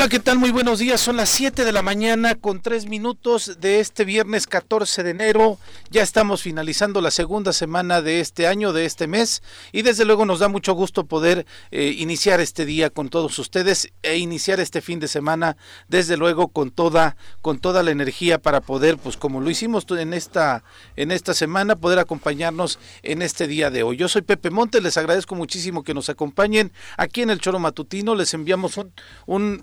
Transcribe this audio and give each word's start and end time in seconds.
Hola, 0.00 0.08
¿qué 0.08 0.18
tal? 0.18 0.38
Muy 0.38 0.50
buenos 0.50 0.78
días. 0.78 0.98
Son 0.98 1.18
las 1.18 1.28
7 1.28 1.62
de 1.62 1.72
la 1.72 1.82
mañana 1.82 2.34
con 2.34 2.62
3 2.62 2.86
minutos 2.86 3.60
de 3.60 3.80
este 3.80 4.06
viernes 4.06 4.46
14 4.46 5.02
de 5.02 5.10
enero. 5.10 5.58
Ya 5.90 6.02
estamos 6.02 6.40
finalizando 6.40 7.02
la 7.02 7.10
segunda 7.10 7.52
semana 7.52 8.00
de 8.00 8.20
este 8.20 8.46
año, 8.46 8.72
de 8.72 8.86
este 8.86 9.06
mes. 9.06 9.42
Y 9.72 9.82
desde 9.82 10.06
luego 10.06 10.24
nos 10.24 10.38
da 10.38 10.48
mucho 10.48 10.72
gusto 10.72 11.04
poder 11.04 11.44
eh, 11.70 11.94
iniciar 11.98 12.40
este 12.40 12.64
día 12.64 12.88
con 12.88 13.10
todos 13.10 13.38
ustedes 13.38 13.92
e 14.02 14.16
iniciar 14.16 14.58
este 14.58 14.80
fin 14.80 15.00
de 15.00 15.06
semana, 15.06 15.58
desde 15.88 16.16
luego, 16.16 16.48
con 16.48 16.70
toda, 16.70 17.18
con 17.42 17.58
toda 17.58 17.82
la 17.82 17.90
energía 17.90 18.38
para 18.38 18.62
poder, 18.62 18.96
pues 18.96 19.18
como 19.18 19.42
lo 19.42 19.50
hicimos 19.50 19.84
en 19.90 20.14
esta, 20.14 20.64
en 20.96 21.10
esta 21.10 21.34
semana, 21.34 21.76
poder 21.76 21.98
acompañarnos 21.98 22.78
en 23.02 23.20
este 23.20 23.46
día 23.46 23.68
de 23.70 23.82
hoy. 23.82 23.98
Yo 23.98 24.08
soy 24.08 24.22
Pepe 24.22 24.48
Montes, 24.48 24.82
les 24.82 24.96
agradezco 24.96 25.34
muchísimo 25.34 25.82
que 25.82 25.92
nos 25.92 26.08
acompañen 26.08 26.72
aquí 26.96 27.20
en 27.20 27.28
el 27.28 27.38
Choro 27.38 27.58
Matutino. 27.58 28.14
Les 28.14 28.32
enviamos 28.32 28.78
un, 28.78 28.94
un 29.26 29.62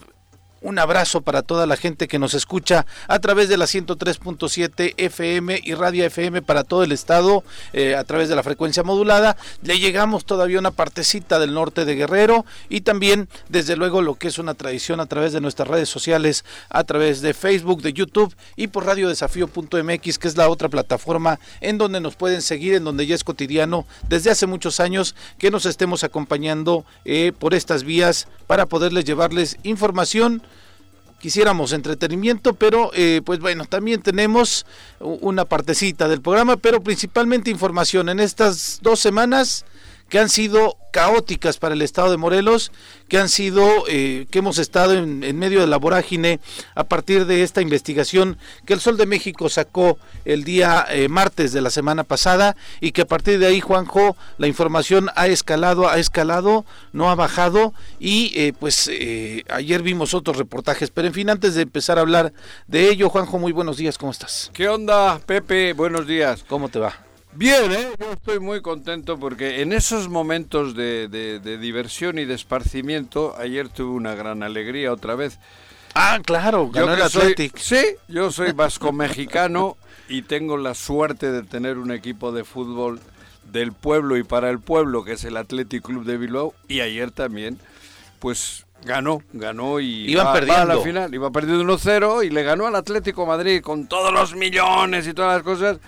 un 0.61 0.79
abrazo 0.79 1.21
para 1.21 1.41
toda 1.41 1.65
la 1.65 1.77
gente 1.77 2.07
que 2.07 2.19
nos 2.19 2.33
escucha 2.33 2.85
a 3.07 3.19
través 3.19 3.49
de 3.49 3.57
la 3.57 3.65
103.7 3.65 4.93
FM 4.97 5.61
y 5.63 5.73
Radio 5.73 6.05
FM 6.05 6.41
para 6.41 6.63
todo 6.63 6.83
el 6.83 6.91
estado 6.91 7.43
eh, 7.73 7.95
a 7.95 8.03
través 8.03 8.29
de 8.29 8.35
la 8.35 8.43
frecuencia 8.43 8.83
modulada. 8.83 9.37
Le 9.61 9.79
llegamos 9.79 10.25
todavía 10.25 10.59
una 10.59 10.71
partecita 10.71 11.39
del 11.39 11.53
norte 11.53 11.85
de 11.85 11.95
Guerrero 11.95 12.45
y 12.69 12.81
también 12.81 13.27
desde 13.49 13.75
luego 13.75 14.01
lo 14.01 14.15
que 14.15 14.27
es 14.27 14.39
una 14.39 14.53
tradición 14.53 14.99
a 14.99 15.05
través 15.05 15.33
de 15.33 15.41
nuestras 15.41 15.67
redes 15.67 15.89
sociales, 15.89 16.45
a 16.69 16.83
través 16.83 17.21
de 17.21 17.33
Facebook, 17.33 17.81
de 17.81 17.93
YouTube 17.93 18.35
y 18.55 18.67
por 18.67 18.85
radiodesafío.mx 18.85 20.17
que 20.17 20.27
es 20.27 20.37
la 20.37 20.49
otra 20.49 20.69
plataforma 20.69 21.39
en 21.61 21.77
donde 21.77 21.99
nos 21.99 22.15
pueden 22.15 22.41
seguir, 22.41 22.75
en 22.75 22.83
donde 22.83 23.05
ya 23.05 23.15
es 23.15 23.23
cotidiano 23.23 23.85
desde 24.09 24.31
hace 24.31 24.47
muchos 24.47 24.79
años 24.79 25.15
que 25.37 25.51
nos 25.51 25.65
estemos 25.65 26.03
acompañando 26.03 26.85
eh, 27.05 27.31
por 27.37 27.53
estas 27.53 27.83
vías 27.83 28.27
para 28.47 28.65
poderles 28.65 29.05
llevarles 29.05 29.57
información 29.63 30.41
quisiéramos 31.19 31.71
entretenimiento, 31.71 32.53
pero 32.53 32.91
eh, 32.93 33.21
pues 33.25 33.39
bueno, 33.39 33.65
también 33.65 34.01
tenemos 34.01 34.65
una 34.99 35.45
partecita 35.45 36.07
del 36.07 36.21
programa, 36.21 36.57
pero 36.57 36.81
principalmente 36.81 37.49
información. 37.49 38.09
En 38.09 38.19
estas 38.19 38.79
dos 38.81 38.99
semanas 38.99 39.65
que 40.09 40.19
han 40.19 40.29
sido 40.29 40.77
caóticas 40.91 41.57
para 41.57 41.75
el 41.75 41.81
estado 41.81 42.09
de 42.09 42.17
Morelos, 42.17 42.71
que 43.07 43.19
han 43.19 43.29
sido, 43.29 43.83
eh, 43.87 44.25
que 44.31 44.39
hemos 44.39 44.57
estado 44.57 44.93
en, 44.93 45.37
medio 45.37 45.61
de 45.61 45.67
la 45.67 45.77
vorágine 45.77 46.39
a 46.73 46.85
partir 46.85 47.25
de 47.25 47.43
esta 47.43 47.61
investigación 47.61 48.37
que 48.65 48.73
el 48.73 48.79
Sol 48.79 48.97
de 48.97 49.05
México 49.05 49.49
sacó 49.49 49.99
el 50.25 50.43
día 50.43 50.85
eh, 50.89 51.07
martes 51.07 51.53
de 51.53 51.61
la 51.61 51.69
semana 51.69 52.03
pasada 52.03 52.55
y 52.81 52.93
que 52.93 53.01
a 53.01 53.05
partir 53.05 53.37
de 53.37 53.45
ahí, 53.45 53.61
Juanjo, 53.61 54.17
la 54.39 54.47
información 54.47 55.09
ha 55.15 55.27
escalado, 55.27 55.87
ha 55.87 55.99
escalado, 55.99 56.65
no 56.93 57.11
ha 57.11 57.15
bajado 57.15 57.73
y 57.99 58.31
eh, 58.35 58.53
pues 58.59 58.89
ayer 59.49 59.83
vimos 59.83 60.13
otros 60.13 60.37
reportajes, 60.37 60.89
pero 60.89 61.07
en 61.07 61.13
fin, 61.13 61.29
antes 61.29 61.53
de 61.53 61.61
empezar 61.63 61.99
a 61.99 62.01
hablar 62.01 62.33
de 62.65 62.89
ello, 62.89 63.09
Juanjo, 63.09 63.37
muy 63.37 63.51
buenos 63.51 63.77
días, 63.77 63.97
¿cómo 63.97 64.11
estás? 64.11 64.49
¿Qué 64.53 64.67
onda, 64.67 65.19
Pepe? 65.25 65.73
Buenos 65.73 66.07
días. 66.07 66.43
¿Cómo 66.47 66.69
te 66.69 66.79
va? 66.79 67.06
Bien, 67.33 67.71
¿eh? 67.71 67.89
yo 67.99 68.13
estoy 68.13 68.39
muy 68.39 68.61
contento 68.61 69.19
porque 69.19 69.61
en 69.61 69.73
esos 69.73 70.09
momentos 70.09 70.75
de, 70.75 71.39
diversión 71.61 72.17
y 72.17 72.25
de 72.25 72.33
esparcimiento, 72.33 73.35
ayer 73.37 73.69
tuve 73.69 73.91
una 73.91 74.15
gran 74.15 74.43
alegría 74.43 74.91
otra 74.91 75.15
vez. 75.15 75.39
Ah, 75.93 76.19
claro, 76.23 76.69
ganó 76.69 76.93
el 76.93 77.01
Athletic. 77.01 77.57
sí, 77.57 77.81
yo 78.07 78.31
soy 78.31 78.51
vasco 78.51 78.91
mexicano 78.91 79.77
y 80.09 80.23
tengo 80.23 80.57
la 80.57 80.73
suerte 80.73 81.31
de 81.31 81.43
tener 81.43 81.77
un 81.77 81.91
equipo 81.91 82.31
de 82.31 82.43
fútbol 82.43 82.99
del 83.51 83.71
pueblo 83.71 84.17
y 84.17 84.23
para 84.23 84.49
el 84.49 84.59
pueblo, 84.59 85.03
que 85.03 85.13
es 85.13 85.23
el 85.23 85.37
Athletic 85.37 85.83
Club 85.83 86.05
de 86.05 86.17
Bilbao, 86.17 86.53
y 86.67 86.81
ayer 86.81 87.11
también, 87.11 87.59
pues 88.19 88.65
ganó, 88.83 89.21
ganó 89.33 89.79
y 89.79 90.09
Iban 90.11 90.33
perdiendo. 90.33 90.61
a 90.61 90.75
la 90.75 90.81
final, 90.81 91.13
iba 91.13 91.31
perdiendo 91.31 91.63
1-0 91.63 92.25
y 92.25 92.29
le 92.29 92.43
ganó 92.43 92.67
al 92.67 92.75
Atlético 92.75 93.25
Madrid 93.25 93.61
con 93.61 93.87
todos 93.87 94.13
los 94.13 94.35
millones 94.35 95.07
y 95.07 95.13
todas 95.13 95.35
las 95.35 95.43
cosas 95.43 95.79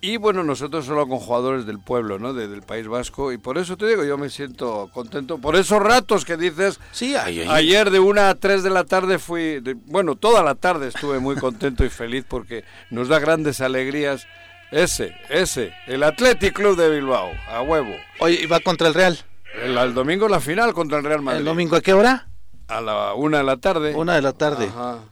y 0.00 0.16
bueno, 0.16 0.44
nosotros 0.44 0.84
solo 0.84 1.08
con 1.08 1.18
jugadores 1.18 1.66
del 1.66 1.80
pueblo, 1.80 2.18
¿no? 2.18 2.32
del 2.32 2.62
País 2.62 2.86
Vasco. 2.86 3.32
Y 3.32 3.38
por 3.38 3.58
eso 3.58 3.76
te 3.76 3.86
digo, 3.86 4.04
yo 4.04 4.16
me 4.16 4.30
siento 4.30 4.88
contento. 4.92 5.38
Por 5.38 5.56
esos 5.56 5.82
ratos 5.82 6.24
que 6.24 6.36
dices. 6.36 6.78
Sí, 6.92 7.16
ayer 7.16 7.90
de 7.90 7.98
una 7.98 8.30
a 8.30 8.34
tres 8.36 8.62
de 8.62 8.70
la 8.70 8.84
tarde 8.84 9.18
fui. 9.18 9.60
bueno, 9.86 10.14
toda 10.14 10.42
la 10.42 10.54
tarde 10.54 10.88
estuve 10.88 11.18
muy 11.18 11.36
contento 11.36 11.84
y 11.84 11.88
feliz 11.88 12.24
porque 12.28 12.64
nos 12.90 13.08
da 13.08 13.18
grandes 13.18 13.60
alegrías. 13.60 14.26
Ese, 14.70 15.16
ese, 15.30 15.72
el 15.86 16.02
Athletic 16.02 16.52
Club 16.52 16.76
de 16.76 16.90
Bilbao, 16.90 17.30
a 17.48 17.62
huevo. 17.62 17.94
Oye, 18.20 18.38
¿y 18.42 18.46
va 18.46 18.60
contra 18.60 18.88
el 18.88 18.94
Real? 18.94 19.18
El, 19.62 19.94
domingo 19.94 20.28
la 20.28 20.40
final 20.40 20.74
contra 20.74 20.98
el 20.98 21.04
Real 21.04 21.22
Madrid. 21.22 21.40
¿El 21.40 21.46
domingo 21.46 21.76
a 21.76 21.80
qué 21.80 21.94
hora? 21.94 22.28
A 22.68 22.82
la 22.82 23.14
una 23.14 23.38
de 23.38 23.44
la 23.44 23.56
tarde. 23.56 23.94
Una 23.94 24.14
de 24.14 24.20
la 24.20 24.34
tarde. 24.34 24.70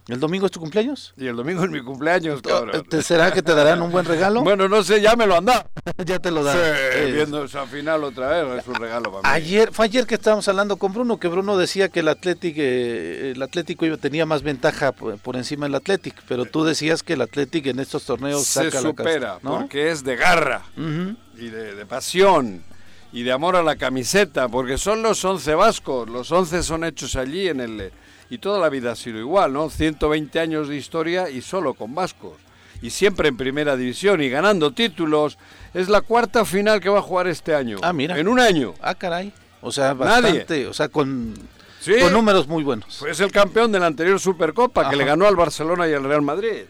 ¿El 0.09 0.21
domingo 0.21 0.45
es 0.45 0.53
tu 0.53 0.61
cumpleaños? 0.61 1.15
Y 1.17 1.27
el 1.27 1.37
domingo 1.37 1.65
es 1.65 1.71
mi 1.71 1.83
cumpleaños, 1.83 2.43
cabrón. 2.43 2.85
¿Será 3.03 3.33
que 3.33 3.43
te 3.43 3.55
darán 3.55 3.81
un 3.81 3.91
buen 3.91 4.05
regalo? 4.05 4.43
bueno, 4.43 4.69
no 4.69 4.83
sé, 4.83 5.01
ya 5.01 5.17
me 5.17 5.27
lo 5.27 5.37
han 5.37 5.47
dado. 5.47 5.65
ya 6.05 6.19
te 6.19 6.31
lo 6.31 6.45
dan. 6.45 6.57
Sí, 6.57 7.13
viendo 7.13 7.45
esa 7.45 7.67
final 7.67 8.05
otra 8.05 8.29
vez, 8.29 8.61
es 8.61 8.69
un 8.69 8.75
regalo 8.75 9.11
para 9.11 9.23
mí. 9.23 9.35
Ayer, 9.35 9.73
fue 9.73 9.87
ayer 9.87 10.07
que 10.07 10.17
estábamos 10.17 10.47
hablando 10.49 10.77
con 10.77 10.93
Bruno, 10.93 11.19
que 11.19 11.29
Bruno 11.29 11.57
decía 11.57 11.89
que 11.89 12.01
el 12.01 12.09
Atlético, 12.09 12.61
eh, 12.61 13.33
el 13.35 13.43
Atlético 13.43 13.87
tenía 13.97 14.27
más 14.27 14.43
ventaja 14.43 14.93
por, 14.93 15.37
encima 15.37 15.65
del 15.65 15.77
Atlético, 15.77 16.19
pero 16.29 16.45
tú 16.45 16.63
decías 16.63 17.03
que 17.03 17.15
el 17.15 17.23
Atlético 17.23 17.71
en 17.71 17.81
estos 17.81 18.05
torneos 18.05 18.45
se 18.45 18.71
supera, 18.71 19.39
porque 19.43 19.91
es 19.91 20.05
de 20.05 20.17
garra 20.17 20.63
y 20.77 21.49
de, 21.49 21.75
de 21.75 21.87
pasión 21.87 22.63
y 23.17 23.23
de 23.23 23.33
amor 23.33 23.57
a 23.57 23.63
la 23.63 23.77
camiseta, 23.77 24.47
porque 24.47 24.77
son 24.77 25.01
los 25.01 25.25
11 25.25 25.55
vascos, 25.55 26.07
los 26.11 26.31
11 26.31 26.63
son 26.63 26.85
hechos 26.85 27.17
allí 27.17 27.49
en 27.49 27.61
el... 27.61 27.91
Y 28.29 28.37
toda 28.37 28.59
la 28.59 28.69
vida 28.69 28.93
ha 28.93 28.95
sido 28.95 29.19
igual, 29.19 29.55
¿no? 29.55 29.71
120 29.71 30.39
años 30.39 30.69
de 30.69 30.77
historia 30.77 31.31
y 31.31 31.41
solo 31.41 31.73
con 31.73 31.95
vascos. 31.95 32.35
Y 32.83 32.91
siempre 32.91 33.29
en 33.29 33.39
primera 33.39 33.75
división 33.75 34.21
y 34.21 34.29
ganando 34.29 34.73
títulos. 34.73 35.39
Es 35.73 35.89
la 35.89 36.03
cuarta 36.03 36.45
final 36.45 36.79
que 36.79 36.91
va 36.91 36.99
a 36.99 37.03
jugar 37.03 37.27
este 37.27 37.55
año. 37.55 37.79
Ah, 37.81 37.95
mira. 37.95 38.19
En 38.19 38.29
un 38.29 38.39
año. 38.39 38.75
Ah, 38.83 38.95
caray. 38.95 39.33
O 39.63 39.73
sea, 39.73 39.95
bastante, 39.95 40.67
o 40.67 40.75
sea, 40.75 40.89
con, 40.89 41.33
con 42.01 42.13
números 42.13 42.47
muy 42.47 42.65
buenos. 42.65 42.99
Pues 42.99 43.19
el 43.21 43.33
campeón 43.33 43.73
de 43.73 43.81
la 43.81 43.87
anterior 43.87 44.21
Supercopa, 44.21 44.91
que 44.91 44.97
le 44.97 45.07
ganó 45.07 45.27
al 45.27 45.37
Barcelona 45.37 45.89
y 45.89 45.95
al 45.95 46.05
Real 46.05 46.21
Madrid. 46.21 46.65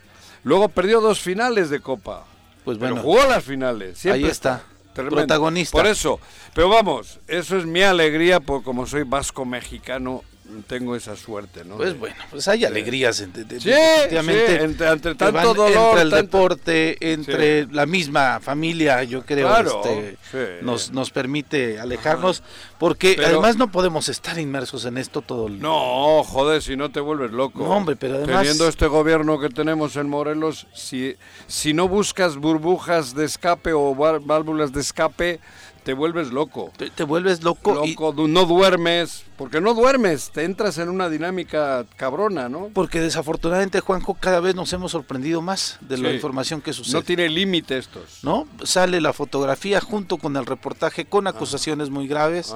Luego 0.45 0.69
perdió 0.69 1.01
dos 1.01 1.19
finales 1.19 1.71
de 1.71 1.81
Copa. 1.81 2.25
Pues 2.65 2.78
bueno. 2.78 2.95
Pero 2.95 3.05
jugó 3.05 3.27
las 3.27 3.43
finales. 3.43 3.99
Siempre 3.99 4.23
ahí 4.23 4.31
está 4.31 4.63
protagonista. 5.05 5.77
Por 5.77 5.87
eso, 5.87 6.21
pero 6.55 6.69
vamos, 6.69 7.21
eso 7.29 7.57
es 7.57 7.67
mi 7.67 7.83
alegría, 7.83 8.41
por 8.41 8.62
como 8.62 8.87
soy 8.87 9.05
vasco 9.05 9.45
mexicano, 9.45 10.23
tengo 10.67 10.97
esa 10.97 11.17
suerte, 11.17 11.65
¿no? 11.65 11.77
Pues 11.77 11.99
bueno, 11.99 12.17
pues 12.31 12.47
hay 12.49 12.65
alegrías, 12.65 13.17
sí, 13.17 13.25
efectivamente, 13.25 14.62
entre, 14.62 15.15
tanto 15.15 15.55
dolor, 15.55 15.99
entre 15.99 16.03
el 16.03 16.11
deporte, 16.11 17.12
entre 17.12 17.67
la 17.67 17.87
misma 17.87 18.41
familia, 18.41 19.03
yo 19.05 19.25
creo, 19.25 19.49
este, 19.59 20.17
nos, 20.62 20.91
nos 20.93 21.11
permite 21.11 21.79
alejarnos, 21.79 22.43
porque 22.79 23.17
además 23.25 23.57
no 23.57 23.71
podemos 23.71 24.09
estar 24.09 24.39
inmersos 24.39 24.84
en 24.84 24.99
esto 24.99 25.23
todo 25.23 25.47
el 25.49 25.61
No, 25.61 26.23
joder, 26.25 26.63
si 26.63 26.77
no 26.77 26.91
te 26.91 27.01
vuelves 27.01 27.33
loco. 27.33 27.61
No, 27.61 27.71
hombre, 27.71 27.97
pero 27.97 28.17
además... 28.17 28.43
Teniendo 28.43 28.69
este 28.69 28.87
gobierno 28.87 29.39
que 29.39 29.49
tenemos 29.49 29.97
en 29.97 30.09
Morelos, 30.09 30.67
si, 30.75 31.17
si 31.47 31.75
no 31.75 31.89
buscas 31.89 32.37
burbujas 32.37 33.15
de 33.15 33.25
escape 33.25 33.73
o 33.73 33.95
válvulas 33.95 34.73
de 34.73 34.81
escape 34.81 35.41
te 35.86 35.94
vuelves 35.94 36.32
loco. 36.32 36.72
Te, 36.76 37.04
vuelves 37.04 37.44
loco. 37.44 37.86
Loco, 37.86 38.12
no 38.26 38.44
duermes, 38.44 39.22
porque 39.36 39.60
no 39.60 39.72
duermes, 39.72 40.32
te 40.32 40.42
entras 40.42 40.78
en 40.78 40.88
una 40.88 41.08
dinámica 41.08 41.86
cabrona, 41.94 42.48
¿no? 42.48 42.70
Porque 42.74 43.00
desafortunadamente, 43.00 43.78
Juanjo, 43.78 44.14
cada 44.14 44.41
vez 44.41 44.56
nos 44.56 44.72
hemos 44.72 44.91
sorprendido 44.91 45.42
más 45.42 45.78
de 45.82 45.98
la 45.98 46.12
información 46.12 46.60
que 46.60 46.72
sucede. 46.72 46.94
No 46.94 47.02
tiene 47.02 47.28
límite 47.28 47.78
estos. 47.78 48.24
¿No? 48.24 48.48
Sale 48.64 49.00
la 49.00 49.12
fotografía 49.12 49.80
junto 49.80 50.16
con 50.16 50.36
el 50.36 50.44
reportaje 50.44 51.04
con 51.04 51.28
acusaciones 51.28 51.88
muy 51.88 52.08
graves. 52.08 52.53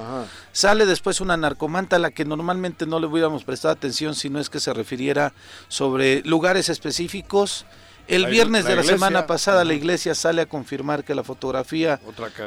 Sale 0.50 0.84
después 0.84 1.20
una 1.20 1.36
narcomanta 1.36 1.96
a 1.96 1.98
la 2.00 2.10
que 2.10 2.24
normalmente 2.24 2.84
no 2.84 2.98
le 2.98 3.06
hubiéramos 3.06 3.44
prestado 3.44 3.70
atención 3.70 4.16
si 4.16 4.28
no 4.28 4.40
es 4.40 4.50
que 4.50 4.58
se 4.58 4.74
refiriera 4.74 5.34
sobre 5.68 6.22
lugares 6.24 6.68
específicos 6.68 7.64
el 8.10 8.26
viernes 8.26 8.64
de 8.64 8.76
la 8.76 8.82
semana 8.82 9.26
pasada 9.26 9.64
la 9.64 9.74
iglesia 9.74 10.14
sale 10.14 10.42
a 10.42 10.46
confirmar 10.46 11.04
que 11.04 11.14
la 11.14 11.24
fotografía 11.24 12.00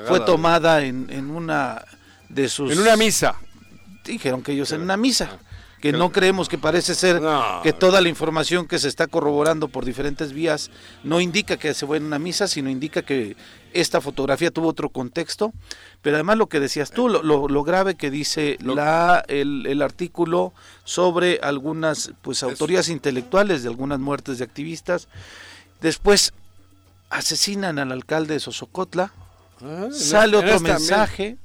fue 0.07 0.19
tomada 0.21 0.83
en, 0.83 1.31
una 1.31 1.83
de 2.30 2.50
sus... 2.50 2.71
En 2.71 2.80
una 2.80 2.95
misa. 2.95 3.36
Dijeron 4.04 4.44
que 4.44 4.51
ellos 4.51 4.71
en 4.71 4.81
una 4.81 4.98
misa. 4.98 5.39
Que 5.81 5.92
no 5.92 6.13
creemos 6.13 6.48
que 6.48 6.57
parece 6.57 6.95
ser 6.95 7.21
que 7.62 7.74
toda 7.74 8.00
la 8.00 8.07
información 8.07 8.68
que 8.68 8.80
se 8.80 8.88
está 8.88 9.07
corroborando 9.07 9.68
por 9.68 9.83
diferentes 9.83 10.31
vías 10.31 10.71
no 11.04 11.19
indica 11.19 11.57
que 11.57 11.74
se 11.74 11.86
fue 11.86 11.98
en 11.98 12.06
una 12.06 12.19
misa, 12.19 12.48
sino 12.48 12.69
indica 12.69 13.01
que 13.01 13.36
esta 13.74 14.00
fotografía 14.00 14.50
tuvo 14.50 14.69
otro 14.69 14.88
contexto. 14.88 15.51
Pero 16.01 16.15
además 16.15 16.38
lo 16.38 16.48
que 16.48 16.62
decías 16.62 16.92
tú, 16.92 17.10
lo, 17.10 17.63
grave 17.63 17.95
que 17.95 18.12
dice 18.12 18.57
la, 18.62 19.25
el, 19.27 19.81
artículo 19.81 20.54
sobre 20.86 21.39
algunas 21.44 22.13
pues 22.21 22.44
autorías 22.44 22.88
intelectuales 22.88 23.63
de 23.63 23.69
algunas 23.69 24.00
muertes 24.00 24.38
de 24.38 24.45
activistas 24.45 25.10
Después 25.83 26.31
asesinan 27.09 27.77
al 27.77 27.91
alcalde 27.91 28.35
de 28.35 28.39
Sosocotla. 28.39 29.12
Ah, 29.62 29.89
sale 29.91 30.38
otro 30.38 30.62
mensaje. 30.62 31.38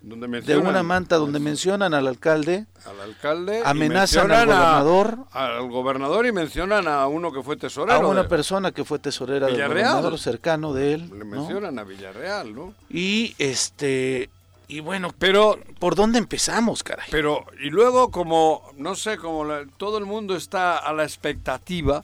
de 0.00 0.56
una 0.56 0.82
manta 0.82 1.16
donde 1.16 1.38
mencionan 1.38 1.92
al 1.92 2.08
alcalde, 2.08 2.64
al 2.86 3.00
alcalde, 3.02 3.60
amenazan 3.62 4.32
al 4.32 4.46
gobernador, 4.46 5.18
al 5.32 5.68
gobernador 5.68 6.26
y 6.26 6.32
mencionan 6.32 6.88
a 6.88 7.06
uno 7.06 7.30
que 7.30 7.42
fue 7.42 7.56
tesorero, 7.56 7.98
a 7.98 8.08
una 8.08 8.26
persona 8.26 8.72
que 8.72 8.86
fue 8.86 8.98
tesorera 8.98 9.46
del 9.46 9.62
gobernador 9.62 10.18
cercano 10.18 10.72
de 10.72 10.94
él, 10.94 11.10
le 11.16 11.24
mencionan 11.24 11.78
a 11.78 11.84
Villarreal, 11.84 12.54
¿no? 12.54 12.74
Y 12.88 13.34
este 13.36 14.30
y 14.66 14.80
bueno, 14.80 15.12
pero 15.18 15.58
¿por 15.78 15.94
dónde 15.94 16.18
empezamos, 16.18 16.82
caray? 16.82 17.06
Pero 17.10 17.44
y 17.62 17.68
luego 17.68 18.10
como 18.10 18.62
no 18.78 18.94
sé, 18.94 19.18
como 19.18 19.46
todo 19.76 19.98
el 19.98 20.06
mundo 20.06 20.36
está 20.36 20.78
a 20.78 20.92
la 20.94 21.04
expectativa 21.04 22.02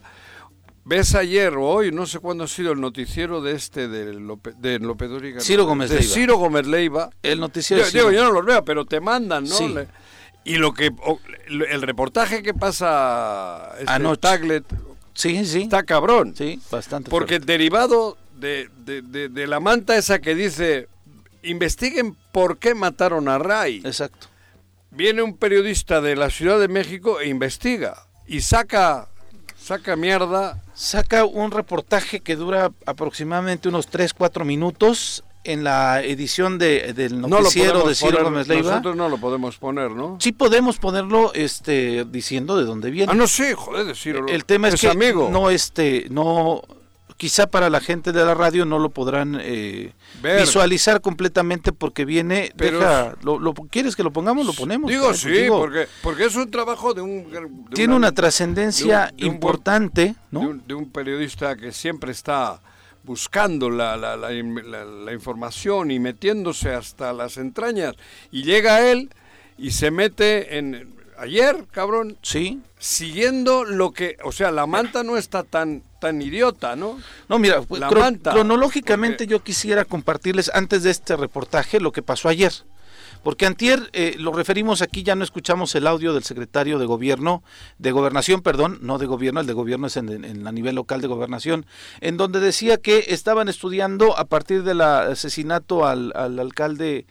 ¿Ves 0.89 1.15
ayer 1.15 1.55
o 1.55 1.65
hoy, 1.65 1.93
no 1.93 2.07
sé 2.07 2.19
cuándo 2.19 2.45
ha 2.45 2.49
sido 2.49 2.73
el 2.73 2.81
noticiero 2.81 3.43
de 3.43 3.53
este 3.53 3.89
de, 3.89 4.15
Lope, 4.15 4.55
de 4.57 4.79
López 4.79 5.11
Ciro 5.41 5.67
Gómez 5.67 5.91
de 5.91 6.03
Ciro 6.03 6.39
Gómez 6.39 6.67
Leiva. 6.67 7.11
El 7.23 7.41
noticiero. 7.41 7.85
Yo, 7.85 7.91
digo, 7.91 8.11
yo 8.11 8.25
no 8.25 8.33
los 8.33 8.47
veo, 8.47 8.65
pero 8.65 8.87
te 8.87 8.99
mandan, 8.99 9.45
¿no? 9.45 9.87
y 10.45 10.57
lo 10.57 10.73
que 10.73 10.91
el 11.49 11.83
reportaje 11.83 12.43
que 12.43 12.55
pasa 12.55 13.75
este 13.79 13.93
Anoche. 13.93 14.21
Taglet 14.23 14.65
sí, 15.13 15.45
sí. 15.45 15.63
está 15.63 15.83
cabrón. 15.83 16.35
Sí, 16.35 16.59
bastante. 16.71 17.11
Porque 17.11 17.39
derivado 17.39 18.17
de, 18.39 18.71
de, 18.87 19.03
de, 19.03 19.47
la 19.47 19.61
manta 19.61 19.95
esa 19.95 20.21
que 20.21 20.35
dice 20.35 20.89
investiguen 21.43 22.17
por 22.33 22.57
qué 22.57 22.75
mataron 22.75 23.29
a 23.29 23.37
Ray. 23.37 23.83
Exacto. 23.85 24.29
Viene 24.91 25.21
un 25.21 25.37
periodista 25.37 26.01
de 26.01 26.17
la 26.17 26.31
Ciudad 26.31 26.59
de 26.59 26.69
México 26.69 27.21
e 27.21 27.29
investiga 27.29 28.07
y 28.27 28.41
saca 28.41 29.09
saca 29.69 29.97
mierda 29.97 30.63
saca 30.73 31.27
un 31.27 31.51
reportaje 31.51 32.21
que 32.21 32.37
dura 32.37 32.73
aproximadamente 32.87 33.69
unos 33.69 33.89
3, 33.89 34.15
4 34.15 34.47
minutos 34.47 35.25
en 35.45 35.63
la 35.63 36.03
edición 36.03 36.59
de, 36.59 36.95
del 36.95 37.21
noticiero 37.21 37.87
de 37.87 37.95
Ciro 37.95 38.25
Gómez 38.25 38.49
Leiva. 38.49 38.71
Nosotros 38.71 38.97
no 38.97 39.09
lo 39.11 39.19
podemos 39.19 39.59
poner, 39.59 39.91
¿no? 39.91 40.17
Sí 40.21 40.33
podemos 40.33 40.79
ponerlo 40.79 41.33
este 41.35 42.07
diciendo 42.07 42.57
de 42.57 42.65
dónde 42.65 42.91
viene. 42.91 43.13
Ah, 43.13 43.15
no 43.15 43.27
sé, 43.27 43.55
joder, 43.55 43.85
decirlo. 43.85 44.27
El 44.27 44.47
tema 44.47 44.69
es, 44.69 44.81
que 44.81 44.95
no 44.95 45.51
este 45.51 46.07
no 46.11 46.63
quizá 47.19 47.49
para 47.49 47.69
la 47.69 47.81
gente 47.81 48.13
de 48.13 48.25
la 48.25 48.33
radio 48.33 48.65
no 48.65 48.79
lo 48.79 48.89
podrán 48.89 49.39
eh, 49.43 49.93
visualizar 50.23 51.03
completamente 51.03 51.73
porque 51.73 52.07
viene 52.07 52.53
Pero 52.57 52.81
lo, 53.23 53.53
quieres 53.71 53.97
que 53.97 54.03
lo 54.03 54.13
pongamos 54.13 54.47
lo 54.47 54.55
ponemos 54.55 54.91
digo 54.91 55.13
sí 55.13 55.47
porque 55.49 55.87
porque 56.03 56.25
es 56.25 56.37
un 56.37 56.51
trabajo 56.51 56.95
de 56.95 57.03
un 57.03 57.27
tiene 57.75 57.95
una, 57.95 58.13
trascendencia 58.13 59.13
importante 59.19 60.15
¿no? 60.31 60.59
de 60.67 60.75
un, 60.75 60.91
periodista 60.91 61.57
que 61.57 61.73
siempre 61.73 62.13
está 62.13 62.61
buscando 63.03 63.69
la, 63.71 63.97
la, 63.97 64.17
la, 64.17 65.13
información 65.13 65.91
y 65.91 65.99
metiéndose 65.99 66.75
hasta 66.75 67.15
las 67.15 67.39
entrañas. 67.39 67.95
Y 68.31 68.43
llega 68.43 68.91
él 68.91 69.11
y 69.57 69.71
se 69.71 69.91
mete 69.91 70.59
en 70.59 70.95
ayer 71.17 71.65
cabrón 71.71 72.19
sí. 72.23 72.61
siguiendo 72.79 73.65
lo 73.65 73.93
que 73.93 74.19
o 74.25 74.31
sea 74.31 74.51
la 74.51 74.67
manta 74.67 75.03
no 75.03 75.17
está 75.17 75.43
tan 75.43 75.83
tan 75.99 76.21
idiota, 76.23 76.77
¿no? 76.77 76.99
No, 77.29 77.39
mira, 77.39 77.61
cronológicamente 78.23 79.27
yo 79.27 79.43
quisiera 79.43 79.85
compartirles 79.85 80.51
antes 80.55 80.83
de 80.83 80.91
este 80.91 81.17
reportaje 81.17 81.81
lo 81.81 81.93
que 81.93 82.03
pasó 82.03 82.29
ayer. 82.29 82.53
Porque 83.23 83.47
antier, 83.47 83.91
eh, 83.93 84.15
lo 84.19 84.33
referimos 84.33 84.81
aquí, 84.81 85.03
ya 85.03 85.17
no 85.17 85.25
escuchamos 85.25 85.75
el 85.75 85.87
audio 85.87 86.15
del 86.15 86.23
secretario 86.23 86.79
de 86.79 86.87
gobierno, 86.87 87.43
de 87.79 87.91
gobernación, 87.91 88.43
perdón, 88.43 88.79
no 88.81 88.99
de 88.99 89.07
gobierno, 89.07 89.41
el 89.41 89.47
de 89.47 89.53
gobierno 89.53 89.89
es 89.89 89.97
en, 89.97 90.47
a 90.47 90.53
nivel 90.53 90.77
local 90.77 91.01
de 91.01 91.09
gobernación, 91.09 91.67
en 92.01 92.17
donde 92.17 92.39
decía 92.41 92.77
que 92.77 93.07
estaban 93.09 93.49
estudiando 93.49 94.17
a 94.17 94.25
partir 94.27 94.63
del 94.63 94.81
asesinato 94.81 95.85
al, 95.85 96.13
al 96.15 96.39
alcalde 96.39 97.07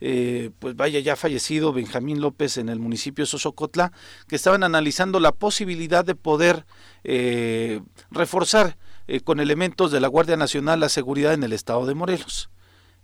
eh, 0.00 0.50
pues 0.58 0.76
vaya 0.76 1.00
ya 1.00 1.16
fallecido 1.16 1.72
Benjamín 1.72 2.20
López 2.20 2.56
en 2.56 2.68
el 2.68 2.78
municipio 2.78 3.24
de 3.24 3.30
Sosocotla, 3.30 3.92
que 4.28 4.36
estaban 4.36 4.62
analizando 4.62 5.20
la 5.20 5.32
posibilidad 5.32 6.04
de 6.04 6.14
poder 6.14 6.66
eh, 7.04 7.80
reforzar 8.10 8.76
eh, 9.08 9.20
con 9.20 9.40
elementos 9.40 9.90
de 9.90 10.00
la 10.00 10.08
Guardia 10.08 10.36
Nacional 10.36 10.80
la 10.80 10.88
seguridad 10.88 11.34
en 11.34 11.42
el 11.42 11.52
estado 11.52 11.86
de 11.86 11.94
Morelos. 11.94 12.50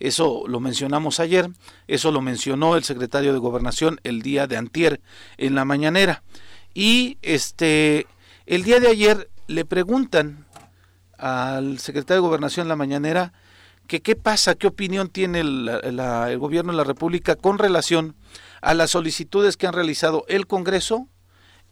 Eso 0.00 0.44
lo 0.48 0.60
mencionamos 0.60 1.20
ayer, 1.20 1.50
eso 1.86 2.12
lo 2.12 2.20
mencionó 2.20 2.76
el 2.76 2.84
secretario 2.84 3.32
de 3.32 3.38
Gobernación 3.38 4.00
el 4.04 4.22
día 4.22 4.46
de 4.46 4.56
antier 4.56 5.00
en 5.38 5.54
la 5.54 5.64
mañanera. 5.64 6.22
Y 6.74 7.18
este 7.22 8.06
el 8.46 8.64
día 8.64 8.80
de 8.80 8.88
ayer 8.88 9.30
le 9.46 9.64
preguntan 9.64 10.46
al 11.16 11.78
secretario 11.78 12.22
de 12.22 12.28
Gobernación 12.28 12.64
en 12.64 12.68
la 12.68 12.76
mañanera 12.76 13.32
que 13.86 14.00
qué 14.00 14.16
pasa, 14.16 14.54
qué 14.54 14.66
opinión 14.66 15.08
tiene 15.08 15.40
el, 15.40 15.68
el, 15.68 16.38
gobierno 16.38 16.72
de 16.72 16.78
la 16.78 16.84
República 16.84 17.36
con 17.36 17.58
relación 17.58 18.16
a 18.62 18.74
las 18.74 18.90
solicitudes 18.90 19.56
que 19.56 19.66
han 19.66 19.74
realizado 19.74 20.24
el 20.28 20.46
Congreso, 20.46 21.08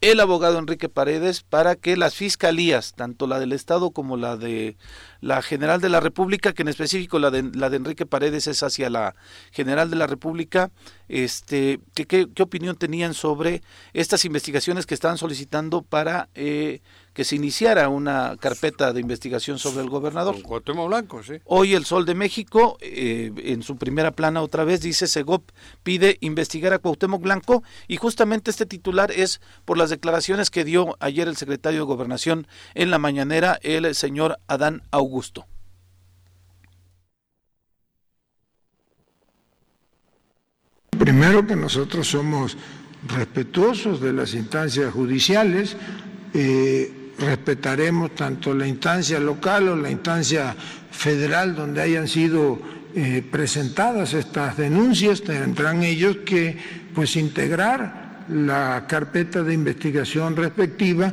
el 0.02 0.18
abogado 0.18 0.58
Enrique 0.58 0.88
Paredes, 0.88 1.44
para 1.44 1.76
que 1.76 1.96
las 1.96 2.16
fiscalías, 2.16 2.92
tanto 2.94 3.28
la 3.28 3.38
del 3.38 3.52
Estado 3.52 3.92
como 3.92 4.16
la 4.16 4.36
de 4.36 4.76
la 5.20 5.42
General 5.42 5.80
de 5.80 5.88
la 5.88 6.00
República, 6.00 6.52
que 6.52 6.62
en 6.62 6.68
específico 6.68 7.20
la 7.20 7.30
de, 7.30 7.50
la 7.54 7.70
de 7.70 7.76
Enrique 7.76 8.04
Paredes 8.04 8.48
es 8.48 8.64
hacia 8.64 8.90
la 8.90 9.14
General 9.52 9.88
de 9.90 9.96
la 9.96 10.08
República, 10.08 10.72
este, 11.06 11.78
que, 11.94 12.06
qué, 12.06 12.26
qué 12.34 12.42
opinión 12.42 12.76
tenían 12.76 13.14
sobre 13.14 13.62
estas 13.92 14.24
investigaciones 14.24 14.86
que 14.86 14.94
estaban 14.94 15.18
solicitando 15.18 15.82
para 15.82 16.28
eh, 16.34 16.80
que 17.12 17.24
se 17.24 17.36
iniciara 17.36 17.88
una 17.88 18.36
carpeta 18.38 18.92
de 18.92 19.00
investigación 19.00 19.58
sobre 19.58 19.82
el 19.82 19.90
gobernador. 19.90 20.36
Con 20.42 20.62
Blanco, 20.88 21.22
sí. 21.22 21.34
Hoy 21.44 21.74
el 21.74 21.84
Sol 21.84 22.06
de 22.06 22.14
México, 22.14 22.78
eh, 22.80 23.32
en 23.36 23.62
su 23.62 23.76
primera 23.76 24.12
plana 24.12 24.42
otra 24.42 24.64
vez, 24.64 24.80
dice 24.80 25.06
Segop 25.06 25.50
pide 25.82 26.18
investigar 26.20 26.72
a 26.72 26.78
Cuauhtémoc 26.78 27.22
Blanco 27.22 27.62
y 27.88 27.96
justamente 27.96 28.50
este 28.50 28.66
titular 28.66 29.10
es 29.10 29.40
por 29.64 29.78
las 29.78 29.90
declaraciones 29.90 30.50
que 30.50 30.64
dio 30.64 30.96
ayer 31.00 31.28
el 31.28 31.36
secretario 31.36 31.80
de 31.80 31.86
Gobernación 31.86 32.46
en 32.74 32.90
la 32.90 32.98
mañanera, 32.98 33.58
el 33.62 33.94
señor 33.94 34.38
Adán 34.46 34.82
Augusto. 34.90 35.46
Primero 40.98 41.46
que 41.46 41.56
nosotros 41.56 42.06
somos 42.06 42.56
respetuosos 43.08 44.00
de 44.00 44.12
las 44.12 44.34
instancias 44.34 44.92
judiciales, 44.92 45.76
eh, 46.32 47.01
respetaremos 47.18 48.14
tanto 48.14 48.54
la 48.54 48.66
instancia 48.66 49.20
local 49.20 49.68
o 49.68 49.76
la 49.76 49.90
instancia 49.90 50.54
federal 50.90 51.54
donde 51.54 51.82
hayan 51.82 52.08
sido 52.08 52.58
eh, 52.94 53.22
presentadas 53.30 54.12
estas 54.12 54.56
denuncias, 54.56 55.22
tendrán 55.22 55.82
ellos 55.82 56.18
que 56.26 56.56
pues 56.94 57.16
integrar 57.16 58.24
la 58.28 58.84
carpeta 58.86 59.42
de 59.42 59.54
investigación 59.54 60.36
respectiva 60.36 61.12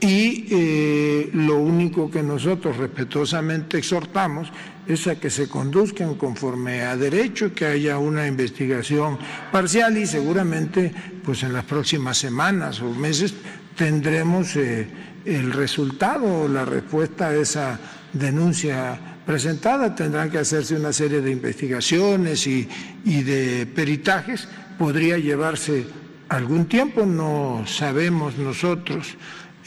y 0.00 0.46
eh, 0.50 1.30
lo 1.34 1.58
único 1.58 2.10
que 2.10 2.22
nosotros 2.22 2.78
respetuosamente 2.78 3.78
exhortamos 3.78 4.50
es 4.86 5.06
a 5.06 5.16
que 5.16 5.30
se 5.30 5.48
conduzcan 5.48 6.14
conforme 6.14 6.82
a 6.82 6.96
derecho, 6.96 7.54
que 7.54 7.66
haya 7.66 7.98
una 7.98 8.26
investigación 8.26 9.18
parcial 9.52 9.96
y 9.98 10.06
seguramente 10.06 10.92
pues 11.24 11.42
en 11.42 11.52
las 11.52 11.64
próximas 11.64 12.16
semanas 12.16 12.80
o 12.80 12.90
meses 12.90 13.34
tendremos 13.76 14.56
eh, 14.56 14.88
el 15.24 15.52
resultado 15.52 16.42
o 16.42 16.48
la 16.48 16.64
respuesta 16.64 17.28
a 17.28 17.36
esa 17.36 17.78
denuncia 18.12 18.98
presentada. 19.26 19.94
Tendrán 19.94 20.30
que 20.30 20.38
hacerse 20.38 20.74
una 20.74 20.92
serie 20.92 21.20
de 21.20 21.30
investigaciones 21.30 22.46
y, 22.46 22.68
de 23.04 23.66
peritajes. 23.66 24.48
Podría 24.78 25.18
llevarse 25.18 25.84
algún 26.28 26.66
tiempo, 26.66 27.04
no 27.04 27.64
sabemos 27.66 28.38
nosotros 28.38 29.16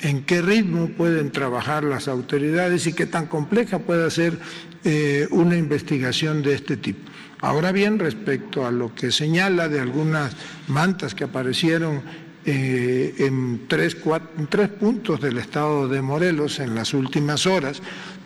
en 0.01 0.23
qué 0.23 0.41
ritmo 0.41 0.89
pueden 0.89 1.31
trabajar 1.31 1.83
las 1.83 2.07
autoridades 2.07 2.87
y 2.87 2.93
qué 2.93 3.05
tan 3.05 3.27
compleja 3.27 3.79
puede 3.79 4.09
ser 4.11 4.37
eh, 4.83 5.27
una 5.31 5.55
investigación 5.55 6.41
de 6.41 6.55
este 6.55 6.77
tipo. 6.77 7.09
Ahora 7.43 7.73
bien, 7.73 7.99
respecto 7.99 8.65
a 8.65 8.71
lo 8.71 8.95
que 8.95 9.11
señala 9.11 9.67
de 9.67 9.81
algunas 9.81 10.33
mantas 10.67 11.13
que 11.13 11.25
aparecieron 11.25 12.01
eh, 12.45 13.15
en, 13.19 13.67
tres, 13.67 13.95
puntos 13.95 15.21
del 15.21 15.37
estado 15.37 15.87
de 15.87 16.01
Morelos 16.01 16.59
en 16.59 16.75
las 16.75 16.93
últimas 16.93 17.45
horas, 17.45 17.81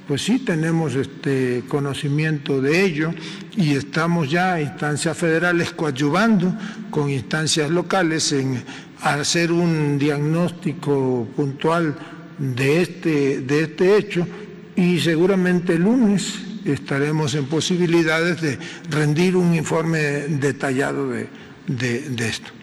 pues 0.07 0.23
sí 0.23 0.39
tenemos 0.39 0.95
este 0.95 1.63
conocimiento 1.67 2.59
de 2.61 2.83
ello 2.83 3.13
y 3.55 3.73
estamos 3.75 4.31
ya 4.31 4.53
a 4.53 4.61
instancias 4.61 5.15
federales 5.17 5.71
coadyuvando 5.71 6.51
con 6.89 7.09
instancias 7.09 7.69
locales 7.69 8.31
en 8.31 8.63
hacer 9.01 9.51
un 9.51 9.99
diagnóstico 9.99 11.27
puntual 11.35 11.95
de 12.39 12.81
este, 12.81 13.41
de 13.41 13.63
este 13.63 13.97
hecho 13.97 14.27
y 14.75 14.99
seguramente 14.99 15.73
el 15.73 15.83
lunes 15.83 16.39
estaremos 16.65 17.35
en 17.35 17.45
posibilidades 17.45 18.41
de 18.41 18.57
rendir 18.89 19.35
un 19.35 19.53
informe 19.53 19.99
detallado 19.99 21.09
de 21.11 21.29
esto. 22.17 22.56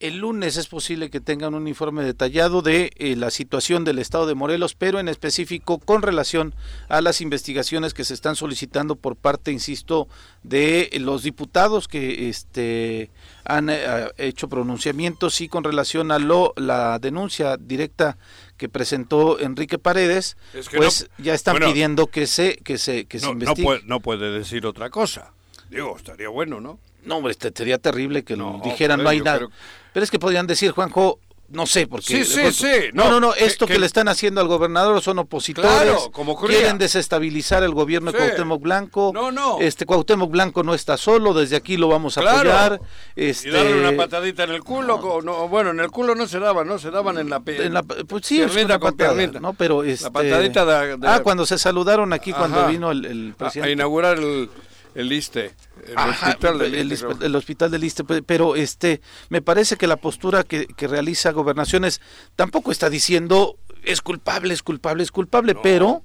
El 0.00 0.18
lunes 0.18 0.56
es 0.56 0.68
posible 0.68 1.10
que 1.10 1.20
tengan 1.20 1.54
un 1.54 1.66
informe 1.66 2.04
detallado 2.04 2.62
de 2.62 2.92
eh, 2.96 3.16
la 3.16 3.30
situación 3.30 3.84
del 3.84 3.98
estado 3.98 4.26
de 4.26 4.34
Morelos, 4.34 4.74
pero 4.74 5.00
en 5.00 5.08
específico 5.08 5.78
con 5.78 6.02
relación 6.02 6.54
a 6.88 7.00
las 7.00 7.20
investigaciones 7.20 7.94
que 7.94 8.04
se 8.04 8.14
están 8.14 8.36
solicitando 8.36 8.94
por 8.94 9.16
parte, 9.16 9.50
insisto, 9.50 10.06
de 10.44 10.90
los 11.00 11.24
diputados 11.24 11.88
que 11.88 12.28
este, 12.28 13.10
han 13.44 13.70
eh, 13.70 14.08
hecho 14.18 14.48
pronunciamientos 14.48 15.40
y 15.40 15.48
con 15.48 15.64
relación 15.64 16.12
a 16.12 16.20
lo, 16.20 16.52
la 16.56 17.00
denuncia 17.00 17.56
directa 17.56 18.18
que 18.56 18.68
presentó 18.68 19.40
Enrique 19.40 19.78
Paredes, 19.78 20.36
pues 20.76 21.10
ya 21.18 21.34
están 21.34 21.58
pidiendo 21.58 22.06
que 22.08 22.26
se 22.26 22.56
que 22.56 22.78
se 22.78 23.06
que 23.06 23.18
se 23.20 23.30
investigue. 23.30 23.82
no 23.84 24.00
puede 24.00 24.30
decir 24.30 24.66
otra 24.66 24.90
cosa. 24.90 25.32
Digo, 25.70 25.96
estaría 25.96 26.28
bueno, 26.28 26.60
¿no? 26.60 26.78
No, 27.04 27.16
hombre, 27.16 27.32
este, 27.32 27.52
sería 27.54 27.78
terrible 27.78 28.24
que 28.24 28.36
no, 28.36 28.60
dijeran 28.64 29.02
no 29.02 29.08
hay 29.08 29.20
nada. 29.20 29.48
Pero 29.92 30.04
es 30.04 30.10
que 30.10 30.18
podrían 30.18 30.46
decir, 30.46 30.72
Juanjo, 30.72 31.18
no 31.50 31.66
sé, 31.66 31.86
porque... 31.86 32.24
Sí, 32.24 32.24
sí, 32.24 32.52
sí. 32.52 32.90
No, 32.92 33.10
no, 33.10 33.20
no, 33.20 33.34
esto 33.34 33.66
que, 33.66 33.78
le 33.78 33.86
están 33.86 34.08
haciendo 34.08 34.42
al 34.42 34.48
gobernador 34.48 35.00
son 35.00 35.18
opositores, 35.18 35.96
como 36.12 36.38
quieren 36.38 36.76
desestabilizar 36.76 37.62
el 37.62 37.72
gobierno 37.72 38.12
de 38.12 38.18
Cuauhtémoc 38.18 38.60
Blanco. 38.60 39.12
No, 39.14 39.32
no. 39.32 39.58
Este 39.58 39.86
Cuauhtémoc 39.86 40.30
Blanco 40.30 40.62
no 40.62 40.74
está 40.74 40.98
solo, 40.98 41.32
desde 41.32 41.56
aquí 41.56 41.78
lo 41.78 41.88
vamos 41.88 42.18
a 42.18 42.20
apoyar. 42.20 42.80
Este... 43.16 43.48
Y 43.48 43.52
darle 43.52 43.80
una 43.80 43.96
patadita 43.96 44.44
en 44.44 44.50
el 44.50 44.62
culo, 44.62 45.22
no. 45.22 45.48
bueno, 45.48 45.70
en 45.70 45.80
el 45.80 45.90
culo 45.90 46.14
no 46.14 46.26
se 46.26 46.38
daban, 46.38 46.68
¿no? 46.68 46.78
Se 46.78 46.90
daban 46.90 47.16
en 47.16 47.30
la... 47.30 47.40
En 47.46 47.72
la 47.72 47.82
pues 47.82 48.26
sí, 48.26 48.42
es 48.42 48.54
una 48.54 48.78
patada, 48.78 49.14
¿no? 49.40 49.54
Pero 49.54 49.84
este... 49.84 50.04
La 50.04 50.10
patadita 50.10 50.66
de, 50.66 50.98
Ah, 51.08 51.20
cuando 51.22 51.46
se 51.46 51.56
saludaron 51.56 52.12
aquí, 52.12 52.32
cuando 52.32 52.66
vino 52.66 52.90
el, 52.90 53.34
presidente. 53.38 53.70
a 53.70 53.72
inaugurar 53.72 54.18
el 54.18 54.50
el 54.98 55.12
ISTE, 55.12 55.54
el 55.86 55.96
hospital 55.96 56.58
del 56.58 56.92
ISTE. 56.92 57.06
El, 57.24 57.36
hospital 57.36 57.70
del 57.70 57.84
ISTE, 57.84 58.02
pero 58.04 58.56
este, 58.56 59.00
me 59.28 59.40
parece 59.40 59.76
que 59.76 59.86
la 59.86 59.96
postura 59.96 60.42
que, 60.42 60.66
realiza 60.76 61.30
Gobernaciones 61.30 62.00
tampoco 62.34 62.72
está 62.72 62.90
diciendo 62.90 63.56
es 63.84 64.02
culpable, 64.02 64.52
es 64.52 64.64
culpable, 64.64 65.04
es 65.04 65.12
culpable, 65.12 65.54
pero 65.54 66.02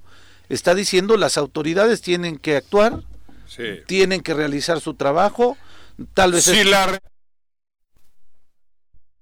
está 0.48 0.76
diciendo 0.76 1.16
las 1.16 1.36
autoridades 1.38 2.02
tienen 2.02 2.38
que 2.38 2.54
actuar, 2.56 3.02
tienen 3.88 4.20
que 4.20 4.32
realizar 4.32 4.80
su 4.80 4.94
trabajo, 4.94 5.58
tal 6.14 6.30
vez... 6.30 6.46
es, 6.46 6.64
la... 6.64 7.00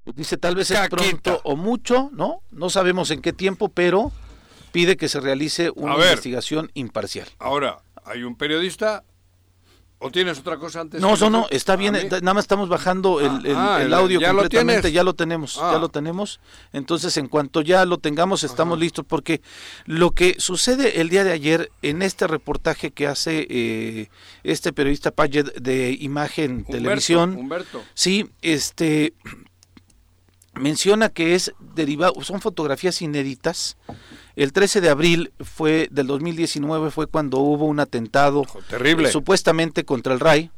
Dice 0.04 0.36
tal 0.36 0.54
vez 0.54 0.70
es 0.70 0.86
pronto 0.90 1.40
o 1.44 1.56
mucho, 1.56 2.10
¿no? 2.12 2.42
No 2.50 2.68
sabemos 2.68 3.10
en 3.10 3.22
qué 3.22 3.32
tiempo, 3.32 3.70
pero 3.70 4.12
pide 4.70 4.98
que 4.98 5.08
se 5.08 5.20
realice 5.20 5.70
una 5.74 5.94
investigación 5.94 6.70
imparcial. 6.74 7.28
Ahora, 7.38 7.78
hay 8.04 8.24
un 8.24 8.36
periodista 8.36 9.04
¿O 10.02 10.10
tienes 10.10 10.38
otra 10.40 10.56
cosa 10.56 10.80
antes? 10.80 11.00
No, 11.00 11.16
no, 11.16 11.30
no, 11.30 11.46
está 11.50 11.76
bien, 11.76 11.94
nada 11.94 12.34
más 12.34 12.44
estamos 12.44 12.68
bajando 12.68 13.20
el, 13.20 13.54
ah, 13.54 13.78
ah, 13.78 13.96
audio 13.96 14.20
completamente, 14.20 14.90
ya 14.90 15.04
lo 15.04 15.14
tenemos, 15.14 15.54
ya 15.54 15.76
ah. 15.76 15.78
lo 15.78 15.90
tenemos. 15.90 16.40
Entonces, 16.72 17.16
en 17.16 17.28
cuanto 17.28 17.60
ya 17.60 17.84
lo 17.84 17.98
tengamos, 17.98 18.42
estamos 18.42 18.80
listos, 18.80 19.04
porque 19.06 19.42
lo 19.86 20.10
que 20.10 20.34
sucede 20.38 21.00
el 21.00 21.08
día 21.08 21.22
de 21.22 21.32
ayer 21.32 21.70
en 21.82 22.02
este 22.02 22.26
reportaje 22.26 22.90
que 22.90 23.06
hace 23.06 23.46
eh, 23.48 24.08
este 24.42 24.72
periodista 24.72 25.12
Payet 25.12 25.54
de 25.54 25.96
Imagen 26.00 26.64
Televisión, 26.64 27.36
Humberto. 27.36 27.80
sí, 27.94 28.28
este 28.42 29.14
menciona 30.54 31.08
que 31.08 31.34
es 31.34 31.52
derivado, 31.74 32.22
son 32.22 32.40
fotografías 32.40 33.00
inéditas 33.02 33.76
el 34.36 34.52
13 34.52 34.80
de 34.80 34.88
abril 34.88 35.32
fue 35.40 35.88
del 35.90 36.06
2019 36.06 36.90
fue 36.90 37.06
cuando 37.06 37.38
hubo 37.38 37.66
un 37.66 37.80
atentado 37.80 38.46
terrible 38.68 39.10
supuestamente 39.10 39.84
contra 39.84 40.14
el 40.14 40.20
RAI 40.20 40.50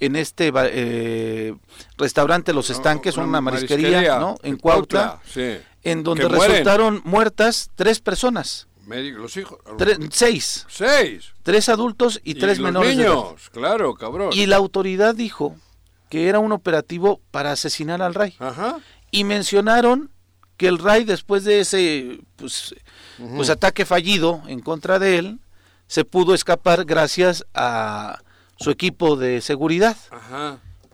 en 0.00 0.16
este 0.16 0.52
eh, 0.54 1.54
restaurante 1.96 2.52
Los 2.52 2.70
Estanques, 2.70 3.16
una, 3.16 3.40
marisquería, 3.40 4.18
¿no? 4.18 4.36
En 4.42 4.56
Cuautla, 4.56 5.20
en 5.84 6.02
donde 6.02 6.28
resultaron 6.28 7.02
muertas 7.04 7.70
tres 7.76 8.00
personas. 8.00 8.66
los 8.86 9.36
hijos. 9.36 9.60
seis. 10.10 10.66
Seis. 10.68 11.32
Tres 11.44 11.68
adultos 11.68 12.20
y, 12.24 12.34
tres 12.34 12.58
menores. 12.58 12.96
Niños, 12.96 13.48
claro, 13.52 13.94
cabrón. 13.94 14.30
Y 14.32 14.46
la 14.46 14.56
autoridad 14.56 15.14
dijo 15.14 15.54
que 16.10 16.28
era 16.28 16.40
un 16.40 16.50
operativo 16.50 17.20
para 17.30 17.52
asesinar 17.52 18.02
al 18.02 18.14
rey. 18.14 18.34
Ajá. 18.40 18.80
Y 19.12 19.22
mencionaron 19.22 20.10
que 20.56 20.66
el 20.66 20.78
RAI 20.78 21.04
después 21.04 21.44
de 21.44 21.60
ese 21.60 22.20
pues, 22.36 22.74
pues 23.18 23.50
ataque 23.50 23.84
fallido 23.84 24.42
en 24.48 24.60
contra 24.60 24.98
de 24.98 25.18
él 25.18 25.38
se 25.86 26.04
pudo 26.04 26.34
escapar 26.34 26.84
gracias 26.84 27.44
a 27.54 28.22
su 28.56 28.70
equipo 28.70 29.16
de 29.16 29.40
seguridad. 29.40 29.96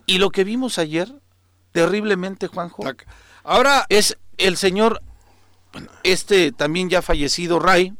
Y 0.05 0.17
lo 0.17 0.29
que 0.29 0.43
vimos 0.43 0.77
ayer, 0.77 1.13
terriblemente, 1.71 2.47
Juanjo, 2.47 2.83
ahora 3.43 3.85
es 3.89 4.17
el 4.37 4.57
señor, 4.57 5.01
este 6.03 6.51
también 6.51 6.89
ya 6.89 7.01
fallecido 7.01 7.59
Ray, 7.59 7.93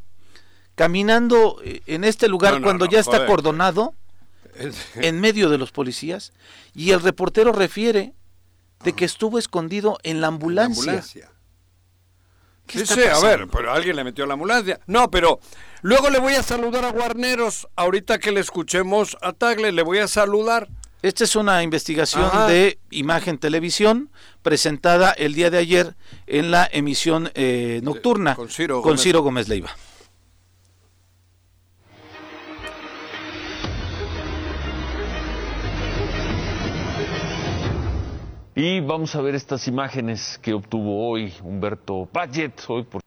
caminando 0.75 1.61
eh, 1.63 1.81
en 1.85 2.03
este 2.03 2.27
lugar 2.27 2.61
cuando 2.61 2.85
ya 2.85 2.99
está 2.99 3.17
acordonado 3.17 3.93
en 4.95 5.21
medio 5.21 5.49
de 5.49 5.57
los 5.57 5.71
policías 5.71 6.33
y 6.73 6.91
el 6.91 7.01
reportero 7.01 7.51
refiere 7.51 8.13
de 8.83 8.93
que 8.93 9.05
estuvo 9.05 9.39
escondido 9.39 9.97
en 10.03 10.21
la 10.21 10.27
ambulancia. 10.27 11.03
Sí, 12.67 12.85
sí, 12.85 13.01
a 13.03 13.19
ver, 13.19 13.47
pero 13.51 13.71
alguien 13.71 13.95
le 13.95 14.03
metió 14.03 14.25
la 14.25 14.33
ambulancia. 14.33 14.79
No, 14.85 15.09
pero 15.09 15.39
luego 15.81 16.09
le 16.09 16.19
voy 16.19 16.33
a 16.33 16.43
saludar 16.43 16.85
a 16.85 16.91
Guarneros. 16.91 17.67
Ahorita 17.75 18.19
que 18.19 18.31
le 18.31 18.41
escuchemos 18.41 19.17
a 19.21 19.33
Tagle, 19.33 19.71
le 19.71 19.81
voy 19.81 19.97
a 19.97 20.07
saludar. 20.07 20.69
Esta 21.01 21.23
es 21.23 21.35
una 21.35 21.63
investigación 21.63 22.29
de 22.47 22.77
Imagen 22.91 23.37
Televisión 23.37 24.09
presentada 24.43 25.11
el 25.11 25.33
día 25.33 25.49
de 25.49 25.57
ayer 25.57 25.95
en 26.27 26.51
la 26.51 26.69
emisión 26.71 27.31
eh, 27.35 27.79
nocturna 27.83 28.35
con, 28.35 28.49
Ciro, 28.49 28.81
con 28.81 28.97
Ciro 28.97 29.21
Gómez 29.21 29.47
Leiva. 29.47 29.69
Y 38.61 38.81
vamos 38.81 39.15
a 39.15 39.21
ver 39.21 39.35
estas 39.35 39.69
imágenes 39.69 40.37
que 40.41 40.53
obtuvo 40.53 41.09
hoy 41.09 41.33
Humberto 41.41 42.09
Payet, 42.11 42.61
hoy 42.67 42.83
por 42.83 43.01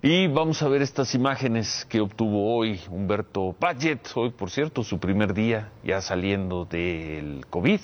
Y 0.00 0.26
vamos 0.28 0.62
a 0.62 0.68
ver 0.68 0.80
estas 0.80 1.14
imágenes 1.14 1.86
que 1.86 2.00
obtuvo 2.00 2.56
hoy 2.56 2.80
Humberto 2.88 3.54
Payet, 3.58 4.00
hoy 4.14 4.30
por 4.30 4.50
cierto 4.50 4.82
su 4.82 4.98
primer 4.98 5.34
día 5.34 5.72
ya 5.84 6.00
saliendo 6.00 6.64
del 6.64 7.44
COVID, 7.50 7.80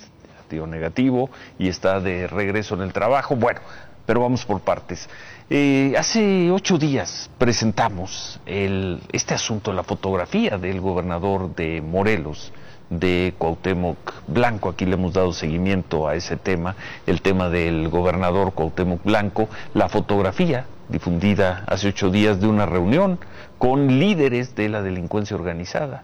dio 0.49 0.67
negativo 0.67 1.29
y 1.59 1.69
está 1.69 2.01
de 2.01 2.29
regreso 2.29 2.75
en 2.77 2.81
el 2.81 2.95
trabajo. 2.95 3.37
Bueno, 3.37 3.61
pero 4.07 4.21
vamos 4.21 4.47
por 4.47 4.63
partes. 4.63 5.07
Eh, 5.49 5.95
hace 5.97 6.51
ocho 6.51 6.77
días 6.77 7.31
presentamos 7.39 8.41
el, 8.47 9.01
este 9.13 9.35
asunto, 9.35 9.73
la 9.73 9.85
fotografía 9.85 10.59
del 10.59 10.81
gobernador 10.81 11.55
de 11.55 11.81
Morelos, 11.81 12.53
de 12.91 13.33
Cuauhtémoc 13.39 13.97
Blanco. 14.27 14.71
Aquí 14.71 14.87
le 14.87 14.95
hemos 14.95 15.13
dado 15.13 15.33
seguimiento 15.33 16.09
a 16.09 16.17
ese 16.17 16.37
tema, 16.37 16.75
el 17.07 17.23
tema 17.23 17.49
del 17.49 17.89
gobernador 17.91 18.55
Cuauhtémoc 18.55 19.05
Blanco, 19.05 19.49
la 19.73 19.89
fotografía 19.89 20.67
difundida 20.89 21.63
hace 21.69 21.89
ocho 21.89 22.11
días 22.11 22.41
de 22.41 22.49
una 22.49 22.67
reunión 22.67 23.21
con 23.59 24.01
líderes 24.01 24.57
de 24.57 24.69
la 24.69 24.83
delincuencia 24.83 25.37
organizada. 25.37 26.03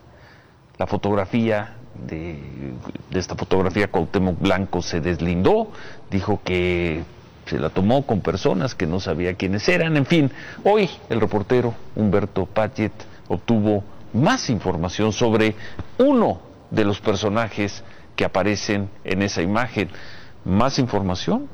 La 0.79 0.87
fotografía 0.87 1.75
de, 2.07 2.39
de 3.11 3.19
esta 3.19 3.35
fotografía 3.35 3.91
Cuauhtémoc 3.91 4.39
Blanco 4.39 4.83
se 4.83 5.01
deslindó, 5.01 5.73
dijo 6.13 6.41
que 6.45 7.03
se 7.53 7.59
la 7.59 7.69
tomó 7.69 8.07
con 8.07 8.23
personas 8.23 8.75
que 8.75 8.87
no 8.87 8.99
sabía 8.99 9.35
quiénes 9.35 9.69
eran, 9.69 9.99
en 9.99 10.07
fin, 10.07 10.31
hoy 10.65 10.89
el 11.11 11.21
reportero 11.21 11.75
Humberto 11.95 12.47
Pachet 12.47 12.93
obtuvo 13.29 13.85
más 14.15 14.49
información 14.49 15.13
sobre 15.13 15.55
uno 15.99 16.41
de 16.71 16.85
los 16.85 16.99
personajes 17.01 17.85
que 18.17 18.25
aparecen 18.25 18.89
en 19.05 19.21
esa 19.21 19.43
imagen. 19.43 19.91
Más 20.47 20.79
información 20.79 21.47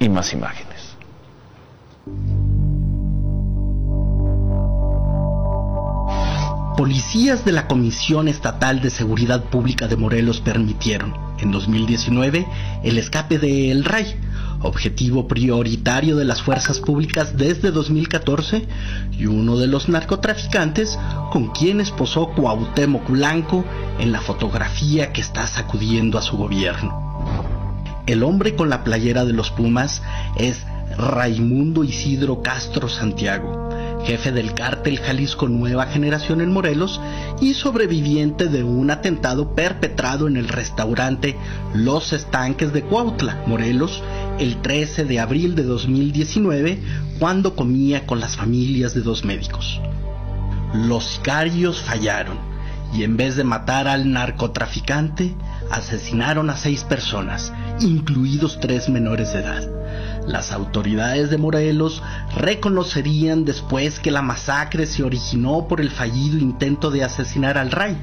y 0.00 0.08
más 0.08 0.32
imágenes. 0.32 0.96
Policías 6.76 7.44
de 7.44 7.52
la 7.52 7.68
Comisión 7.68 8.26
Estatal 8.26 8.82
de 8.82 8.90
Seguridad 8.90 9.44
Pública 9.44 9.86
de 9.86 9.96
Morelos 9.96 10.40
permitieron, 10.40 11.14
en 11.38 11.52
2019, 11.52 12.44
el 12.82 12.98
escape 12.98 13.38
de 13.38 13.70
El 13.70 13.84
Ray, 13.84 14.16
objetivo 14.64 15.28
prioritario 15.28 16.16
de 16.16 16.24
las 16.24 16.42
fuerzas 16.42 16.80
públicas 16.80 17.36
desde 17.36 17.70
2014 17.70 18.66
y 19.12 19.26
uno 19.26 19.56
de 19.58 19.66
los 19.66 19.88
narcotraficantes 19.88 20.98
con 21.30 21.48
quienes 21.48 21.90
posó 21.90 22.30
Cuauhtémoc 22.30 23.08
Blanco 23.10 23.64
en 23.98 24.10
la 24.10 24.20
fotografía 24.20 25.12
que 25.12 25.20
está 25.20 25.46
sacudiendo 25.46 26.18
a 26.18 26.22
su 26.22 26.36
gobierno. 26.36 27.04
El 28.06 28.22
hombre 28.22 28.54
con 28.54 28.68
la 28.68 28.84
playera 28.84 29.24
de 29.24 29.32
los 29.32 29.50
Pumas 29.50 30.02
es 30.36 30.64
Raimundo 30.96 31.84
Isidro 31.84 32.42
Castro 32.42 32.88
Santiago, 32.88 33.68
jefe 34.04 34.32
del 34.32 34.54
cártel 34.54 34.98
Jalisco 34.98 35.48
Nueva 35.48 35.86
Generación 35.86 36.40
en 36.40 36.52
Morelos 36.52 37.00
y 37.40 37.54
sobreviviente 37.54 38.48
de 38.48 38.62
un 38.62 38.90
atentado 38.90 39.54
perpetrado 39.54 40.28
en 40.28 40.36
el 40.36 40.48
restaurante 40.48 41.36
Los 41.74 42.12
Estanques 42.12 42.72
de 42.72 42.82
Cuautla, 42.82 43.42
Morelos, 43.46 44.02
el 44.38 44.60
13 44.60 45.04
de 45.04 45.20
abril 45.20 45.54
de 45.54 45.64
2019, 45.64 46.78
cuando 47.18 47.56
comía 47.56 48.06
con 48.06 48.20
las 48.20 48.36
familias 48.36 48.94
de 48.94 49.00
dos 49.00 49.24
médicos. 49.24 49.80
Los 50.74 51.04
sicarios 51.04 51.80
fallaron 51.80 52.54
y 52.94 53.02
en 53.02 53.16
vez 53.16 53.36
de 53.36 53.44
matar 53.44 53.88
al 53.88 54.12
narcotraficante, 54.12 55.34
asesinaron 55.70 56.48
a 56.50 56.56
seis 56.56 56.84
personas, 56.84 57.52
incluidos 57.80 58.60
tres 58.60 58.88
menores 58.88 59.32
de 59.32 59.40
edad. 59.40 59.68
Las 60.26 60.52
autoridades 60.52 61.28
de 61.30 61.36
Morelos 61.36 62.02
reconocerían 62.36 63.44
después 63.44 63.98
que 63.98 64.10
la 64.10 64.22
masacre 64.22 64.86
se 64.86 65.02
originó 65.02 65.68
por 65.68 65.80
el 65.80 65.90
fallido 65.90 66.38
intento 66.38 66.90
de 66.90 67.04
asesinar 67.04 67.58
al 67.58 67.70
rey, 67.70 67.96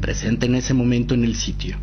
presente 0.00 0.46
en 0.46 0.54
ese 0.54 0.74
momento 0.74 1.14
en 1.14 1.24
el 1.24 1.34
sitio. 1.34 1.78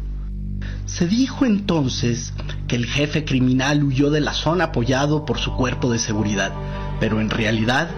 Se 0.85 1.07
dijo 1.07 1.45
entonces 1.45 2.33
que 2.67 2.75
el 2.75 2.85
jefe 2.85 3.25
criminal 3.25 3.83
huyó 3.83 4.11
de 4.11 4.21
la 4.21 4.33
zona 4.33 4.65
apoyado 4.65 5.25
por 5.25 5.39
su 5.39 5.55
cuerpo 5.55 5.91
de 5.91 5.99
seguridad, 5.99 6.51
pero 6.99 7.19
en 7.19 7.29
realidad 7.29 7.89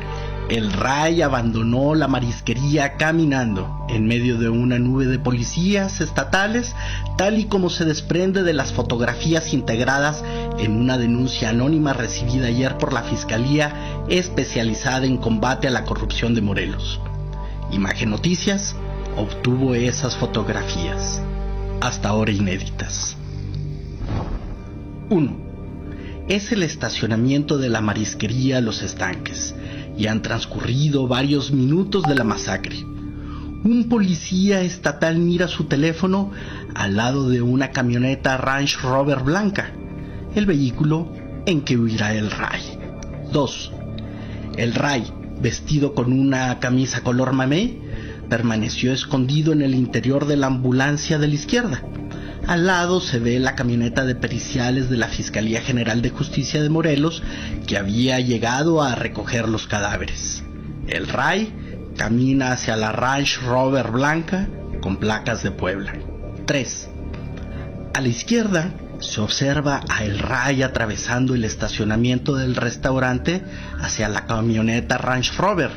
el 0.52 0.74
Ray 0.74 1.22
abandonó 1.22 1.96
la 1.96 2.10
marisquería 2.10 2.98
caminando 2.98 3.86
en 3.88 4.06
medio 4.06 4.38
de 4.38 4.50
una 4.50 4.80
nube 4.80 5.06
de 5.06 5.18
policías 5.18 6.02
estatales, 6.02 6.76
tal 7.18 7.40
y 7.40 7.46
como 7.46 7.70
se 7.70 7.86
desprende 7.86 8.44
de 8.44 8.52
las 8.52 8.74
fotografías 8.74 9.54
integradas 9.54 10.26
en 10.60 10.74
una 10.74 10.98
denuncia 10.98 11.52
anónima 11.52 11.94
recibida 11.94 12.48
ayer 12.48 12.78
por 12.78 12.92
la 12.92 13.04
Fiscalía 13.04 14.04
especializada 14.10 15.06
en 15.06 15.16
combate 15.16 15.70
a 15.70 15.72
la 15.72 15.86
corrupción 15.86 16.36
de 16.36 16.42
Morelos. 16.42 17.00
Imagen 17.72 18.10
Noticias 18.10 18.76
obtuvo 19.16 19.74
esas 19.74 20.18
fotografías, 20.18 21.22
hasta 21.80 22.10
ahora 22.10 22.34
inéditas. 22.34 23.16
1. 25.10 25.38
Es 26.28 26.52
el 26.52 26.64
estacionamiento 26.64 27.58
de 27.58 27.70
la 27.70 27.80
marisquería 27.80 28.60
Los 28.60 28.82
Estanques 28.82 29.56
y 29.98 30.08
han 30.08 30.22
transcurrido 30.22 31.08
varios 31.08 31.52
minutos 31.52 32.04
de 32.04 32.16
la 32.16 32.24
masacre. 32.24 32.78
Un 33.64 33.88
policía 33.90 34.62
estatal 34.62 35.18
mira 35.20 35.48
su 35.48 35.66
teléfono 35.66 36.32
al 36.74 36.96
lado 36.96 37.30
de 37.30 37.42
una 37.42 37.72
camioneta 37.72 38.38
Range 38.38 38.78
Rover 38.82 39.20
blanca, 39.20 39.72
el 40.34 40.46
vehículo 40.46 41.12
en 41.46 41.62
que 41.62 41.78
huirá 41.78 42.14
el 42.14 42.32
Ray. 42.32 42.62
2. 43.32 43.72
El 44.58 44.74
Ray, 44.74 45.04
vestido 45.40 45.94
con 45.94 46.12
una 46.12 46.60
camisa 46.60 47.02
color 47.02 47.34
mamé, 47.34 47.78
permaneció 48.30 48.94
escondido 48.94 49.54
en 49.54 49.62
el 49.62 49.76
interior 49.76 50.26
de 50.26 50.38
la 50.38 50.48
ambulancia 50.48 51.20
de 51.20 51.28
la 51.28 51.36
izquierda. 51.36 51.84
Al 52.48 52.66
lado 52.66 53.02
se 53.02 53.20
ve 53.20 53.40
la 53.40 53.56
camioneta 53.56 54.04
de 54.04 54.16
periciales 54.16 54.90
de 54.90 54.98
la 54.98 55.08
Fiscalía 55.08 55.62
General 55.62 56.02
de 56.02 56.10
Justicia 56.10 56.62
de 56.62 56.70
Morelos 56.70 57.24
que 57.68 57.78
había 57.78 58.20
llegado 58.20 58.82
a 58.82 58.96
recoger 58.96 59.48
los 59.48 59.68
cadáveres. 59.68 60.44
El 60.88 61.08
Ray 61.08 61.54
camina 61.98 62.52
hacia 62.52 62.76
la 62.76 62.92
Ranch 62.92 63.40
Rover 63.42 63.92
blanca 63.92 64.48
con 64.82 64.98
placas 64.98 65.44
de 65.44 65.52
Puebla. 65.52 65.94
3. 66.46 66.90
A 67.94 68.02
la 68.02 68.08
izquierda 68.08 68.72
se 69.00 69.22
observa 69.22 69.82
a 69.90 70.04
El 70.04 70.20
Ray 70.20 70.64
atravesando 70.64 71.36
el 71.36 71.44
estacionamiento 71.44 72.36
del 72.36 72.56
restaurante 72.56 73.44
hacia 73.80 74.10
la 74.10 74.26
camioneta 74.26 74.98
Ranch 74.98 75.36
Rover, 75.38 75.72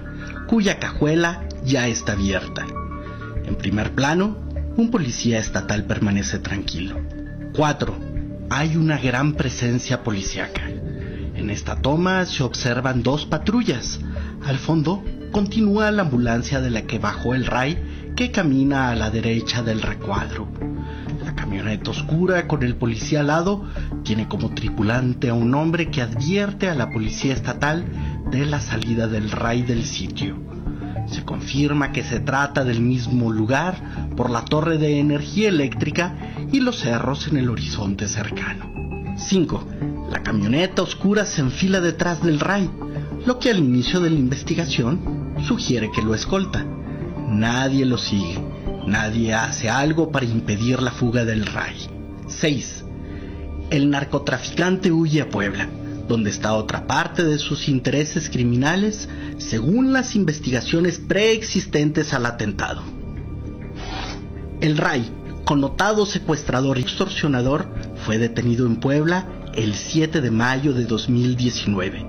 cuya 0.46 0.78
cajuela 0.78 1.44
ya 1.64 1.88
está 1.88 2.12
abierta. 2.12 2.66
En 3.44 3.56
primer 3.56 3.94
plano, 3.94 4.43
un 4.76 4.90
policía 4.90 5.38
estatal 5.38 5.84
permanece 5.84 6.40
tranquilo. 6.40 7.00
4. 7.54 7.96
Hay 8.50 8.76
una 8.76 8.98
gran 8.98 9.34
presencia 9.34 10.02
policíaca. 10.02 10.62
En 11.36 11.50
esta 11.50 11.76
toma 11.76 12.26
se 12.26 12.42
observan 12.42 13.02
dos 13.02 13.24
patrullas. 13.26 14.00
Al 14.44 14.58
fondo 14.58 15.04
continúa 15.30 15.90
la 15.92 16.02
ambulancia 16.02 16.60
de 16.60 16.70
la 16.70 16.82
que 16.82 16.98
bajó 16.98 17.34
el 17.34 17.46
Ray 17.46 18.12
que 18.16 18.32
camina 18.32 18.90
a 18.90 18.96
la 18.96 19.10
derecha 19.10 19.62
del 19.62 19.80
recuadro. 19.80 20.48
La 21.24 21.34
camioneta 21.34 21.90
oscura 21.90 22.48
con 22.48 22.64
el 22.64 22.74
policía 22.74 23.20
al 23.20 23.28
lado 23.28 23.64
tiene 24.02 24.26
como 24.26 24.54
tripulante 24.54 25.28
a 25.28 25.34
un 25.34 25.54
hombre 25.54 25.90
que 25.90 26.02
advierte 26.02 26.68
a 26.68 26.74
la 26.74 26.90
policía 26.90 27.32
estatal 27.32 27.84
de 28.30 28.44
la 28.44 28.60
salida 28.60 29.06
del 29.06 29.30
Ray 29.30 29.62
del 29.62 29.84
sitio. 29.84 30.53
Se 31.06 31.24
confirma 31.24 31.92
que 31.92 32.02
se 32.02 32.20
trata 32.20 32.64
del 32.64 32.80
mismo 32.80 33.30
lugar 33.30 34.10
por 34.16 34.30
la 34.30 34.44
torre 34.44 34.78
de 34.78 34.98
energía 34.98 35.48
eléctrica 35.48 36.14
y 36.52 36.60
los 36.60 36.80
cerros 36.80 37.28
en 37.28 37.36
el 37.36 37.50
horizonte 37.50 38.08
cercano. 38.08 38.72
5. 39.16 39.68
La 40.10 40.22
camioneta 40.22 40.82
oscura 40.82 41.24
se 41.26 41.40
enfila 41.40 41.80
detrás 41.80 42.22
del 42.22 42.40
Ray, 42.40 42.70
lo 43.26 43.38
que 43.38 43.50
al 43.50 43.58
inicio 43.58 44.00
de 44.00 44.10
la 44.10 44.18
investigación 44.18 45.34
sugiere 45.46 45.90
que 45.90 46.02
lo 46.02 46.14
escolta. 46.14 46.64
Nadie 47.28 47.84
lo 47.84 47.98
sigue, 47.98 48.38
nadie 48.86 49.34
hace 49.34 49.70
algo 49.70 50.10
para 50.10 50.26
impedir 50.26 50.82
la 50.82 50.90
fuga 50.90 51.24
del 51.24 51.46
Ray. 51.46 51.76
6. 52.26 52.84
El 53.70 53.90
narcotraficante 53.90 54.92
huye 54.92 55.22
a 55.22 55.28
Puebla 55.28 55.68
donde 56.08 56.30
está 56.30 56.54
otra 56.54 56.86
parte 56.86 57.24
de 57.24 57.38
sus 57.38 57.68
intereses 57.68 58.28
criminales 58.28 59.08
según 59.38 59.92
las 59.92 60.16
investigaciones 60.16 60.98
preexistentes 60.98 62.12
al 62.12 62.26
atentado. 62.26 62.82
El 64.60 64.76
Ray, 64.76 65.10
connotado 65.44 66.06
secuestrador 66.06 66.78
y 66.78 66.82
extorsionador, 66.82 67.66
fue 68.04 68.18
detenido 68.18 68.66
en 68.66 68.76
Puebla 68.76 69.26
el 69.54 69.74
7 69.74 70.20
de 70.20 70.30
mayo 70.30 70.72
de 70.72 70.84
2019, 70.84 72.06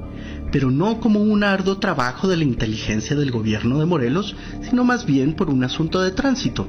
pero 0.52 0.72
no 0.72 1.00
como 1.00 1.22
un 1.22 1.44
arduo 1.44 1.78
trabajo 1.78 2.28
de 2.28 2.38
la 2.38 2.44
inteligencia 2.44 3.16
del 3.16 3.32
gobierno 3.32 3.80
de 3.80 3.86
Morelos, 3.86 4.36
sino 4.62 4.84
más 4.84 5.06
bien 5.06 5.36
por 5.36 5.50
un 5.50 5.64
asunto 5.64 6.02
de 6.02 6.12
tránsito. 6.12 6.68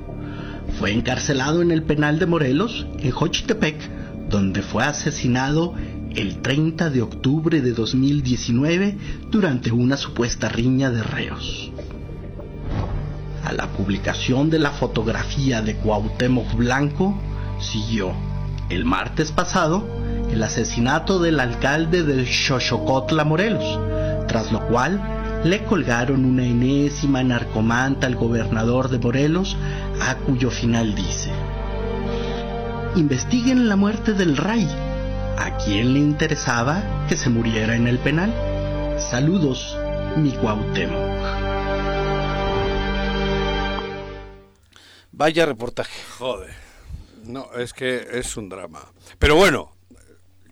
Fue 0.79 0.93
encarcelado 0.93 1.63
en 1.63 1.71
el 1.71 1.83
penal 1.83 2.19
de 2.19 2.27
Morelos, 2.27 2.87
en 2.99 3.13
Xochitepec, 3.13 4.29
donde 4.29 4.63
fue 4.63 4.85
asesinado 4.85 5.75
el 6.17 6.41
30 6.41 6.89
de 6.89 7.03
octubre 7.03 7.61
de 7.61 7.73
2019 7.73 8.97
durante 9.31 9.71
una 9.71 9.99
supuesta 9.99 10.49
riña 10.49 10.91
de 10.91 11.03
reos. 11.03 11.71
A 13.45 13.53
la 13.53 13.69
publicación 13.69 14.49
de 14.49 14.59
la 14.59 14.71
fotografía 14.71 15.61
de 15.61 15.77
Cuauhtémoc 15.77 16.55
Blanco 16.55 17.21
siguió, 17.61 18.13
el 18.71 18.87
martes 18.87 19.31
pasado, 19.31 19.87
el 20.33 20.43
asesinato 20.43 21.21
del 21.21 21.39
alcalde 21.39 22.03
de 22.03 22.25
Xochocotla, 22.25 23.25
Morelos, 23.25 23.79
tras 24.27 24.51
lo 24.51 24.67
cual 24.69 25.43
le 25.45 25.65
colgaron 25.65 26.25
una 26.25 26.47
enésima 26.47 27.23
narcomanta 27.23 28.07
al 28.07 28.17
gobernador 28.17 28.89
de 28.89 28.99
Morelos, 28.99 29.55
a 30.01 30.17
cuyo 30.17 30.51
final 30.51 30.95
dice, 30.95 31.31
investiguen 32.97 33.69
la 33.69 33.77
muerte 33.77 34.15
del 34.15 34.39
rey 34.39 34.67
¿A 35.39 35.59
quién 35.59 35.93
le 35.93 35.99
interesaba 35.99 37.07
que 37.09 37.17
se 37.17 37.29
muriera 37.29 37.77
en 37.77 37.87
el 37.87 37.99
penal? 37.99 38.33
Saludos, 38.99 39.77
mi 40.17 40.33
Cuauhtémoc. 40.33 41.17
Vaya 45.13 45.47
reportaje. 45.47 46.03
Joder. 46.19 46.55
No, 47.25 47.53
es 47.55 47.73
que 47.73 48.07
es 48.13 48.37
un 48.37 48.49
drama. 48.49 48.93
Pero 49.19 49.37
bueno, 49.37 49.73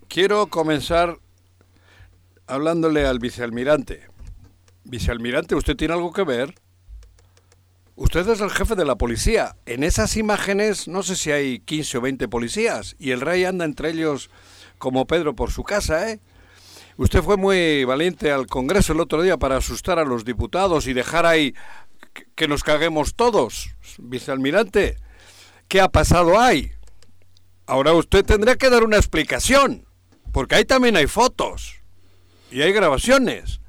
quiero 0.08 0.48
comenzar 0.48 1.18
hablándole 2.46 3.06
al 3.06 3.18
vicealmirante. 3.18 4.08
Vicealmirante, 4.84 5.54
¿usted 5.54 5.76
tiene 5.76 5.94
algo 5.94 6.12
que 6.12 6.24
ver? 6.24 6.54
Usted 7.96 8.28
es 8.28 8.40
el 8.40 8.50
jefe 8.50 8.74
de 8.74 8.84
la 8.84 8.96
policía. 8.96 9.54
En 9.66 9.84
esas 9.84 10.16
imágenes 10.16 10.88
no 10.88 11.02
sé 11.02 11.14
si 11.14 11.30
hay 11.30 11.60
15 11.60 11.98
o 11.98 12.00
20 12.00 12.28
policías 12.28 12.96
y 12.98 13.12
el 13.12 13.20
rey 13.20 13.44
anda 13.44 13.64
entre 13.64 13.90
ellos 13.90 14.30
como 14.84 15.06
Pedro 15.06 15.34
por 15.34 15.50
su 15.50 15.62
casa, 15.62 16.10
¿eh? 16.10 16.20
Usted 16.98 17.22
fue 17.22 17.38
muy 17.38 17.84
valiente 17.84 18.30
al 18.30 18.46
Congreso 18.46 18.92
el 18.92 19.00
otro 19.00 19.22
día 19.22 19.38
para 19.38 19.56
asustar 19.56 19.98
a 19.98 20.04
los 20.04 20.26
diputados 20.26 20.86
y 20.86 20.92
dejar 20.92 21.24
ahí 21.24 21.54
que 22.34 22.46
nos 22.48 22.62
caguemos 22.62 23.14
todos, 23.14 23.70
vicealmirante. 23.96 24.98
¿Qué 25.68 25.80
ha 25.80 25.88
pasado 25.88 26.38
ahí? 26.38 26.70
Ahora 27.64 27.94
usted 27.94 28.26
tendría 28.26 28.56
que 28.56 28.68
dar 28.68 28.84
una 28.84 28.98
explicación, 28.98 29.86
porque 30.32 30.56
ahí 30.56 30.66
también 30.66 30.98
hay 30.98 31.06
fotos 31.06 31.76
y 32.50 32.60
hay 32.60 32.72
grabaciones. 32.72 33.62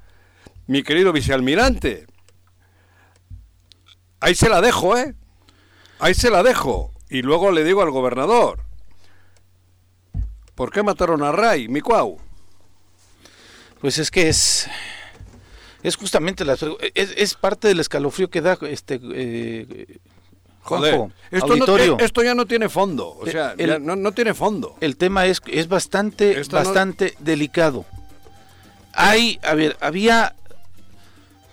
Mi 0.66 0.82
querido 0.82 1.14
vicealmirante, 1.14 2.06
ahí 4.20 4.34
se 4.34 4.50
la 4.50 4.60
dejo, 4.60 4.98
¿eh? 4.98 5.14
Ahí 5.98 6.12
se 6.12 6.28
la 6.28 6.42
dejo. 6.42 6.92
Y 7.08 7.22
luego 7.22 7.52
le 7.52 7.64
digo 7.64 7.80
al 7.80 7.90
gobernador, 7.90 8.65
¿Por 10.56 10.72
qué 10.72 10.82
mataron 10.82 11.22
a 11.22 11.30
Ray, 11.30 11.68
mi 11.68 11.80
cuau? 11.80 12.18
Pues 13.80 13.98
es 13.98 14.10
que 14.10 14.28
es 14.28 14.68
Es 15.82 15.94
justamente 15.96 16.44
la, 16.44 16.56
es, 16.94 17.14
es 17.16 17.34
parte 17.34 17.68
del 17.68 17.78
escalofrío 17.78 18.28
que 18.28 18.40
da 18.40 18.58
este 18.62 18.98
eh, 19.14 19.98
Joder, 20.62 21.12
esto, 21.30 21.54
no, 21.54 21.78
eh, 21.78 21.96
esto, 22.00 22.24
ya 22.24 22.34
no 22.34 22.44
tiene 22.44 22.68
fondo, 22.68 23.16
o 23.20 23.24
sea, 23.26 23.54
no, 23.78 23.94
no, 23.94 24.10
tiene 24.10 24.34
fondo. 24.34 24.74
El 24.80 24.96
tema 24.96 25.26
es, 25.26 25.40
es 25.46 25.68
bastante, 25.68 26.42
bastante 26.50 27.14
delicado. 27.20 27.84
Hay, 28.92 29.38
a 29.44 29.54
ver, 29.54 29.76
había 29.80 30.34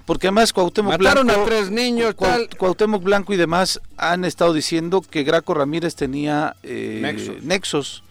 porque 0.05 0.27
además 0.27 0.51
Cuauhtémoc 0.51 0.93
Mataron 0.93 1.29
a 1.29 1.43
tres 1.45 1.69
niños, 1.69 2.15
Cuauhtémoc 2.57 3.03
Blanco 3.03 3.33
y 3.33 3.37
demás 3.37 3.79
han 3.97 4.25
estado 4.25 4.51
diciendo 4.51 5.01
que 5.01 5.23
Graco 5.23 5.53
Ramírez 5.53 5.95
tenía 5.95 6.55
eh, 6.63 7.39
nexos. 7.43 8.03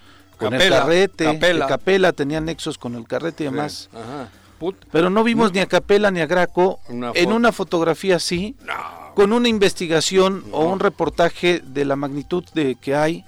Con 0.45 0.55
el 0.55 0.69
carrete, 0.69 1.25
Capela. 1.25 1.67
Capela 1.67 2.13
tenía 2.13 2.41
nexos 2.41 2.79
con 2.79 2.95
el 2.95 3.07
carrete 3.07 3.45
y 3.45 3.47
demás. 3.47 3.89
Pero 4.93 5.11
no 5.11 5.25
vimos 5.25 5.53
ni 5.53 5.61
a 5.61 5.67
Capela 5.67 6.11
ni 6.11 6.21
a 6.21 6.27
Graco 6.27 6.81
en 6.89 7.33
una 7.33 7.53
fotografía 7.53 8.17
así, 8.17 8.57
con 9.15 9.33
una 9.33 9.49
investigación 9.49 10.45
o 10.53 10.65
un 10.65 10.81
reportaje 10.81 11.63
de 11.65 11.85
la 11.85 11.97
magnitud 11.97 12.45
de 12.55 12.77
que 12.77 12.95
hay, 12.95 13.25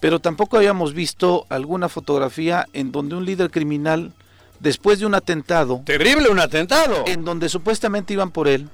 pero 0.00 0.18
tampoco 0.18 0.56
habíamos 0.56 0.94
visto 0.94 1.46
alguna 1.48 1.88
fotografía 1.88 2.66
en 2.72 2.90
donde 2.90 3.14
un 3.14 3.24
líder 3.24 3.50
criminal 3.50 4.12
después 4.58 4.98
de 4.98 5.06
un 5.06 5.14
atentado. 5.14 5.82
Terrible 5.84 6.28
un 6.28 6.40
atentado. 6.40 7.04
En 7.06 7.24
donde 7.24 7.48
supuestamente 7.48 8.12
iban 8.12 8.32
por 8.32 8.48
él, 8.48 8.68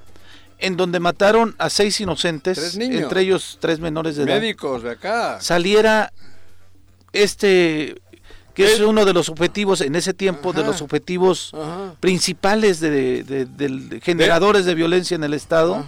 en 0.57 0.75
donde 0.75 0.99
mataron 0.99 1.55
a 1.59 1.69
seis 1.69 2.01
inocentes, 2.01 2.75
entre 2.77 3.21
ellos 3.21 3.57
tres 3.61 3.79
menores 3.79 4.15
de 4.15 4.23
edad. 4.23 4.39
Médicos 4.39 4.81
de 4.83 4.91
acá. 4.91 5.39
Saliera 5.39 6.11
este 7.13 8.01
que 8.53 8.73
es 8.73 8.81
uno 8.81 9.05
de 9.05 9.13
los 9.13 9.29
objetivos 9.29 9.79
en 9.79 9.95
ese 9.95 10.13
tiempo 10.13 10.51
de 10.51 10.63
los 10.63 10.81
objetivos 10.81 11.53
principales 12.01 12.79
de, 12.81 14.01
generadores 14.03 14.65
de 14.65 14.75
violencia 14.75 15.15
en 15.15 15.23
el 15.23 15.33
estado 15.33 15.85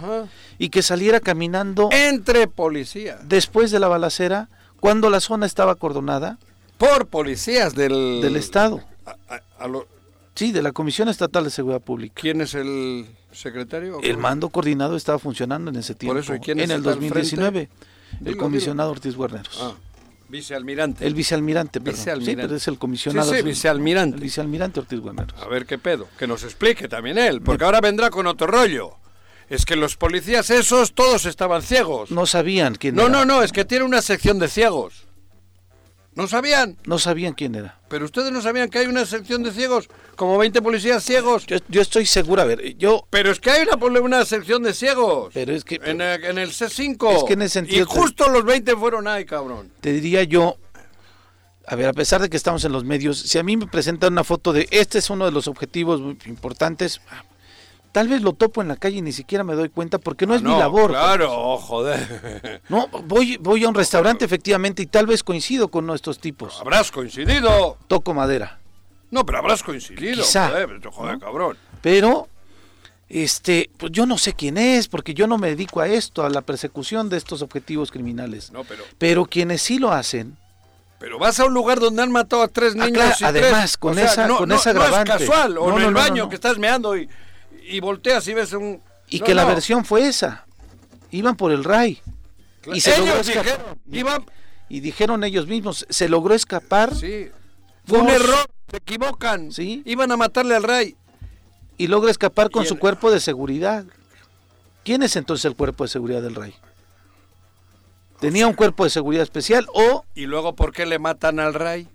y 0.58 0.70
que 0.70 0.82
saliera 0.82 1.20
caminando 1.20 1.90
entre 1.92 2.46
policías 2.46 3.28
después 3.28 3.70
de 3.70 3.80
la 3.80 3.88
balacera 3.88 4.48
cuando 4.80 5.10
la 5.10 5.20
zona 5.20 5.44
estaba 5.44 5.72
acordonada 5.72 6.38
por 6.78 7.06
policías 7.08 7.74
del, 7.74 8.20
del 8.22 8.36
estado 8.36 8.82
Sí, 10.34 10.50
de 10.50 10.62
la 10.62 10.72
Comisión 10.72 11.08
Estatal 11.08 11.44
de 11.44 11.50
Seguridad 11.50 11.80
Pública. 11.80 12.14
¿Quién 12.18 12.40
es 12.40 12.54
el 12.54 13.06
secretario? 13.32 14.00
El 14.02 14.16
mando 14.16 14.48
coordinado 14.48 14.96
estaba 14.96 15.18
funcionando 15.18 15.70
en 15.70 15.76
ese 15.76 15.94
tiempo. 15.94 16.14
Por 16.14 16.22
eso, 16.22 16.34
¿quién 16.42 16.58
en 16.58 16.70
el 16.70 16.82
2019, 16.82 17.68
el 18.24 18.36
comisionado 18.36 18.90
Ortiz 18.90 19.14
Guarneros. 19.14 19.58
Ah, 19.60 19.74
vicealmirante. 20.32 21.06
El 21.06 21.14
vicealmirante, 21.14 21.80
pero, 21.80 21.96
Sí, 21.96 22.34
pero 22.34 22.56
es 22.56 22.66
el 22.66 22.78
comisionado. 22.78 23.32
Sí, 23.32 23.42
vicealmirante. 23.42 24.16
El 24.16 24.22
vicealmirante 24.22 24.80
Ortiz 24.80 24.98
Guarneros. 24.98 25.40
A 25.40 25.46
ver 25.46 25.66
qué 25.66 25.78
pedo, 25.78 26.08
que 26.18 26.26
nos 26.26 26.42
explique 26.42 26.88
también 26.88 27.18
él, 27.18 27.42
porque 27.42 27.64
ahora 27.64 27.80
vendrá 27.80 28.10
con 28.10 28.26
otro 28.26 28.46
rollo. 28.46 28.96
Es 29.48 29.66
que 29.66 29.76
los 29.76 29.96
policías 29.96 30.48
esos 30.48 30.94
todos 30.94 31.26
estaban 31.26 31.60
ciegos. 31.62 32.10
No 32.10 32.24
sabían 32.24 32.74
quién 32.76 32.94
no, 32.94 33.02
era. 33.02 33.10
No, 33.10 33.24
no, 33.26 33.36
no, 33.36 33.42
es 33.42 33.52
que 33.52 33.66
tiene 33.66 33.84
una 33.84 34.00
sección 34.00 34.38
de 34.38 34.48
ciegos. 34.48 35.06
¿No 36.14 36.26
sabían? 36.28 36.76
No 36.84 36.98
sabían 36.98 37.32
quién 37.32 37.54
era. 37.54 37.78
Pero 37.88 38.04
ustedes 38.04 38.32
no 38.32 38.42
sabían 38.42 38.68
que 38.68 38.78
hay 38.78 38.86
una 38.86 39.06
sección 39.06 39.42
de 39.42 39.50
ciegos, 39.50 39.88
como 40.14 40.36
20 40.36 40.60
policías 40.60 41.02
ciegos. 41.02 41.46
Yo, 41.46 41.80
estoy 41.80 42.04
seguro, 42.04 42.42
a 42.42 42.44
ver, 42.44 42.76
yo... 42.76 43.06
Pero 43.08 43.30
es 43.30 43.40
que 43.40 43.50
hay 43.50 43.62
una, 43.62 44.00
una 44.00 44.24
sección 44.26 44.62
de 44.62 44.74
ciegos. 44.74 45.32
Pero 45.32 45.54
es 45.54 45.64
que... 45.64 45.80
En 45.82 46.00
el, 46.02 46.50
C5. 46.50 47.16
Es 47.16 47.24
que 47.24 47.32
en 47.32 47.42
ese 47.42 47.54
sentido... 47.54 47.82
Y 47.82 47.84
justo 47.84 48.28
los 48.28 48.44
20 48.44 48.76
fueron 48.76 49.08
ahí, 49.08 49.24
cabrón. 49.24 49.70
Te 49.80 49.92
diría 49.92 50.22
yo, 50.24 50.58
a 51.66 51.76
ver, 51.76 51.86
a 51.86 51.92
pesar 51.94 52.20
de 52.20 52.28
que 52.28 52.36
estamos 52.36 52.64
en 52.64 52.72
los 52.72 52.84
medios, 52.84 53.18
si 53.18 53.38
a 53.38 53.42
mí 53.42 53.56
me 53.56 53.66
presentan 53.66 54.12
una 54.12 54.24
foto 54.24 54.52
de 54.52 54.68
este 54.70 54.98
es 54.98 55.08
uno 55.08 55.24
de 55.24 55.32
los 55.32 55.48
objetivos 55.48 56.00
importantes, 56.26 57.00
Tal 57.92 58.08
vez 58.08 58.22
lo 58.22 58.32
topo 58.32 58.62
en 58.62 58.68
la 58.68 58.76
calle 58.76 58.98
y 58.98 59.02
ni 59.02 59.12
siquiera 59.12 59.44
me 59.44 59.54
doy 59.54 59.68
cuenta 59.68 59.98
porque 59.98 60.26
no 60.26 60.32
ah, 60.32 60.36
es 60.36 60.42
mi 60.42 60.50
labor. 60.50 60.90
Claro, 60.90 61.58
joder. 61.58 62.62
No, 62.68 62.88
voy, 63.04 63.36
voy 63.36 63.64
a 63.64 63.68
un 63.68 63.74
restaurante 63.74 64.24
efectivamente 64.24 64.82
y 64.82 64.86
tal 64.86 65.06
vez 65.06 65.22
coincido 65.22 65.68
con 65.68 65.90
estos 65.90 66.18
tipos. 66.18 66.58
Habrás 66.60 66.90
coincidido. 66.90 67.76
Toco 67.88 68.14
madera. 68.14 68.58
No, 69.10 69.26
pero 69.26 69.38
habrás 69.38 69.62
coincidido. 69.62 70.22
Quizá. 70.22 70.50
Joder, 70.90 71.18
cabrón. 71.18 71.58
Pero, 71.82 72.28
este, 73.10 73.68
pues 73.76 73.92
yo 73.92 74.06
no 74.06 74.16
sé 74.16 74.32
quién 74.32 74.56
es 74.56 74.88
porque 74.88 75.12
yo 75.12 75.26
no 75.26 75.36
me 75.36 75.48
dedico 75.48 75.80
a 75.80 75.88
esto, 75.88 76.24
a 76.24 76.30
la 76.30 76.40
persecución 76.40 77.10
de 77.10 77.18
estos 77.18 77.42
objetivos 77.42 77.90
criminales. 77.90 78.52
No, 78.52 78.64
pero. 78.64 78.84
Pero 78.96 79.26
quienes 79.26 79.60
sí 79.60 79.78
lo 79.78 79.92
hacen. 79.92 80.38
Pero 80.98 81.18
vas 81.18 81.38
a 81.40 81.44
un 81.44 81.52
lugar 81.52 81.78
donde 81.78 82.00
han 82.00 82.10
matado 82.10 82.42
a 82.42 82.48
tres 82.48 82.74
ah, 82.78 82.86
niños. 82.86 83.20
y 83.20 83.24
además, 83.24 83.76
con 83.76 83.98
esa, 83.98 84.26
con 84.28 84.50
esa 84.50 84.72
No 84.72 84.84
es 84.84 85.04
casual, 85.04 85.58
o 85.58 85.76
en 85.76 85.84
el 85.84 85.92
baño 85.92 86.30
que 86.30 86.36
estás 86.36 86.58
meando 86.58 86.96
y 86.96 87.06
y 87.66 87.80
volteas 87.80 88.26
y 88.28 88.34
ves 88.34 88.52
un... 88.52 88.80
Y 89.08 89.20
que 89.20 89.34
la 89.34 89.44
versión 89.44 89.84
fue 89.84 90.06
esa. 90.06 90.46
Iban 91.10 91.36
por 91.36 91.52
el 91.52 91.64
RAI. 91.64 92.00
Y 92.72 92.80
se 92.80 92.96
ellos 92.96 93.26
dijeron, 93.26 93.80
iban... 93.90 94.24
Y 94.68 94.80
dijeron 94.80 95.22
ellos 95.24 95.46
mismos, 95.46 95.86
se 95.90 96.08
logró 96.08 96.34
escapar. 96.34 96.94
Sí. 96.94 97.30
Fue 97.84 97.98
un 97.98 98.08
error, 98.08 98.50
se 98.70 98.78
equivocan. 98.78 99.52
Sí. 99.52 99.82
Iban 99.84 100.10
a 100.12 100.16
matarle 100.16 100.54
al 100.56 100.62
RAI. 100.62 100.96
Y 101.76 101.88
logra 101.88 102.10
escapar 102.10 102.50
con 102.50 102.64
su 102.64 102.78
cuerpo 102.78 103.10
de 103.10 103.20
seguridad. 103.20 103.84
¿Quién 104.84 105.02
es 105.02 105.16
entonces 105.16 105.44
el 105.44 105.56
cuerpo 105.56 105.84
de 105.84 105.88
seguridad 105.88 106.22
del 106.22 106.34
RAI? 106.34 106.54
¿Tenía 108.20 108.46
un 108.46 108.54
cuerpo 108.54 108.84
de 108.84 108.90
seguridad 108.90 109.24
especial 109.24 109.66
o...? 109.74 110.04
¿Y 110.14 110.26
luego 110.26 110.54
por 110.54 110.72
qué 110.72 110.86
le 110.86 110.98
matan 110.98 111.40
al 111.40 111.54
RAI? 111.54 111.88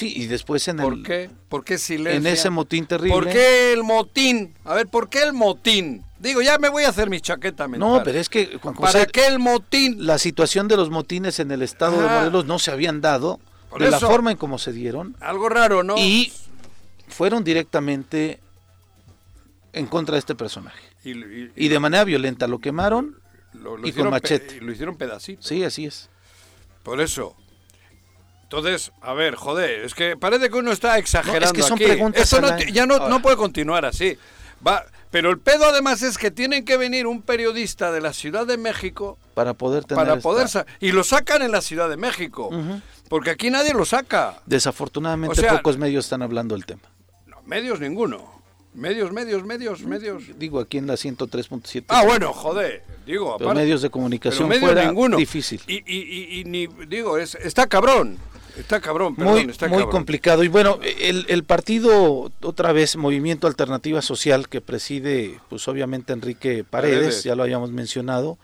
Sí, 0.00 0.14
y 0.16 0.26
después 0.28 0.66
en 0.68 0.78
¿Por 0.78 0.94
el... 0.94 1.02
qué? 1.02 1.30
¿Por 1.50 1.62
qué 1.62 1.76
silencio? 1.76 2.18
En 2.18 2.26
ese 2.26 2.48
motín 2.48 2.86
terrible. 2.86 3.12
¿Por 3.12 3.28
qué 3.28 3.74
el 3.74 3.82
motín? 3.82 4.54
A 4.64 4.72
ver, 4.72 4.86
¿por 4.86 5.10
qué 5.10 5.22
el 5.22 5.34
motín? 5.34 6.02
Digo, 6.18 6.40
ya 6.40 6.56
me 6.56 6.70
voy 6.70 6.84
a 6.84 6.88
hacer 6.88 7.10
mi 7.10 7.20
chaqueta 7.20 7.68
mental. 7.68 7.86
No, 7.86 8.02
pero 8.02 8.18
es 8.18 8.30
que, 8.30 8.58
Juan 8.62 8.74
José, 8.74 8.92
¿Para 8.92 9.06
qué 9.06 9.26
el 9.26 9.38
motín? 9.38 10.06
La 10.06 10.16
situación 10.16 10.68
de 10.68 10.78
los 10.78 10.88
motines 10.88 11.38
en 11.38 11.50
el 11.50 11.60
estado 11.60 12.00
de 12.00 12.08
Morelos 12.08 12.46
no 12.46 12.58
se 12.58 12.70
habían 12.70 13.02
dado 13.02 13.40
de 13.78 13.90
la 13.90 14.00
forma 14.00 14.30
en 14.30 14.38
cómo 14.38 14.56
se 14.56 14.72
dieron. 14.72 15.14
Algo 15.20 15.50
raro, 15.50 15.82
¿no? 15.82 15.98
Y 15.98 16.32
fueron 17.08 17.44
directamente 17.44 18.40
en 19.74 19.86
contra 19.86 20.14
de 20.14 20.20
este 20.20 20.34
personaje. 20.34 20.80
Y, 21.04 21.68
de 21.68 21.78
manera 21.78 22.04
violenta 22.04 22.46
lo 22.46 22.58
quemaron 22.58 23.18
y 23.84 23.92
con 23.92 24.08
machete. 24.08 24.62
Lo 24.62 24.72
hicieron 24.72 24.96
pedacitos. 24.96 25.46
Sí, 25.46 25.62
así 25.62 25.84
es. 25.84 26.08
Por 26.82 27.02
eso, 27.02 27.36
entonces, 28.50 28.90
a 29.00 29.12
ver, 29.14 29.36
joder, 29.36 29.84
es 29.84 29.94
que 29.94 30.16
parece 30.16 30.50
que 30.50 30.56
uno 30.56 30.72
está 30.72 30.98
exagerando. 30.98 31.46
es 31.46 31.52
que 31.52 31.62
son 31.62 31.78
preguntas. 31.78 32.20
Eso 32.20 32.40
ya 32.72 32.84
no, 32.84 33.08
no, 33.08 33.22
puede 33.22 33.36
continuar 33.36 33.84
así. 33.84 34.18
Va, 34.66 34.84
pero 35.12 35.30
el 35.30 35.38
pedo 35.38 35.66
además 35.66 36.02
es 36.02 36.18
que 36.18 36.32
tienen 36.32 36.64
que 36.64 36.76
venir 36.76 37.06
un 37.06 37.22
periodista 37.22 37.92
de 37.92 38.00
la 38.00 38.12
Ciudad 38.12 38.48
de 38.48 38.56
México 38.56 39.18
para 39.34 39.54
poder 39.54 39.84
tener 39.84 40.04
para 40.04 40.20
poder 40.20 40.48
y 40.80 40.90
lo 40.90 41.04
sacan 41.04 41.42
en 41.42 41.52
la 41.52 41.60
Ciudad 41.60 41.88
de 41.88 41.96
México, 41.96 42.50
porque 43.08 43.30
aquí 43.30 43.50
nadie 43.50 43.72
lo 43.72 43.84
saca. 43.84 44.40
Desafortunadamente 44.46 45.44
pocos 45.44 45.78
medios 45.78 46.06
están 46.06 46.22
hablando 46.22 46.56
del 46.56 46.66
tema. 46.66 46.82
No, 47.28 47.40
medios 47.46 47.78
ninguno. 47.78 48.40
Medios, 48.74 49.12
medios, 49.12 49.44
medios, 49.44 49.82
medios. 49.82 50.22
Digo 50.38 50.58
aquí 50.58 50.78
en 50.78 50.88
la 50.88 50.94
103.7. 50.94 51.84
Ah, 51.88 52.04
bueno, 52.04 52.32
joder. 52.32 52.82
Digo, 53.06 53.34
aparte, 53.34 53.54
medios 53.54 53.82
de 53.82 53.90
comunicación 53.90 54.48
medios 54.48 54.64
fuera 54.64 54.86
ninguno. 54.86 55.16
difícil. 55.16 55.60
Y, 55.66 55.82
y, 55.86 56.40
y, 56.40 56.44
ni 56.44 56.68
digo, 56.88 57.18
es, 57.18 57.36
está 57.36 57.66
cabrón. 57.66 58.18
Está 58.60 58.80
cabrón, 58.80 59.16
perdón, 59.16 59.32
muy, 59.32 59.50
está 59.50 59.68
muy 59.68 59.86
complicado. 59.86 60.44
Y 60.44 60.48
bueno, 60.48 60.78
el, 60.82 61.26
el, 61.28 61.44
partido, 61.44 62.30
otra 62.42 62.72
vez, 62.72 62.96
Movimiento 62.96 63.46
Alternativa 63.46 64.02
Social, 64.02 64.48
que 64.48 64.60
preside, 64.60 65.40
pues 65.48 65.66
obviamente 65.68 66.12
Enrique 66.12 66.64
Paredes, 66.64 67.24
ya 67.24 67.34
lo 67.34 67.42
habíamos 67.42 67.70
mencionado, 67.72 68.38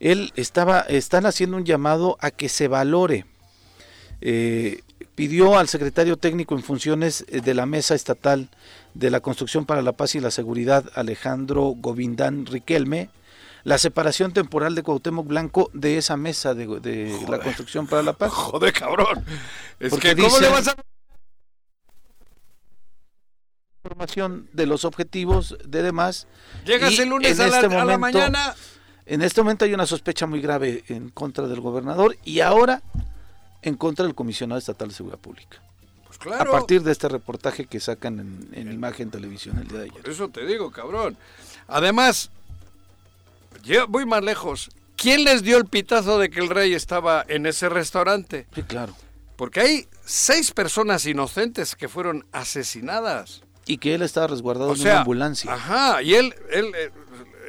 él 0.00 0.32
estaba, 0.36 0.80
están 0.80 1.26
haciendo 1.26 1.56
un 1.56 1.64
llamado 1.64 2.16
a 2.20 2.30
que 2.30 2.48
se 2.48 2.68
valore. 2.68 3.26
Eh, 4.20 4.82
pidió 5.14 5.58
al 5.58 5.68
secretario 5.68 6.16
técnico 6.16 6.54
en 6.54 6.62
funciones 6.62 7.24
eh, 7.28 7.40
de 7.40 7.54
la 7.54 7.66
Mesa 7.66 7.94
Estatal 7.94 8.48
de 8.94 9.10
la 9.10 9.20
Construcción 9.20 9.66
para 9.66 9.82
la 9.82 9.92
Paz 9.92 10.14
y 10.14 10.20
la 10.20 10.30
Seguridad, 10.30 10.84
Alejandro 10.94 11.74
Govindán 11.76 12.46
Riquelme, 12.46 13.10
la 13.68 13.76
separación 13.76 14.32
temporal 14.32 14.74
de 14.74 14.82
Cuauhtémoc 14.82 15.26
Blanco 15.26 15.70
de 15.74 15.98
esa 15.98 16.16
mesa 16.16 16.54
de, 16.54 16.66
la 17.28 17.38
construcción 17.38 17.86
para 17.86 18.02
la 18.02 18.14
paz. 18.14 18.32
Joder, 18.32 18.72
cabrón. 18.72 19.22
Es 19.78 19.92
que, 19.98 20.16
¿cómo 20.16 20.38
le 20.40 20.48
vas 20.48 20.68
a...? 20.68 20.76
información 23.84 24.48
de 24.54 24.64
los 24.64 24.86
objetivos 24.86 25.58
de 25.66 25.82
demás. 25.82 26.26
Llegas 26.64 26.98
el 26.98 27.10
lunes 27.10 27.38
a, 27.40 27.48
la, 27.48 27.60
este 27.60 27.98
mañana. 27.98 28.54
En 29.04 29.20
este 29.20 29.42
momento 29.42 29.66
hay 29.66 29.74
una 29.74 29.84
sospecha 29.84 30.26
muy 30.26 30.40
grave 30.40 30.84
en 30.88 31.10
contra 31.10 31.46
del 31.46 31.60
gobernador 31.60 32.16
y 32.24 32.40
ahora 32.40 32.82
en 33.60 33.76
contra 33.76 34.06
del 34.06 34.14
comisionado 34.14 34.58
estatal 34.58 34.88
de 34.88 34.94
seguridad 34.94 35.18
pública. 35.18 35.62
Pues 36.06 36.16
claro. 36.16 36.50
A 36.50 36.58
partir 36.58 36.82
de 36.82 36.92
este 36.92 37.06
reportaje 37.08 37.66
que 37.66 37.80
sacan 37.80 38.18
en, 38.18 38.48
en 38.52 38.72
Imagen 38.72 39.10
Televisión 39.10 39.58
el 39.58 39.68
día 39.68 39.78
de 39.80 39.84
ayer. 39.90 40.02
Por 40.02 40.10
eso 40.10 40.28
te 40.28 40.46
digo, 40.46 40.70
cabrón. 40.70 41.18
Además, 41.66 42.30
yo 43.62 43.86
voy 43.88 44.06
más 44.06 44.22
lejos. 44.22 44.70
¿Quién 44.96 45.24
les 45.24 45.42
dio 45.42 45.56
el 45.58 45.66
pitazo 45.66 46.18
de 46.18 46.28
que 46.28 46.40
el 46.40 46.48
rey 46.48 46.74
estaba 46.74 47.24
en 47.28 47.46
ese 47.46 47.68
restaurante? 47.68 48.46
Sí, 48.54 48.62
claro. 48.62 48.94
Porque 49.36 49.60
hay 49.60 49.88
seis 50.04 50.50
personas 50.50 51.06
inocentes 51.06 51.76
que 51.76 51.88
fueron 51.88 52.26
asesinadas. 52.32 53.42
Y 53.66 53.78
que 53.78 53.94
él 53.94 54.02
estaba 54.02 54.26
resguardado 54.26 54.74
en 54.74 54.80
una 54.80 55.00
ambulancia. 55.00 55.52
Ajá, 55.52 56.02
y 56.02 56.14
él, 56.14 56.34
él 56.50 56.72
eh, 56.74 56.90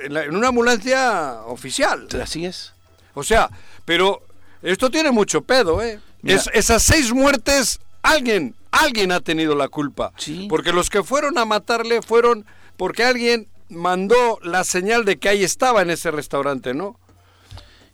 en, 0.03 0.35
una 0.35 0.49
ambulancia 0.49 1.41
oficial. 1.45 2.07
Así 2.21 2.45
es. 2.45 2.73
O 3.15 3.23
sea, 3.23 3.49
pero 3.85 4.21
esto 4.61 4.91
tiene 4.91 5.11
mucho 5.11 5.41
pedo, 5.41 5.81
¿eh? 5.81 5.99
esas 6.23 6.83
seis 6.83 7.13
muertes, 7.13 7.79
alguien, 8.03 8.55
alguien 8.71 9.11
ha 9.11 9.21
tenido 9.21 9.55
la 9.55 9.69
culpa. 9.69 10.13
Sí. 10.17 10.47
Porque 10.49 10.71
los 10.73 10.89
que 10.89 11.03
fueron 11.03 11.37
a 11.37 11.45
matarle 11.45 12.01
fueron 12.01 12.45
porque 12.77 13.03
alguien 13.03 13.47
mandó 13.69 14.39
la 14.43 14.63
señal 14.63 15.05
de 15.05 15.17
que 15.17 15.29
ahí 15.29 15.43
estaba 15.43 15.81
en 15.81 15.89
ese 15.89 16.11
restaurante, 16.11 16.73
¿no? 16.73 16.99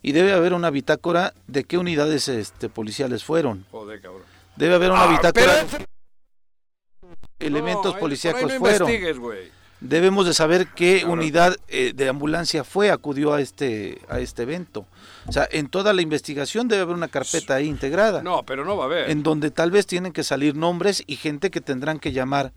Y 0.01 0.11
debe 0.11 0.33
haber 0.33 0.53
una 0.53 0.69
bitácora 0.69 1.33
de 1.47 1.63
qué 1.63 1.77
unidades 1.77 2.27
este, 2.27 2.69
policiales 2.69 3.23
fueron. 3.23 3.65
Joder, 3.71 4.01
cabrón. 4.01 4.23
Debe 4.55 4.75
haber 4.75 4.91
una 4.91 5.03
ah, 5.03 5.11
bitácora 5.11 5.63
de 5.63 5.85
elementos 7.39 7.95
policíacos 7.95 8.53
fueron. 8.53 8.89
Debemos 9.81 10.25
de 10.25 10.33
saber 10.33 10.67
qué 10.73 11.05
unidad 11.05 11.57
eh, 11.67 11.91
de 11.93 12.07
ambulancia 12.07 12.63
fue, 12.63 12.91
acudió 12.91 13.33
a 13.33 13.41
este, 13.41 14.01
a 14.07 14.19
este 14.19 14.43
evento. 14.43 14.87
O 15.27 15.31
sea, 15.31 15.47
en 15.51 15.67
toda 15.67 15.93
la 15.93 16.01
investigación 16.01 16.67
debe 16.67 16.83
haber 16.83 16.95
una 16.95 17.09
carpeta 17.09 17.55
ahí 17.55 17.67
integrada. 17.67 18.23
No, 18.23 18.43
pero 18.43 18.63
no 18.63 18.77
va 18.77 18.85
a 18.85 18.87
haber. 18.87 19.09
En 19.09 19.21
donde 19.21 19.51
tal 19.51 19.71
vez 19.71 19.85
tienen 19.85 20.13
que 20.13 20.23
salir 20.23 20.55
nombres 20.55 21.03
y 21.05 21.17
gente 21.17 21.51
que 21.51 21.61
tendrán 21.61 21.99
que 21.99 22.13
llamar 22.13 22.53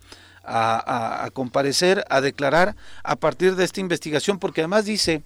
a, 0.49 1.31
comparecer, 1.33 2.05
a 2.09 2.21
declarar 2.21 2.77
a 3.03 3.17
partir 3.17 3.57
de 3.57 3.65
esta 3.65 3.81
investigación, 3.81 4.39
porque 4.39 4.63
además 4.63 4.85
dice 4.85 5.23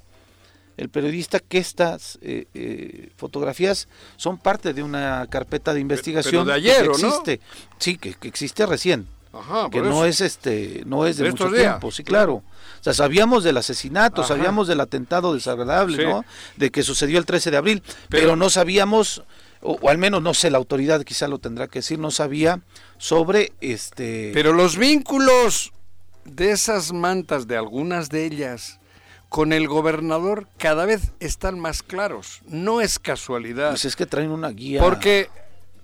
el 0.77 0.89
periodista 0.89 1.39
que 1.39 1.59
estas 1.59 2.19
eh, 2.23 2.47
eh, 2.55 3.11
fotografías 3.17 3.89
son 4.17 4.39
parte 4.39 4.73
de 4.73 4.83
una 4.83 5.27
carpeta 5.29 5.75
de 5.75 5.81
investigación 5.81 6.47
de 6.47 6.55
ayer, 6.55 6.85
que 6.85 6.91
existe, 6.91 7.41
sí, 7.79 7.99
que, 7.99 8.17
existe 8.23 8.65
recién, 8.67 9.07
Ajá, 9.33 9.69
que 9.71 9.81
no 9.81 10.05
es 10.05 10.21
este, 10.21 10.83
no 10.87 11.07
es 11.07 11.19
de, 11.19 11.31
mucho 11.31 11.51
tiempo, 11.51 11.91
sí, 11.91 12.03
claro. 12.05 12.43
O 12.81 12.85
sea, 12.85 12.95
sabíamos 12.95 13.45
del 13.45 13.57
asesinato, 13.59 14.25
sabíamos 14.25 14.67
del 14.67 14.81
atentado 14.81 15.35
desagradable, 15.35 16.05
¿no? 16.05 16.25
De 16.57 16.71
que 16.71 16.83
sucedió 16.83 17.19
el 17.19 17.27
13 17.27 17.53
de 17.53 17.57
abril, 17.57 17.83
pero 18.09 18.35
no 18.35 18.51
sabíamos 18.51 19.23
o, 19.63 19.89
al 19.89 19.99
menos 19.99 20.23
no 20.23 20.35
sé, 20.35 20.51
la 20.51 20.59
autoridad 20.59 21.03
quizá 21.05 21.29
lo 21.29 21.39
tendrá 21.39 21.69
que 21.69 21.79
decir, 21.79 21.99
no 21.99 22.11
sabía 22.11 22.61
sobre 22.99 23.53
este... 23.61 24.33
Pero 24.35 24.53
los 24.53 24.77
vínculos 24.77 25.73
de 26.25 26.51
esas 26.51 26.93
mantas, 26.93 27.47
de 27.47 27.57
algunas 27.57 28.09
de 28.09 28.27
ellas, 28.27 28.81
con 29.29 29.53
el 29.53 29.69
gobernador 29.69 30.49
cada 30.59 30.85
vez 30.85 31.13
están 31.21 31.59
más 31.59 31.83
claros. 31.83 32.41
No 32.47 32.81
es 32.81 32.99
casualidad. 32.99 33.71
Pues 33.71 33.85
es 33.85 33.97
que 33.97 34.05
traen 34.05 34.31
una 34.31 34.51
guía. 34.51 34.81
Porque, 34.81 35.31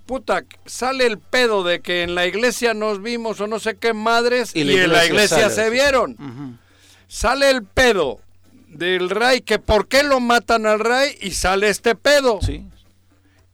puta, 0.06 0.44
sale 0.66 1.06
el 1.06 1.18
pedo 1.18 1.62
de 1.62 1.80
que 1.80 2.02
en 2.02 2.14
la 2.14 2.26
iglesia 2.26 2.74
nos 2.74 3.00
vimos 3.00 3.40
o 3.40 3.46
no 3.46 3.60
sé 3.60 3.76
qué 3.76 3.92
madres 3.94 4.54
y, 4.54 4.62
en 4.62 4.92
la 4.92 5.06
iglesia 5.06 5.50
se 5.50 5.70
vieron. 5.70 6.58
Sale 7.06 7.50
el 7.50 7.62
pedo 7.62 8.20
del 8.66 9.08
rey, 9.08 9.40
que 9.40 9.58
por 9.58 9.88
qué 9.88 10.02
lo 10.02 10.20
matan 10.20 10.66
al 10.66 10.80
rey 10.80 11.16
y 11.20 11.30
sale 11.30 11.68
este 11.68 11.94
pedo. 11.94 12.40
Sí 12.42 12.66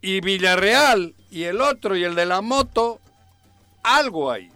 y 0.05 0.21
Villarreal 0.21 1.15
y 1.31 1.45
el 1.45 1.63
otro 1.63 1.97
y 1.97 2.05
el 2.05 2.15
de 2.15 2.27
la 2.27 2.43
moto, 2.43 3.01
algo 3.83 4.31
hay. 4.31 4.51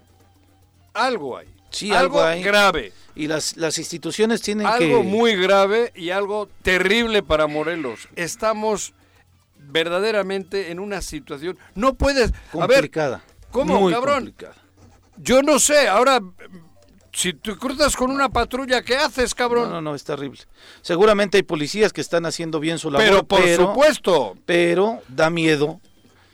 Algo 0.92 1.38
hay. 1.38 1.48
Sí, 1.70 1.90
algo, 1.90 2.22
hay. 2.22 2.42
grave. 2.42 2.92
Y 3.14 3.28
las, 3.28 3.56
las 3.56 3.78
instituciones 3.78 4.42
tienen 4.42 4.66
algo 4.66 4.78
que... 4.78 4.84
Algo 4.84 5.02
muy 5.04 5.36
grave 5.36 5.90
y 5.94 6.10
algo 6.10 6.50
terrible 6.60 7.22
para 7.22 7.46
Morelos. 7.46 8.08
Estamos 8.14 8.92
verdaderamente 9.56 10.70
en 10.70 10.80
una 10.80 11.00
situación... 11.00 11.58
No 11.74 11.94
puedes... 11.94 12.32
Complicada. 12.52 13.16
A 13.16 13.18
ver, 13.20 13.36
¿cómo, 13.50 13.90
cabrón? 13.90 14.16
Complicada. 14.16 14.56
Yo 15.16 15.42
no 15.42 15.58
sé, 15.58 15.88
ahora 15.88 16.20
si 17.18 17.32
tú 17.32 17.56
cruzas 17.56 17.96
con 17.96 18.12
una 18.12 18.28
patrulla, 18.28 18.82
¿qué 18.82 18.96
haces, 18.96 19.34
cabrón? 19.34 19.64
No, 19.64 19.74
no, 19.76 19.80
no, 19.90 19.94
es 19.96 20.04
terrible. 20.04 20.38
Seguramente 20.82 21.36
hay 21.36 21.42
policías 21.42 21.92
que 21.92 22.00
están 22.00 22.24
haciendo 22.26 22.60
bien 22.60 22.78
su 22.78 22.92
labor. 22.92 23.08
Pero 23.08 23.26
por 23.26 23.56
supuesto. 23.56 24.36
Pero 24.46 25.02
da 25.08 25.28
miedo. 25.28 25.80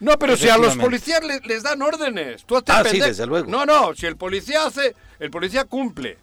No, 0.00 0.18
pero 0.18 0.36
si 0.36 0.50
a 0.50 0.58
los 0.58 0.76
policías 0.76 1.22
les, 1.24 1.62
dan 1.62 1.80
órdenes. 1.80 2.44
Tú 2.44 2.62
ah, 2.66 2.84
sí, 2.84 3.00
desde 3.00 3.24
luego. 3.24 3.50
No, 3.50 3.64
no, 3.64 3.94
si 3.94 4.04
el 4.04 4.18
policía 4.18 4.66
hace, 4.66 4.94
el 5.20 5.30
policía 5.30 5.64
cumple 5.64 6.18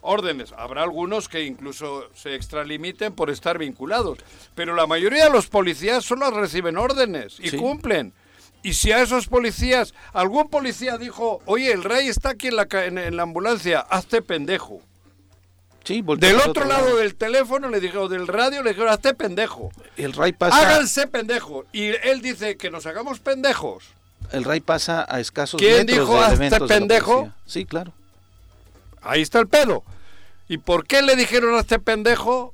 órdenes. 0.00 0.52
Habrá 0.52 0.84
algunos 0.84 1.28
que 1.28 1.42
incluso 1.42 2.08
se 2.14 2.36
extralimiten 2.36 3.14
por 3.14 3.30
estar 3.30 3.58
vinculados. 3.58 4.20
Pero 4.54 4.76
la 4.76 4.86
mayoría 4.86 5.24
de 5.24 5.30
los 5.30 5.48
policías 5.48 6.04
solo 6.04 6.30
reciben 6.30 6.76
órdenes 6.76 7.38
y 7.40 7.50
cumplen. 7.56 8.12
Y 8.64 8.72
si 8.72 8.92
a 8.92 9.02
esos 9.02 9.26
policías, 9.28 9.92
algún 10.14 10.48
policía 10.48 10.96
dijo, 10.96 11.42
oye, 11.44 11.70
el 11.70 11.84
rey 11.84 12.08
está 12.08 12.30
aquí 12.30 12.48
en 12.48 12.56
la, 12.56 12.66
en, 12.72 13.14
la 13.14 13.22
ambulancia, 13.22 13.80
hazte 13.80 14.22
pendejo. 14.22 14.80
Sí, 15.84 16.02
del 16.16 16.36
otro, 16.40 16.64
lado, 16.64 16.96
del 16.96 17.14
teléfono 17.14 17.68
le 17.68 17.78
dijeron, 17.78 18.10
del 18.10 18.26
radio 18.26 18.62
le 18.62 18.70
dijeron, 18.70 18.90
hazte 18.90 19.12
pendejo. 19.12 19.70
El 19.98 20.14
rey 20.14 20.32
pasa... 20.32 20.56
Háganse 20.56 21.06
pendejo. 21.06 21.66
Y 21.72 21.88
él 21.88 22.22
dice 22.22 22.56
que 22.56 22.70
nos 22.70 22.86
hagamos 22.86 23.20
pendejos. 23.20 23.84
El 24.32 24.44
rey 24.44 24.60
pasa 24.60 25.04
a 25.10 25.20
escasos 25.20 25.60
¿Quién 25.60 25.84
dijo, 25.84 26.18
hazte 26.18 26.58
pendejo? 26.60 27.30
Sí, 27.44 27.66
claro. 27.66 27.92
Ahí 29.02 29.20
está 29.20 29.40
el 29.40 29.46
pedo. 29.46 29.84
¿Y 30.48 30.56
por 30.56 30.86
qué 30.86 31.02
le 31.02 31.16
dijeron 31.16 31.54
hazte 31.54 31.78
pendejo? 31.78 32.53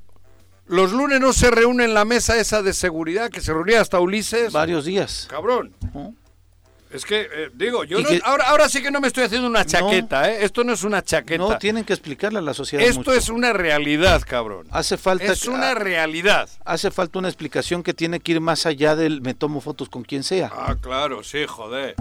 Los 0.70 0.92
lunes 0.92 1.20
no 1.20 1.32
se 1.32 1.50
reúne 1.50 1.84
en 1.84 1.94
la 1.94 2.04
mesa 2.04 2.38
esa 2.38 2.62
de 2.62 2.72
seguridad 2.72 3.28
que 3.28 3.40
se 3.40 3.52
reunía 3.52 3.80
hasta 3.80 3.98
Ulises. 3.98 4.52
Varios 4.52 4.84
días. 4.84 5.26
Cabrón. 5.28 5.74
Es 6.92 7.04
que, 7.04 7.22
eh, 7.22 7.50
digo, 7.54 7.82
yo 7.82 7.98
ahora, 8.22 8.48
ahora 8.50 8.68
sí 8.68 8.80
que 8.80 8.92
no 8.92 9.00
me 9.00 9.08
estoy 9.08 9.24
haciendo 9.24 9.48
una 9.48 9.64
chaqueta, 9.64 10.30
¿eh? 10.30 10.44
Esto 10.44 10.62
no 10.62 10.72
es 10.72 10.84
una 10.84 11.02
chaqueta. 11.02 11.42
No, 11.42 11.58
tienen 11.58 11.84
que 11.84 11.92
explicarle 11.92 12.38
a 12.38 12.42
la 12.42 12.54
sociedad. 12.54 12.84
Esto 12.84 13.12
es 13.12 13.28
una 13.28 13.52
realidad, 13.52 14.22
cabrón. 14.24 14.68
Hace 14.70 14.96
falta. 14.96 15.32
Es 15.32 15.46
una 15.46 15.74
realidad. 15.74 16.48
Hace 16.64 16.92
falta 16.92 17.18
una 17.18 17.28
explicación 17.28 17.82
que 17.82 17.92
tiene 17.92 18.20
que 18.20 18.32
ir 18.32 18.40
más 18.40 18.64
allá 18.64 18.94
del 18.94 19.22
me 19.22 19.34
tomo 19.34 19.60
fotos 19.60 19.88
con 19.88 20.04
quien 20.04 20.22
sea. 20.22 20.52
Ah, 20.52 20.76
claro, 20.80 21.24
sí, 21.24 21.46
joder. 21.48 21.96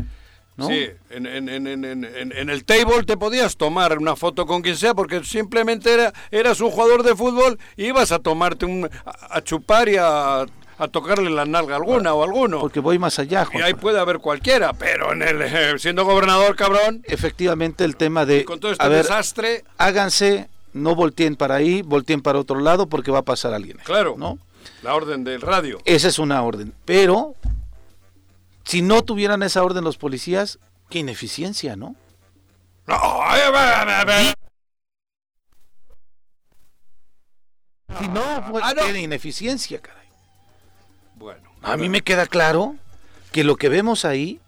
Sí, 0.68 0.90
en, 1.10 2.50
el 2.50 2.66
table 2.66 3.04
te 3.04 3.18
podías 3.18 3.58
tomar 3.58 3.98
una 3.98 4.16
foto 4.16 4.46
con 4.46 4.62
quien 4.62 4.76
sea 4.76 4.94
porque 4.94 5.24
simplemente 5.24 5.94
era, 5.94 6.14
eras 6.32 6.62
un 6.62 6.72
jugador 6.72 7.04
de 7.04 7.16
fútbol 7.16 7.60
y 7.78 7.86
ibas 7.86 8.12
a 8.12 8.20
tomarte 8.20 8.66
un, 8.66 8.90
a, 9.06 9.42
chupar 9.42 9.90
y 9.90 9.98
a, 9.98 10.46
tocarle 10.92 11.30
la 11.30 11.46
nalga 11.46 11.76
alguna 11.76 12.14
o 12.14 12.24
alguno. 12.24 12.60
Porque 12.60 12.80
voy 12.80 13.00
más 13.00 13.20
allá, 13.20 13.48
Y 13.54 13.62
ahí 13.62 13.74
puede 13.74 14.00
haber 14.00 14.20
cualquiera, 14.20 14.74
pero 14.74 15.14
en 15.14 15.22
el 15.22 15.42
eh, 15.42 15.78
siendo 15.78 16.06
gobernador, 16.06 16.56
cabrón. 16.56 17.02
Efectivamente, 17.06 17.84
el 17.84 17.96
tema 17.96 18.26
de. 18.26 18.46
Con 18.46 18.60
todo 18.60 18.72
este 18.72 18.90
desastre. 18.90 19.66
Háganse, 19.78 20.50
no 20.74 20.96
volteen 20.96 21.36
para 21.36 21.56
ahí, 21.56 21.82
volteen 21.82 22.22
para 22.22 22.40
otro 22.40 22.60
lado 22.60 22.88
porque 22.88 23.12
va 23.12 23.20
a 23.20 23.24
pasar 23.24 23.54
alguien. 23.54 23.78
Claro. 23.84 24.16
¿No? 24.18 24.40
La 24.82 24.96
orden 24.96 25.24
del 25.24 25.42
radio. 25.42 25.80
Esa 25.86 26.08
es 26.08 26.20
una 26.20 26.42
orden. 26.42 26.74
Pero 26.86 27.36
si 28.70 28.84
no 28.84 29.02
tuvieran 29.02 29.42
esa 29.42 29.64
orden 29.64 29.84
los 29.84 29.98
policías, 29.98 30.60
qué 30.92 31.00
ineficiencia, 31.00 31.76
¿no? 31.76 31.96
Si 37.98 38.08
no, 38.10 38.44
fue 38.48 38.62
ah, 38.64 38.76
ineficiencia, 38.96 39.82
caray. 39.82 40.06
Bueno. 41.16 41.50
A 41.64 41.78
mí 41.78 41.90
me 41.90 42.02
queda 42.02 42.28
claro 42.28 42.76
que 43.32 43.44
lo 43.44 43.56
que 43.56 43.70
vemos 43.70 44.06
ahí 44.06 44.40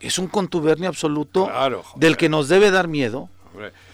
es 0.00 0.18
un 0.18 0.26
contubernio 0.26 0.88
absoluto 0.88 1.48
del 1.94 2.16
que 2.16 2.28
nos 2.28 2.48
debe 2.48 2.72
dar 2.72 2.88
miedo 2.88 3.28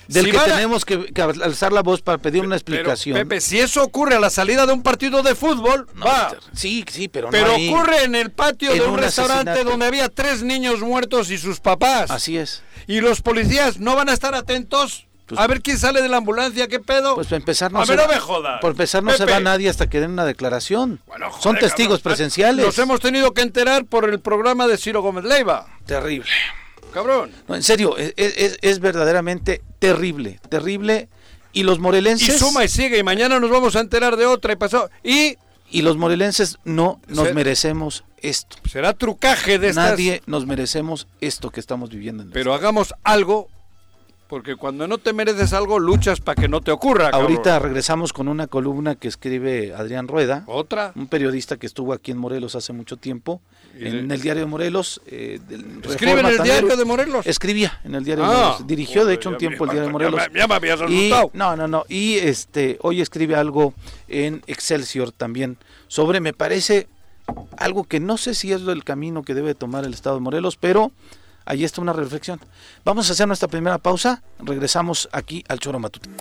del 0.09 0.31
que 0.31 0.39
tenemos 0.39 0.85
que, 0.85 1.13
alzar 1.43 1.73
la 1.73 1.83
voz 1.83 2.03
para 2.03 2.19
pedir 2.19 2.45
una 2.45 2.57
explicación. 2.57 3.17
Pepe, 3.17 3.41
si 3.41 3.61
eso 3.61 3.83
ocurre 3.83 4.17
a 4.17 4.21
la 4.21 4.31
salida 4.31 4.67
de 4.67 4.73
un 4.73 4.83
partido 4.83 5.23
de 5.23 5.35
fútbol, 5.35 5.87
va. 6.05 6.35
Sí, 6.55 6.85
sí, 6.91 7.09
pero 7.09 7.31
Pero 7.31 7.55
ocurre 7.55 8.05
en 8.05 8.15
el 8.15 8.31
patio 8.31 8.73
de 8.73 8.83
un, 8.83 8.99
restaurante 8.99 9.65
donde 9.65 9.87
había 9.87 10.09
tres 10.09 10.43
niños 10.43 10.81
muertos 10.81 11.31
y 11.31 11.39
sus 11.39 11.61
papás. 11.61 12.11
Así 12.11 12.39
es. 12.39 12.63
Y 12.87 13.01
los 13.01 13.21
policías 13.21 13.79
no 13.79 13.95
van 13.95 14.09
a 14.09 14.15
estar 14.15 14.35
atentos 14.35 15.09
pues 15.29 15.39
a 15.39 15.47
ver 15.47 15.61
quién 15.61 15.79
sale 15.79 16.01
de 16.01 16.09
la 16.09 16.17
ambulancia, 16.17 16.69
qué 16.69 16.81
pedo. 16.81 17.15
Pues 17.15 17.27
para 17.27 17.37
empezar 17.37 17.71
no 17.71 17.83
a 17.83 17.87
se 17.87 17.95
ver, 17.95 18.07
no 18.07 18.15
me 18.15 18.19
jodas. 18.19 18.61
Por 18.63 18.71
empezar 18.71 19.03
no 19.03 19.13
se 19.13 19.27
va 19.27 19.41
nadie 19.41 19.69
hasta 19.69 19.91
que 19.91 20.01
den 20.01 20.13
una 20.13 20.25
declaración. 20.25 21.01
Son 21.41 21.59
testigos 21.59 22.01
presenciales. 22.01 22.65
Nos 22.65 22.79
hemos 22.79 23.01
tenido 23.01 23.35
que 23.35 23.43
enterar 23.43 23.85
por 23.85 24.09
el 24.09 24.21
programa 24.21 24.67
de 24.67 24.79
Ciro 24.79 25.03
Gómez 25.03 25.25
Leiva. 25.25 25.67
Terrible. 25.85 26.31
Cabrón. 26.93 27.33
No, 27.47 27.55
en 27.55 27.63
serio, 27.63 27.97
es, 27.97 28.81
verdaderamente 28.81 29.63
terrible, 29.79 30.41
terrible. 30.49 31.09
Y 31.53 31.63
los 31.63 31.79
morelenses. 31.79 32.37
Y 32.37 32.39
suma 32.39 32.65
y 32.65 32.69
sigue, 32.69 32.99
y 32.99 33.03
mañana 33.03 33.41
nos 33.41 33.51
vamos 33.51 33.75
a 33.77 33.81
enterar 33.81 34.17
de 34.17 34.27
otra 34.27 34.53
y 34.53 34.57
pasó. 34.57 34.91
Y. 35.03 35.37
Y 35.71 35.83
los 35.83 35.99
morelenses 35.99 36.57
no 36.65 36.99
nos 37.09 37.35
merecemos 37.35 38.05
esto. 38.23 38.57
Será 38.71 38.95
trucaje 38.95 39.59
de 39.59 39.75
Nadie 39.75 40.23
nos 40.25 40.47
merecemos 40.47 41.09
esto 41.21 41.51
que 41.51 41.61
estamos 41.61 41.91
viviendo. 41.91 42.23
En 42.23 42.31
Pero 42.31 42.55
hagamos 42.55 42.95
algo 43.05 43.51
Porque 44.29 44.57
cuando 44.57 44.87
no 44.87 44.99
te 44.99 45.15
mereces 45.15 45.55
algo, 45.55 45.79
luchas 45.79 46.21
para 46.21 46.41
que 46.41 46.49
no 46.49 46.61
te 46.61 46.71
ocurra. 46.71 47.09
Ahorita 47.09 47.59
regresamos 47.59 48.13
con 48.13 48.29
una 48.29 48.47
columna 48.47 48.95
que 48.95 49.09
escribe 49.09 49.73
Adrián 49.75 50.07
Rueda. 50.07 50.45
¿Otra? 50.47 50.93
Un 50.97 51.07
periodista 51.07 51.57
que 51.57 51.67
estuvo 51.67 51.95
aquí 51.95 52.11
en 52.11 52.19
Morelos 52.19 52.55
hace 52.55 52.75
mucho 52.75 52.99
tiempo. 52.99 53.41
En 53.75 54.11
el 54.11 54.21
diario 54.21 54.43
de 54.43 54.47
Morelos. 54.47 55.01
Eh, 55.07 55.41
¿Escribe 55.89 56.21
en 56.21 56.27
el 56.27 56.43
diario 56.43 56.77
de 56.77 56.85
Morelos? 56.85 57.27
Escribía 57.27 57.81
en 57.85 57.95
el 57.95 58.05
diario 58.05 58.25
de 58.25 58.31
ah. 58.31 58.35
Morelos. 58.35 58.67
Dirigió, 58.67 59.07
de 59.07 59.15
hecho, 59.15 59.31
un 59.31 59.39
tiempo 59.39 59.65
el 59.65 59.71
diario 59.71 59.87
de 59.87 59.93
Morelos. 59.93 60.21
Ya, 60.35 60.47
me 60.47 60.55
habías 60.55 60.81
asustado. 60.81 61.31
no, 61.33 61.57
no, 61.57 61.67
no. 61.67 61.85
Y 61.89 62.17
este, 62.17 62.77
hoy 62.83 63.01
escribe 63.01 63.35
algo 63.35 63.73
en 64.09 64.43
Excelsior 64.47 65.11
también 65.11 65.57
sobre, 65.87 66.21
me 66.21 66.35
parece, 66.35 66.87
algo 67.57 67.85
que 67.85 67.99
no 67.99 68.19
sé 68.19 68.35
si 68.35 68.53
es 68.53 68.61
el 68.63 68.85
camino 68.85 69.23
que 69.23 69.33
debe 69.33 69.55
tomar 69.55 69.85
el 69.85 69.95
Estado 69.95 70.17
de 70.17 70.21
Morelos, 70.21 70.57
pero 70.57 70.93
Ahí 71.49 71.65
está 71.65 71.81
una 71.81 71.95
reflexión. 71.95 72.39
Vamos 72.85 73.09
a 73.09 73.13
hacer 73.15 73.27
nuestra 73.27 73.49
primera 73.49 73.79
pausa. 73.79 74.23
Regresamos 74.39 75.09
aquí 75.13 75.43
al 75.49 75.59
Choro 75.59 75.79
Matutino. 75.79 76.15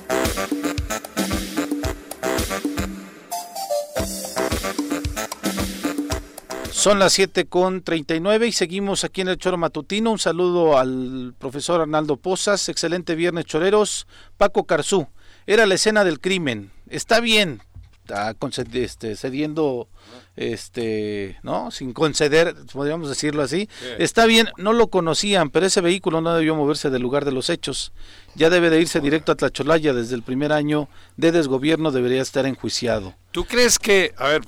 Son 6.71 6.99
las 6.99 7.11
7 7.11 7.47
con 7.47 7.81
39 7.81 8.47
y 8.47 8.51
seguimos 8.53 9.03
aquí 9.03 9.19
en 9.19 9.27
el 9.27 9.37
Choro 9.37 9.57
Matutino. 9.57 10.11
Un 10.11 10.19
saludo 10.19 10.77
al 10.77 11.33
profesor 11.37 11.81
Arnaldo 11.81 12.15
Pozas. 12.15 12.69
Excelente 12.69 13.13
viernes, 13.15 13.43
choreros. 13.43 14.07
Paco 14.37 14.63
Carzú. 14.63 15.09
Era 15.45 15.65
la 15.65 15.75
escena 15.75 16.05
del 16.05 16.21
crimen. 16.21 16.71
Está 16.89 17.19
bien, 17.19 17.61
está 18.07 18.35
este, 18.73 19.15
cediendo, 19.15 19.89
este, 20.35 21.37
¿no? 21.43 21.71
Sin 21.71 21.93
conceder, 21.93 22.55
podríamos 22.71 23.09
decirlo 23.09 23.43
así. 23.43 23.67
Está 23.99 24.25
bien, 24.25 24.47
no 24.57 24.73
lo 24.73 24.87
conocían, 24.87 25.49
pero 25.49 25.65
ese 25.65 25.81
vehículo 25.81 26.21
no 26.21 26.33
debió 26.33 26.55
moverse 26.55 26.89
del 26.89 27.01
lugar 27.01 27.25
de 27.25 27.31
los 27.31 27.49
hechos. 27.49 27.91
Ya 28.35 28.49
debe 28.49 28.69
de 28.69 28.79
irse 28.79 29.01
directo 29.01 29.31
a 29.31 29.35
Tlacholaya 29.35 29.93
desde 29.93 30.15
el 30.15 30.23
primer 30.23 30.53
año 30.53 30.87
de 31.17 31.31
desgobierno, 31.31 31.91
debería 31.91 32.21
estar 32.21 32.45
enjuiciado. 32.45 33.13
¿Tú 33.31 33.45
crees 33.45 33.77
que, 33.77 34.13
a 34.17 34.29
ver, 34.29 34.41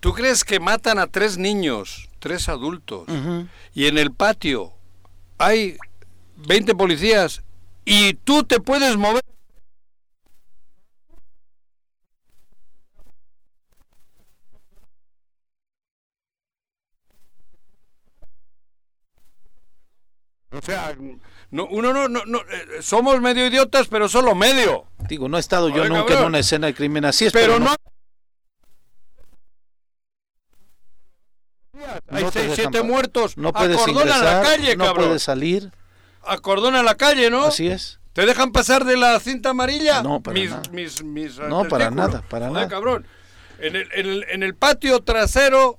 tú 0.00 0.12
crees 0.12 0.44
que 0.44 0.60
matan 0.60 0.98
a 0.98 1.06
tres 1.06 1.38
niños, 1.38 2.08
tres 2.18 2.48
adultos, 2.48 3.06
y 3.74 3.86
en 3.86 3.96
el 3.96 4.12
patio 4.12 4.72
hay 5.38 5.78
20 6.36 6.74
policías 6.74 7.42
y 7.84 8.14
tú 8.14 8.44
te 8.44 8.60
puedes 8.60 8.96
mover 8.96 9.22
O 20.50 20.62
sea, 20.62 20.96
no, 21.50 21.66
uno 21.66 21.92
no, 21.92 22.08
no, 22.08 22.24
no 22.24 22.38
eh, 22.38 22.80
somos 22.80 23.20
medio 23.20 23.46
idiotas, 23.46 23.88
pero 23.88 24.08
solo 24.08 24.34
medio. 24.34 24.86
Digo, 25.08 25.28
no 25.28 25.36
he 25.36 25.40
estado 25.40 25.68
yo 25.68 25.86
nunca 25.88 26.18
en 26.18 26.24
una 26.24 26.38
escena 26.38 26.68
de 26.68 26.74
crimen 26.74 27.04
así, 27.04 27.26
es, 27.26 27.32
pero, 27.32 27.58
no. 27.58 27.74
Hay 32.10 32.26
seis, 32.32 32.52
siete 32.54 32.82
muertos. 32.82 33.36
No 33.36 33.52
puedes 33.52 33.86
ingresar, 33.86 34.24
la 34.24 34.42
calle, 34.42 34.76
no 34.76 34.94
puedes 34.94 35.22
salir. 35.22 35.70
Acordona 36.22 36.82
la 36.82 36.96
calle, 36.96 37.30
¿no? 37.30 37.44
Así 37.44 37.68
es. 37.68 38.00
¿Te 38.12 38.26
dejan 38.26 38.50
pasar 38.50 38.84
de 38.84 38.96
la 38.96 39.20
cinta 39.20 39.50
amarilla? 39.50 40.02
No, 40.02 40.20
para 40.20 40.34
mis, 40.34 40.50
nada. 40.50 40.62
Mis, 40.72 41.04
mis, 41.04 41.38
no, 41.38 41.68
para 41.68 41.90
nada, 41.90 42.22
para 42.28 42.50
nada. 42.50 42.68
cabrón. 42.68 43.06
En 43.60 43.76
el, 43.76 43.88
en, 43.92 44.06
el, 44.06 44.26
en 44.28 44.42
el 44.42 44.54
patio 44.54 45.00
trasero 45.02 45.78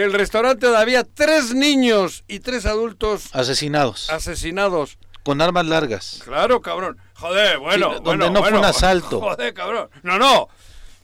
del 0.00 0.12
restaurante 0.12 0.66
había 0.76 1.04
tres 1.04 1.54
niños 1.54 2.22
y 2.28 2.40
tres 2.40 2.66
adultos 2.66 3.30
asesinados. 3.32 4.10
Asesinados. 4.10 4.98
Con 5.22 5.40
armas 5.40 5.66
largas. 5.66 6.20
Claro, 6.22 6.60
cabrón. 6.60 6.98
Joder, 7.14 7.58
bueno. 7.58 7.98
donde 8.00 8.30
no 8.30 8.44
fue 8.44 8.58
un 8.58 8.64
asalto. 8.64 9.20
Joder, 9.22 9.54
cabrón. 9.54 9.88
No, 10.02 10.18
no. 10.18 10.48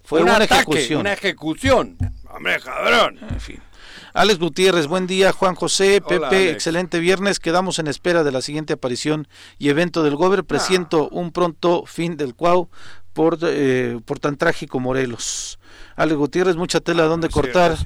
Fue 0.05 0.23
una 0.23 0.37
ejecución. 0.37 1.01
Una 1.01 1.15
ejecución. 1.15 1.97
Hombre, 2.29 2.61
cabrón. 2.61 3.19
En 3.29 3.41
fin. 3.41 3.63
Alex 4.13 4.39
Gutiérrez, 4.39 4.87
buen 4.87 5.07
día. 5.07 5.33
Juan 5.33 5.55
José, 5.55 6.03
Pepe, 6.07 6.51
excelente 6.51 7.01
viernes. 7.01 7.41
Quedamos 7.41 7.79
en 7.79 7.87
espera 7.87 8.23
de 8.23 8.31
la 8.31 8.43
siguiente 8.43 8.75
aparición 8.75 9.27
y 9.59 9.71
evento 9.71 10.03
del 10.03 10.17
Gober. 10.17 10.45
Presiento 10.45 11.09
ah. 11.11 11.15
un 11.17 11.33
pronto 11.33 11.85
fin 11.87 12.19
del 12.19 12.35
Cuau 12.35 12.69
por, 13.15 13.39
eh, 13.43 13.99
por 14.05 14.19
tan 14.19 14.37
trágico 14.37 14.81
Morelos. 14.81 15.59
Ale 15.97 16.15
Gutiérrez, 16.15 16.57
mucha 16.57 16.81
tela 16.81 17.05
donde 17.05 17.29
cortar 17.29 17.77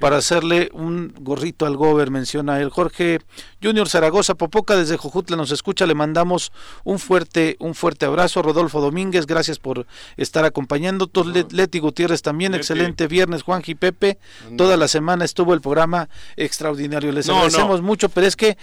para 0.00 0.16
hacerle 0.16 0.70
un 0.72 1.12
gorrito 1.20 1.66
al 1.66 1.76
gober, 1.76 2.10
menciona 2.10 2.60
él. 2.60 2.70
Jorge 2.70 3.20
Junior 3.62 3.88
Zaragoza, 3.88 4.34
Popoca 4.34 4.76
desde 4.76 4.96
Jojutla 4.96 5.36
nos 5.36 5.50
escucha, 5.50 5.86
le 5.86 5.94
mandamos 5.94 6.52
un 6.84 6.98
fuerte, 6.98 7.56
un 7.58 7.74
fuerte 7.74 8.06
abrazo. 8.06 8.42
Rodolfo 8.42 8.80
Domínguez, 8.80 9.26
gracias 9.26 9.58
por 9.58 9.86
estar 10.16 10.44
acompañando. 10.44 11.10
Leti 11.50 11.78
Gutiérrez 11.78 12.22
también, 12.22 12.54
excelente 12.54 13.06
viernes, 13.06 13.42
Juan 13.42 13.62
y 13.66 13.74
Pepe. 13.74 14.18
Toda 14.56 14.76
la 14.76 14.88
semana 14.88 15.24
estuvo 15.24 15.54
el 15.54 15.60
programa 15.60 16.08
extraordinario. 16.36 17.12
Les 17.12 17.28
agradecemos 17.28 17.82
mucho, 17.82 18.08
pero 18.08 18.26
es 18.26 18.36
que 18.36 18.56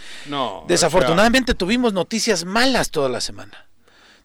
desafortunadamente 0.68 1.54
tuvimos 1.54 1.94
noticias 1.94 2.46
malas 2.46 2.92
toda 2.92 3.10
la 3.10 3.22
semana 3.22 3.66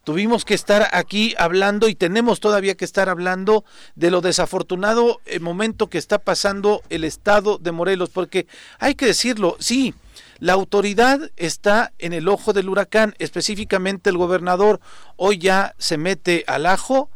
tuvimos 0.04 0.44
que 0.44 0.54
estar 0.54 0.88
aquí 0.92 1.34
hablando 1.38 1.88
y 1.88 1.94
tenemos 1.94 2.40
todavía 2.40 2.74
que 2.74 2.84
estar 2.84 3.08
hablando 3.08 3.64
de 3.94 4.10
lo 4.10 4.20
desafortunado 4.20 5.20
eh, 5.26 5.40
momento 5.40 5.88
que 5.88 5.98
está 5.98 6.18
pasando 6.18 6.82
el 6.90 7.04
estado 7.04 7.58
de 7.58 7.72
Morelos, 7.72 8.10
porque 8.10 8.46
hay 8.78 8.94
que 8.94 9.06
decirlo, 9.06 9.56
sí, 9.60 9.94
la 10.38 10.54
autoridad 10.54 11.30
está 11.36 11.92
en 11.98 12.12
el 12.12 12.28
ojo 12.28 12.52
del 12.52 12.68
huracán, 12.68 13.14
específicamente 13.18 14.10
el 14.10 14.16
gobernador 14.16 14.80
hoy 15.16 15.38
ya 15.38 15.74
se 15.78 15.98
mete 15.98 16.44
al 16.46 16.66
ajo, 16.66 17.10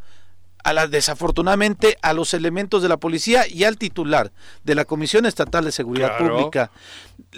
a 0.63 0.73
la, 0.73 0.87
desafortunadamente 0.87 1.97
a 2.01 2.13
los 2.13 2.33
elementos 2.33 2.81
de 2.81 2.89
la 2.89 2.97
policía 2.97 3.47
y 3.47 3.63
al 3.63 3.77
titular 3.77 4.31
de 4.63 4.75
la 4.75 4.85
Comisión 4.85 5.25
Estatal 5.25 5.65
de 5.65 5.71
Seguridad 5.71 6.17
Pública. 6.17 6.71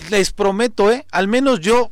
Les 0.10 0.32
prometo, 0.32 0.92
eh, 0.92 1.06
al 1.12 1.28
menos 1.28 1.60
yo 1.60 1.92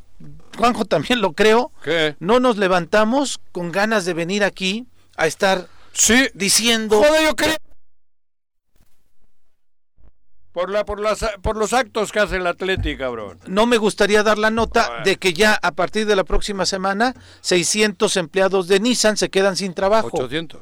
Juanjo 0.57 0.85
también 0.85 1.21
lo 1.21 1.33
creo, 1.33 1.71
no 2.19 2.39
nos 2.39 2.57
levantamos 2.57 3.39
con 3.51 3.71
ganas 3.71 4.05
de 4.05 4.13
venir 4.13 4.43
aquí 4.43 4.87
a 5.17 5.27
estar 5.27 5.67
sí. 5.93 6.27
diciendo... 6.33 6.97
Joder, 6.97 7.23
yo 7.23 7.35
creo... 7.35 7.55
Por, 10.51 10.69
la, 10.69 10.85
por, 10.85 11.01
las, 11.01 11.19
por 11.41 11.57
los 11.57 11.73
actos 11.73 12.13
que 12.13 12.19
hace 12.19 12.37
el 12.37 12.47
Atlético, 12.47 12.99
cabrón. 12.99 13.39
No 13.45 13.65
me 13.65 13.75
gustaría 13.75 14.23
dar 14.23 14.37
la 14.37 14.49
nota 14.49 15.01
de 15.03 15.17
que 15.17 15.33
ya 15.33 15.59
a 15.61 15.73
partir 15.73 16.05
de 16.05 16.15
la 16.15 16.23
próxima 16.23 16.65
semana 16.65 17.13
600 17.41 18.15
empleados 18.15 18.69
de 18.69 18.79
Nissan 18.79 19.17
se 19.17 19.29
quedan 19.29 19.57
sin 19.57 19.73
trabajo. 19.73 20.11
800. 20.13 20.61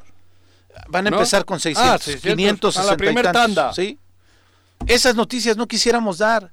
Van 0.88 1.06
a 1.06 1.10
empezar 1.10 1.44
con 1.44 1.60
600, 1.60 1.92
ah, 1.92 2.18
560 2.20 2.80
a 2.80 2.84
la 2.84 2.96
primera 2.96 3.30
tanda. 3.30 3.72
¿sí? 3.72 4.00
Esas 4.88 5.14
noticias 5.14 5.56
no 5.56 5.68
quisiéramos 5.68 6.18
dar. 6.18 6.50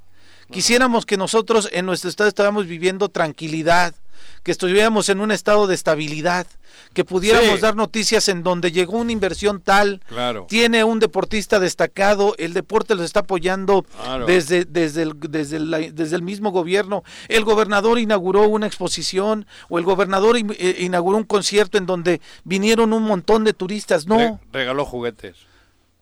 Quisiéramos 0.51 1.05
que 1.05 1.17
nosotros 1.17 1.69
en 1.71 1.85
nuestro 1.85 2.09
estado 2.09 2.27
estuviéramos 2.27 2.67
viviendo 2.67 3.09
tranquilidad, 3.09 3.95
que 4.43 4.51
estuviéramos 4.51 5.09
en 5.09 5.21
un 5.21 5.31
estado 5.31 5.67
de 5.67 5.75
estabilidad, 5.75 6.45
que 6.93 7.05
pudiéramos 7.05 7.61
dar 7.61 7.75
noticias 7.75 8.27
en 8.27 8.43
donde 8.43 8.71
llegó 8.71 8.97
una 8.97 9.11
inversión 9.11 9.61
tal, 9.61 10.01
tiene 10.47 10.83
un 10.83 10.99
deportista 10.99 11.59
destacado, 11.59 12.35
el 12.37 12.53
deporte 12.53 12.95
los 12.95 13.05
está 13.05 13.21
apoyando 13.21 13.85
desde, 14.27 14.65
desde, 14.65 15.03
el, 15.03 15.13
desde, 15.19 15.91
desde 15.91 16.15
el 16.15 16.21
mismo 16.21 16.51
gobierno, 16.51 17.03
el 17.29 17.45
gobernador 17.45 17.97
inauguró 17.97 18.47
una 18.47 18.67
exposición 18.67 19.45
o 19.69 19.79
el 19.79 19.85
gobernador 19.85 20.37
eh, 20.37 20.75
inauguró 20.79 21.17
un 21.17 21.23
concierto 21.23 21.77
en 21.77 21.85
donde 21.85 22.19
vinieron 22.43 22.93
un 22.93 23.03
montón 23.03 23.43
de 23.43 23.53
turistas, 23.53 24.05
no. 24.05 24.39
regaló 24.51 24.85
juguetes. 24.85 25.37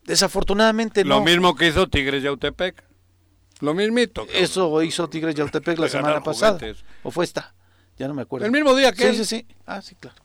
Desafortunadamente 0.06 1.04
no. 1.04 1.20
Lo 1.20 1.22
mismo 1.22 1.56
que 1.56 1.68
hizo 1.68 1.88
Tigres 1.88 2.24
Yautepec. 2.24 2.89
Lo 3.60 3.74
mismito. 3.74 4.26
Eso 4.34 4.82
hizo 4.84 5.10
Tigres 5.10 5.36
Yautepec 5.36 5.78
la 5.78 5.90
semana 5.90 6.24
pasada. 6.24 6.60
¿O 7.04 7.12
fue 7.12 7.26
esta? 7.26 7.54
Ya 7.98 8.08
no 8.08 8.14
me 8.14 8.22
acuerdo. 8.22 8.46
El 8.46 8.52
mismo 8.52 8.74
día 8.76 8.92
que. 8.94 9.12
Sí, 9.12 9.18
sí, 9.18 9.26
sí. 9.26 9.48
Ah, 9.66 9.82
sí, 9.82 9.96
claro. 9.96 10.16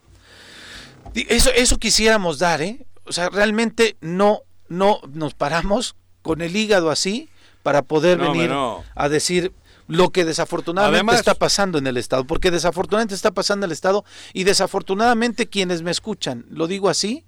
Eso, 1.14 1.50
eso 1.50 1.78
quisiéramos 1.78 2.38
dar, 2.38 2.62
¿eh? 2.62 2.86
O 3.04 3.12
sea, 3.12 3.28
realmente 3.28 3.96
no, 4.00 4.42
no 4.68 5.00
nos 5.12 5.34
paramos 5.34 5.96
con 6.22 6.40
el 6.40 6.56
hígado 6.56 6.90
así 6.90 7.28
para 7.62 7.82
poder 7.82 8.18
venir 8.18 8.50
a 8.52 9.08
decir 9.08 9.52
lo 9.86 10.10
que 10.10 10.24
desafortunadamente 10.24 11.14
está 11.14 11.34
pasando 11.34 11.78
en 11.78 11.86
el 11.86 11.96
Estado, 11.96 12.24
porque 12.24 12.50
desafortunadamente 12.50 13.14
está 13.14 13.32
pasando 13.32 13.64
en 13.64 13.68
el 13.70 13.72
Estado 13.72 14.04
y 14.32 14.44
desafortunadamente 14.44 15.48
quienes 15.48 15.82
me 15.82 15.90
escuchan, 15.90 16.46
lo 16.48 16.66
digo 16.66 16.88
así, 16.88 17.24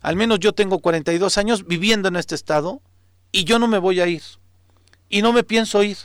al 0.00 0.16
menos 0.16 0.40
yo 0.40 0.52
tengo 0.52 0.78
42 0.78 1.36
años 1.38 1.66
viviendo 1.66 2.08
en 2.08 2.16
este 2.16 2.34
Estado 2.34 2.80
y 3.32 3.44
yo 3.44 3.58
no 3.58 3.68
me 3.68 3.78
voy 3.78 4.00
a 4.00 4.06
ir 4.06 4.22
y 5.14 5.22
no 5.22 5.32
me 5.32 5.44
pienso 5.44 5.84
ir. 5.84 5.96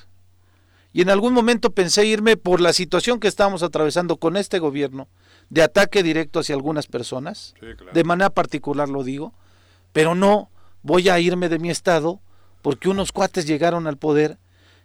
Y 0.93 1.01
en 1.01 1.09
algún 1.09 1.33
momento 1.33 1.71
pensé 1.71 2.05
irme 2.05 2.37
por 2.37 2.61
la 2.61 2.73
situación 2.73 3.19
que 3.19 3.27
estamos 3.27 3.63
atravesando 3.63 4.17
con 4.17 4.37
este 4.37 4.59
gobierno, 4.59 5.07
de 5.49 5.63
ataque 5.63 6.03
directo 6.03 6.39
hacia 6.39 6.53
algunas 6.53 6.85
personas, 6.85 7.55
de 7.91 8.03
manera 8.03 8.29
particular 8.29 8.87
lo 8.87 9.03
digo, 9.03 9.33
pero 9.93 10.13
no 10.13 10.51
voy 10.83 11.09
a 11.09 11.19
irme 11.19 11.49
de 11.49 11.57
mi 11.57 11.71
estado 11.71 12.19
porque 12.61 12.87
unos 12.87 13.11
cuates 13.11 13.47
llegaron 13.47 13.87
al 13.87 13.97
poder 13.97 14.37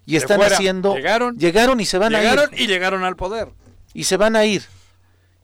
y 0.06 0.16
están 0.16 0.42
haciendo... 0.42 0.94
Llegaron, 0.94 1.36
llegaron 1.36 1.80
y 1.80 1.84
se 1.84 1.98
van 1.98 2.14
a 2.14 2.22
ir. 2.22 2.30
Llegaron 2.30 2.50
y 2.54 2.66
llegaron 2.66 3.04
al 3.04 3.16
poder. 3.16 3.48
Y 3.92 4.04
se 4.04 4.16
van 4.16 4.36
a 4.36 4.46
ir. 4.46 4.62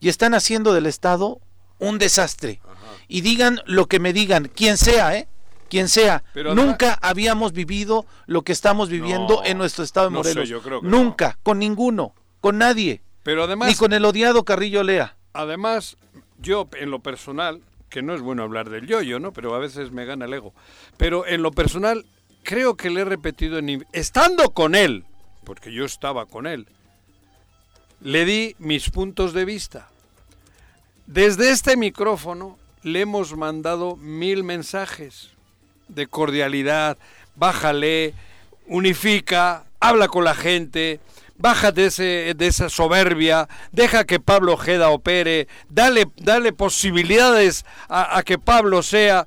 y 0.00 0.08
están 0.08 0.32
haciendo 0.32 0.72
del 0.72 0.86
Estado 0.86 1.38
un 1.78 1.98
desastre. 1.98 2.62
Y 3.08 3.20
digan 3.20 3.60
lo 3.66 3.88
que 3.88 4.00
me 4.00 4.14
digan, 4.14 4.48
quien 4.48 4.78
sea, 4.78 5.18
¿eh? 5.18 5.28
Quien 5.70 5.88
sea, 5.88 6.24
nunca 6.34 6.98
habíamos 7.00 7.52
vivido 7.52 8.04
lo 8.26 8.42
que 8.42 8.50
estamos 8.50 8.88
viviendo 8.88 9.42
en 9.44 9.56
nuestro 9.56 9.84
estado 9.84 10.10
de 10.10 10.16
Morelos. 10.16 10.82
nunca, 10.82 11.38
con 11.44 11.60
ninguno, 11.60 12.12
con 12.40 12.58
nadie. 12.58 13.02
Pero 13.22 13.44
además, 13.44 13.68
ni 13.68 13.76
con 13.76 13.92
el 13.92 14.04
odiado 14.04 14.44
Carrillo 14.44 14.82
Lea. 14.82 15.16
Además, 15.32 15.96
yo 16.38 16.68
en 16.72 16.90
lo 16.90 16.98
personal, 16.98 17.62
que 17.88 18.02
no 18.02 18.16
es 18.16 18.20
bueno 18.20 18.42
hablar 18.42 18.68
del 18.68 18.88
yo-yo, 18.88 19.20
¿no? 19.20 19.32
Pero 19.32 19.54
a 19.54 19.60
veces 19.60 19.92
me 19.92 20.04
gana 20.06 20.24
el 20.24 20.34
ego. 20.34 20.52
Pero 20.96 21.24
en 21.24 21.42
lo 21.42 21.52
personal, 21.52 22.04
creo 22.42 22.76
que 22.76 22.90
le 22.90 23.02
he 23.02 23.04
repetido, 23.04 23.58
en, 23.58 23.86
estando 23.92 24.50
con 24.50 24.74
él, 24.74 25.04
porque 25.44 25.72
yo 25.72 25.84
estaba 25.84 26.26
con 26.26 26.48
él, 26.48 26.66
le 28.00 28.24
di 28.24 28.56
mis 28.58 28.90
puntos 28.90 29.34
de 29.34 29.44
vista. 29.44 29.88
Desde 31.06 31.52
este 31.52 31.76
micrófono 31.76 32.58
le 32.82 33.02
hemos 33.02 33.36
mandado 33.36 33.94
mil 33.94 34.42
mensajes 34.42 35.30
de 35.94 36.06
cordialidad, 36.06 36.96
bájale, 37.36 38.14
unifica, 38.66 39.64
habla 39.80 40.08
con 40.08 40.24
la 40.24 40.34
gente, 40.34 41.00
bájate 41.40 41.86
ese, 41.86 42.34
de 42.36 42.46
esa 42.46 42.68
soberbia, 42.68 43.48
deja 43.72 44.04
que 44.04 44.20
Pablo 44.20 44.54
Ojeda 44.54 44.90
opere, 44.90 45.48
dale, 45.68 46.06
dale 46.16 46.52
posibilidades 46.52 47.64
a, 47.88 48.18
a, 48.18 48.22
que 48.22 48.38
Pablo 48.38 48.82
sea. 48.82 49.26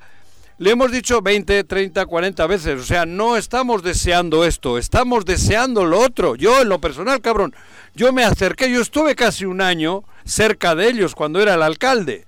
Le 0.59 0.71
hemos 0.71 0.91
dicho 0.91 1.21
20, 1.21 1.63
30, 1.63 2.05
40 2.05 2.47
veces, 2.47 2.79
o 2.79 2.83
sea, 2.83 3.05
no 3.05 3.35
estamos 3.35 3.81
deseando 3.81 4.45
esto, 4.45 4.77
estamos 4.77 5.25
deseando 5.25 5.83
lo 5.83 5.99
otro. 5.99 6.35
Yo 6.35 6.61
en 6.61 6.69
lo 6.69 6.79
personal, 6.79 7.21
cabrón, 7.21 7.55
yo 7.95 8.13
me 8.13 8.23
acerqué, 8.23 8.71
yo 8.71 8.79
estuve 8.79 9.15
casi 9.15 9.45
un 9.45 9.61
año 9.61 10.03
cerca 10.23 10.75
de 10.75 10.87
ellos 10.87 11.15
cuando 11.15 11.41
era 11.41 11.55
el 11.55 11.63
alcalde. 11.63 12.25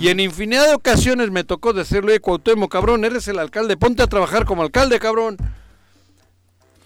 Y 0.00 0.08
en 0.08 0.20
infinidad 0.20 0.68
de 0.68 0.74
ocasiones 0.74 1.30
me 1.30 1.44
tocó 1.44 1.72
decirle, 1.72 2.20
Cuauhtémoc, 2.20 2.70
cabrón, 2.70 3.04
eres 3.04 3.28
el 3.28 3.38
alcalde, 3.38 3.76
ponte 3.76 4.02
a 4.02 4.06
trabajar 4.06 4.44
como 4.44 4.62
alcalde, 4.62 4.98
cabrón. 4.98 5.36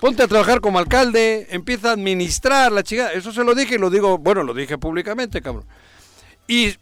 Ponte 0.01 0.22
a 0.22 0.28
trabajar 0.28 0.61
como 0.61 0.78
alcalde, 0.78 1.47
empieza 1.51 1.90
a 1.90 1.92
administrar 1.92 2.72
la 2.72 2.82
chica. 2.82 3.12
Eso 3.12 3.32
se 3.32 3.44
lo 3.44 3.55
dije 3.55 3.76
y 3.76 3.78
lo 3.78 3.90
digo, 3.90 4.18
bueno, 4.18 4.42
lo 4.42 4.55
dije 4.55 4.76
públicamente, 4.76 5.40
cabrón. 5.40 5.64
Y 6.49 6.74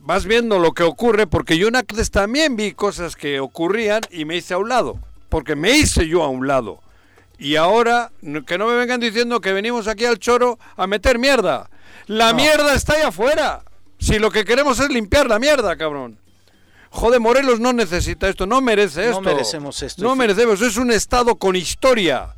vas 0.00 0.24
viendo 0.24 0.58
lo 0.58 0.72
que 0.72 0.82
ocurre, 0.82 1.26
porque 1.26 1.58
yo 1.58 1.68
en 1.68 1.76
Actes 1.76 2.10
también 2.10 2.56
vi 2.56 2.72
cosas 2.72 3.14
que 3.14 3.38
ocurrían 3.38 4.00
y 4.10 4.24
me 4.24 4.36
hice 4.36 4.54
a 4.54 4.58
un 4.58 4.68
lado, 4.68 4.98
porque 5.28 5.54
me 5.56 5.72
hice 5.72 6.08
yo 6.08 6.22
a 6.22 6.28
un 6.28 6.46
lado. 6.46 6.80
Y 7.38 7.56
ahora, 7.56 8.10
que 8.46 8.58
no 8.58 8.66
me 8.66 8.74
vengan 8.74 9.00
diciendo 9.00 9.40
que 9.40 9.52
venimos 9.52 9.88
aquí 9.88 10.04
al 10.04 10.18
choro 10.18 10.58
a 10.76 10.86
meter 10.86 11.18
mierda. 11.18 11.70
La 12.06 12.34
mierda 12.34 12.74
está 12.74 12.94
ahí 12.94 13.02
afuera. 13.02 13.62
Si 14.00 14.18
lo 14.18 14.30
que 14.30 14.44
queremos 14.44 14.80
es 14.80 14.88
limpiar 14.88 15.28
la 15.28 15.38
mierda, 15.38 15.76
cabrón. 15.76 16.18
Joder, 16.90 17.20
Morelos 17.20 17.60
no 17.60 17.72
necesita 17.72 18.28
esto, 18.28 18.46
no 18.46 18.60
merece 18.60 19.10
esto. 19.10 19.20
No 19.20 19.30
merecemos 19.30 19.82
esto. 19.82 20.02
No 20.02 20.16
merecemos, 20.16 20.60
es 20.60 20.76
un 20.76 20.90
estado 20.90 21.36
con 21.36 21.54
historia. 21.54 22.34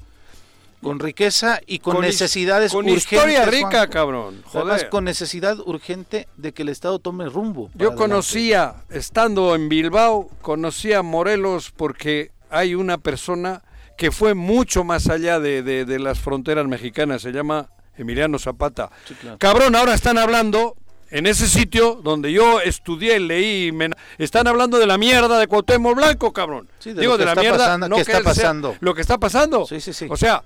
Con 0.82 0.98
riqueza 0.98 1.60
y 1.64 1.78
con, 1.78 2.00
necesidades 2.00 2.72
con 2.72 2.88
historia 2.88 3.46
rica, 3.46 3.88
cabrón. 3.88 4.42
Joder. 4.44 4.88
con 4.88 5.04
necesidad 5.04 5.56
urgente 5.60 6.26
de 6.36 6.52
que 6.52 6.62
el 6.62 6.70
Estado 6.70 6.98
tome 6.98 7.28
rumbo. 7.28 7.70
Yo 7.74 7.94
conocía, 7.94 8.74
estando 8.90 9.54
en 9.54 9.68
Bilbao, 9.68 10.28
conocía 10.42 10.98
a 10.98 11.02
Morelos 11.02 11.70
porque 11.70 12.32
hay 12.50 12.74
una 12.74 12.98
persona 12.98 13.62
que 13.96 14.10
fue 14.10 14.34
mucho 14.34 14.82
más 14.82 15.08
allá 15.08 15.38
de, 15.38 15.62
de, 15.62 15.98
las 16.00 16.18
fronteras 16.18 16.66
mexicanas, 16.66 17.22
se 17.22 17.30
llama 17.30 17.68
Emiliano 17.96 18.40
Zapata. 18.40 18.90
Cabrón, 19.38 19.76
ahora 19.76 19.94
están 19.94 20.18
hablando 20.18 20.74
en 21.12 21.26
ese 21.26 21.46
sitio 21.46 22.00
donde 22.02 22.32
yo 22.32 22.60
estudié, 22.60 23.20
leí, 23.20 23.70
están 24.16 24.48
hablando 24.48 24.78
de 24.78 24.86
la 24.86 24.96
mierda 24.96 25.38
de 25.38 25.46
Cuauhtémoc 25.46 25.94
Blanco, 25.94 26.32
cabrón. 26.32 26.68
Digo, 26.82 27.18
de 27.18 27.26
la 27.26 27.34
mierda, 27.34 27.76
no 27.76 27.96
que 27.96 28.02
está 28.02 28.22
pasando. 28.22 28.76
lo 28.80 28.94
que 28.94 29.02
está 29.02 29.18
pasando. 29.18 29.66
Sí, 29.66 29.80
sí, 29.80 29.92
sí. 29.92 30.06
O 30.08 30.16
sea, 30.16 30.42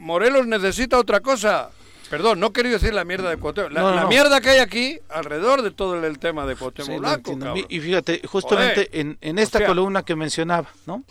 Morelos 0.00 0.46
necesita 0.48 0.98
otra 0.98 1.20
cosa. 1.20 1.70
Perdón, 2.10 2.40
no 2.40 2.52
quería 2.52 2.72
decir 2.72 2.92
la 2.92 3.04
mierda 3.04 3.30
de 3.30 3.36
Cuauhtémoc. 3.36 3.72
La, 3.72 4.06
mierda 4.06 4.40
que 4.40 4.50
hay 4.50 4.58
aquí 4.58 4.98
alrededor 5.08 5.62
de 5.62 5.70
todo 5.70 6.04
el, 6.04 6.18
tema 6.18 6.46
de 6.46 6.56
Cuauhtémoc 6.56 6.98
Blanco. 6.98 7.38
Y 7.68 7.78
fíjate, 7.78 8.22
justamente 8.26 9.00
en, 9.00 9.16
en, 9.20 9.38
esta 9.38 9.64
columna 9.64 10.02
que 10.02 10.16
mencionaba, 10.16 10.68
¿no? 10.84 11.04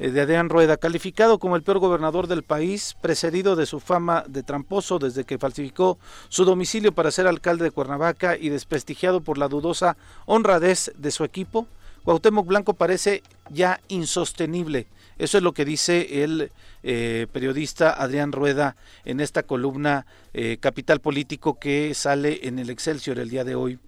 Eh, 0.00 0.10
de 0.10 0.20
Adrián 0.20 0.48
Rueda, 0.48 0.76
calificado 0.76 1.38
como 1.38 1.54
el 1.54 1.62
peor 1.62 1.78
gobernador 1.78 2.26
del 2.26 2.42
país, 2.42 2.96
precedido 3.00 3.54
de 3.54 3.64
su 3.64 3.78
fama 3.78 4.24
de 4.26 4.42
tramposo 4.42 4.98
desde 4.98 5.22
que 5.22 5.38
falsificó 5.38 5.98
su 6.28 6.44
domicilio 6.44 6.92
para 6.92 7.12
ser 7.12 7.28
alcalde 7.28 7.62
de 7.62 7.70
Cuernavaca 7.70 8.36
y 8.36 8.48
desprestigiado 8.48 9.20
por 9.20 9.38
la 9.38 9.46
dudosa 9.46 9.96
honradez 10.26 10.92
de 10.96 11.12
su 11.12 11.22
equipo, 11.22 11.68
Cuauhtémoc 12.02 12.46
Blanco 12.46 12.74
parece 12.74 13.22
ya 13.50 13.80
insostenible 13.86 14.88
eso 15.18 15.38
es 15.38 15.44
lo 15.44 15.52
que 15.52 15.64
dice 15.64 16.24
el 16.24 16.50
eh, 16.82 17.26
periodista 17.32 17.90
Adrián 17.90 18.32
Rueda 18.32 18.76
en 19.04 19.20
esta 19.20 19.42
columna 19.42 20.06
eh, 20.32 20.58
Capital 20.60 21.00
Político 21.00 21.58
que 21.58 21.94
sale 21.94 22.46
en 22.48 22.58
el 22.58 22.70
Excelsior 22.70 23.18
el 23.18 23.30
día 23.30 23.44
de 23.44 23.54
hoy. 23.54 23.78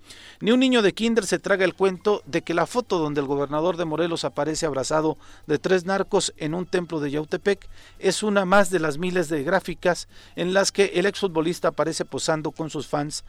Ni 0.41 0.53
un 0.53 0.61
niño 0.61 0.83
de 0.83 0.93
kinder 0.93 1.27
se 1.27 1.39
traga 1.39 1.65
el 1.65 1.75
cuento 1.75 2.23
de 2.27 2.43
que 2.43 2.55
la 2.55 2.67
foto 2.67 2.99
donde 2.99 3.21
el 3.21 3.27
gobernador 3.27 3.77
de 3.77 3.85
Morelos 3.85 4.25
aparece 4.25 4.67
abrazado 4.67 5.19
de 5.47 5.59
tres 5.59 5.85
narcos 5.85 6.33
en 6.37 6.55
un 6.55 6.67
templo 6.67 7.01
de 7.01 7.11
Yautepec 7.11 7.69
es 7.99 8.23
una 8.23 8.45
más 8.45 8.71
de 8.71 8.81
las 8.81 8.99
miles 8.99 9.29
de 9.29 9.43
gráficas 9.43 10.09
en 10.37 10.55
las 10.55 10.73
que 10.73 10.93
el 10.95 11.07
exfutbolista 11.07 11.69
aparece 11.69 12.05
posando 12.05 12.51
con 12.51 12.71
sus 12.71 12.87
fans 12.87 13.25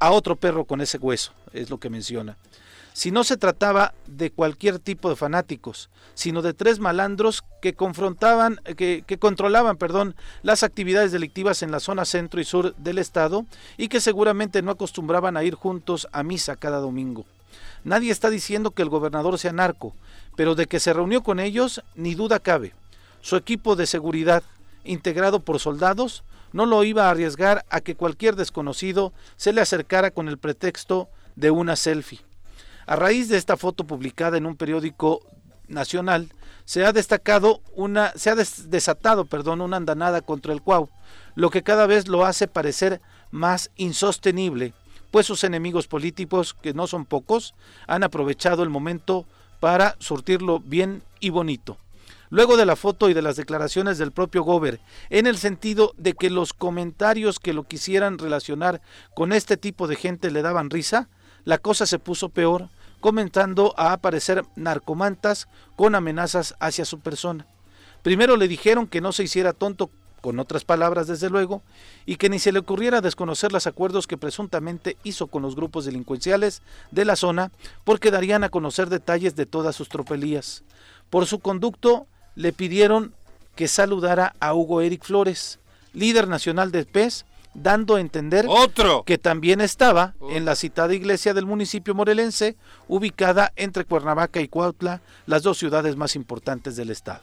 a 0.00 0.10
otro 0.10 0.34
perro 0.34 0.64
con 0.64 0.80
ese 0.80 0.98
hueso, 0.98 1.32
es 1.52 1.70
lo 1.70 1.78
que 1.78 1.90
menciona 1.90 2.36
si 3.00 3.10
no 3.10 3.24
se 3.24 3.38
trataba 3.38 3.94
de 4.06 4.30
cualquier 4.30 4.78
tipo 4.78 5.08
de 5.08 5.16
fanáticos, 5.16 5.88
sino 6.12 6.42
de 6.42 6.52
tres 6.52 6.80
malandros 6.80 7.42
que 7.62 7.72
confrontaban, 7.72 8.60
que, 8.76 9.02
controlaban, 9.18 9.78
perdón, 9.78 10.14
las 10.42 10.62
actividades 10.64 11.10
delictivas 11.10 11.62
en 11.62 11.70
la 11.70 11.80
zona 11.80 12.04
centro 12.04 12.42
y 12.42 12.44
sur 12.44 12.76
del 12.76 12.98
estado 12.98 13.46
y 13.78 13.88
que 13.88 14.02
seguramente 14.02 14.60
no 14.60 14.72
acostumbraban 14.72 15.38
a 15.38 15.44
ir 15.44 15.54
juntos 15.54 16.08
a 16.12 16.22
misa 16.22 16.56
cada 16.56 16.76
domingo. 16.76 17.24
Nadie 17.84 18.12
está 18.12 18.28
diciendo 18.28 18.72
que 18.72 18.82
el 18.82 18.90
gobernador 18.90 19.38
sea 19.38 19.54
narco, 19.54 19.94
pero 20.36 20.54
de 20.54 20.66
que 20.66 20.78
se 20.78 20.92
reunió 20.92 21.22
con 21.22 21.40
ellos, 21.40 21.82
ni 21.94 22.14
duda 22.14 22.38
cabe. 22.38 22.74
Su 23.22 23.36
equipo 23.36 23.76
de 23.76 23.86
seguridad, 23.86 24.42
integrado 24.84 25.40
por 25.40 25.58
soldados, 25.58 26.22
no 26.52 26.66
lo 26.66 26.84
iba 26.84 27.06
a 27.06 27.12
arriesgar 27.12 27.64
a 27.70 27.80
que 27.80 27.94
cualquier 27.94 28.36
desconocido 28.36 29.14
se 29.38 29.54
le 29.54 29.62
acercara 29.62 30.10
con 30.10 30.28
el 30.28 30.36
pretexto 30.36 31.08
de 31.34 31.50
una 31.50 31.76
selfie. 31.76 32.20
A 32.90 32.96
raíz 32.96 33.28
de 33.28 33.36
esta 33.36 33.56
foto 33.56 33.84
publicada 33.84 34.36
en 34.36 34.46
un 34.46 34.56
periódico 34.56 35.20
nacional, 35.68 36.28
se 36.64 36.84
ha 36.84 36.92
destacado 36.92 37.60
una, 37.76 38.12
se 38.16 38.30
ha 38.30 38.34
desatado, 38.34 39.26
perdón, 39.26 39.60
una 39.60 39.76
andanada 39.76 40.22
contra 40.22 40.52
el 40.52 40.60
Cuau, 40.60 40.88
lo 41.36 41.50
que 41.50 41.62
cada 41.62 41.86
vez 41.86 42.08
lo 42.08 42.24
hace 42.24 42.48
parecer 42.48 43.00
más 43.30 43.70
insostenible, 43.76 44.72
pues 45.12 45.24
sus 45.24 45.44
enemigos 45.44 45.86
políticos, 45.86 46.52
que 46.52 46.74
no 46.74 46.88
son 46.88 47.04
pocos, 47.04 47.54
han 47.86 48.02
aprovechado 48.02 48.64
el 48.64 48.70
momento 48.70 49.24
para 49.60 49.94
surtirlo 50.00 50.58
bien 50.58 51.04
y 51.20 51.30
bonito. 51.30 51.76
Luego 52.28 52.56
de 52.56 52.66
la 52.66 52.74
foto 52.74 53.08
y 53.08 53.14
de 53.14 53.22
las 53.22 53.36
declaraciones 53.36 53.98
del 53.98 54.10
propio 54.10 54.42
Gober, 54.42 54.80
en 55.10 55.28
el 55.28 55.38
sentido 55.38 55.94
de 55.96 56.14
que 56.14 56.28
los 56.28 56.52
comentarios 56.52 57.38
que 57.38 57.52
lo 57.52 57.62
quisieran 57.62 58.18
relacionar 58.18 58.80
con 59.14 59.32
este 59.32 59.56
tipo 59.56 59.86
de 59.86 59.94
gente 59.94 60.32
le 60.32 60.42
daban 60.42 60.70
risa, 60.70 61.08
la 61.44 61.58
cosa 61.58 61.86
se 61.86 62.00
puso 62.00 62.30
peor 62.30 62.68
comenzando 63.00 63.74
a 63.76 63.92
aparecer 63.92 64.44
narcomantas 64.56 65.48
con 65.76 65.94
amenazas 65.94 66.54
hacia 66.60 66.84
su 66.84 67.00
persona. 67.00 67.46
Primero 68.02 68.36
le 68.36 68.48
dijeron 68.48 68.86
que 68.86 69.00
no 69.00 69.12
se 69.12 69.24
hiciera 69.24 69.52
tonto, 69.52 69.90
con 70.20 70.38
otras 70.38 70.64
palabras 70.64 71.06
desde 71.06 71.30
luego, 71.30 71.62
y 72.04 72.16
que 72.16 72.28
ni 72.28 72.38
se 72.38 72.52
le 72.52 72.58
ocurriera 72.58 73.00
desconocer 73.00 73.52
los 73.52 73.66
acuerdos 73.66 74.06
que 74.06 74.18
presuntamente 74.18 74.96
hizo 75.02 75.28
con 75.28 75.42
los 75.42 75.56
grupos 75.56 75.86
delincuenciales 75.86 76.62
de 76.90 77.06
la 77.06 77.16
zona, 77.16 77.50
porque 77.84 78.10
darían 78.10 78.44
a 78.44 78.50
conocer 78.50 78.88
detalles 78.88 79.34
de 79.34 79.46
todas 79.46 79.74
sus 79.76 79.88
tropelías. 79.88 80.62
Por 81.08 81.26
su 81.26 81.38
conducto 81.40 82.06
le 82.34 82.52
pidieron 82.52 83.14
que 83.56 83.66
saludara 83.66 84.34
a 84.40 84.54
Hugo 84.54 84.82
Eric 84.82 85.04
Flores, 85.04 85.58
líder 85.92 86.28
nacional 86.28 86.70
del 86.70 86.86
PES, 86.86 87.24
dando 87.54 87.96
a 87.96 88.00
entender 88.00 88.46
que 89.04 89.18
también 89.18 89.60
estaba 89.60 90.14
en 90.30 90.44
la 90.44 90.54
citada 90.54 90.94
iglesia 90.94 91.34
del 91.34 91.46
municipio 91.46 91.94
morelense, 91.94 92.56
ubicada 92.88 93.52
entre 93.56 93.84
Cuernavaca 93.84 94.40
y 94.40 94.48
Cuautla, 94.48 95.00
las 95.26 95.42
dos 95.42 95.58
ciudades 95.58 95.96
más 95.96 96.16
importantes 96.16 96.76
del 96.76 96.90
estado. 96.90 97.20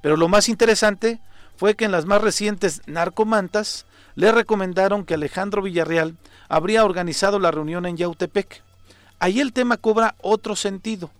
Pero 0.00 0.16
lo 0.16 0.28
más 0.28 0.48
interesante 0.48 1.20
fue 1.56 1.74
que 1.74 1.84
en 1.84 1.92
las 1.92 2.06
más 2.06 2.22
recientes 2.22 2.82
narcomantas 2.86 3.84
le 4.14 4.32
recomendaron 4.32 5.04
que 5.04 5.14
Alejandro 5.14 5.62
Villarreal 5.62 6.16
habría 6.48 6.84
organizado 6.84 7.38
la 7.38 7.50
reunión 7.50 7.84
en 7.86 7.96
Yautepec. 7.96 8.62
Ahí 9.18 9.40
el 9.40 9.52
tema 9.52 9.76
cobra 9.76 10.14
otro 10.20 10.56
sentido, 10.56 11.10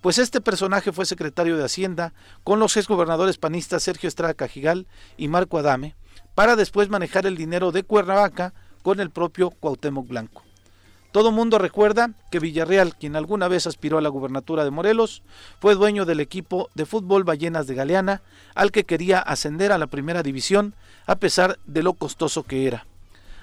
pues 0.00 0.18
este 0.18 0.40
personaje 0.40 0.92
fue 0.92 1.06
secretario 1.06 1.56
de 1.56 1.64
Hacienda 1.64 2.12
con 2.44 2.60
los 2.60 2.76
exgobernadores 2.76 3.38
panistas 3.38 3.82
Sergio 3.82 4.08
Estrada 4.08 4.34
Cajigal 4.34 4.86
y 5.16 5.28
Marco 5.28 5.58
Adame, 5.58 5.96
para 6.36 6.54
después 6.54 6.90
manejar 6.90 7.26
el 7.26 7.34
dinero 7.34 7.72
de 7.72 7.82
Cuernavaca 7.82 8.52
con 8.82 9.00
el 9.00 9.10
propio 9.10 9.50
Cuauhtémoc 9.50 10.06
Blanco. 10.06 10.42
Todo 11.10 11.32
mundo 11.32 11.58
recuerda 11.58 12.10
que 12.30 12.40
Villarreal, 12.40 12.94
quien 12.94 13.16
alguna 13.16 13.48
vez 13.48 13.66
aspiró 13.66 13.96
a 13.96 14.02
la 14.02 14.10
gubernatura 14.10 14.62
de 14.62 14.70
Morelos, 14.70 15.22
fue 15.60 15.74
dueño 15.74 16.04
del 16.04 16.20
equipo 16.20 16.68
de 16.74 16.84
fútbol 16.84 17.24
Ballenas 17.24 17.66
de 17.66 17.74
Galeana, 17.74 18.20
al 18.54 18.70
que 18.70 18.84
quería 18.84 19.18
ascender 19.18 19.72
a 19.72 19.78
la 19.78 19.86
primera 19.86 20.22
división 20.22 20.74
a 21.06 21.16
pesar 21.16 21.58
de 21.64 21.82
lo 21.82 21.94
costoso 21.94 22.42
que 22.42 22.66
era. 22.66 22.84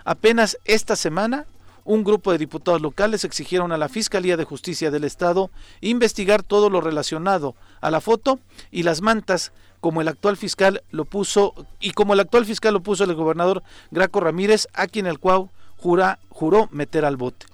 Apenas 0.05 0.59
esta 0.63 0.95
semana, 0.95 1.47
un 1.85 2.03
grupo 2.03 2.31
de 2.31 2.37
diputados 2.37 2.79
locales 2.79 3.25
exigieron 3.25 3.71
a 3.71 3.77
la 3.79 3.89
Fiscalía 3.89 4.37
de 4.37 4.43
Justicia 4.43 4.91
del 4.91 5.03
Estado 5.03 5.49
investigar 5.81 6.43
todo 6.43 6.69
lo 6.69 6.79
relacionado 6.79 7.55
a 7.81 7.89
la 7.89 8.01
foto 8.01 8.39
y 8.69 8.83
las 8.83 9.01
mantas 9.01 9.51
como 9.83 9.99
el 9.99 10.07
actual 10.07 10.37
fiscal 10.37 10.81
lo 10.91 11.03
puso 11.03 11.53
y 11.81 11.91
como 11.91 12.13
el 12.13 12.21
actual 12.21 12.45
fiscal 12.45 12.73
lo 12.73 12.81
puso 12.81 13.03
el 13.03 13.15
gobernador 13.15 13.63
Graco 13.91 14.21
Ramírez, 14.21 14.69
a 14.73 14.87
quien 14.87 15.07
el 15.07 15.19
cual 15.19 15.49
jura, 15.75 16.19
juró 16.29 16.69
meter 16.71 17.03
al 17.03 17.17
bote. 17.17 17.47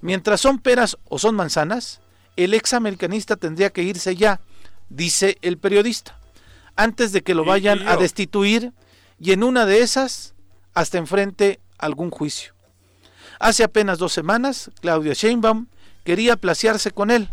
Mientras 0.00 0.40
son 0.40 0.58
peras 0.58 0.98
o 1.08 1.20
son 1.20 1.36
manzanas, 1.36 2.00
el 2.34 2.54
ex 2.54 2.72
americanista 2.72 3.36
tendría 3.36 3.70
que 3.70 3.84
irse 3.84 4.16
ya, 4.16 4.40
dice 4.88 5.38
el 5.42 5.58
periodista, 5.58 6.18
antes 6.74 7.12
de 7.12 7.22
que 7.22 7.34
lo 7.34 7.44
vayan 7.44 7.86
a 7.86 7.96
destituir 7.96 8.72
y 9.20 9.30
en 9.30 9.44
una 9.44 9.64
de 9.64 9.82
esas 9.82 10.34
hasta 10.74 10.98
enfrente 10.98 11.60
algún 11.78 12.10
juicio. 12.10 12.52
Hace 13.38 13.62
apenas 13.62 14.00
dos 14.00 14.12
semanas, 14.12 14.72
Claudia 14.80 15.12
Sheinbaum 15.12 15.68
quería 16.02 16.34
placiarse 16.34 16.90
con 16.90 17.12
él. 17.12 17.28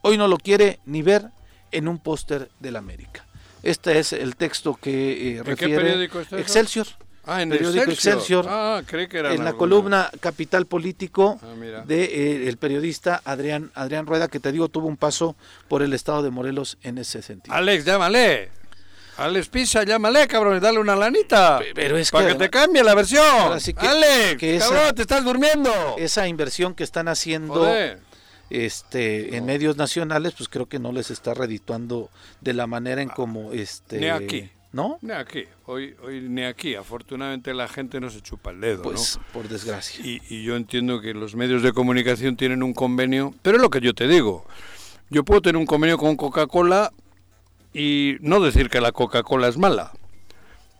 Hoy 0.00 0.18
no 0.18 0.26
lo 0.26 0.38
quiere 0.38 0.80
ni 0.84 1.02
ver 1.02 1.30
en 1.70 1.86
un 1.86 2.00
póster 2.00 2.50
del 2.58 2.74
América. 2.74 3.24
Este 3.62 3.98
es 3.98 4.12
el 4.12 4.36
texto 4.36 4.78
que 4.80 5.36
eh, 5.36 5.42
refiere 5.42 6.04
Excelsior. 6.32 6.86
Ah, 7.24 7.40
en 7.40 7.50
periódico 7.50 7.90
Excelsior. 7.90 8.46
ah, 8.48 8.82
cree 8.84 9.08
que 9.08 9.18
era 9.18 9.32
en 9.32 9.44
la 9.44 9.52
columna 9.52 10.10
Capital 10.18 10.66
Político 10.66 11.38
ah, 11.40 11.84
de 11.86 12.04
eh, 12.04 12.48
el 12.48 12.56
periodista 12.56 13.22
Adrián 13.24 13.70
Adrián 13.74 14.06
Rueda 14.06 14.26
que 14.26 14.40
te 14.40 14.50
digo 14.50 14.68
tuvo 14.68 14.88
un 14.88 14.96
paso 14.96 15.36
por 15.68 15.82
el 15.82 15.92
estado 15.92 16.22
de 16.22 16.30
Morelos 16.30 16.78
en 16.82 16.98
ese 16.98 17.22
sentido. 17.22 17.54
Alex, 17.54 17.84
llámale. 17.84 18.50
Alex 19.18 19.48
Pisa, 19.48 19.84
llámale, 19.84 20.26
cabrón, 20.26 20.56
y 20.56 20.60
dale 20.60 20.78
una 20.78 20.96
lanita. 20.96 21.60
Pero 21.74 21.96
es 21.98 22.10
para 22.10 22.28
que, 22.28 22.34
te 22.34 22.50
cambie 22.50 22.82
la 22.82 22.94
versión. 22.94 23.52
Alex, 23.76 24.64
cabrón, 24.64 24.94
te 24.96 25.02
estás 25.02 25.22
durmiendo. 25.22 25.70
Esa 25.98 26.26
inversión 26.26 26.74
que 26.74 26.82
están 26.82 27.08
haciendo 27.08 27.70
este 28.52 29.36
en 29.36 29.44
medios 29.44 29.76
nacionales, 29.76 30.34
pues 30.36 30.48
creo 30.48 30.66
que 30.66 30.78
no 30.78 30.92
les 30.92 31.10
está 31.10 31.34
redituando 31.34 32.10
de 32.40 32.52
la 32.52 32.66
manera 32.66 33.02
en 33.02 33.08
como 33.08 33.52
este 33.52 34.00
ni 34.00 34.08
aquí. 34.08 34.50
¿No? 34.72 34.98
Ni 35.02 35.12
aquí, 35.12 35.44
hoy, 35.66 35.94
hoy 36.02 36.22
ni 36.22 36.44
aquí. 36.44 36.74
Afortunadamente 36.76 37.52
la 37.52 37.68
gente 37.68 38.00
no 38.00 38.08
se 38.08 38.22
chupa 38.22 38.52
el 38.52 38.60
dedo, 38.62 38.82
pues, 38.82 39.20
por 39.30 39.46
desgracia. 39.46 40.02
Y, 40.02 40.22
y 40.30 40.44
yo 40.44 40.56
entiendo 40.56 41.02
que 41.02 41.12
los 41.12 41.34
medios 41.34 41.62
de 41.62 41.74
comunicación 41.74 42.36
tienen 42.38 42.62
un 42.62 42.72
convenio, 42.72 43.34
pero 43.42 43.58
es 43.58 43.62
lo 43.62 43.68
que 43.68 43.82
yo 43.82 43.92
te 43.92 44.08
digo. 44.08 44.46
Yo 45.10 45.24
puedo 45.24 45.42
tener 45.42 45.58
un 45.58 45.66
convenio 45.66 45.98
con 45.98 46.16
Coca-Cola 46.16 46.90
y 47.74 48.16
no 48.20 48.40
decir 48.40 48.70
que 48.70 48.80
la 48.80 48.92
Coca-Cola 48.92 49.48
es 49.48 49.58
mala, 49.58 49.92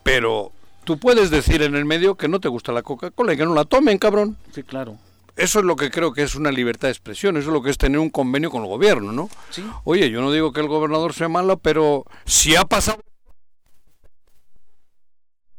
pero 0.03 0.53
tú 0.85 0.99
puedes 0.99 1.31
decir 1.31 1.61
en 1.61 1.75
el 1.75 1.85
medio 1.85 2.15
que 2.15 2.29
no 2.29 2.41
te 2.41 2.49
gusta 2.49 2.73
la 2.73 2.83
Coca-Cola 2.83 3.35
y 3.35 3.37
que 3.37 3.45
no 3.45 3.55
la 3.55 3.67
tomen, 3.67 3.99
cabrón. 3.99 4.39
Sí, 4.53 4.63
claro. 4.63 4.97
Eso 5.37 5.61
es 5.61 5.65
lo 5.65 5.77
que 5.77 5.91
creo 5.91 6.13
que 6.13 6.23
es 6.23 6.35
una 6.35 6.53
libertad 6.53 6.89
de 6.89 6.93
expresión, 6.93 7.37
eso 7.37 7.49
es 7.49 7.53
lo 7.53 7.63
que 7.63 7.71
es 7.71 7.79
tener 7.79 7.99
un 7.99 8.11
convenio 8.11 8.51
con 8.51 8.63
el 8.63 8.69
gobierno, 8.69 9.13
¿no? 9.13 9.31
¿Sí? 9.51 9.65
Oye, 9.85 10.11
yo 10.11 10.21
no 10.21 10.31
digo 10.31 10.53
que 10.53 10.61
el 10.61 10.69
gobernador 10.69 11.15
sea 11.15 11.29
malo, 11.29 11.59
pero 11.59 12.05
si 12.27 12.55
ha 12.55 12.65
pasado... 12.65 13.01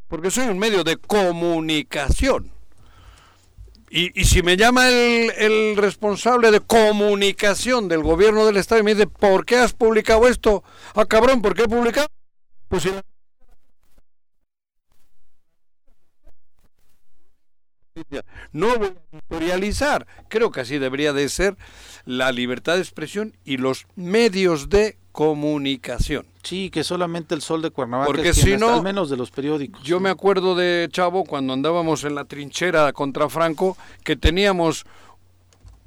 Porque 0.07 0.29
soy 0.29 0.45
un 0.45 0.59
medio 0.59 0.83
de 0.83 0.97
comunicación. 0.97 2.51
Y, 3.89 4.19
y 4.19 4.25
si 4.25 4.43
me 4.43 4.57
llama 4.57 4.89
el, 4.89 5.31
el, 5.37 5.77
responsable 5.77 6.51
de 6.51 6.59
comunicación 6.59 7.87
del 7.87 8.03
gobierno 8.03 8.45
del 8.45 8.57
Estado 8.57 8.81
y 8.81 8.83
me 8.83 8.93
dice, 8.93 9.07
¿por 9.07 9.45
qué 9.45 9.57
has 9.57 9.73
publicado 9.73 10.27
esto? 10.27 10.63
Ah, 10.93 11.05
cabrón, 11.05 11.41
¿por 11.41 11.55
qué 11.55 11.63
he 11.63 11.67
publicado? 11.67 12.07
Pues 12.69 12.83
si 12.83 12.91
No 18.51 18.77
voy 18.77 18.87
a 18.87 19.17
editorializar. 19.17 20.07
Creo 20.29 20.51
que 20.51 20.61
así 20.61 20.77
debería 20.77 21.13
de 21.13 21.29
ser 21.29 21.55
la 22.05 22.31
libertad 22.31 22.75
de 22.75 22.81
expresión 22.81 23.35
y 23.45 23.57
los 23.57 23.85
medios 23.95 24.69
de 24.69 24.97
comunicación. 25.11 26.25
Sí, 26.41 26.69
que 26.69 26.83
solamente 26.83 27.35
el 27.35 27.41
sol 27.41 27.61
de 27.61 27.69
Cuernavaca 27.69 28.07
Porque 28.07 28.33
si 28.33 28.57
no, 28.57 28.73
al 28.73 28.83
menos 28.83 29.09
de 29.09 29.17
los 29.17 29.31
periódicos. 29.31 29.83
Yo 29.83 29.99
me 29.99 30.09
acuerdo 30.09 30.55
de 30.55 30.89
Chavo 30.91 31.23
cuando 31.23 31.53
andábamos 31.53 32.03
en 32.03 32.15
la 32.15 32.25
trinchera 32.25 32.91
contra 32.93 33.29
Franco 33.29 33.77
que 34.03 34.15
teníamos 34.15 34.85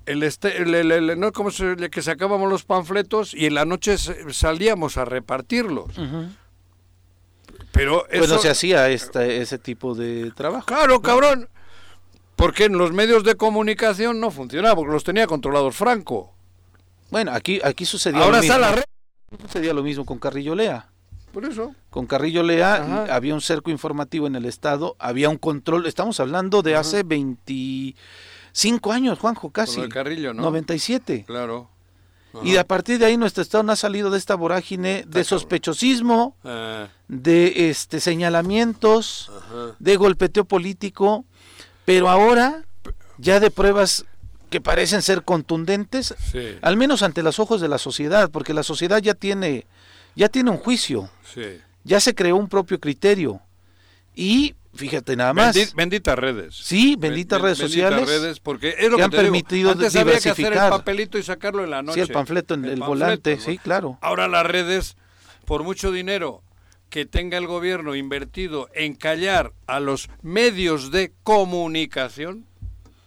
el, 0.07 0.23
este, 0.23 0.59
el, 0.59 1.19
no 1.19 1.33
como 1.33 1.51
se, 1.51 1.77
que 1.91 2.03
sacábamos 2.03 2.49
los 2.49 2.65
panfletos 2.65 3.35
y 3.35 3.47
en 3.47 3.55
la 3.55 3.65
noche 3.65 3.97
salíamos 3.99 4.97
a 4.97 5.05
repartirlos. 5.05 5.87
Pero 7.73 8.09
eso, 8.09 8.27
bueno, 8.27 8.39
se 8.39 8.49
hacía 8.49 8.89
ese 8.89 9.59
tipo 9.59 9.95
de 9.95 10.31
trabajo. 10.31 10.67
Claro, 10.67 11.03
cabrón. 11.03 11.49
Porque 12.37 12.65
en 12.67 12.77
los 12.77 12.93
medios 12.93 13.25
de 13.25 13.35
comunicación 13.35 14.21
no 14.21 14.31
funcionaba, 14.31 14.77
porque 14.77 14.93
los 14.93 15.05
tenía 15.05 15.27
controlados 15.27 15.75
Franco. 15.75 16.35
Bueno, 17.11 17.33
aquí, 17.33 17.61
aquí 17.65 17.85
sucedía 17.87 18.21
Ahora 18.23 18.37
lo 18.37 18.43
mismo. 18.43 18.59
la 18.59 18.73
red. 18.73 18.85
Sucedía 19.41 19.73
lo 19.73 19.83
mismo 19.83 20.05
con 20.05 20.19
Carrillo 20.19 20.55
Lea. 20.55 20.91
Por 21.33 21.45
eso. 21.45 21.75
Con 21.91 22.07
Carrillo 22.07 22.43
Lea 22.43 23.07
había 23.11 23.35
un 23.35 23.41
cerco 23.41 23.71
informativo 23.71 24.27
en 24.27 24.37
el 24.37 24.45
Estado, 24.47 24.97
había 24.99 25.29
un 25.29 25.37
control, 25.37 25.87
estamos 25.87 26.21
hablando 26.21 26.63
de 26.63 26.77
hace 26.77 27.03
25 27.03 28.93
años, 28.93 29.19
Juanjo, 29.19 29.51
casi. 29.51 29.81
Con 29.81 29.91
Carrillo, 29.91 30.33
¿no? 30.33 30.43
97. 30.43 31.25
Claro. 31.27 31.69
Y 32.43 32.57
a 32.57 32.67
partir 32.67 32.99
de 32.99 33.07
ahí 33.07 33.17
nuestro 33.17 33.43
Estado 33.43 33.65
no 33.65 33.73
ha 33.73 33.77
salido 33.77 34.11
de 34.11 34.19
esta 34.19 34.35
vorágine 34.35 35.05
de 35.07 35.25
sospechosismo, 35.25 36.37
ah. 36.45 36.89
de 37.09 37.71
este 37.71 38.01
señalamientos, 38.01 39.31
de 39.79 39.97
golpeteo 39.97 40.45
político 40.45 41.25
pero 41.87 42.11
ahora, 42.11 42.65
ya 43.17 43.41
de 43.41 43.51
pruebas 43.51 44.05
que 44.51 44.61
parecen 44.61 45.03
ser 45.03 45.23
contundentes, 45.23 46.15
al 46.61 46.77
menos 46.77 47.03
ante 47.03 47.23
los 47.23 47.39
ojos 47.39 47.61
de 47.61 47.69
la 47.69 47.79
sociedad, 47.79 48.31
porque 48.31 48.53
la 48.53 48.65
sociedad 48.65 49.01
ya 49.01 49.15
tiene, 49.15 49.67
ya 50.17 50.29
tiene 50.29 50.51
un 50.51 50.59
juicio, 50.59 51.09
ya 51.85 52.01
se 52.01 52.15
creó 52.15 52.37
un 52.37 52.49
propio 52.49 52.81
criterio. 52.81 53.41
Y 54.17 54.57
fíjate 54.75 55.15
nada 55.15 55.33
más. 55.33 55.75
benditas 55.75 56.19
redes. 56.19 56.57
Sí, 56.57 56.97
benditas 56.99 57.41
redes 57.41 57.59
sociales. 57.59 58.01
Benditas 58.01 58.21
redes, 58.21 58.41
porque 58.41 58.75
es 58.79 58.91
lo 58.91 58.97
que, 58.97 59.05
han 59.05 59.11
permitido 59.11 59.71
Antes 59.71 59.95
había 59.95 60.19
que 60.19 60.31
hacer 60.31 60.53
el 60.53 60.59
papelito 60.59 61.19
y 61.19 61.23
sacarlo 61.23 61.63
en 61.63 61.71
la 61.71 61.83
noche. 61.83 61.95
Sí, 61.95 62.01
el 62.01 62.09
panfleto 62.09 62.55
en 62.55 62.65
el, 62.65 62.81
volante, 62.81 63.39
sí, 63.39 63.59
claro. 63.59 63.97
Ahora 64.01 64.27
las 64.27 64.45
redes, 64.45 64.97
por 65.45 65.63
mucho 65.63 65.93
dinero 65.93 66.43
que 66.91 67.07
tenga 67.07 67.39
el 67.39 67.47
gobierno 67.47 67.95
invertido 67.95 68.69
en 68.75 68.95
callar 68.95 69.53
a 69.67 69.81
los 69.81 70.09
medios 70.23 70.91
de 70.91 71.13
comunicación, 71.23 72.47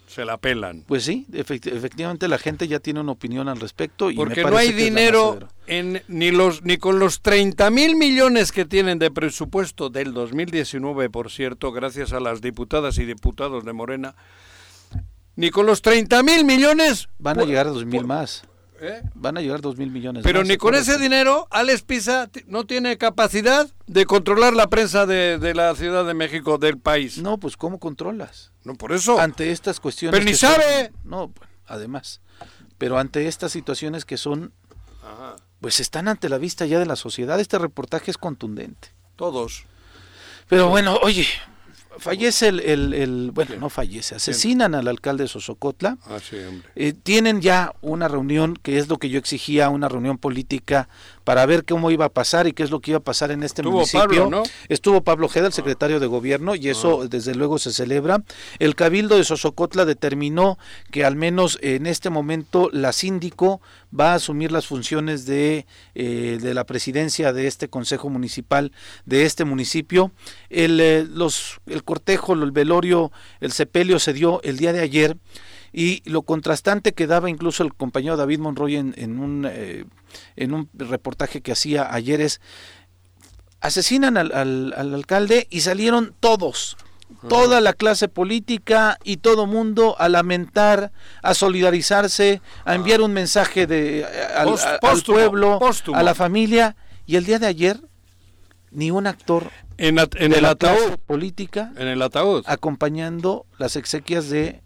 se 0.10 0.26
la 0.26 0.38
pelan. 0.38 0.86
Pues 0.88 1.04
sí, 1.04 1.28
efectivamente 1.32 2.28
la 2.28 2.40
gente 2.40 2.68
ya 2.68 2.80
tiene 2.80 3.00
una 3.00 3.12
opinión 3.12 3.48
al 3.48 3.60
respecto. 3.60 4.10
Y 4.10 4.16
Porque 4.16 4.44
no 4.44 4.58
hay 4.58 4.72
dinero 4.74 5.38
en, 5.68 6.02
ni, 6.08 6.32
los, 6.32 6.64
ni 6.64 6.78
con 6.78 6.98
los 6.98 7.22
30 7.22 7.70
mil 7.70 7.96
millones 7.96 8.52
que 8.52 8.66
tienen 8.66 8.98
de 8.98 9.12
presupuesto 9.12 9.90
del 9.90 10.14
2019, 10.14 11.12
por 11.12 11.30
cierto, 11.30 11.72
gracias 11.72 12.12
a 12.12 12.20
las 12.20 12.42
diputadas 12.42 12.98
y 12.98 13.06
diputados 13.06 13.64
de 13.66 13.74
Morena, 13.74 14.16
ni 15.36 15.52
con 15.52 15.68
los 15.68 15.84
30 15.84 16.24
mil 16.24 16.44
millones... 16.44 17.08
Van 17.20 17.40
a 17.40 17.46
llegar 17.46 17.68
a 17.68 17.70
dos 17.70 17.86
mil 17.86 18.04
más. 18.06 18.44
¿Eh? 18.82 19.02
Van 19.14 19.38
a 19.38 19.42
llegar 19.42 19.62
dos 19.62 19.78
mil 19.78 19.92
millones. 19.92 20.24
Pero 20.24 20.44
ni 20.44 20.58
con 20.58 20.76
ese 20.76 20.98
dinero, 20.98 21.48
Alex 21.52 21.82
Pisa 21.82 22.30
no 22.48 22.66
tiene 22.66 22.98
capacidad 22.98 23.68
de 23.88 24.06
controlar 24.06 24.54
la 24.54 24.68
prensa 24.68 25.06
de, 25.06 25.54
la 25.54 25.76
Ciudad 25.76 26.06
de 26.06 26.14
México, 26.14 26.58
del 26.58 26.78
país. 26.78 27.18
No, 27.18 27.38
pues 27.40 27.58
¿cómo 27.58 27.80
controlas? 27.80 28.52
No, 28.64 28.76
por 28.76 28.92
eso. 28.92 29.20
Ante 29.20 29.52
estas 29.52 29.80
cuestiones. 29.80 30.18
Pero 30.18 30.30
ni 30.30 30.36
sabe. 30.36 30.92
no, 31.04 31.34
además. 31.68 32.22
Pero 32.78 32.98
ante 32.98 33.28
estas 33.28 33.52
situaciones 33.52 34.06
que 34.06 34.18
son, 34.18 34.54
pues 35.60 35.80
están 35.80 36.08
ante 36.08 36.30
la 36.30 36.38
vista 36.38 36.66
ya 36.66 36.80
de 36.80 36.86
la 36.86 36.96
sociedad. 36.96 37.40
Este 37.40 37.60
reportaje 37.60 38.12
es 38.12 38.18
contundente. 38.18 38.90
Todos. 39.16 39.66
Pero 40.48 40.70
bueno, 40.70 40.98
oye, 41.04 41.28
fallece 41.98 42.48
el, 42.50 42.94
el, 42.94 43.32
bueno, 43.32 43.56
no 43.60 43.70
fallece, 43.70 44.16
asesinan 44.16 44.76
al 44.76 44.88
alcalde 44.88 45.24
de 45.24 45.28
Sosocotla. 45.28 45.98
Ah, 46.06 46.18
sí, 46.20 46.38
hombre. 46.38 46.70
Eh, 46.76 46.94
tienen 46.94 47.42
ya 47.42 47.74
una 47.82 48.08
reunión, 48.08 48.56
que 48.62 48.78
es 48.78 48.88
lo 48.88 48.98
que 48.98 49.10
yo 49.10 49.20
exigía, 49.20 49.70
una 49.70 49.90
reunión 49.90 50.18
política 50.18 50.88
para 51.24 51.46
ver 51.46 51.66
cómo 51.66 51.92
iba 51.92 52.06
a 52.06 52.10
pasar 52.10 52.48
y 52.48 52.54
qué 52.54 52.64
es 52.64 52.72
lo 52.72 52.80
que 52.80 52.92
iba 52.92 52.98
a 52.98 53.04
pasar 53.04 53.32
en 53.32 53.44
este 53.44 53.62
municipio. 53.64 54.02
Pablo, 54.08 54.30
¿no? 54.30 54.44
Estuvo 54.68 55.02
Pablo 55.02 55.28
Ojeda, 55.28 55.48
el 55.48 55.54
secretario 55.54 56.00
de 56.00 56.08
gobierno, 56.08 56.56
y 56.56 56.70
eso 56.70 57.02
ah. 57.04 57.08
desde 57.10 57.36
luego 57.36 57.60
se 57.60 57.72
celebra. 57.72 58.24
El 58.60 58.76
cabildo 58.76 59.18
de 59.18 59.24
Sosocotla 59.24 59.86
determinó 59.86 60.58
que 60.92 61.06
al 61.06 61.16
menos 61.16 61.60
en 61.62 61.86
este 61.86 62.10
momento 62.10 62.70
la 62.72 62.94
síndico 62.94 63.62
va 63.98 64.12
a 64.12 64.16
asumir 64.16 64.52
las 64.52 64.68
funciones 64.68 65.26
de, 65.26 65.66
eh, 65.96 66.38
de 66.42 66.54
la 66.54 66.66
presidencia 66.66 67.34
de 67.34 67.48
este 67.48 67.70
consejo 67.70 68.10
municipal 68.10 68.72
de 69.06 69.26
este 69.26 69.46
municipio. 69.46 70.12
El, 70.50 70.80
eh, 70.80 71.06
los, 71.10 71.60
el 71.66 71.84
cortejo, 71.84 72.34
el 72.34 72.52
velorio, 72.52 73.12
el 73.40 73.52
sepelio 73.52 74.00
se 74.00 74.14
dio 74.14 74.42
el 74.44 74.58
día 74.58 74.74
de 74.74 74.82
ayer 74.82 75.18
Y 75.72 76.02
lo 76.10 76.24
contrastante 76.24 76.94
que 76.94 77.08
daba 77.08 77.30
incluso 77.30 77.64
el 77.64 77.74
compañero 77.74 78.18
David 78.18 78.40
Monroy 78.40 78.76
en, 78.76 78.94
en 78.98 79.20
un, 79.20 79.48
eh, 79.50 79.86
en 80.36 80.54
un 80.54 80.70
reportaje 80.74 81.42
que 81.42 81.52
hacía 81.52 81.94
ayer 81.94 82.22
es, 82.22 82.42
asesinan 83.62 84.18
al, 84.18 84.32
al, 84.34 84.74
al 84.76 84.94
alcalde 84.94 85.48
y 85.50 85.62
salieron 85.62 86.16
todos, 86.20 86.78
toda 87.28 87.60
la 87.62 87.74
clase 87.74 88.08
política 88.08 88.98
y 89.04 89.18
todo 89.18 89.46
mundo 89.46 89.96
a 90.00 90.10
lamentar, 90.10 90.92
a 91.22 91.34
solidarizarse, 91.34 92.42
a 92.66 92.76
enviar 92.76 93.02
un 93.02 93.14
mensaje 93.14 93.68
de 93.68 94.06
al, 94.36 94.48
Post- 94.50 94.66
al 94.84 95.02
pueblo, 95.04 95.60
póstumo. 95.60 95.98
a 95.98 96.04
la 96.04 96.16
familia 96.16 96.76
y 97.06 97.16
el 97.16 97.26
día 97.26 97.40
de 97.40 97.48
ayer 97.48 97.80
ni 98.72 98.92
un 98.92 99.08
actor 99.08 99.50
En, 99.78 99.98
at- 100.00 100.16
en 100.16 100.32
de 100.32 100.38
el 100.38 100.44
la 100.44 100.56
clase 100.56 100.84
ataúd. 100.86 100.98
política 101.06 101.72
En 101.78 101.88
el 101.88 102.02
ataúd. 102.02 102.44
acompañando 102.46 103.46
las 103.58 103.76
exequias 103.76 104.30
de 104.30 104.62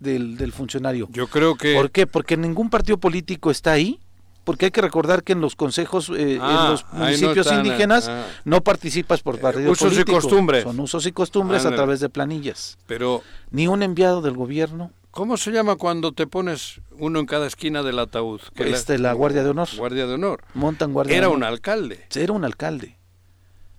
del, 0.00 0.36
del 0.36 0.52
funcionario. 0.52 1.08
Yo 1.12 1.28
creo 1.28 1.54
que. 1.54 1.74
¿Por 1.74 1.90
qué? 1.90 2.06
Porque 2.06 2.36
ningún 2.36 2.68
partido 2.68 2.98
político 2.98 3.50
está 3.50 3.72
ahí. 3.72 4.00
Porque 4.44 4.66
hay 4.66 4.70
que 4.70 4.82
recordar 4.82 5.22
que 5.22 5.32
en 5.32 5.40
los 5.40 5.56
consejos, 5.56 6.10
eh, 6.16 6.38
Ah, 6.40 6.64
en 6.66 6.70
los 6.72 6.84
ahí 6.84 6.98
no 6.98 6.98
municipios 7.06 7.46
están, 7.46 7.64
indígenas, 7.64 8.08
ah. 8.08 8.26
no 8.44 8.60
participas 8.62 9.22
por 9.22 9.38
partido 9.40 9.72
usos 9.72 9.98
y 9.98 10.04
costumbres. 10.04 10.64
Son 10.64 10.78
usos 10.80 11.06
y 11.06 11.12
costumbres 11.12 11.64
a 11.64 11.74
través 11.74 12.00
de 12.00 12.08
planillas. 12.10 12.76
Pero, 12.86 13.22
Ni 13.50 13.66
un 13.68 13.82
enviado 13.82 14.20
del 14.20 14.34
gobierno, 14.34 14.90
¿cómo 15.10 15.36
se 15.38 15.50
llama 15.50 15.76
cuando 15.76 16.12
te 16.12 16.26
pones 16.26 16.80
uno 16.98 17.20
en 17.20 17.26
cada 17.26 17.46
esquina 17.46 17.82
del 17.82 17.98
ataúd? 17.98 18.40
Que 18.54 18.68
este, 18.70 18.98
la 18.98 19.12
Guardia 19.14 19.42
de 19.42 19.50
Honor. 19.50 19.68
Guardia 19.76 20.06
de 20.06 20.12
honor. 20.14 20.42
montan 20.54 20.92
guardia. 20.92 21.16
Era 21.16 21.26
de 21.28 21.32
un 21.32 21.36
honor. 21.42 21.48
alcalde. 21.48 22.06
Era 22.14 22.32
un 22.34 22.44
alcalde. 22.44 22.98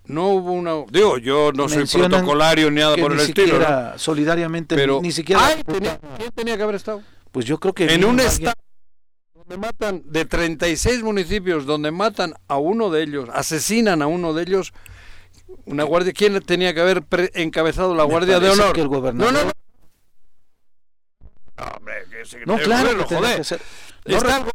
No 0.06 0.28
hubo 0.28 0.52
una. 0.52 0.72
Digo, 0.90 1.18
yo 1.18 1.50
no 1.52 1.68
soy 1.68 1.84
protocolario 1.86 2.70
ni 2.70 2.80
nada 2.80 2.96
por 2.96 3.12
el 3.12 3.20
estilo. 3.20 3.58
¿no? 3.58 3.98
solidariamente, 3.98 4.74
Pero. 4.76 5.00
ni 5.02 5.12
siquiera. 5.12 5.44
Ay, 5.46 5.62
tenía- 5.64 5.98
¿Quién 6.18 6.30
tenía 6.32 6.56
que 6.56 6.62
haber 6.62 6.76
estado? 6.76 7.02
Pues 7.32 7.44
yo 7.44 7.58
creo 7.58 7.74
que 7.74 7.84
En 7.92 8.04
un 8.04 8.18
alguien- 8.20 8.28
estado 8.28 8.54
donde 9.46 9.58
matan 9.64 10.02
de 10.06 10.24
36 10.24 11.02
municipios, 11.04 11.66
donde 11.66 11.90
matan 11.92 12.34
a 12.48 12.56
uno 12.58 12.90
de 12.90 13.02
ellos, 13.04 13.28
asesinan 13.32 14.02
a 14.02 14.06
uno 14.08 14.34
de 14.34 14.42
ellos, 14.42 14.72
una 15.66 15.84
guardia, 15.84 16.12
¿quién 16.12 16.40
tenía 16.42 16.74
que 16.74 16.80
haber 16.80 17.02
pre- 17.02 17.30
encabezado 17.34 17.94
la 17.94 18.04
Me 18.04 18.10
Guardia 18.10 18.40
de 18.40 18.50
Honor? 18.50 18.72
que 18.72 18.80
el 18.80 18.88
gobernador- 18.88 19.32
No, 19.32 19.38
no, 19.38 19.44
no. 19.46 19.52
No, 21.58 21.64
hombre, 21.76 21.94
que 22.10 22.38
No, 22.44 22.58
claro 22.58 22.88
que 22.88 22.94
gobierno, 22.94 23.04
tenía 23.06 23.18
joder. 23.22 23.36
que 23.38 23.44
ser. 23.44 23.60
No, 24.04 24.16
Está 24.16 24.36
el 24.38 24.44
go- 24.44 24.50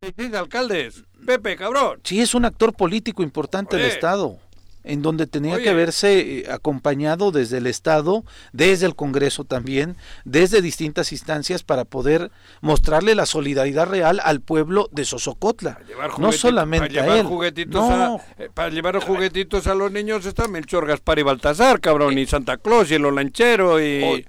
36 0.00 0.34
alcaldes. 0.34 1.04
Pepe, 1.24 1.56
cabrón. 1.56 2.00
Sí, 2.04 2.20
es 2.20 2.34
un 2.34 2.44
actor 2.44 2.74
político 2.74 3.22
importante 3.22 3.76
del. 3.76 3.86
Estado, 3.86 4.38
en 4.84 5.02
donde 5.02 5.26
tenía 5.26 5.54
Oye. 5.54 5.64
que 5.64 5.74
verse 5.74 6.20
eh, 6.20 6.44
acompañado 6.50 7.32
desde 7.32 7.58
el 7.58 7.66
Estado, 7.66 8.24
desde 8.52 8.86
el 8.86 8.94
Congreso 8.94 9.44
también, 9.44 9.96
desde 10.24 10.62
distintas 10.62 11.10
instancias 11.10 11.62
para 11.62 11.84
poder 11.84 12.30
mostrarle 12.60 13.14
la 13.14 13.26
solidaridad 13.26 13.86
real 13.88 14.20
al 14.22 14.40
pueblo 14.40 14.88
de 14.92 15.04
Sosocotla. 15.04 15.78
No 16.18 16.32
solamente 16.32 16.88
para 16.88 17.00
a 17.00 17.04
llevar 17.04 17.18
él. 17.18 17.26
juguetitos 17.26 17.88
No, 17.88 18.16
a, 18.16 18.42
eh, 18.42 18.48
para 18.52 18.68
llevar 18.68 18.98
juguetitos 19.00 19.66
a 19.66 19.74
los 19.74 19.90
niños 19.90 20.26
está 20.26 20.46
Melchor, 20.48 20.86
Gaspar 20.86 21.18
y 21.18 21.22
Baltasar, 21.22 21.80
cabrón, 21.80 22.18
y 22.18 22.26
Santa 22.26 22.58
Claus 22.58 22.90
y 22.90 22.94
el 22.94 23.04
olanchero 23.04 23.80
y 23.80 24.02
Oye, 24.02 24.26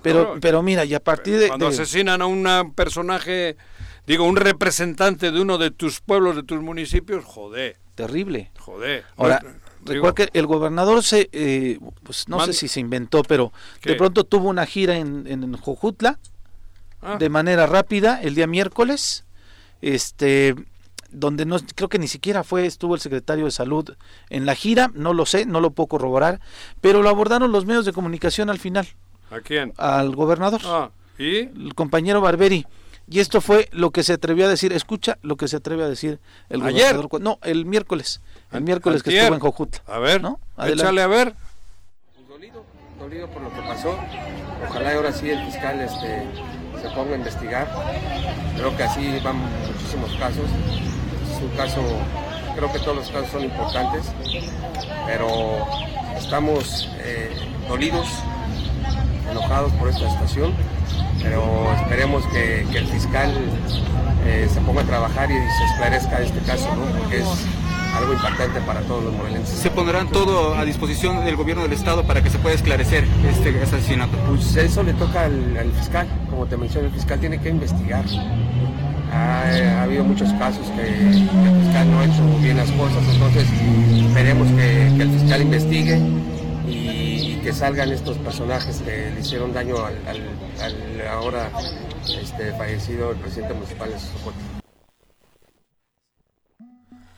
pero, 0.00 0.36
pero 0.40 0.62
mira, 0.62 0.84
y 0.84 0.94
a 0.94 1.00
partir 1.00 1.38
de... 1.38 1.48
cuando 1.48 1.66
de- 1.66 1.74
asesinan 1.74 2.22
a 2.22 2.26
un 2.26 2.72
personaje, 2.74 3.56
digo, 4.06 4.24
un 4.24 4.36
representante 4.36 5.32
de 5.32 5.40
uno 5.40 5.58
de 5.58 5.72
tus 5.72 6.00
pueblos, 6.00 6.36
de 6.36 6.44
tus 6.44 6.60
municipios, 6.62 7.24
joder, 7.24 7.76
terrible. 7.96 8.52
joder. 8.58 9.04
Ahora, 9.16 9.42
recuerda 9.84 10.14
que 10.14 10.28
el 10.38 10.46
gobernador 10.46 11.02
se, 11.02 11.28
eh, 11.32 11.78
pues 12.02 12.28
no 12.28 12.40
sé 12.44 12.52
si 12.52 12.68
se 12.68 12.80
inventó, 12.80 13.22
pero 13.22 13.52
¿Qué? 13.80 13.90
de 13.90 13.96
pronto 13.96 14.24
tuvo 14.24 14.48
una 14.48 14.66
gira 14.66 14.96
en, 14.96 15.26
en 15.26 15.52
Jojutla, 15.56 16.18
ah, 17.02 17.16
de 17.18 17.28
manera 17.28 17.66
rápida 17.66 18.20
el 18.22 18.34
día 18.34 18.46
miércoles, 18.46 19.24
este 19.82 20.54
donde 21.10 21.46
no 21.46 21.56
creo 21.74 21.88
que 21.88 21.98
ni 21.98 22.06
siquiera 22.06 22.44
fue 22.44 22.66
estuvo 22.66 22.94
el 22.94 23.00
secretario 23.00 23.46
de 23.46 23.50
salud 23.50 23.94
en 24.28 24.44
la 24.44 24.54
gira, 24.54 24.90
no 24.94 25.14
lo 25.14 25.24
sé, 25.24 25.46
no 25.46 25.60
lo 25.60 25.70
puedo 25.70 25.86
corroborar, 25.86 26.38
pero 26.82 27.02
lo 27.02 27.08
abordaron 27.08 27.50
los 27.50 27.64
medios 27.64 27.86
de 27.86 27.94
comunicación 27.94 28.50
al 28.50 28.58
final 28.58 28.86
¿A 29.30 29.40
quién? 29.40 29.72
al 29.78 30.14
gobernador, 30.14 30.60
Ah, 30.66 30.90
¿y? 31.18 31.36
el 31.38 31.72
compañero 31.74 32.20
Barberi. 32.20 32.66
Y 33.10 33.20
esto 33.20 33.40
fue 33.40 33.68
lo 33.72 33.90
que 33.90 34.02
se 34.02 34.12
atrevió 34.12 34.44
a 34.46 34.48
decir, 34.48 34.72
escucha 34.72 35.16
lo 35.22 35.36
que 35.36 35.48
se 35.48 35.56
atreve 35.56 35.82
a 35.84 35.88
decir 35.88 36.20
el 36.50 36.62
¿Ayer? 36.62 36.94
gobernador. 36.96 37.20
No, 37.22 37.38
el 37.42 37.64
miércoles, 37.64 38.20
el 38.52 38.60
miércoles 38.62 39.02
que 39.02 39.16
estuvo 39.16 39.34
en 39.34 39.40
Jojutla. 39.40 39.82
A 39.86 39.98
ver, 39.98 40.20
¿No? 40.20 40.38
Adelante. 40.56 40.82
échale 40.82 41.02
a 41.02 41.06
ver. 41.06 41.34
Dolido, 42.28 42.64
dolido 42.98 43.28
por 43.30 43.42
lo 43.42 43.50
que 43.50 43.60
pasó. 43.62 43.96
Ojalá 44.68 44.92
y 44.92 44.96
ahora 44.96 45.12
sí 45.12 45.30
el 45.30 45.42
fiscal 45.46 45.80
este, 45.80 46.24
se 46.82 46.90
ponga 46.94 47.14
a 47.14 47.16
investigar. 47.16 47.68
Creo 48.56 48.76
que 48.76 48.82
así 48.82 49.18
van 49.24 49.36
muchísimos 49.36 50.10
casos. 50.18 50.44
Es 51.32 51.42
un 51.42 51.56
caso, 51.56 51.80
creo 52.56 52.70
que 52.72 52.78
todos 52.80 52.96
los 52.96 53.08
casos 53.10 53.30
son 53.30 53.44
importantes, 53.44 54.04
pero 55.06 55.66
estamos 56.18 56.90
eh, 56.98 57.30
dolidos, 57.68 58.06
enojados 59.30 59.72
por 59.72 59.88
esta 59.88 60.10
situación, 60.10 60.52
pero 61.22 61.72
esperemos 61.80 62.24
que, 62.26 62.66
que 62.70 62.78
el 62.78 62.86
fiscal 62.86 63.32
eh, 64.26 64.48
se 64.52 64.60
ponga 64.60 64.82
a 64.82 64.84
trabajar 64.84 65.30
y 65.30 65.34
se 65.34 65.64
esclarezca 65.64 66.20
este 66.20 66.40
caso, 66.40 66.68
¿no? 66.74 66.98
porque 66.98 67.18
es 67.18 67.46
algo 67.96 68.12
impactante 68.12 68.60
para 68.60 68.80
todos 68.82 69.04
los 69.04 69.14
morelenses. 69.14 69.58
se 69.58 69.70
pondrán 69.70 70.08
todo 70.08 70.54
a 70.54 70.64
disposición 70.64 71.24
del 71.24 71.36
gobierno 71.36 71.62
del 71.62 71.72
estado 71.72 72.04
para 72.04 72.22
que 72.22 72.30
se 72.30 72.38
pueda 72.38 72.54
esclarecer 72.54 73.04
este, 73.28 73.60
asesinato. 73.62 74.16
Pues 74.28 74.54
eso 74.56 74.82
le 74.82 74.92
toca 74.94 75.24
al, 75.24 75.56
al 75.56 75.72
fiscal, 75.72 76.06
como 76.30 76.46
te 76.46 76.56
mencioné, 76.56 76.88
el 76.88 76.92
fiscal 76.92 77.18
tiene 77.18 77.40
que 77.40 77.48
investigar. 77.48 78.04
Ha, 79.12 79.44
ha 79.78 79.82
habido 79.84 80.04
muchos 80.04 80.30
casos 80.34 80.66
que, 80.76 80.82
que 80.82 81.08
el 81.08 81.62
fiscal 81.62 81.90
no 81.90 82.00
ha 82.00 82.04
hecho 82.04 82.38
bien 82.42 82.58
las 82.58 82.70
cosas, 82.72 83.02
entonces 83.10 83.46
esperemos 84.06 84.48
que, 84.48 84.92
que 84.96 85.02
el 85.02 85.10
fiscal 85.10 85.42
investigue 85.42 85.98
y, 86.70 87.32
y 87.34 87.40
que 87.42 87.52
salgan 87.52 87.90
estos 87.92 88.18
personajes 88.18 88.80
que 88.82 89.10
le 89.10 89.20
hicieron 89.20 89.52
daño 89.52 89.76
al, 89.84 89.96
al- 90.06 90.62
al 90.62 91.06
ahora 91.08 91.50
este, 92.20 92.52
fallecido 92.52 93.12
el 93.12 93.16
presidente 93.18 93.54
municipal 93.54 93.90
de. 93.90 93.96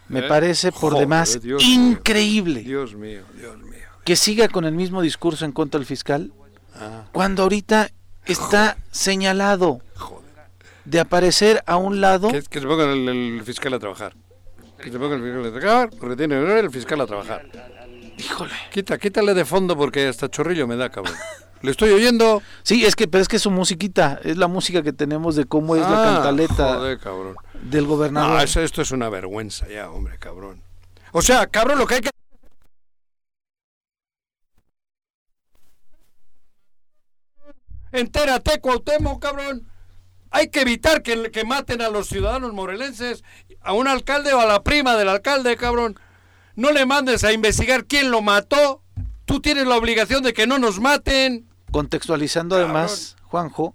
Me 0.08 0.20
¿Eh? 0.20 0.28
parece 0.28 0.72
por 0.72 0.92
Joder, 0.92 1.00
demás 1.00 1.40
Dios 1.40 1.62
mío. 1.64 1.72
increíble 1.90 2.60
Dios 2.62 2.94
mío, 2.96 3.22
Dios 3.36 3.56
mío. 3.58 3.78
que 4.04 4.16
siga 4.16 4.48
con 4.48 4.64
el 4.64 4.72
mismo 4.72 5.02
discurso 5.02 5.44
en 5.44 5.52
contra 5.52 5.78
del 5.78 5.86
fiscal 5.86 6.32
Ah, 6.74 7.04
cuando 7.12 7.42
ahorita 7.42 7.90
está 8.26 8.76
señalado 8.90 9.80
de 10.84 11.00
aparecer 11.00 11.62
a 11.66 11.76
un 11.76 12.00
lado 12.00 12.28
que, 12.30 12.42
que 12.42 12.60
se 12.60 12.66
ponga 12.66 12.84
el, 12.92 13.08
el 13.08 13.42
fiscal 13.44 13.74
a 13.74 13.78
trabajar. 13.78 14.14
Que 14.80 14.90
se 14.90 14.98
ponga 14.98 15.16
el 15.16 15.22
fiscal 15.22 15.44
a 15.46 15.50
trabajar, 15.60 15.90
porque 15.98 16.16
tiene 16.16 16.58
el 16.58 16.70
fiscal 16.70 17.00
a 17.02 17.06
trabajar. 17.06 17.44
Híjole 18.20 18.52
Quita, 18.72 18.98
quítale 18.98 19.34
de 19.34 19.44
fondo 19.44 19.76
porque 19.76 20.06
hasta 20.08 20.28
chorrillo 20.30 20.66
me 20.66 20.76
da, 20.76 20.90
cabrón. 20.90 21.14
Le 21.62 21.70
estoy 21.72 21.90
oyendo. 21.90 22.42
sí 22.62 22.84
es 22.86 22.96
que 22.96 23.06
pero 23.08 23.20
es 23.22 23.28
que 23.28 23.36
es 23.36 23.42
su 23.42 23.50
musiquita 23.50 24.18
es 24.24 24.36
la 24.38 24.48
música 24.48 24.82
que 24.82 24.92
tenemos 24.92 25.36
de 25.36 25.44
cómo 25.44 25.76
es 25.76 25.82
la 25.82 26.02
Ah, 26.02 26.14
cantaleta 26.14 26.74
Joder, 26.76 26.98
cabrón. 26.98 27.36
del 27.62 27.86
gobernador 27.86 28.30
No, 28.30 28.40
eso- 28.40 28.60
esto 28.62 28.80
es 28.82 28.90
una 28.92 29.08
vergüenza 29.10 29.68
ya, 29.68 29.90
hombre, 29.90 30.16
cabrón. 30.18 30.62
O 31.12 31.20
sea, 31.22 31.46
cabrón, 31.48 31.78
lo 31.78 31.86
que 31.86 31.94
hay 31.96 32.00
que... 32.02 32.10
Entérate, 37.92 38.60
Cuauhtémoc, 38.60 39.20
cabrón. 39.20 39.66
Hay 40.30 40.48
que 40.50 40.60
evitar 40.60 41.02
que, 41.02 41.30
que 41.32 41.44
maten 41.44 41.82
a 41.82 41.88
los 41.88 42.06
ciudadanos 42.06 42.52
morelenses, 42.52 43.24
a 43.62 43.72
un 43.72 43.88
alcalde 43.88 44.32
o 44.32 44.40
a 44.40 44.46
la 44.46 44.62
prima 44.62 44.96
del 44.96 45.08
alcalde, 45.08 45.56
cabrón. 45.56 45.98
No 46.60 46.72
le 46.72 46.84
mandes 46.86 47.24
a 47.24 47.32
investigar 47.32 47.86
quién 47.86 48.10
lo 48.10 48.20
mató. 48.22 48.82
Tú 49.24 49.40
tienes 49.40 49.66
la 49.66 49.76
obligación 49.76 50.22
de 50.22 50.32
que 50.32 50.46
no 50.46 50.58
nos 50.58 50.78
maten. 50.80 51.46
contextualizando 51.72 52.56
además 52.56 53.16
Juanjo 53.24 53.74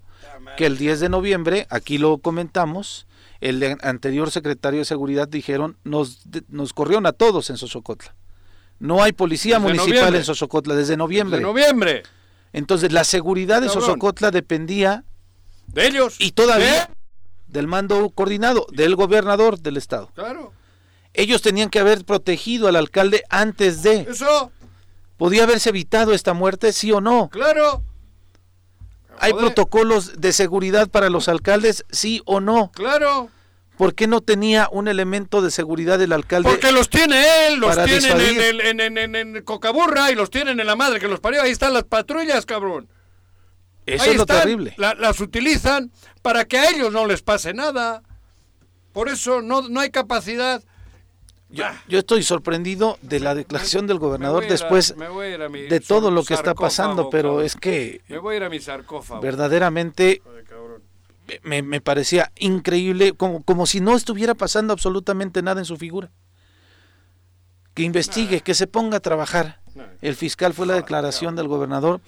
que 0.58 0.66
el 0.66 0.78
10 0.78 1.00
de 1.00 1.10
noviembre 1.10 1.66
aquí 1.70 1.98
lo 1.98 2.18
comentamos 2.20 3.08
el 3.42 3.78
anterior 3.82 4.32
secretario 4.32 4.80
de 4.80 4.86
seguridad 4.86 5.28
dijeron 5.28 5.78
nos 5.84 6.20
nos 6.50 6.74
corrieron 6.74 7.06
a 7.06 7.14
todos 7.14 7.50
en 7.50 7.58
Sosocotla 7.58 8.14
no 8.80 9.02
hay 9.02 9.14
policía 9.14 9.56
Desde 9.60 9.64
municipal 9.68 9.96
noviembre. 9.96 10.20
en 10.20 10.26
Sosocotla 10.26 10.76
desde 10.76 10.98
noviembre 10.98 11.38
De 11.38 11.44
noviembre. 11.44 12.04
entonces 12.54 12.92
la 12.92 13.04
seguridad 13.06 13.62
de 13.62 13.68
Cabrón. 13.68 13.84
Sosocotla 13.86 14.32
dependía 14.32 15.04
De 15.68 15.88
ellos. 15.88 16.16
y 16.20 16.32
todavía 16.34 16.84
¿Eh? 16.84 16.88
del 17.48 17.68
mando 17.68 18.10
coordinado 18.10 18.68
del 18.74 18.96
gobernador 18.96 19.60
del 19.60 19.78
estado 19.78 20.12
Claro. 20.16 20.52
Ellos 21.18 21.42
tenían 21.42 21.70
que 21.70 21.80
haber 21.80 22.06
protegido 22.06 22.68
al 22.68 22.76
alcalde 22.76 23.24
antes 23.30 23.84
de 23.84 24.02
Eso, 24.10 24.52
podía 25.18 25.44
haberse 25.44 25.70
evitado 25.70 26.14
esta 26.14 26.34
muerte 26.34 26.72
sí 26.74 26.92
o 26.92 27.02
no 27.02 27.30
claro. 27.30 27.82
hay 29.20 29.32
Joder. 29.32 29.46
protocolos 29.46 30.20
de 30.22 30.34
seguridad 30.34 30.90
para 30.90 31.10
los 31.10 31.28
alcaldes 31.30 31.86
sí 31.92 32.22
o 32.26 32.40
no 32.40 32.72
Claro. 32.74 33.30
¿Por 33.78 33.94
qué 33.94 34.08
no 34.08 34.22
tenía 34.22 34.70
un 34.72 34.88
elemento 34.88 35.42
de 35.42 35.52
seguridad 35.52 36.02
el 36.02 36.14
alcalde? 36.14 36.50
Porque 36.50 36.72
los 36.72 36.90
tiene 36.90 37.48
él, 37.48 37.60
los 37.60 37.78
en, 37.78 38.62
en, 38.62 38.80
en, 38.80 38.98
en- 38.98 39.16
en 39.36 39.44
Cocaburra 39.44 40.12
y 40.12 40.16
los 40.16 40.30
tienen 40.30 40.62
en 40.62 40.66
la 40.68 40.78
madre 40.78 41.02
que 41.02 41.10
los 41.10 41.20
parió. 41.20 41.42
Ahí 41.42 41.52
están 41.52 41.74
las 41.74 41.84
patrullas, 41.84 42.46
cabrón. 42.46 42.88
Eso 43.86 44.06
es 44.06 44.16
lo 44.16 44.26
terrible. 44.26 44.74
las 44.78 45.20
utilizan 45.20 45.92
para 46.22 46.46
que 46.46 46.58
a 46.58 46.70
ellos 46.70 46.94
no 46.94 47.06
les 47.06 47.22
pase 47.22 47.54
nada. 47.54 48.02
Por 48.94 49.10
eso 49.10 49.42
no, 49.42 49.64
no 49.64 49.82
hay 49.82 49.90
capacidad. 49.90 50.64
Yo, 51.56 51.64
yo, 51.88 52.00
estoy 52.00 52.24
sorprendido 52.24 52.98
de 53.02 53.20
la 53.20 53.34
declaración 53.34 53.88
del 53.88 54.00
gobernador 54.00 54.48
después 54.48 54.96
de 54.96 55.80
todo 55.80 56.12
lo 56.12 56.24
que 56.24 56.34
está 56.34 56.54
pasando, 56.54 57.10
pero 57.10 57.42
es 57.42 57.56
que 57.56 58.02
me 58.08 58.18
voy 58.18 58.36
a 58.36 58.38
ir 58.38 58.44
a 58.44 58.50
mi 58.50 58.60
sarcófago. 58.60 59.22
verdaderamente 59.22 60.22
me, 61.44 61.62
me, 61.62 61.82
parecía 61.82 62.32
increíble, 62.38 63.14
como, 63.14 63.44
como 63.44 63.66
si 63.66 63.82
no 63.82 63.96
estuviera 63.96 64.36
pasando 64.36 64.74
absolutamente 64.74 65.42
nada 65.42 65.62
en 65.62 65.66
su 65.66 65.78
figura. 65.78 66.12
Que 67.74 67.84
investigue, 67.84 68.42
que 68.42 68.54
se 68.54 68.68
ponga 68.68 68.98
a 68.98 69.00
trabajar. 69.02 69.60
El 70.02 70.16
fiscal 70.16 70.54
fue 70.54 70.66
la 70.66 70.76
declaración 70.76 71.36
del 71.36 71.48
gobernador, 71.48 72.00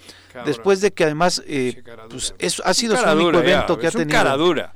después 0.45 0.79
de 0.79 0.91
que 0.93 1.03
además 1.03 1.43
eh, 1.45 1.83
pues, 2.09 2.33
ha 2.63 2.73
sido 2.73 2.95
su 2.95 3.03
único 3.09 3.39
evento 3.39 3.77
que 3.77 3.87
ha 3.87 3.91
tenido. 3.91 4.09
Es 4.09 4.15
un 4.15 4.23
cara 4.23 4.37
dura. 4.37 4.73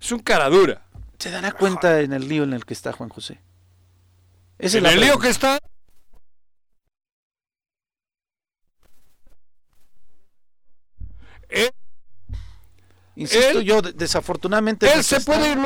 Es 0.00 0.12
un 0.12 0.18
cara 0.18 0.48
dura. 0.48 0.82
Se 1.18 1.30
dará 1.30 1.52
cuenta 1.52 2.00
en 2.00 2.12
el 2.12 2.28
lío 2.28 2.42
en 2.42 2.54
el 2.54 2.64
que 2.64 2.74
está 2.74 2.92
Juan 2.92 3.10
José. 3.10 3.40
¿Es 4.60 4.74
¿En 4.74 4.86
el 4.86 5.00
lío 5.00 5.18
que 5.18 5.30
está? 5.30 5.58
Insisto 13.16 13.60
yo, 13.60 13.82
desafortunadamente... 13.82 14.90
Él 14.90 15.04
se 15.04 15.20
puede 15.20 15.52
ir... 15.52 15.58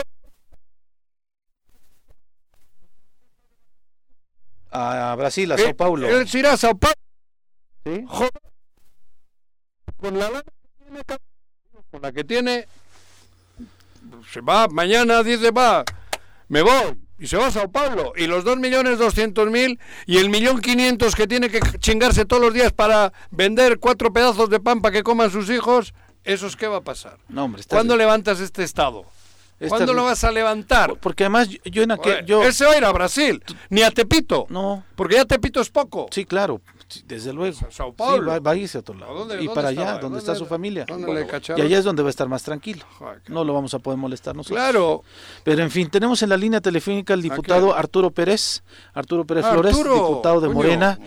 A 4.70 5.14
Brasil, 5.16 5.53
a 5.53 5.59
Sao 5.59 5.76
Paulo. 5.76 6.09
Él 6.09 6.28
se 6.28 6.40
irá 6.40 6.55
a 6.55 6.57
Sao 6.57 6.76
Paulo. 6.76 6.95
¿Sí? 7.84 8.05
Con 9.97 10.18
la 10.18 10.42
con 11.90 12.03
la 12.03 12.12
que 12.12 12.24
tiene 12.24 12.66
se 14.32 14.40
va, 14.40 14.66
mañana 14.68 15.22
dice 15.22 15.51
va, 15.51 15.84
me 16.49 16.61
voy, 16.62 17.01
y 17.25 17.27
se 17.27 17.39
va 17.39 17.47
a 17.47 17.51
Sao 17.51 17.70
Paulo, 17.72 18.12
y 18.18 18.27
los 18.27 18.45
dos 18.45 18.59
millones 18.59 18.99
doscientos 18.99 19.51
mil 19.51 19.81
y 20.05 20.18
el 20.18 20.29
millón 20.29 20.61
quinientos 20.61 21.14
que 21.14 21.27
tiene 21.27 21.49
que 21.49 21.59
chingarse 21.79 22.27
todos 22.27 22.43
los 22.43 22.53
días 22.53 22.70
para 22.70 23.14
vender 23.31 23.79
cuatro 23.79 24.12
pedazos 24.12 24.51
de 24.51 24.61
pan 24.61 24.83
para 24.83 24.93
que 24.93 25.03
coman 25.03 25.31
sus 25.31 25.49
hijos, 25.49 25.95
¿eso 26.22 26.47
es 26.47 26.55
qué 26.55 26.66
va 26.66 26.77
a 26.77 26.81
pasar? 26.83 27.16
No, 27.31 27.45
hombre, 27.45 27.62
¿Cuándo 27.66 27.97
levantas 27.97 28.41
este 28.41 28.62
Estado? 28.62 29.07
¿Cuándo 29.68 29.94
lo 29.94 30.05
vas 30.05 30.24
a 30.24 30.30
levantar? 30.30 30.96
Porque 31.00 31.24
además 31.24 31.48
yo 31.64 31.82
en 31.82 31.92
aquel... 31.92 32.24
Yo... 32.26 32.42
Él 32.42 32.52
se 32.52 32.64
va 32.64 32.72
a 32.72 32.78
ir 32.78 32.84
a 32.84 32.92
Brasil, 32.92 33.42
ni 33.70 33.82
a 33.82 33.90
Tepito. 33.90 34.46
No. 34.48 34.84
Porque 34.96 35.16
ya 35.16 35.24
Tepito 35.24 35.61
es 35.61 35.70
poco. 35.70 36.07
Sí, 36.11 36.24
claro, 36.24 36.61
desde 37.07 37.32
luego. 37.32 37.57
Sao 37.70 37.92
Paulo. 37.92 38.32
Sí, 38.32 38.40
va, 38.40 38.50
a 38.50 38.57
irse 38.57 38.78
a 38.78 38.80
otro 38.80 38.94
lado. 38.94 39.40
y 39.40 39.48
para 39.48 39.68
allá, 39.68 39.98
donde 39.98 40.18
está 40.18 40.34
su 40.34 40.46
familia. 40.46 40.84
¿Dónde 40.86 41.26
y 41.57 41.61
allá 41.61 41.78
es 41.78 41.84
donde 41.84 42.02
va 42.02 42.09
a 42.09 42.11
estar 42.11 42.28
más 42.28 42.42
tranquilo. 42.42 42.84
No 43.28 43.44
lo 43.44 43.52
vamos 43.52 43.74
a 43.74 43.78
poder 43.78 43.98
molestar 43.98 44.34
nosotros. 44.34 44.59
Claro. 44.59 45.02
Pero 45.42 45.62
en 45.62 45.70
fin, 45.70 45.88
tenemos 45.90 46.22
en 46.22 46.28
la 46.28 46.36
línea 46.36 46.61
telefónica 46.61 47.14
al 47.14 47.22
diputado 47.22 47.74
Arturo 47.74 48.11
Pérez, 48.11 48.62
Arturo 48.92 49.24
Pérez 49.24 49.46
Flores, 49.46 49.76
diputado 49.76 50.40
de 50.40 50.48
Morena, 50.48 50.98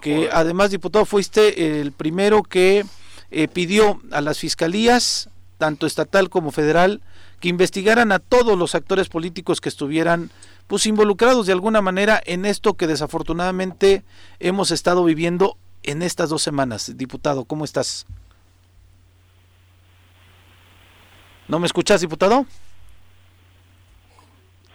que 0.00 0.28
además 0.32 0.70
diputado 0.70 1.04
fuiste 1.04 1.80
el 1.80 1.92
primero 1.92 2.42
que 2.42 2.84
eh, 3.30 3.48
pidió 3.48 4.00
a 4.12 4.20
las 4.20 4.38
fiscalías, 4.38 5.28
tanto 5.58 5.86
estatal 5.86 6.30
como 6.30 6.50
federal, 6.50 7.00
que 7.46 7.50
investigaran 7.50 8.10
a 8.10 8.18
todos 8.18 8.58
los 8.58 8.74
actores 8.74 9.08
políticos 9.08 9.60
que 9.60 9.68
estuvieran 9.68 10.32
pues 10.66 10.84
involucrados 10.84 11.46
de 11.46 11.52
alguna 11.52 11.80
manera 11.80 12.20
en 12.26 12.44
esto 12.44 12.74
que 12.74 12.88
desafortunadamente 12.88 14.02
hemos 14.40 14.72
estado 14.72 15.04
viviendo 15.04 15.56
en 15.84 16.02
estas 16.02 16.28
dos 16.28 16.42
semanas. 16.42 16.94
Diputado, 16.96 17.44
¿cómo 17.44 17.64
estás? 17.64 18.04
¿No 21.46 21.60
me 21.60 21.66
escuchas, 21.66 22.00
diputado? 22.00 22.46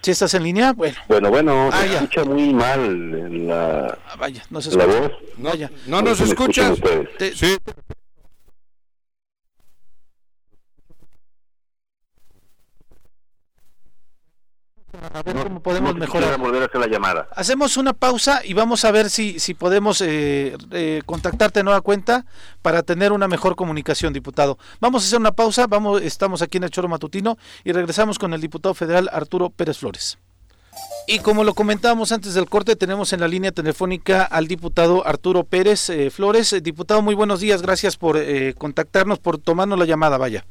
¿Si 0.02 0.12
estás 0.12 0.34
en 0.36 0.44
línea? 0.44 0.72
Bueno. 0.72 0.96
Bueno, 1.10 1.30
bueno, 1.30 1.70
ah, 1.74 1.78
se 1.82 1.94
escucha 1.94 2.24
muy 2.24 2.54
mal 2.54 3.48
la, 3.48 4.00
ah, 4.08 4.16
vaya, 4.18 4.46
no 4.50 4.62
se 4.62 4.70
escucha. 4.70 4.88
la 4.88 4.98
voz. 4.98 5.12
No, 5.36 5.50
vaya. 5.50 5.70
no 5.88 6.02
nos 6.02 6.22
escuchas. 6.22 6.80
Sí. 7.36 7.58
A 15.02 15.24
ver 15.24 15.36
cómo 15.36 15.62
podemos 15.62 15.96
mejorar. 15.96 16.38
volver 16.38 16.64
a 16.64 16.66
hacer 16.66 16.80
la 16.80 16.88
llamada. 16.88 17.28
Hacemos 17.36 17.78
una 17.78 17.94
pausa 17.94 18.42
y 18.44 18.54
vamos 18.54 18.86
a 18.86 18.92
ver 18.92 19.10
si, 19.10 19.40
si 19.40 19.54
podemos 19.54 20.02
eh, 20.02 20.56
eh, 20.72 21.02
contactarte 21.06 21.60
de 21.60 21.64
nueva 21.64 21.82
cuenta 21.82 22.26
para 22.62 22.84
tener 22.84 23.12
una 23.12 23.28
mejor 23.28 23.56
comunicación, 23.56 24.14
diputado. 24.14 24.58
Vamos 24.80 25.04
a 25.04 25.08
hacer 25.08 25.20
una 25.20 25.32
pausa, 25.32 25.68
vamos, 25.68 26.02
estamos 26.02 26.42
aquí 26.42 26.58
en 26.58 26.66
el 26.66 26.70
Choro 26.70 26.88
Matutino 26.88 27.38
y 27.64 27.72
regresamos 27.72 28.20
con 28.20 28.34
el 28.34 28.42
diputado 28.42 28.76
federal 28.76 29.10
Arturo 29.12 29.50
Pérez 29.50 29.80
Flores. 29.80 30.18
Y 31.08 31.20
como 31.20 31.44
lo 31.44 31.54
comentábamos 31.54 32.12
antes 32.12 32.36
del 32.36 32.48
corte, 32.48 32.76
tenemos 32.76 33.12
en 33.12 33.20
la 33.20 33.28
línea 33.28 33.52
telefónica 33.52 34.24
al 34.24 34.48
diputado 34.48 35.06
Arturo 35.06 35.44
Pérez 35.44 35.90
eh, 35.90 36.12
Flores. 36.12 36.56
Diputado, 36.62 37.02
muy 37.02 37.16
buenos 37.16 37.40
días, 37.40 37.62
gracias 37.62 37.98
por 37.98 38.20
contactarnos, 38.58 39.20
por 39.20 39.40
tomarnos 39.40 39.80
la 39.80 39.86
llamada, 39.86 40.18
vaya. 40.18 40.46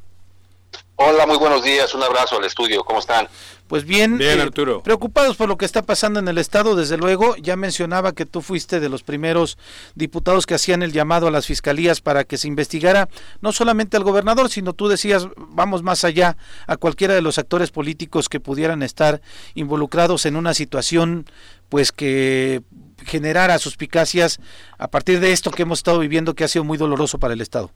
Hola, 1.02 1.24
muy 1.24 1.38
buenos 1.38 1.64
días, 1.64 1.94
un 1.94 2.02
abrazo 2.02 2.36
al 2.36 2.44
estudio, 2.44 2.84
¿cómo 2.84 2.98
están? 2.98 3.26
Pues 3.68 3.86
bien, 3.86 4.18
bien 4.18 4.38
eh, 4.38 4.42
Arturo. 4.42 4.82
preocupados 4.82 5.34
por 5.34 5.48
lo 5.48 5.56
que 5.56 5.64
está 5.64 5.80
pasando 5.80 6.20
en 6.20 6.28
el 6.28 6.36
Estado, 6.36 6.76
desde 6.76 6.98
luego, 6.98 7.36
ya 7.36 7.56
mencionaba 7.56 8.12
que 8.12 8.26
tú 8.26 8.42
fuiste 8.42 8.80
de 8.80 8.90
los 8.90 9.02
primeros 9.02 9.56
diputados 9.94 10.44
que 10.44 10.52
hacían 10.52 10.82
el 10.82 10.92
llamado 10.92 11.26
a 11.26 11.30
las 11.30 11.46
fiscalías 11.46 12.02
para 12.02 12.24
que 12.24 12.36
se 12.36 12.48
investigara 12.48 13.08
no 13.40 13.50
solamente 13.52 13.96
al 13.96 14.04
gobernador, 14.04 14.50
sino 14.50 14.74
tú 14.74 14.88
decías, 14.88 15.26
vamos 15.38 15.82
más 15.82 16.04
allá, 16.04 16.36
a 16.66 16.76
cualquiera 16.76 17.14
de 17.14 17.22
los 17.22 17.38
actores 17.38 17.70
políticos 17.70 18.28
que 18.28 18.38
pudieran 18.38 18.82
estar 18.82 19.22
involucrados 19.54 20.26
en 20.26 20.36
una 20.36 20.52
situación 20.52 21.24
pues 21.70 21.92
que 21.92 22.60
generara 23.06 23.58
suspicacias 23.58 24.38
a 24.76 24.88
partir 24.88 25.18
de 25.20 25.32
esto 25.32 25.50
que 25.50 25.62
hemos 25.62 25.78
estado 25.78 26.00
viviendo 26.00 26.34
que 26.34 26.44
ha 26.44 26.48
sido 26.48 26.64
muy 26.64 26.76
doloroso 26.76 27.18
para 27.18 27.32
el 27.32 27.40
Estado. 27.40 27.70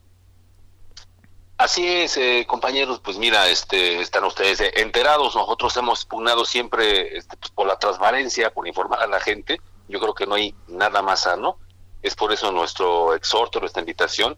Así 1.57 1.87
es, 1.87 2.17
eh, 2.17 2.45
compañeros, 2.47 2.99
pues 2.99 3.17
mira, 3.17 3.47
este, 3.47 4.01
están 4.01 4.25
ustedes 4.25 4.59
enterados, 4.75 5.35
nosotros 5.35 5.75
hemos 5.77 6.05
pugnado 6.05 6.43
siempre 6.43 7.17
este, 7.17 7.37
pues, 7.37 7.49
por 7.51 7.65
la 7.65 7.79
transparencia, 7.79 8.53
por 8.53 8.67
informar 8.67 9.01
a 9.01 9.07
la 9.07 9.21
gente, 9.21 9.61
yo 9.87 10.01
creo 10.01 10.13
que 10.13 10.27
no 10.27 10.35
hay 10.35 10.53
nada 10.67 11.01
más 11.01 11.21
sano, 11.21 11.57
es 12.01 12.13
por 12.13 12.33
eso 12.33 12.51
nuestro 12.51 13.13
exhorto, 13.15 13.61
nuestra 13.61 13.79
invitación 13.79 14.37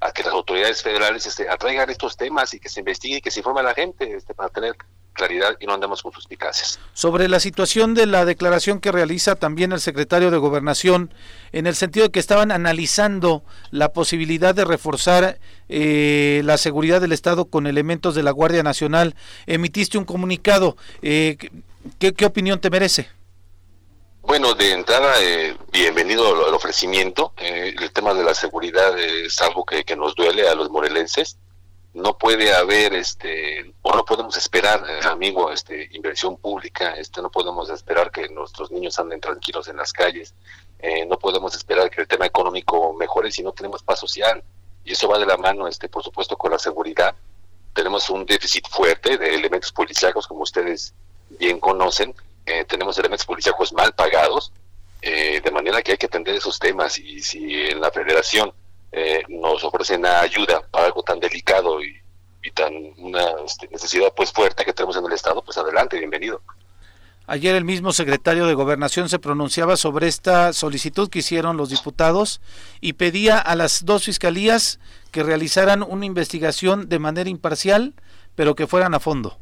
a 0.00 0.12
que 0.12 0.22
las 0.22 0.32
autoridades 0.32 0.82
federales 0.82 1.26
este, 1.26 1.50
atraigan 1.50 1.90
estos 1.90 2.16
temas 2.16 2.54
y 2.54 2.60
que 2.60 2.70
se 2.70 2.80
investigue 2.80 3.16
y 3.16 3.20
que 3.20 3.30
se 3.30 3.40
informe 3.40 3.60
a 3.60 3.64
la 3.64 3.74
gente 3.74 4.14
este, 4.14 4.32
para 4.32 4.48
tener 4.48 4.74
claridad 5.14 5.56
y 5.60 5.66
no 5.66 5.72
andemos 5.72 6.02
con 6.02 6.12
suspicacias. 6.12 6.78
Sobre 6.92 7.28
la 7.28 7.40
situación 7.40 7.94
de 7.94 8.06
la 8.06 8.24
declaración 8.24 8.80
que 8.80 8.92
realiza 8.92 9.36
también 9.36 9.72
el 9.72 9.80
secretario 9.80 10.30
de 10.30 10.36
Gobernación, 10.36 11.14
en 11.52 11.66
el 11.66 11.74
sentido 11.74 12.06
de 12.06 12.12
que 12.12 12.20
estaban 12.20 12.52
analizando 12.52 13.42
la 13.70 13.92
posibilidad 13.92 14.54
de 14.54 14.64
reforzar 14.64 15.38
eh, 15.68 16.42
la 16.44 16.58
seguridad 16.58 17.00
del 17.00 17.12
Estado 17.12 17.46
con 17.46 17.66
elementos 17.66 18.14
de 18.14 18.22
la 18.22 18.32
Guardia 18.32 18.62
Nacional, 18.62 19.14
emitiste 19.46 19.96
un 19.96 20.04
comunicado. 20.04 20.76
Eh, 21.00 21.38
¿qué, 21.98 22.26
opinión 22.26 22.60
te 22.60 22.68
merece? 22.68 23.08
Bueno, 24.22 24.54
de 24.54 24.72
entrada, 24.72 25.14
eh, 25.20 25.56
bienvenido 25.72 26.46
al 26.46 26.54
ofrecimiento. 26.54 27.32
el 27.38 27.90
tema 27.92 28.14
de 28.14 28.24
la 28.24 28.34
seguridad 28.34 28.98
es 28.98 29.40
algo 29.40 29.64
que, 29.64 29.84
que 29.84 29.96
nos 29.96 30.14
duele 30.14 30.48
a 30.48 30.54
los 30.54 30.70
morelenses 30.70 31.38
no 31.94 32.18
puede 32.18 32.52
haber 32.52 32.92
este 32.94 33.72
o 33.82 33.94
no 33.94 34.04
podemos 34.04 34.36
esperar 34.36 34.84
eh, 34.88 35.06
amigo 35.06 35.52
este 35.52 35.88
inversión 35.92 36.36
pública 36.36 36.94
este 36.96 37.22
no 37.22 37.30
podemos 37.30 37.70
esperar 37.70 38.10
que 38.10 38.28
nuestros 38.28 38.72
niños 38.72 38.98
anden 38.98 39.20
tranquilos 39.20 39.68
en 39.68 39.76
las 39.76 39.92
calles 39.92 40.34
eh, 40.86 41.06
no 41.06 41.18
podemos 41.18 41.54
esperar 41.54 41.88
que 41.90 42.02
el 42.02 42.08
tema 42.08 42.26
económico 42.26 42.92
mejore 42.92 43.32
si 43.32 43.42
no 43.42 43.52
tenemos 43.52 43.82
paz 43.82 44.00
social. 44.00 44.44
Y 44.84 44.92
eso 44.92 45.08
va 45.08 45.18
de 45.18 45.24
la 45.24 45.38
mano 45.38 45.66
este 45.66 45.88
por 45.88 46.02
supuesto 46.02 46.36
con 46.36 46.50
la 46.50 46.58
seguridad. 46.58 47.14
Tenemos 47.72 48.10
un 48.10 48.26
déficit 48.26 48.68
fuerte 48.68 49.16
de 49.16 49.34
elementos 49.34 49.72
policíacos 49.72 50.26
como 50.26 50.42
ustedes 50.42 50.92
bien 51.38 51.58
conocen. 51.58 52.14
Eh, 52.44 52.66
tenemos 52.66 52.98
elementos 52.98 53.24
policíacos 53.24 53.72
mal 53.72 53.94
pagados 53.94 54.52
de 55.00 55.50
manera 55.50 55.82
que 55.82 55.92
hay 55.92 55.98
que 55.98 56.06
atender 56.06 56.34
esos 56.34 56.58
temas. 56.58 56.98
Y 56.98 57.20
si 57.20 57.66
en 57.66 57.80
la 57.80 57.90
federación 57.90 58.52
eh, 58.96 59.24
nos 59.28 59.64
ofrecen 59.64 60.06
ayuda 60.06 60.62
para 60.70 60.86
algo 60.86 61.02
tan 61.02 61.18
delicado 61.18 61.82
y, 61.82 62.00
tan 62.54 62.72
una 62.98 63.24
este, 63.44 63.66
necesidad 63.68 64.12
pues 64.14 64.30
fuerte 64.30 64.64
que 64.64 64.72
tenemos 64.72 64.96
en 64.96 65.04
el 65.06 65.12
Estado, 65.12 65.42
pues 65.42 65.58
adelante, 65.58 65.98
bienvenido. 65.98 66.40
Ayer 67.26 67.56
el 67.56 67.64
mismo 67.64 67.92
secretario 67.92 68.46
de 68.46 68.54
Gobernación 68.54 69.08
se 69.08 69.18
pronunciaba 69.18 69.76
sobre 69.76 70.06
esta 70.06 70.52
solicitud 70.52 71.08
que 71.08 71.20
hicieron 71.20 71.56
los 71.56 71.70
diputados 71.70 72.40
y 72.80 72.92
pedía 72.92 73.38
a 73.38 73.56
las 73.56 73.84
dos 73.84 74.04
fiscalías 74.04 74.78
que 75.10 75.24
realizaran 75.24 75.82
una 75.82 76.04
investigación 76.04 76.88
de 76.88 76.98
manera 77.00 77.30
imparcial, 77.30 77.94
pero 78.36 78.54
que 78.54 78.68
fueran 78.68 78.94
a 78.94 79.00
fondo. 79.00 79.38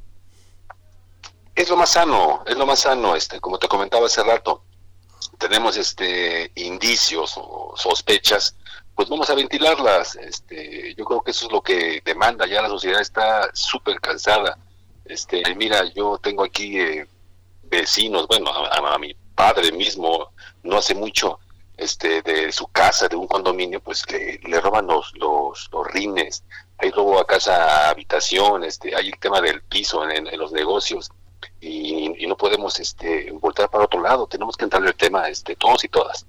Es 1.54 1.68
lo 1.68 1.76
más 1.76 1.90
sano, 1.90 2.44
es 2.46 2.56
lo 2.56 2.64
más 2.64 2.78
sano, 2.78 3.16
este, 3.16 3.40
como 3.40 3.58
te 3.58 3.68
comentaba 3.68 4.06
hace 4.06 4.22
rato. 4.22 4.62
Tenemos 5.36 5.76
este 5.76 6.52
indicios 6.54 7.34
o 7.36 7.74
sospechas 7.76 8.56
pues 9.02 9.10
vamos 9.10 9.30
a 9.30 9.34
ventilarlas. 9.34 10.14
Este, 10.14 10.94
yo 10.94 11.04
creo 11.04 11.22
que 11.22 11.32
eso 11.32 11.46
es 11.46 11.52
lo 11.52 11.60
que 11.60 12.00
demanda. 12.04 12.46
Ya 12.46 12.62
la 12.62 12.68
sociedad 12.68 13.00
está 13.00 13.50
súper 13.52 14.00
cansada. 14.00 14.56
Este, 15.04 15.42
mira, 15.56 15.84
yo 15.92 16.18
tengo 16.18 16.44
aquí 16.44 16.78
eh, 16.78 17.08
vecinos, 17.64 18.28
bueno, 18.28 18.48
a, 18.52 18.98
mi 18.98 19.12
padre 19.34 19.72
mismo, 19.72 20.30
no 20.62 20.78
hace 20.78 20.94
mucho, 20.94 21.40
este, 21.76 22.22
de 22.22 22.52
su 22.52 22.68
casa, 22.68 23.08
de 23.08 23.16
un 23.16 23.26
condominio, 23.26 23.80
pues 23.80 24.08
le, 24.08 24.38
le 24.38 24.60
roban 24.60 24.86
los, 24.86 25.12
los, 25.16 25.68
los, 25.72 25.86
rines, 25.88 26.44
hay 26.78 26.92
robo 26.92 27.18
a 27.18 27.26
casa, 27.26 27.88
habitación, 27.90 28.62
este, 28.62 28.94
hay 28.94 29.08
el 29.08 29.18
tema 29.18 29.40
del 29.40 29.62
piso 29.62 30.08
en, 30.08 30.26
los 30.38 30.52
negocios 30.52 31.10
y, 31.60 32.24
no 32.28 32.36
podemos 32.36 32.78
este, 32.78 33.32
voltar 33.32 33.68
para 33.68 33.84
otro 33.84 34.00
lado, 34.00 34.28
tenemos 34.28 34.56
que 34.56 34.62
entrar 34.64 34.80
en 34.82 34.88
el 34.88 34.94
tema 34.94 35.28
este, 35.28 35.56
todos 35.56 35.82
y 35.82 35.88
todas. 35.88 36.24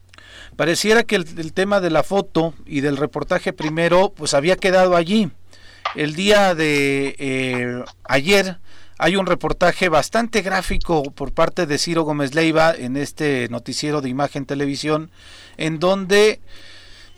Pareciera 0.56 1.04
que 1.04 1.16
el, 1.16 1.54
tema 1.54 1.80
de 1.80 1.90
la 1.90 2.04
foto 2.04 2.54
y 2.66 2.82
del 2.82 2.98
reportaje 2.98 3.54
primero, 3.54 4.14
pues 4.16 4.34
había 4.34 4.56
quedado 4.56 4.96
allí. 4.96 5.32
El 5.96 6.16
día 6.16 6.54
de 6.54 7.16
eh, 7.18 7.84
ayer 8.04 8.60
hay 8.98 9.16
un 9.16 9.26
reportaje 9.26 9.90
bastante 9.90 10.42
gráfico 10.42 11.04
por 11.04 11.34
parte 11.34 11.66
de 11.66 11.78
Ciro 11.78 12.04
Gómez 12.04 12.36
Leiva 12.36 12.74
en 12.74 12.98
este 12.98 13.48
noticiero 13.50 14.02
de 14.02 14.10
Imagen 14.10 14.46
Televisión, 14.46 15.12
en 15.58 15.80
donde 15.80 16.40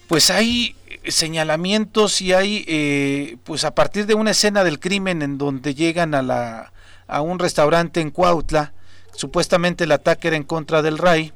pues 0.08 0.30
hay 0.30 0.76
señalamientos 1.08 2.22
y 2.22 2.34
hay 2.34 2.64
eh, 2.68 3.38
pues 3.44 3.66
a 3.66 3.76
partir 3.76 4.06
de 4.06 4.14
una 4.14 4.32
escena 4.32 4.64
del 4.64 4.80
crimen 4.80 5.22
en 5.22 5.38
donde 5.38 5.76
llegan 5.76 6.16
a 6.16 6.22
la 6.22 6.72
a 7.08 7.22
un 7.22 7.38
restaurante 7.38 8.02
en 8.02 8.10
Cuautla, 8.10 8.74
supuestamente 9.14 9.84
el 9.84 9.92
ataque 9.92 10.30
era 10.30 10.38
en 10.38 10.44
contra 10.44 10.82
del 10.82 10.98
RAI 10.98 11.34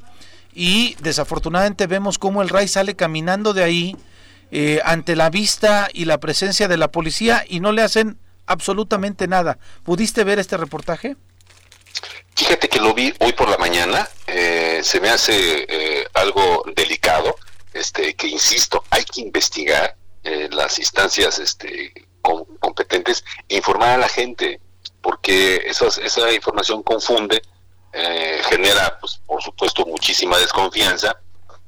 y 0.54 0.95
desafortunadamente 1.02 1.88
vemos 1.88 2.18
cómo 2.18 2.41
el 2.41 2.50
RAI 2.50 2.68
sale 2.68 2.95
caminando 2.95 3.54
de 3.54 3.64
ahí 3.64 3.95
eh, 4.52 4.82
ante 4.84 5.16
la 5.16 5.30
vista 5.30 5.89
y 5.93 6.06
la 6.06 6.20
presencia 6.20 6.68
de 6.68 6.78
la 6.78 6.91
policía 6.91 7.45
y 7.47 7.60
no 7.60 7.72
le 7.72 7.82
hacen 7.82 8.18
absolutamente 8.45 9.28
nada. 9.28 9.60
¿Pudiste 9.84 10.24
ver 10.24 10.39
este 10.39 10.58
reportaje? 10.58 11.16
Fíjate 12.36 12.70
que 12.70 12.80
lo 12.80 12.93
vi 12.93 13.14
hoy 13.20 13.34
por 13.34 13.50
la 13.50 13.58
mañana, 13.58 14.08
eh, 14.28 14.80
se 14.84 15.00
me 15.00 15.10
hace 15.10 15.66
eh, 15.68 16.08
algo 16.14 16.64
delicado, 16.76 17.36
este, 17.74 18.16
que 18.16 18.28
insisto, 18.28 18.84
hay 18.89 19.04
que 19.04 19.22
investigar 19.22 19.95
eh, 20.24 20.47
las 20.52 20.80
instancias 20.80 21.38
este, 21.39 22.08
competentes 22.60 23.24
e 23.47 23.58
informar 23.58 23.89
a 23.89 23.97
la 23.97 24.10
gente, 24.10 24.62
porque 25.02 25.66
esa 25.66 26.32
información 26.32 26.82
confunde, 26.82 27.41
genera, 27.91 28.97
pues, 28.99 29.19
por 29.25 29.41
supuesto, 29.41 29.85
muchísima 29.85 30.37
desconfianza 30.37 31.17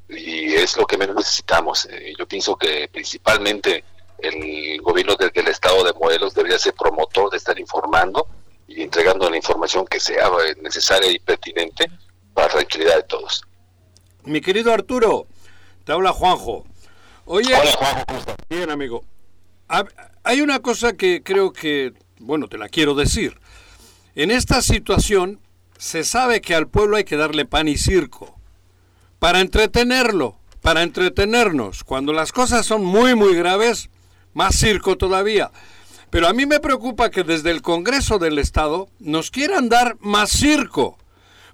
y 0.10 0.54
es 0.54 0.78
lo 0.78 0.86
que 0.86 0.98
menos 0.98 1.16
necesitamos. 1.16 1.88
yo 2.18 2.28
pienso 2.28 2.56
que 2.56 2.90
principalmente 2.92 3.84
el 4.22 4.82
gobierno 4.82 5.16
del, 5.16 5.48
estado 5.48 5.84
de 5.84 5.94
Morelos 5.94 6.34
debería 6.34 6.60
ser 6.60 6.74
promotor 6.74 7.32
de 7.32 7.38
estar 7.38 7.58
informando 7.60 8.28
y 8.68 8.84
entregando 8.84 9.30
la 9.30 9.38
información 9.38 9.86
que 9.86 10.00
sea 10.00 10.30
necesaria 10.62 11.12
y 11.12 11.20
pertinente 11.20 11.90
para 12.34 12.48
la 12.48 12.54
tranquilidad 12.54 12.96
de 12.98 13.04
todos. 13.04 13.44
Mi 14.24 14.42
querido 14.42 14.72
Arturo, 14.74 15.26
te 15.84 15.92
habla 15.92 16.14
Juanjo. 16.14 16.66
Oye, 17.26 17.56
Hola 17.56 17.72
Juanjo, 17.72 18.06
¿cómo 18.06 18.20
estás? 18.20 18.36
Bien, 18.50 18.70
amigo. 18.70 19.04
Hay 20.24 20.42
una 20.42 20.60
cosa 20.60 20.94
que 20.94 21.24
creo 21.24 21.54
que, 21.54 21.94
bueno, 22.20 22.48
te 22.48 22.58
la 22.58 22.70
quiero 22.70 22.94
decir. 22.94 23.40
En 24.14 24.30
esta 24.30 24.62
situación 24.62 25.40
se 25.82 26.04
sabe 26.04 26.42
que 26.42 26.54
al 26.54 26.68
pueblo 26.68 26.98
hay 26.98 27.06
que 27.06 27.18
darle 27.18 27.44
pan 27.44 27.68
y 27.68 27.76
circo 27.76 28.40
para 29.18 29.40
entretenerlo, 29.40 30.38
para 30.62 30.84
entretenernos. 30.84 31.84
Cuando 31.84 32.14
las 32.14 32.32
cosas 32.32 32.68
son 32.68 32.86
muy, 32.86 33.16
muy 33.16 33.34
graves, 33.34 33.90
más 34.36 34.56
circo 34.56 34.96
todavía. 34.96 35.50
Pero 36.12 36.28
a 36.28 36.34
mí 36.34 36.46
me 36.46 36.60
preocupa 36.60 37.10
que 37.10 37.24
desde 37.24 37.50
el 37.50 37.64
Congreso 37.64 38.20
del 38.20 38.38
Estado 38.38 38.90
nos 39.00 39.32
quieran 39.32 39.70
dar 39.70 39.98
más 40.00 40.30
circo. 40.30 41.00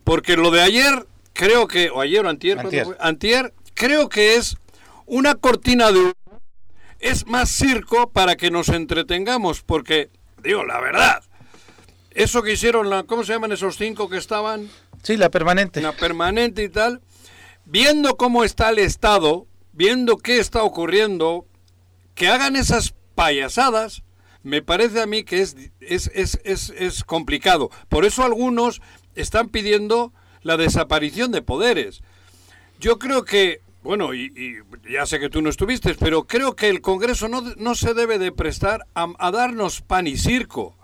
Porque 0.04 0.36
lo 0.36 0.52
de 0.52 0.62
ayer, 0.62 1.08
creo 1.32 1.68
que, 1.68 1.90
o 1.90 2.02
ayer 2.02 2.26
o 2.26 2.30
antier, 2.30 2.60
antier. 3.00 3.54
creo 3.76 4.10
que 4.10 4.36
es 4.36 4.58
una 5.06 5.36
cortina 5.36 5.94
de... 5.94 6.12
Es 7.00 7.28
más 7.28 7.50
circo 7.50 8.10
para 8.10 8.36
que 8.36 8.52
nos 8.52 8.68
entretengamos, 8.68 9.62
porque, 9.62 10.10
digo, 10.44 10.66
la 10.66 10.82
verdad, 10.82 11.24
eso 12.18 12.42
que 12.42 12.54
hicieron, 12.54 12.90
la, 12.90 13.04
¿cómo 13.04 13.24
se 13.24 13.34
llaman 13.34 13.52
esos 13.52 13.78
cinco 13.78 14.10
que 14.10 14.18
estaban? 14.18 14.70
Sí, 15.04 15.18
la 15.18 15.30
permanente. 15.30 15.82
La 15.82 15.94
permanente 15.96 16.64
y 16.64 16.70
tal. 16.70 17.02
Viendo 17.66 18.18
cómo 18.18 18.44
está 18.44 18.70
el 18.70 18.80
Estado, 18.80 19.46
viendo 19.72 20.18
qué 20.18 20.40
está 20.40 20.64
ocurriendo, 20.64 21.46
que 22.16 22.28
hagan 22.30 22.56
esas 22.56 22.96
payasadas, 23.14 24.02
me 24.42 24.62
parece 24.62 25.02
a 25.02 25.06
mí 25.06 25.24
que 25.24 25.42
es, 25.42 25.56
es, 25.82 26.10
es, 26.16 26.40
es, 26.76 27.04
complicado. 27.04 27.70
Por 27.90 28.06
eso 28.06 28.24
algunos 28.24 28.82
están 29.14 29.50
pidiendo 29.50 30.14
la 30.42 30.56
desaparición 30.56 31.32
de 31.32 31.42
poderes. 31.42 32.02
Yo 32.80 32.98
creo 32.98 33.26
que, 33.26 33.62
bueno, 33.84 34.14
y, 34.14 34.58
ya 34.90 35.06
sé 35.06 35.20
que 35.20 35.30
tú 35.30 35.42
no 35.42 35.50
estuviste, 35.50 35.96
pero 35.96 36.26
creo 36.26 36.56
que 36.56 36.70
el 36.70 36.82
Congreso 36.82 37.28
no, 37.28 37.42
no 37.58 37.76
se 37.76 37.94
debe 37.94 38.18
de 38.18 38.32
prestar 38.32 38.88
a, 38.96 39.32
darnos 39.32 39.82
pan 39.82 40.08
y 40.08 40.18
circo. 40.18 40.77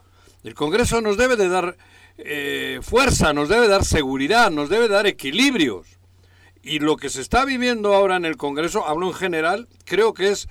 El 0.44 0.56
Congreso 0.56 1.00
nos 1.00 1.18
debe 1.18 1.38
de 1.38 1.48
dar 1.48 1.78
eh, 2.18 2.80
fuerza, 2.82 3.32
nos 3.32 3.48
debe 3.48 3.68
dar 3.68 3.86
seguridad, 3.86 4.52
nos 4.52 4.70
debe 4.70 4.90
dar 4.90 5.08
equilibrios. 5.08 5.88
Y 6.62 6.80
lo 6.80 6.98
que 6.98 7.10
se 7.10 7.22
está 7.22 7.46
viviendo 7.46 7.94
ahora 7.94 8.18
en 8.18 8.26
el 8.26 8.38
Congreso, 8.38 8.86
hablo 8.86 9.08
en 9.08 9.14
general, 9.14 9.68
creo 9.86 10.14
que 10.14 10.32
es 10.32 10.48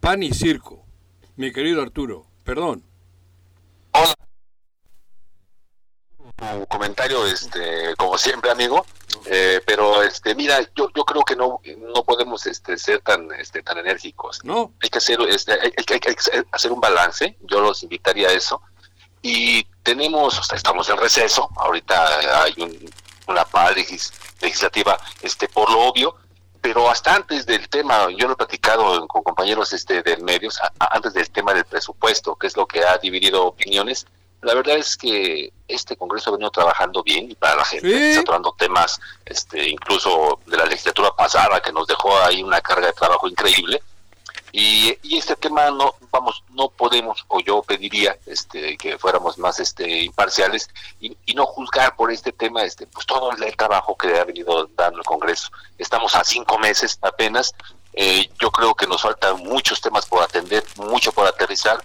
pan 0.00 0.22
y 0.22 0.32
circo. 0.32 0.84
Mi 1.36 1.52
querido 1.52 1.80
Arturo, 1.80 2.26
perdón. 2.44 2.84
Hola. 3.92 4.14
Un 6.56 6.64
comentario, 6.66 7.26
este, 7.26 7.94
como 7.96 8.16
siempre, 8.16 8.50
amigo. 8.50 8.86
Eh, 9.26 9.60
pero, 9.66 10.02
este, 10.02 10.34
mira, 10.34 10.60
yo, 10.74 10.88
yo 10.94 11.04
creo 11.04 11.22
que 11.22 11.36
no, 11.36 11.60
no 11.78 12.04
podemos 12.04 12.46
este, 12.46 12.78
ser 12.78 13.00
tan, 13.00 13.30
este, 13.32 13.62
tan 13.62 13.78
enérgicos. 13.78 14.42
No. 14.44 14.72
Hay 14.82 14.88
que 14.88 14.98
hacer, 14.98 15.20
este, 15.28 15.52
hay, 15.52 16.00
que 16.00 16.16
hacer 16.50 16.72
un 16.72 16.80
balance. 16.80 17.36
Yo 17.42 17.60
los 17.60 17.82
invitaría 17.82 18.28
a 18.28 18.32
eso. 18.32 18.62
Y 19.22 19.64
tenemos, 19.82 20.38
o 20.38 20.42
sea, 20.42 20.56
estamos 20.56 20.88
en 20.88 20.96
receso. 20.96 21.48
Ahorita 21.56 22.42
hay 22.42 22.54
un, 22.58 22.90
una 23.26 23.44
paz 23.44 23.74
legislativa, 24.40 24.98
este, 25.22 25.48
por 25.48 25.70
lo 25.70 25.80
obvio 25.80 26.16
pero 26.60 26.90
hasta 26.90 27.14
antes 27.14 27.46
del 27.46 27.68
tema, 27.68 28.08
yo 28.10 28.26
lo 28.26 28.34
he 28.34 28.36
platicado 28.36 29.06
con 29.08 29.22
compañeros 29.22 29.72
este 29.72 30.02
de 30.02 30.18
medios, 30.18 30.60
antes 30.78 31.14
del 31.14 31.30
tema 31.30 31.54
del 31.54 31.64
presupuesto, 31.64 32.36
que 32.36 32.48
es 32.48 32.56
lo 32.56 32.66
que 32.66 32.84
ha 32.84 32.98
dividido 32.98 33.46
opiniones, 33.46 34.06
la 34.42 34.54
verdad 34.54 34.76
es 34.76 34.96
que 34.96 35.52
este 35.68 35.96
Congreso 35.96 36.30
ha 36.30 36.32
venido 36.32 36.50
trabajando 36.50 37.02
bien 37.02 37.30
y 37.30 37.34
para 37.34 37.56
la 37.56 37.64
gente, 37.64 38.14
tratando 38.24 38.54
temas 38.58 38.98
este, 39.24 39.68
incluso 39.68 40.40
de 40.46 40.56
la 40.56 40.64
legislatura 40.64 41.14
pasada 41.14 41.60
que 41.60 41.72
nos 41.72 41.86
dejó 41.86 42.16
ahí 42.20 42.42
una 42.42 42.60
carga 42.60 42.86
de 42.86 42.92
trabajo 42.94 43.28
increíble 43.28 43.82
y, 44.52 45.16
este 45.16 45.36
tema 45.36 45.70
no, 45.70 45.94
vamos, 46.10 46.42
no 46.50 46.68
podemos, 46.68 47.24
o 47.28 47.40
yo 47.40 47.62
pediría 47.62 48.18
este, 48.26 48.76
que 48.76 48.98
fuéramos 48.98 49.38
más 49.38 49.60
este, 49.60 50.02
imparciales 50.02 50.68
y, 51.00 51.16
no 51.34 51.46
juzgar 51.46 51.94
por 51.96 52.10
este 52.10 52.32
tema 52.32 52.64
este, 52.64 52.86
pues 52.86 53.06
todo 53.06 53.30
el, 53.32 53.56
trabajo 53.56 53.96
que 53.96 54.18
ha 54.18 54.24
venido 54.24 54.68
dando 54.76 54.98
el 54.98 55.04
Congreso. 55.04 55.48
Estamos 55.78 56.14
a 56.14 56.24
cinco 56.24 56.58
meses 56.58 56.98
apenas. 57.02 57.54
Eh, 57.92 58.28
yo 58.40 58.50
creo 58.50 58.74
que 58.74 58.86
nos 58.86 59.02
faltan 59.02 59.38
muchos 59.38 59.80
temas 59.80 60.06
por 60.06 60.22
atender, 60.22 60.64
mucho 60.76 61.12
por 61.12 61.26
aterrizar. 61.26 61.82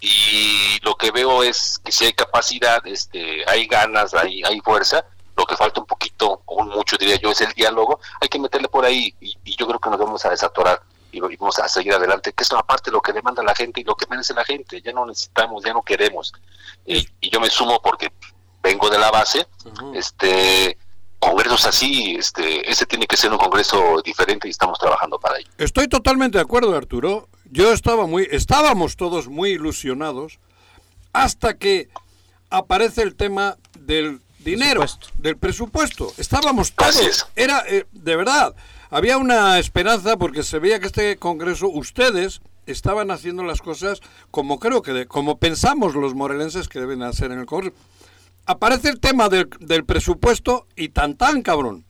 Y 0.00 0.78
lo 0.82 0.94
que 0.96 1.10
veo 1.10 1.42
es 1.42 1.80
que 1.84 1.92
si 1.92 2.04
hay 2.04 2.12
capacidad, 2.12 2.86
este, 2.86 3.48
hay 3.48 3.66
ganas, 3.66 4.14
hay, 4.14 4.42
hay 4.44 4.60
fuerza, 4.60 5.04
lo 5.36 5.46
que 5.46 5.56
falta 5.56 5.80
un 5.80 5.86
poquito, 5.86 6.42
o 6.44 6.64
mucho 6.64 6.96
diría 6.96 7.16
yo, 7.16 7.30
es 7.30 7.40
el 7.40 7.52
diálogo, 7.52 8.00
hay 8.20 8.28
que 8.28 8.38
meterle 8.38 8.68
por 8.68 8.84
ahí 8.84 9.14
y, 9.20 9.36
y 9.44 9.56
yo 9.56 9.66
creo 9.66 9.80
que 9.80 9.90
nos 9.90 9.98
vamos 9.98 10.24
a 10.24 10.30
desatorar 10.30 10.82
y, 11.12 11.20
vamos 11.20 11.58
a 11.58 11.68
seguir 11.68 11.94
adelante, 11.94 12.32
que 12.32 12.42
es 12.42 12.50
una 12.50 12.62
parte 12.62 12.90
de 12.90 12.94
lo 12.94 13.00
que 13.00 13.12
demanda 13.12 13.42
la 13.42 13.54
gente 13.54 13.80
y 13.80 13.84
lo 13.84 13.94
que 13.94 14.06
merece 14.08 14.34
la 14.34 14.44
gente. 14.44 14.80
Ya 14.82 14.92
no 14.92 15.06
necesitamos, 15.06 15.64
ya 15.64 15.72
no 15.72 15.82
queremos. 15.82 16.32
y 16.84 17.30
yo 17.30 17.40
me 17.40 17.50
sumo 17.50 17.80
porque 17.80 18.10
vengo 18.62 18.88
de 18.90 18.98
la 18.98 19.10
base, 19.10 19.46
este 19.94 20.76
congresos 21.22 21.64
así, 21.66 22.16
este, 22.18 22.68
ese 22.68 22.84
tiene 22.84 23.06
que 23.06 23.16
ser 23.16 23.30
un 23.30 23.38
congreso 23.38 24.02
diferente 24.04 24.48
y 24.48 24.50
estamos 24.50 24.76
trabajando 24.80 25.20
para 25.20 25.38
ello. 25.38 25.48
Estoy 25.56 25.86
totalmente 25.86 26.38
de 26.38 26.42
acuerdo, 26.42 26.76
Arturo. 26.76 27.28
Yo 27.44 27.72
estaba 27.72 28.08
muy, 28.08 28.26
estábamos 28.32 28.96
todos 28.96 29.28
muy 29.28 29.50
ilusionados 29.50 30.40
hasta 31.12 31.56
que 31.58 31.88
aparece 32.50 33.02
el 33.02 33.14
tema 33.14 33.56
del 33.78 34.20
dinero, 34.44 34.84
del 35.18 35.36
presupuesto. 35.36 36.12
Estábamos 36.18 36.72
todos, 36.72 37.26
era 37.36 37.64
eh, 37.68 37.86
de 37.92 38.16
verdad 38.16 38.54
había 38.92 39.16
una 39.16 39.58
esperanza 39.58 40.18
porque 40.18 40.42
se 40.42 40.58
veía 40.58 40.78
que 40.78 40.86
este 40.86 41.16
Congreso, 41.16 41.66
ustedes 41.70 42.42
estaban 42.66 43.10
haciendo 43.10 43.42
las 43.42 43.62
cosas 43.62 44.02
como 44.30 44.58
creo 44.58 44.82
que, 44.82 45.06
como 45.06 45.38
pensamos 45.38 45.94
los 45.94 46.14
morelenses 46.14 46.68
que 46.68 46.78
deben 46.78 47.02
hacer 47.02 47.32
en 47.32 47.38
el 47.38 47.46
Congreso. 47.46 47.74
Aparece 48.44 48.90
el 48.90 49.00
tema 49.00 49.30
del, 49.30 49.48
presupuesto 49.86 50.66
y 50.76 50.90
tan 50.90 51.16
tan 51.16 51.40
cabrón. 51.40 51.86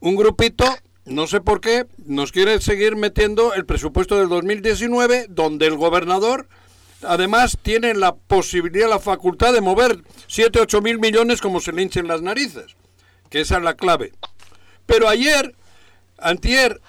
Un 0.00 0.16
grupito 0.16 0.66
no 1.06 1.26
sé 1.26 1.40
por 1.40 1.62
qué, 1.62 1.86
nos 2.04 2.30
quiere 2.30 2.60
seguir 2.60 2.94
metiendo 2.94 3.54
el 3.54 3.64
presupuesto 3.64 4.18
del 4.18 4.28
2019, 4.28 5.28
donde 5.30 5.66
el 5.66 5.76
gobernador 5.76 6.46
además 7.02 7.58
tiene 7.62 7.94
la 7.94 8.14
posibilidad, 8.14 8.88
la 8.88 8.98
facultad 8.98 9.52
de 9.52 9.60
mover 9.60 10.02
7, 10.26 10.60
8 10.60 10.80
mil 10.82 10.98
millones 10.98 11.40
como 11.40 11.60
se 11.60 11.72
le 11.72 11.82
hinchen 11.82 12.08
las 12.08 12.22
narices, 12.22 12.76
que 13.28 13.40
esa 13.40 13.56
es 13.58 13.62
la 13.62 13.74
clave. 13.74 14.12
Pero 14.86 15.08
ayer, 15.08 15.54
antier, 16.18 16.80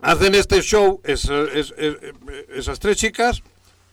hacen 0.00 0.34
este 0.34 0.60
show 0.62 1.00
esas 1.04 2.78
tres 2.78 2.96
chicas 2.96 3.42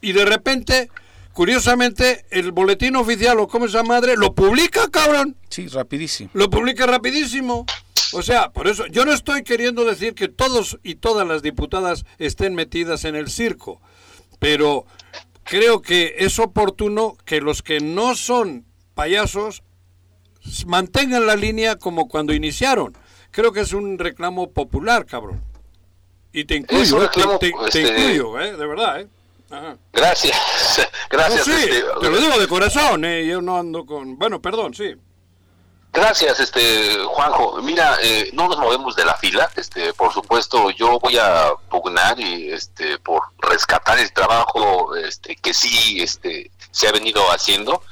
y 0.01 0.11
de 0.11 0.25
repente, 0.25 0.89
curiosamente, 1.33 2.25
el 2.29 2.51
boletín 2.51 2.95
oficial 2.95 3.39
o 3.39 3.47
como 3.47 3.65
esa 3.65 3.83
madre 3.83 4.15
lo 4.17 4.33
publica, 4.33 4.89
cabrón. 4.89 5.37
Sí, 5.49 5.67
rapidísimo. 5.67 6.29
Lo 6.33 6.49
publica 6.49 6.85
rapidísimo. 6.85 7.65
O 8.13 8.21
sea, 8.21 8.49
por 8.51 8.67
eso 8.67 8.87
yo 8.87 9.05
no 9.05 9.13
estoy 9.13 9.43
queriendo 9.43 9.85
decir 9.85 10.13
que 10.13 10.27
todos 10.27 10.77
y 10.83 10.95
todas 10.95 11.25
las 11.25 11.41
diputadas 11.41 12.03
estén 12.17 12.55
metidas 12.55 13.05
en 13.05 13.15
el 13.15 13.29
circo, 13.29 13.81
pero 14.39 14.85
creo 15.51 15.81
que 15.81 16.15
es 16.19 16.39
oportuno 16.39 17.17
que 17.25 17.41
los 17.41 17.61
que 17.61 17.81
no 17.81 18.15
son 18.15 18.63
payasos 18.93 19.63
mantengan 20.65 21.27
la 21.27 21.35
línea 21.35 21.75
como 21.75 22.07
cuando 22.07 22.33
iniciaron. 22.33 22.97
Creo 23.31 23.51
que 23.51 23.59
es 23.59 23.73
un 23.73 23.99
reclamo 23.99 24.51
popular, 24.51 25.05
cabrón. 25.05 25.43
Y 26.31 26.45
te 26.45 26.55
incluyo, 26.55 27.03
eh, 27.03 27.09
te, 27.13 27.51
este, 27.65 27.81
incluyo, 27.81 28.39
eh, 28.39 28.55
de 28.55 28.65
verdad, 28.65 29.01
¿eh? 29.01 29.07
Gracias, 29.91 30.37
gracias. 31.09 31.43
sí, 31.43 31.51
este, 31.51 31.83
te 31.99 32.09
lo 32.09 32.17
digo 32.17 32.39
de 32.39 32.47
corazón, 32.47 33.03
¿eh? 33.03 33.27
Yo 33.27 33.41
no 33.41 33.57
ando 33.57 33.85
con... 33.85 34.17
Bueno, 34.17 34.41
perdón, 34.41 34.73
sí. 34.73 34.95
Gracias, 35.93 36.39
este 36.39 37.03
Juanjo. 37.03 37.61
Mira, 37.61 37.97
eh, 38.01 38.29
no 38.31 38.47
nos 38.47 38.57
movemos 38.57 38.95
de 38.95 39.03
la 39.03 39.15
fila. 39.15 39.49
Este, 39.57 39.93
por 39.93 40.13
supuesto, 40.13 40.69
yo 40.69 40.99
voy 40.99 41.17
a 41.17 41.53
pugnar 41.69 42.17
y 42.17 42.49
este 42.49 42.97
por 42.99 43.23
rescatar 43.39 43.99
el 43.99 44.11
trabajo, 44.13 44.95
este 44.95 45.35
que 45.35 45.53
sí, 45.53 46.01
este 46.01 46.49
se 46.71 46.87
ha 46.87 46.93
venido 46.93 47.21
haciendo. 47.31 47.83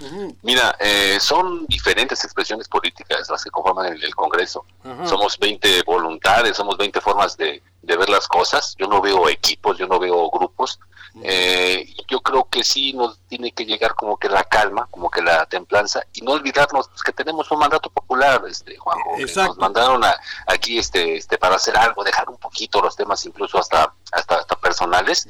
Mira, 0.41 0.77
eh, 0.79 1.17
son 1.19 1.65
diferentes 1.67 2.23
expresiones 2.23 2.69
políticas 2.69 3.29
las 3.29 3.43
que 3.43 3.51
conforman 3.51 3.87
el, 3.87 4.15
Congreso. 4.15 4.65
Somos 5.05 5.37
20 5.37 5.83
voluntades, 5.83 6.55
somos 6.55 6.77
20 6.77 7.01
formas 7.01 7.35
de, 7.35 7.61
de 7.81 7.97
ver 7.97 8.09
las 8.09 8.27
cosas. 8.27 8.75
Yo 8.79 8.87
no 8.87 9.01
veo 9.01 9.27
equipos, 9.27 9.77
yo 9.77 9.87
no 9.87 9.99
veo 9.99 10.29
grupos. 10.29 10.79
Eh, 11.23 11.91
yo 12.07 12.21
creo 12.21 12.47
que 12.49 12.63
sí 12.63 12.93
nos 12.93 13.19
tiene 13.27 13.51
que 13.51 13.65
llegar 13.65 13.95
como 13.95 14.17
que 14.17 14.29
la 14.29 14.43
calma, 14.43 14.87
como 14.91 15.09
que 15.09 15.21
la 15.21 15.45
templanza 15.47 16.03
y 16.13 16.21
no 16.21 16.31
olvidarnos 16.31 16.87
pues, 16.87 17.01
que 17.01 17.11
tenemos 17.11 17.49
un 17.51 17.59
mandato 17.59 17.89
popular, 17.89 18.41
este 18.47 18.77
Juanjo, 18.77 19.15
que 19.17 19.25
nos 19.25 19.57
mandaron 19.57 20.01
aquí 20.47 20.77
este 20.77 21.17
este 21.17 21.37
para 21.37 21.55
hacer 21.55 21.75
algo, 21.77 22.03
dejar 22.03 22.29
un 22.29 22.37
poquito 22.37 22.81
los 22.81 22.95
temas 22.95 23.25
incluso 23.25 23.57
hasta 23.57 23.93
hasta, 24.11 24.35
hasta 24.35 24.55
personales 24.55 25.27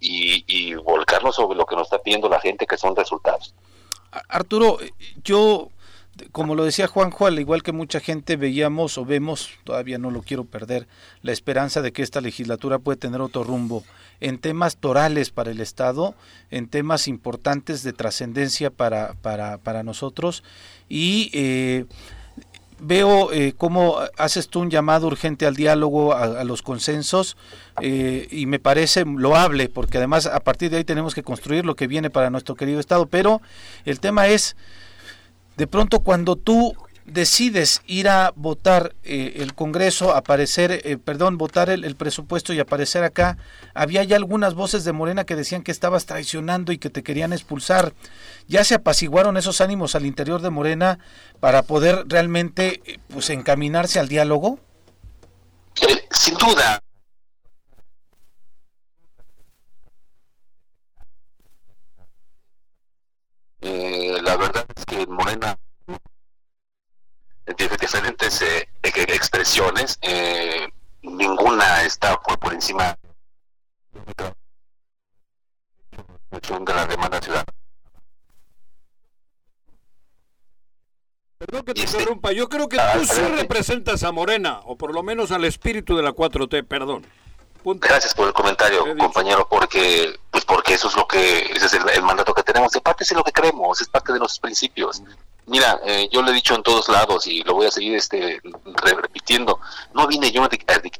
y, 0.00 0.44
y 0.46 0.74
volcarnos 0.74 1.34
sobre 1.34 1.56
lo 1.56 1.66
que 1.66 1.76
nos 1.76 1.86
está 1.86 1.98
pidiendo 1.98 2.28
la 2.28 2.40
gente 2.40 2.66
que 2.66 2.76
son 2.76 2.94
resultados. 2.94 3.54
Arturo, 4.28 4.78
yo 5.22 5.70
como 6.32 6.54
lo 6.54 6.64
decía 6.64 6.86
Juanjo, 6.86 7.26
al 7.26 7.38
igual 7.38 7.62
que 7.62 7.72
mucha 7.72 8.00
gente 8.00 8.36
veíamos 8.36 8.96
o 8.98 9.04
vemos, 9.04 9.50
todavía 9.64 9.98
no 9.98 10.10
lo 10.10 10.22
quiero 10.22 10.44
perder, 10.44 10.88
la 11.22 11.32
esperanza 11.32 11.82
de 11.82 11.92
que 11.92 12.02
esta 12.02 12.20
legislatura 12.20 12.78
puede 12.78 12.96
tener 12.96 13.20
otro 13.20 13.44
rumbo 13.44 13.84
en 14.20 14.38
temas 14.38 14.76
torales 14.76 15.30
para 15.30 15.50
el 15.50 15.60
Estado, 15.60 16.14
en 16.50 16.68
temas 16.68 17.08
importantes 17.08 17.82
de 17.82 17.92
trascendencia 17.92 18.70
para, 18.70 19.14
para, 19.14 19.58
para, 19.58 19.82
nosotros. 19.82 20.42
Y 20.88 21.30
eh, 21.32 21.86
veo 22.78 23.32
eh, 23.32 23.54
cómo 23.56 23.98
haces 24.18 24.48
tú 24.48 24.60
un 24.60 24.70
llamado 24.70 25.06
urgente 25.06 25.46
al 25.46 25.54
diálogo, 25.54 26.14
a, 26.14 26.44
los 26.44 26.62
consensos, 26.62 27.36
eh, 27.80 28.28
y 28.30 28.46
me 28.46 28.58
parece 28.58 29.04
loable, 29.04 29.68
porque 29.68 29.98
además 29.98 30.26
a 30.26 30.40
partir 30.40 30.70
de 30.70 30.78
ahí 30.78 30.84
tenemos 30.84 31.14
que 31.14 31.22
construir 31.22 31.64
lo 31.64 31.76
que 31.76 31.86
viene 31.86 32.10
para 32.10 32.30
nuestro 32.30 32.54
querido 32.54 32.80
Estado, 32.80 33.06
pero 33.06 33.40
el 33.84 34.00
tema 34.00 34.28
es, 34.28 34.56
de 35.56 35.66
pronto 35.66 36.00
cuando 36.00 36.36
tú 36.36 36.74
decides 37.06 37.82
ir 37.86 38.08
a 38.08 38.32
votar 38.34 38.94
eh, 39.04 39.34
el 39.36 39.54
Congreso, 39.54 40.14
aparecer, 40.14 40.80
eh, 40.84 40.98
perdón, 40.98 41.38
votar 41.38 41.70
el, 41.70 41.96
presupuesto 41.96 42.52
y 42.52 42.60
aparecer 42.60 43.04
acá, 43.04 43.38
había 43.74 44.02
ya 44.04 44.16
algunas 44.16 44.54
voces 44.54 44.84
de 44.84 44.92
Morena 44.92 45.24
que 45.24 45.36
decían 45.36 45.62
que 45.62 45.72
estabas 45.72 46.06
traicionando 46.06 46.72
y 46.72 46.78
que 46.78 46.90
te 46.90 47.02
querían 47.02 47.32
expulsar. 47.32 47.94
¿Ya 48.48 48.64
se 48.64 48.74
apaciguaron 48.74 49.36
esos 49.36 49.60
ánimos 49.60 49.94
al 49.94 50.06
interior 50.06 50.42
de 50.42 50.50
Morena 50.50 50.98
para 51.40 51.62
poder 51.62 52.04
realmente 52.08 52.82
eh, 52.84 52.98
pues 53.08 53.30
encaminarse 53.30 53.98
al 53.98 54.08
diálogo? 54.08 54.58
sin 56.10 56.34
duda. 56.36 56.80
la 63.60 64.36
verdad 64.36 64.66
es 64.74 64.84
que 64.86 65.06
Morena 65.06 65.56
diferentes 67.46 68.42
eh, 68.42 68.68
expresiones, 68.82 69.98
eh, 70.02 70.68
ninguna 71.02 71.82
está 71.82 72.20
por, 72.20 72.38
por 72.38 72.54
encima 72.54 72.96
de 76.30 76.74
la 76.74 76.86
demanda 76.86 77.20
ciudadana. 77.20 77.52
Perdón 81.38 81.64
que 81.64 81.74
te 81.74 81.82
este, 81.82 81.98
interrumpa, 81.98 82.32
yo 82.32 82.48
creo 82.48 82.68
que 82.68 82.78
tú 82.94 83.04
sí 83.04 83.20
representas 83.20 84.02
a 84.02 84.12
Morena, 84.12 84.60
o 84.64 84.76
por 84.76 84.94
lo 84.94 85.02
menos 85.02 85.30
al 85.32 85.44
espíritu 85.44 85.96
de 85.96 86.02
la 86.02 86.12
4T, 86.12 86.66
perdón. 86.66 87.04
Gracias 87.74 88.14
por 88.14 88.28
el 88.28 88.32
comentario, 88.32 88.96
compañero, 88.96 89.46
porque 89.48 90.16
pues 90.30 90.44
porque 90.44 90.74
eso 90.74 90.88
es 90.88 90.96
lo 90.96 91.06
que 91.08 91.40
ese 91.40 91.66
es 91.66 91.72
el, 91.72 92.02
mandato 92.02 92.32
que 92.32 92.44
tenemos. 92.44 92.70
De 92.70 92.80
parte 92.80 93.02
es 93.02 93.12
lo 93.12 93.24
que 93.24 93.32
creemos, 93.32 93.80
es 93.80 93.88
parte 93.88 94.12
de 94.12 94.20
los 94.20 94.38
principios. 94.38 95.02
Mira, 95.46 95.80
eh, 95.84 96.08
yo 96.10 96.22
lo 96.22 96.30
he 96.30 96.34
dicho 96.34 96.56
en 96.56 96.62
todos 96.64 96.88
lados 96.88 97.26
y 97.28 97.42
lo 97.42 97.54
voy 97.54 97.66
a 97.66 97.70
seguir 97.70 97.94
este 97.94 98.40
repitiendo. 98.82 99.60
No 99.94 100.08
vine 100.08 100.32
yo 100.32 100.42
a 100.42 100.48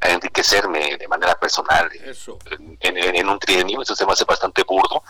enriquecerme 0.08 0.96
de 0.96 1.08
manera 1.08 1.34
personal 1.34 1.90
En, 2.80 3.28
un 3.28 3.38
trienio, 3.40 3.82
eso 3.82 3.96
se 3.96 4.06
me 4.06 4.12
hace 4.12 4.24
bastante 4.24 4.62
burdo. 4.62 5.02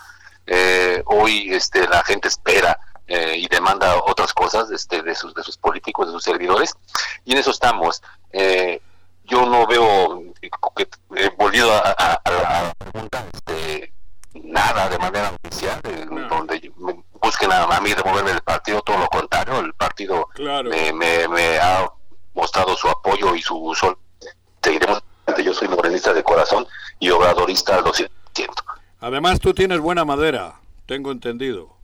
Eh, 0.47 1.03
hoy 1.07 1.53
este, 1.53 1.87
la 1.87 2.03
gente 2.05 2.29
espera 2.29 2.79
eh, 3.07 3.35
y 3.37 3.47
demanda 3.49 3.97
otras 4.07 4.33
cosas 4.33 4.71
este, 4.71 5.03
de, 5.03 5.15
sus, 5.15 5.35
de 5.35 5.43
sus 5.43 5.59
políticos, 5.59 6.07
de 6.07 6.13
sus 6.13 6.25
servidores, 6.25 6.75
y 7.27 7.33
en 7.33 7.39
eso 7.39 7.51
estamos. 7.51 8.03
yo 9.25 9.45
no 9.45 9.67
veo, 9.67 10.23
que, 10.75 10.89
volviendo 11.37 11.73
a, 11.75 12.21
la 12.25 12.75
pregunta, 12.79 13.27
este, 13.35 13.93
nada 14.35 14.89
de 14.89 14.99
manera 14.99 15.31
oficial, 15.43 15.81
donde 16.31 16.73
busquen 17.27 17.51
a, 17.53 17.81
mí 17.81 17.91
de 17.93 18.03
moverme 18.05 18.31
del 18.31 18.41
partido, 18.41 18.81
todo 18.83 18.99
lo 18.99 19.09
contrario, 19.09 19.59
el 19.59 19.75
partido 19.75 20.29
me, 20.39 21.59
ha 21.59 21.91
mostrado 22.35 22.77
su 22.77 22.89
apoyo 22.89 23.35
y 23.35 23.43
su 23.43 23.75
sol. 23.75 23.99
Seguiremos, 24.63 25.03
yo 25.45 25.53
soy 25.53 25.67
morenista 25.67 26.13
de 26.13 26.23
corazón 26.23 26.67
y 27.01 27.11
obradorista 27.11 27.81
lo 27.81 27.93
siento. 27.93 28.63
Además 29.01 29.41
tú 29.41 29.53
tienes 29.53 29.81
buena 29.81 30.05
madera, 30.05 30.61
tengo 30.87 31.11
entendido. 31.11 31.75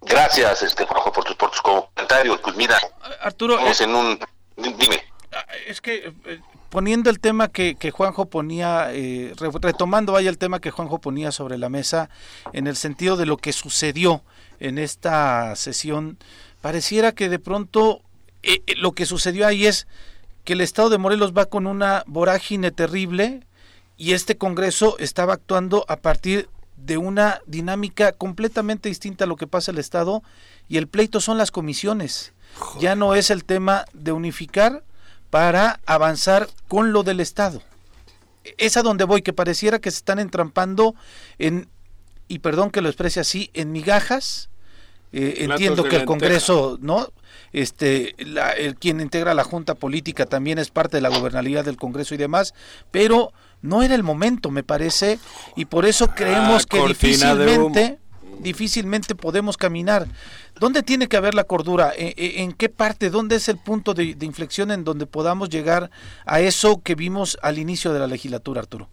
Gracias, 0.00 0.62
este 0.62 0.86
Juanjo, 0.86 1.12
por 1.12 1.24
tus, 1.24 1.36
por 1.36 1.50
tus 1.50 1.60
comentarios. 1.60 2.40
Pues 2.40 2.56
mira, 2.56 2.78
Arturo, 3.20 3.58
es, 3.58 3.80
en 3.82 3.94
un... 3.94 4.18
Dime. 4.56 5.02
Ah, 5.32 5.44
es 5.66 5.80
que 5.82 6.14
eh, 6.24 6.40
poniendo 6.70 7.10
el 7.10 7.20
tema 7.20 7.48
que, 7.48 7.74
que 7.74 7.90
Juanjo 7.90 8.26
ponía, 8.26 8.88
eh, 8.92 9.34
retomando 9.60 10.12
vaya 10.12 10.30
el 10.30 10.38
tema 10.38 10.60
que 10.60 10.70
Juanjo 10.70 11.00
ponía 11.00 11.32
sobre 11.32 11.58
la 11.58 11.68
mesa, 11.68 12.08
en 12.52 12.66
el 12.66 12.76
sentido 12.76 13.16
de 13.16 13.26
lo 13.26 13.36
que 13.36 13.52
sucedió 13.52 14.22
en 14.60 14.78
esta 14.78 15.54
sesión, 15.56 16.18
pareciera 16.60 17.12
que 17.12 17.28
de 17.28 17.38
pronto 17.38 18.02
eh, 18.42 18.62
eh, 18.66 18.74
lo 18.76 18.92
que 18.92 19.06
sucedió 19.06 19.46
ahí 19.46 19.66
es 19.66 19.86
que 20.44 20.54
el 20.54 20.60
Estado 20.60 20.90
de 20.90 20.98
Morelos 20.98 21.32
va 21.36 21.46
con 21.46 21.66
una 21.66 22.04
vorágine 22.06 22.70
terrible 22.70 23.46
y 23.96 24.12
este 24.12 24.36
Congreso 24.36 24.96
estaba 24.98 25.34
actuando 25.34 25.84
a 25.88 25.96
partir 25.96 26.48
de 26.76 26.96
una 26.96 27.40
dinámica 27.46 28.12
completamente 28.12 28.88
distinta 28.88 29.24
a 29.24 29.26
lo 29.26 29.36
que 29.36 29.46
pasa 29.46 29.70
en 29.70 29.76
el 29.76 29.80
Estado 29.80 30.22
y 30.68 30.76
el 30.76 30.86
pleito 30.86 31.20
son 31.20 31.38
las 31.38 31.50
comisiones. 31.50 32.32
Ya 32.80 32.94
no 32.94 33.14
es 33.14 33.30
el 33.30 33.44
tema 33.44 33.84
de 33.92 34.12
unificar, 34.12 34.82
para 35.30 35.80
avanzar 35.86 36.48
con 36.68 36.92
lo 36.92 37.02
del 37.02 37.20
Estado. 37.20 37.62
Es 38.56 38.76
a 38.76 38.82
donde 38.82 39.04
voy, 39.04 39.22
que 39.22 39.32
pareciera 39.32 39.78
que 39.78 39.90
se 39.90 39.98
están 39.98 40.18
entrampando 40.18 40.94
en, 41.38 41.68
y 42.28 42.38
perdón 42.40 42.70
que 42.70 42.80
lo 42.80 42.88
exprese 42.88 43.20
así, 43.20 43.50
en 43.54 43.72
migajas. 43.72 44.50
Eh, 45.10 45.36
entiendo 45.38 45.84
que 45.84 45.96
el 45.96 46.04
Congreso, 46.04 46.78
¿no? 46.82 47.08
Este, 47.52 48.14
el, 48.18 48.76
quien 48.76 49.00
integra 49.00 49.32
la 49.32 49.44
Junta 49.44 49.74
Política 49.74 50.26
también 50.26 50.58
es 50.58 50.70
parte 50.70 50.98
de 50.98 51.00
la 51.00 51.08
gobernabilidad 51.08 51.64
del 51.64 51.76
Congreso 51.76 52.14
y 52.14 52.18
demás, 52.18 52.52
pero 52.90 53.32
no 53.62 53.82
era 53.82 53.94
el 53.94 54.02
momento, 54.02 54.50
me 54.50 54.62
parece, 54.62 55.18
y 55.56 55.64
por 55.64 55.86
eso 55.86 56.08
creemos 56.08 56.64
ah, 56.64 56.66
que 56.70 56.86
difícilmente 56.86 57.98
difícilmente 58.40 59.16
podemos 59.16 59.56
caminar. 59.56 60.06
¿Dónde 60.60 60.84
tiene 60.84 61.08
que 61.08 61.16
haber 61.16 61.34
la 61.34 61.42
cordura? 61.42 61.92
¿En, 61.96 62.12
en 62.16 62.52
qué 62.52 62.68
parte? 62.68 63.10
¿Dónde 63.10 63.36
es 63.36 63.48
el 63.48 63.58
punto 63.58 63.94
de, 63.94 64.14
de 64.14 64.26
inflexión 64.26 64.70
en 64.70 64.84
donde 64.84 65.06
podamos 65.06 65.48
llegar 65.48 65.90
a 66.24 66.40
eso 66.40 66.80
que 66.82 66.94
vimos 66.94 67.36
al 67.42 67.58
inicio 67.58 67.92
de 67.92 67.98
la 67.98 68.06
legislatura, 68.06 68.60
Arturo? 68.60 68.88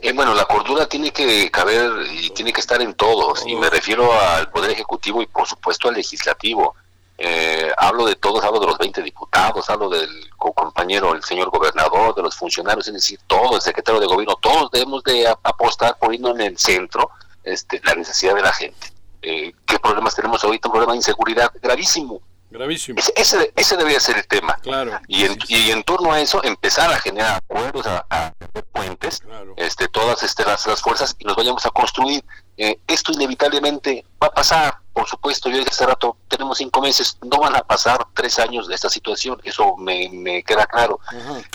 Eh, 0.00 0.12
bueno, 0.12 0.34
la 0.34 0.44
cordura 0.44 0.86
tiene 0.86 1.12
que 1.12 1.50
caber 1.50 1.90
y 2.12 2.30
tiene 2.30 2.52
que 2.52 2.60
estar 2.60 2.80
en 2.82 2.94
todos, 2.94 3.44
y 3.46 3.56
me 3.56 3.70
refiero 3.70 4.12
al 4.12 4.50
Poder 4.50 4.70
Ejecutivo 4.70 5.22
y 5.22 5.26
por 5.26 5.46
supuesto 5.46 5.88
al 5.88 5.94
Legislativo. 5.94 6.74
Eh, 7.18 7.70
hablo 7.76 8.06
de 8.06 8.16
todos, 8.16 8.42
hablo 8.42 8.58
de 8.58 8.66
los 8.66 8.78
20 8.78 9.02
diputados, 9.02 9.70
hablo 9.70 9.88
del 9.88 10.30
compañero, 10.36 11.14
el 11.14 11.22
señor 11.22 11.50
gobernador, 11.50 12.14
de 12.14 12.22
los 12.22 12.34
funcionarios, 12.34 12.88
es 12.88 12.94
decir, 12.94 13.20
todo, 13.26 13.54
el 13.56 13.62
secretario 13.62 14.00
de 14.00 14.06
gobierno, 14.06 14.36
todos 14.40 14.70
debemos 14.72 15.04
de 15.04 15.28
apostar 15.28 15.96
poniendo 16.00 16.30
en 16.30 16.40
el 16.40 16.58
centro 16.58 17.10
este, 17.44 17.80
la 17.84 17.94
necesidad 17.94 18.34
de 18.34 18.42
la 18.42 18.52
gente. 18.52 18.88
Eh, 19.22 19.52
¿Qué 19.66 19.78
problemas 19.78 20.16
tenemos 20.16 20.42
ahorita? 20.42 20.68
Un 20.68 20.72
problema 20.72 20.92
de 20.92 20.98
inseguridad 20.98 21.52
gravísimo. 21.62 22.20
Gravísimo. 22.52 22.98
Ese, 23.16 23.52
ese, 23.56 23.76
debería 23.78 23.98
ser 23.98 24.18
el 24.18 24.26
tema. 24.26 24.54
Claro. 24.56 25.00
Y 25.08 25.24
en, 25.24 25.38
y 25.48 25.70
en 25.70 25.82
torno 25.82 26.12
a 26.12 26.20
eso 26.20 26.44
empezar 26.44 26.92
a 26.92 26.98
generar 26.98 27.36
acuerdos, 27.36 27.86
a, 27.86 28.04
a 28.10 28.32
puentes, 28.72 29.22
este, 29.56 29.88
todas 29.88 30.22
este, 30.22 30.44
las, 30.44 30.66
las, 30.66 30.82
fuerzas 30.82 31.16
y 31.18 31.24
nos 31.24 31.34
vayamos 31.34 31.64
a 31.64 31.70
construir. 31.70 32.22
Eh, 32.58 32.78
esto 32.86 33.12
inevitablemente 33.12 34.04
va 34.22 34.26
a 34.26 34.30
pasar, 34.30 34.74
por 34.92 35.08
supuesto, 35.08 35.48
yo 35.48 35.56
dije 35.56 35.70
hace 35.70 35.86
rato, 35.86 36.18
tenemos 36.28 36.58
cinco 36.58 36.82
meses, 36.82 37.16
no 37.22 37.38
van 37.38 37.56
a 37.56 37.62
pasar 37.62 38.06
tres 38.12 38.38
años 38.38 38.68
de 38.68 38.74
esta 38.74 38.90
situación, 38.90 39.40
eso 39.44 39.74
me, 39.78 40.10
me 40.10 40.42
queda 40.42 40.66
claro. 40.66 41.00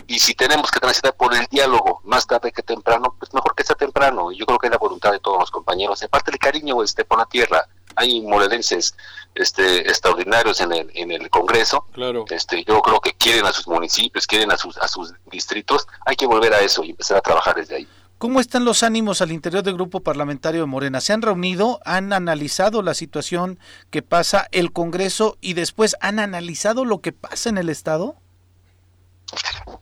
Y 0.08 0.18
si 0.18 0.34
tenemos 0.34 0.72
que 0.72 0.80
transitar 0.80 1.14
por 1.16 1.36
el 1.36 1.46
diálogo 1.46 2.02
más 2.06 2.26
tarde 2.26 2.52
que 2.52 2.64
temprano, 2.64 3.16
pues 3.20 3.32
mejor 3.36 3.54
que 3.56 3.64
sea 3.64 3.76
temprano. 3.76 4.32
Yo 4.32 4.48
creo 4.48 4.58
que 4.58 4.68
es 4.68 4.72
la 4.72 4.80
voluntad 4.80 5.12
de 5.12 5.20
todos 5.20 5.40
los 5.40 5.52
compañeros, 5.52 6.02
aparte 6.02 6.32
el 6.32 6.40
cariño 6.40 6.82
este, 6.82 7.06
por 7.06 7.20
la 7.20 7.26
tierra, 7.28 7.68
hay 7.98 8.22
morelenses 8.22 8.96
este, 9.36 9.82
extraordinarios 9.90 10.62
en 10.62 10.72
el, 10.72 10.92
en 10.94 11.12
el 11.12 11.30
Congreso. 11.30 11.86
Claro. 11.92 12.26
Este, 12.30 12.64
yo 12.64 12.82
creo 12.82 13.02
que 13.02 13.14
quieren 13.14 13.46
a 13.46 13.52
sus 13.52 13.68
municipios, 13.68 14.26
quieren 14.26 14.52
a 14.52 14.58
sus, 14.58 14.78
a 14.78 14.88
sus 14.88 15.14
distritos. 15.32 15.88
Hay 16.06 16.16
que 16.16 16.26
volver 16.26 16.54
a 16.54 16.62
eso 16.62 16.84
y 16.84 16.92
empezar 16.92 17.18
a 17.18 17.22
trabajar 17.22 17.56
desde 17.56 17.76
ahí. 17.76 17.88
¿Cómo 18.18 18.40
están 18.40 18.66
los 18.66 18.82
ánimos 18.82 19.22
al 19.22 19.32
interior 19.32 19.62
del 19.62 19.76
grupo 19.76 20.00
parlamentario 20.00 20.62
de 20.62 20.68
Morena? 20.68 21.02
¿Se 21.02 21.14
han 21.14 21.22
reunido? 21.22 21.80
¿Han 21.86 22.14
analizado 22.14 22.82
la 22.82 22.96
situación 22.96 23.60
que 23.92 24.02
pasa 24.02 24.48
el 24.52 24.72
Congreso 24.72 25.38
y 25.40 25.54
después 25.54 25.96
han 26.00 26.18
analizado 26.20 26.84
lo 26.84 27.02
que 27.02 27.12
pasa 27.12 27.50
en 27.50 27.60
el 27.60 27.70
Estado? 27.70 28.16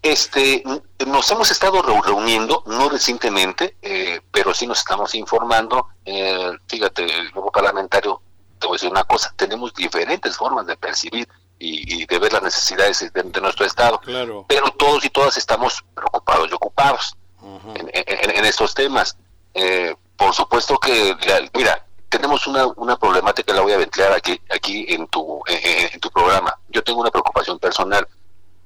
Este, 0.02 0.64
nos 1.08 1.32
hemos 1.32 1.52
estado 1.52 1.82
reuniendo, 1.82 2.64
no 2.66 2.90
recientemente, 2.90 3.78
eh, 3.82 4.05
pero 4.36 4.54
sí 4.54 4.68
nos 4.68 4.80
estamos 4.80 5.16
informando. 5.16 5.88
Eh, 6.04 6.52
fíjate, 6.68 7.06
el 7.06 7.32
grupo 7.32 7.54
parlamentario, 7.54 8.22
te 8.60 8.68
voy 8.68 8.76
a 8.76 8.78
decir 8.78 8.92
una 8.92 9.06
cosa, 9.06 9.34
tenemos 9.38 9.74
diferentes 9.74 10.36
formas 10.36 10.68
de 10.68 10.76
percibir 10.76 11.26
y, 11.58 12.02
y 12.02 12.06
de 12.06 12.20
ver 12.20 12.34
las 12.34 12.44
necesidades 12.44 13.00
de, 13.14 13.24
de 13.24 13.42
nuestro 13.42 13.66
Estado. 13.66 13.98
Claro. 14.00 14.44
Pero 14.50 14.72
todos 14.72 15.06
y 15.06 15.10
todas 15.10 15.38
estamos 15.38 15.86
preocupados 15.96 16.50
y 16.52 16.54
ocupados 16.54 17.16
uh 17.42 17.60
-huh. 17.60 17.80
en, 17.80 17.90
en, 17.94 18.38
en, 18.38 18.44
estos 18.46 18.74
temas. 18.74 19.16
Eh, 19.54 19.96
por 20.18 20.34
supuesto 20.34 20.78
que, 20.80 21.16
mira, 21.54 21.86
tenemos 22.10 22.46
una, 22.46 22.68
una 22.76 22.98
problemática, 22.98 23.54
la 23.54 23.62
voy 23.62 23.72
a 23.72 23.78
ventilar 23.78 24.12
aquí, 24.12 24.38
aquí 24.50 24.86
en, 24.90 25.08
tu, 25.08 25.42
en, 25.48 25.94
en 25.94 26.00
tu 26.02 26.10
programa. 26.12 26.54
Yo 26.68 26.84
tengo 26.84 27.00
una 27.00 27.10
preocupación 27.10 27.58
personal 27.58 28.06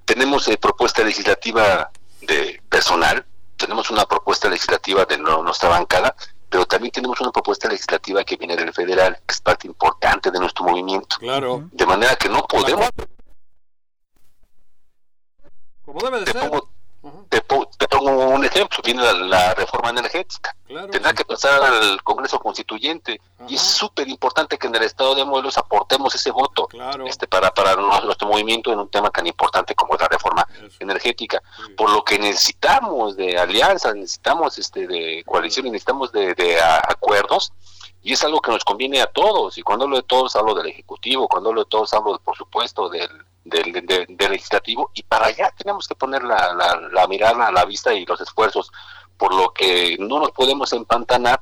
tenemos 0.06 0.48
eh, 0.48 0.58
propuesta 0.58 1.04
legislativa 1.04 1.92
de 2.22 2.60
personal, 2.68 3.24
tenemos 3.60 3.92
una 3.92 4.06
propuesta 4.06 4.50
legislativa 4.50 5.06
de 5.06 5.18
nuestra 5.20 5.70
bancada, 5.70 6.16
pero 6.50 6.66
también 6.66 6.92
tenemos 6.92 7.20
una 7.22 7.32
propuesta 7.32 7.68
legislativa 7.68 8.24
que 8.24 8.38
viene 8.38 8.56
del 8.56 8.74
federal, 8.74 9.18
que 9.28 9.34
es 9.34 9.42
parte 9.42 9.68
importante 9.68 10.32
de 10.32 10.40
nuestro 10.40 10.66
movimiento. 10.66 11.18
Claro. 11.20 11.70
De 11.72 11.86
manera 11.86 12.16
que 12.16 12.30
no 12.30 12.42
podemos... 12.48 12.90
Como 15.86 16.00
debe 16.02 16.22
de 16.22 16.32
ser. 16.32 16.50
Pongo. 16.50 16.70
Te, 17.30 17.42
te, 17.42 17.88
pongo 17.88 18.12
un 18.12 18.44
ejemplo, 18.46 18.80
viene 18.84 19.02
la, 19.04 19.14
la 19.14 19.54
reforma 19.54 19.90
energética. 19.90 20.56
Claro, 20.68 20.88
Tendrá 20.90 21.12
sí. 21.12 21.18
que 21.18 21.26
pasar 21.26 21.62
al 21.64 22.02
Congreso 22.04 22.40
Constituyente 22.40 23.20
y 23.48 23.56
es 23.56 23.62
súper 23.62 24.08
importante 24.08 24.58
que 24.58 24.68
en 24.68 24.76
el 24.76 24.84
Estado 24.84 25.16
de 25.16 25.26
Morelos 25.26 25.58
aportemos 25.58 26.14
ese 26.16 26.32
voto 26.32 26.68
claro. 26.68 27.06
este, 27.08 27.28
para, 27.28 27.52
para 27.52 27.76
nuestro 27.76 28.28
movimiento 28.28 28.72
en 28.72 28.80
un 28.80 28.90
tema 28.90 29.10
tan 29.10 29.26
importante 29.28 29.76
como 29.76 29.96
es 29.96 30.02
la 30.02 30.08
reforma 30.08 30.48
Eso. 30.56 30.78
energética. 30.80 31.42
Sí. 31.58 31.74
Por 31.74 31.90
lo 31.92 32.04
que 32.04 32.20
necesitamos 32.20 33.16
de 33.16 33.38
alianzas, 33.38 33.96
necesitamos 33.96 34.58
este, 34.58 34.88
de 34.88 35.24
coaliciones, 35.26 35.72
necesitamos 35.72 36.12
de, 36.12 36.36
de 36.36 36.60
a, 36.60 36.78
acuerdos 36.78 37.52
y 38.02 38.14
es 38.14 38.24
algo 38.24 38.40
que 38.42 38.52
nos 38.52 38.64
conviene 38.64 39.02
a 39.02 39.08
todos. 39.08 39.58
Y 39.58 39.62
cuando 39.62 39.86
hablo 39.86 39.98
de 39.98 40.04
todos, 40.04 40.36
hablo 40.36 40.54
del 40.56 40.68
Ejecutivo, 40.68 41.28
cuando 41.28 41.50
hablo 41.50 41.64
de 41.64 41.70
todos, 41.70 41.94
hablo, 41.94 42.20
por 42.20 42.38
supuesto, 42.38 42.90
del, 42.90 43.10
del, 43.50 43.86
del, 43.86 44.06
del 44.10 44.32
Legislativo. 44.32 44.92
Y 44.94 45.04
para 45.04 45.28
allá 45.28 45.54
tenemos 45.58 45.88
que 45.88 45.96
poner 45.96 46.24
la, 46.24 46.54
la, 46.54 46.80
la, 46.92 47.08
mirada, 47.08 47.52
la 47.52 47.66
vista 47.66 47.94
y 47.94 48.06
los 48.06 48.22
esfuerzos, 48.22 48.72
por 49.18 49.34
lo 49.34 49.54
que 49.54 49.98
no 50.00 50.20
nos 50.20 50.32
podemos 50.32 50.72
empantanar 50.74 51.42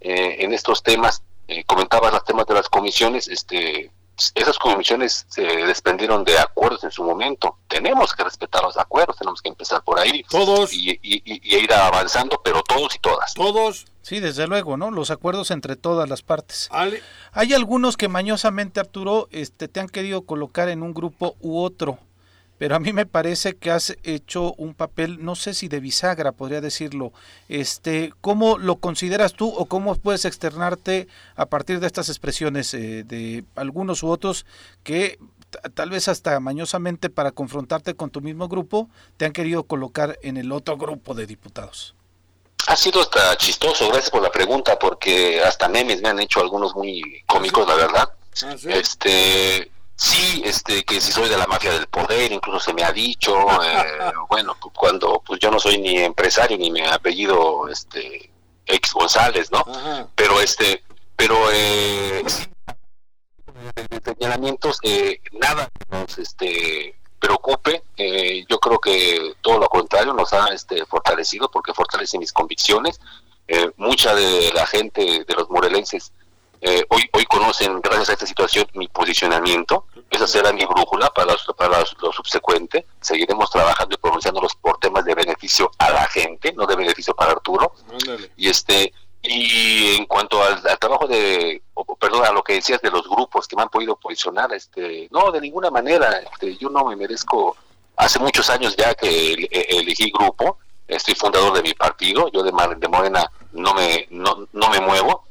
eh, 0.00 0.36
en 0.40 0.52
estos 0.52 0.82
temas. 0.82 1.22
Eh, 1.48 1.64
comentabas 1.64 2.12
los 2.12 2.24
temas 2.24 2.46
de 2.46 2.54
las 2.54 2.68
comisiones, 2.68 3.28
este 3.28 3.90
esas 4.34 4.58
comisiones 4.58 5.26
se 5.28 5.42
desprendieron 5.42 6.24
de 6.24 6.38
acuerdos 6.38 6.84
en 6.84 6.90
su 6.90 7.02
momento. 7.02 7.58
Tenemos 7.66 8.14
que 8.14 8.22
respetar 8.22 8.62
los 8.62 8.76
acuerdos, 8.76 9.16
tenemos 9.16 9.42
que 9.42 9.48
empezar 9.48 9.82
por 9.82 9.98
ahí. 9.98 10.22
Todos. 10.28 10.72
Y, 10.72 10.90
y, 11.02 11.16
y, 11.24 11.56
y 11.56 11.56
ir 11.56 11.72
avanzando, 11.72 12.40
pero 12.42 12.62
todos 12.62 12.94
y 12.94 12.98
todas. 13.00 13.34
Todos. 13.34 13.86
Sí, 14.04 14.20
desde 14.20 14.46
luego, 14.46 14.76
¿no? 14.76 14.90
Los 14.90 15.10
acuerdos 15.10 15.50
entre 15.50 15.74
todas 15.76 16.08
las 16.08 16.22
partes. 16.22 16.68
Ale. 16.70 17.02
Hay 17.32 17.54
algunos 17.54 17.96
que 17.96 18.08
mañosamente, 18.08 18.78
Arturo, 18.78 19.28
este, 19.32 19.66
te 19.66 19.80
han 19.80 19.88
querido 19.88 20.22
colocar 20.22 20.68
en 20.68 20.82
un 20.82 20.94
grupo 20.94 21.36
u 21.40 21.58
otro 21.58 21.98
pero 22.58 22.76
a 22.76 22.80
mí 22.80 22.92
me 22.92 23.06
parece 23.06 23.56
que 23.56 23.70
has 23.70 23.96
hecho 24.04 24.54
un 24.54 24.74
papel, 24.74 25.24
no 25.24 25.34
sé 25.34 25.54
si 25.54 25.68
de 25.68 25.80
bisagra, 25.80 26.32
podría 26.32 26.60
decirlo. 26.60 27.12
Este, 27.48 28.12
¿Cómo 28.20 28.58
lo 28.58 28.76
consideras 28.76 29.32
tú 29.32 29.48
o 29.48 29.66
cómo 29.66 29.94
puedes 29.96 30.24
externarte 30.24 31.08
a 31.34 31.46
partir 31.46 31.80
de 31.80 31.86
estas 31.86 32.08
expresiones 32.08 32.72
eh, 32.74 33.02
de 33.04 33.44
algunos 33.56 34.02
u 34.02 34.08
otros 34.08 34.46
que 34.84 35.18
tal 35.74 35.90
vez 35.90 36.08
hasta 36.08 36.38
mañosamente 36.40 37.10
para 37.10 37.32
confrontarte 37.32 37.94
con 37.94 38.10
tu 38.10 38.20
mismo 38.20 38.48
grupo 38.48 38.88
te 39.16 39.24
han 39.24 39.32
querido 39.32 39.64
colocar 39.64 40.18
en 40.22 40.36
el 40.36 40.52
otro 40.52 40.76
grupo 40.76 41.14
de 41.14 41.26
diputados? 41.26 41.94
Ha 42.66 42.76
sido 42.76 43.00
hasta 43.00 43.36
chistoso, 43.36 43.88
gracias 43.88 44.10
por 44.10 44.22
la 44.22 44.30
pregunta, 44.30 44.78
porque 44.78 45.42
hasta 45.42 45.68
memes 45.68 46.00
me 46.00 46.08
han 46.08 46.20
hecho 46.20 46.40
algunos 46.40 46.74
muy 46.74 47.22
cómicos, 47.26 47.66
la 47.68 47.74
verdad. 47.74 48.12
¿Ah, 48.42 48.56
sí? 48.56 48.68
Este, 48.70 49.70
Sí, 49.96 50.42
este, 50.44 50.84
que 50.84 51.00
si 51.00 51.12
soy 51.12 51.28
de 51.28 51.36
la 51.36 51.46
mafia 51.46 51.72
del 51.72 51.86
poder, 51.86 52.32
incluso 52.32 52.58
se 52.58 52.74
me 52.74 52.82
ha 52.82 52.92
dicho, 52.92 53.32
eh, 53.62 54.12
bueno, 54.28 54.56
cuando 54.74 55.22
pues 55.24 55.38
yo 55.40 55.50
no 55.50 55.60
soy 55.60 55.78
ni 55.78 55.98
empresario 55.98 56.58
ni 56.58 56.70
mi 56.70 56.80
apellido, 56.80 57.68
este, 57.68 58.30
ex 58.66 58.92
González, 58.92 59.50
¿no? 59.52 59.64
Ajá. 59.72 60.08
Pero 60.16 60.40
este, 60.40 60.82
pero 61.16 61.36
eh, 61.52 62.24
señalamientos, 64.04 64.78
eh, 64.82 65.20
nada 65.32 65.70
nos, 65.90 66.18
este, 66.18 66.96
preocupe, 67.24 67.84
eh, 67.96 68.44
yo 68.48 68.58
creo 68.58 68.78
que 68.78 69.34
todo 69.40 69.58
lo 69.58 69.68
contrario 69.68 70.12
nos 70.12 70.32
ha, 70.32 70.48
este, 70.48 70.84
fortalecido 70.86 71.50
porque 71.50 71.72
fortalece 71.72 72.18
mis 72.18 72.32
convicciones, 72.32 73.00
eh, 73.48 73.70
mucha 73.76 74.14
de 74.14 74.52
la 74.52 74.66
gente 74.66 75.24
de 75.26 75.34
los 75.34 75.48
morelenses 75.50 76.12
eh, 76.66 76.82
hoy, 76.88 77.02
hoy 77.12 77.26
conocen, 77.26 77.78
gracias 77.82 78.08
a 78.08 78.12
esta 78.14 78.26
situación, 78.26 78.66
mi 78.72 78.88
posicionamiento. 78.88 79.84
Esa 80.08 80.26
será 80.26 80.50
mi 80.50 80.64
brújula 80.64 81.10
para, 81.10 81.34
para 81.58 81.84
lo 82.00 82.10
subsecuente. 82.10 82.86
Seguiremos 83.02 83.50
trabajando 83.50 83.94
y 83.94 83.98
pronunciándolos 83.98 84.54
por 84.54 84.78
temas 84.78 85.04
de 85.04 85.14
beneficio 85.14 85.70
a 85.76 85.90
la 85.90 86.06
gente, 86.06 86.54
no 86.54 86.64
de 86.64 86.74
beneficio 86.74 87.14
para 87.14 87.32
Arturo. 87.32 87.74
Ándale. 87.92 88.30
Y 88.38 88.48
este 88.48 88.94
y 89.24 89.96
en 89.96 90.06
cuanto 90.06 90.42
al, 90.42 90.60
al 90.66 90.78
trabajo 90.78 91.06
de, 91.06 91.62
perdón, 91.98 92.24
a 92.24 92.32
lo 92.32 92.42
que 92.42 92.54
decías 92.54 92.80
de 92.82 92.90
los 92.90 93.08
grupos 93.08 93.48
que 93.48 93.56
me 93.56 93.62
han 93.62 93.70
podido 93.70 93.96
posicionar, 93.96 94.52
este, 94.52 95.08
no, 95.10 95.32
de 95.32 95.40
ninguna 95.40 95.70
manera. 95.70 96.18
Este, 96.18 96.56
yo 96.56 96.68
no 96.68 96.84
me 96.84 96.96
merezco. 96.96 97.56
Hace 97.96 98.18
muchos 98.18 98.50
años 98.50 98.76
ya 98.76 98.94
que 98.94 99.48
elegí 99.50 100.10
grupo. 100.10 100.58
Estoy 100.86 101.14
fundador 101.14 101.54
de 101.54 101.62
mi 101.62 101.72
partido. 101.72 102.28
Yo 102.28 102.42
de, 102.42 102.52
de 102.76 102.88
Morena 102.88 103.30
no 103.52 103.72
me 103.72 104.06
no, 104.10 104.46
no 104.52 104.68
me 104.68 104.80
muevo 104.80 105.24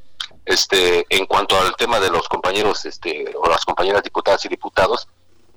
este 0.45 1.05
en 1.09 1.25
cuanto 1.25 1.59
al 1.59 1.75
tema 1.75 1.99
de 1.99 2.09
los 2.09 2.27
compañeros 2.27 2.85
este 2.85 3.33
o 3.35 3.47
las 3.49 3.63
compañeras 3.63 4.03
diputadas 4.03 4.43
y 4.45 4.49
diputados 4.49 5.07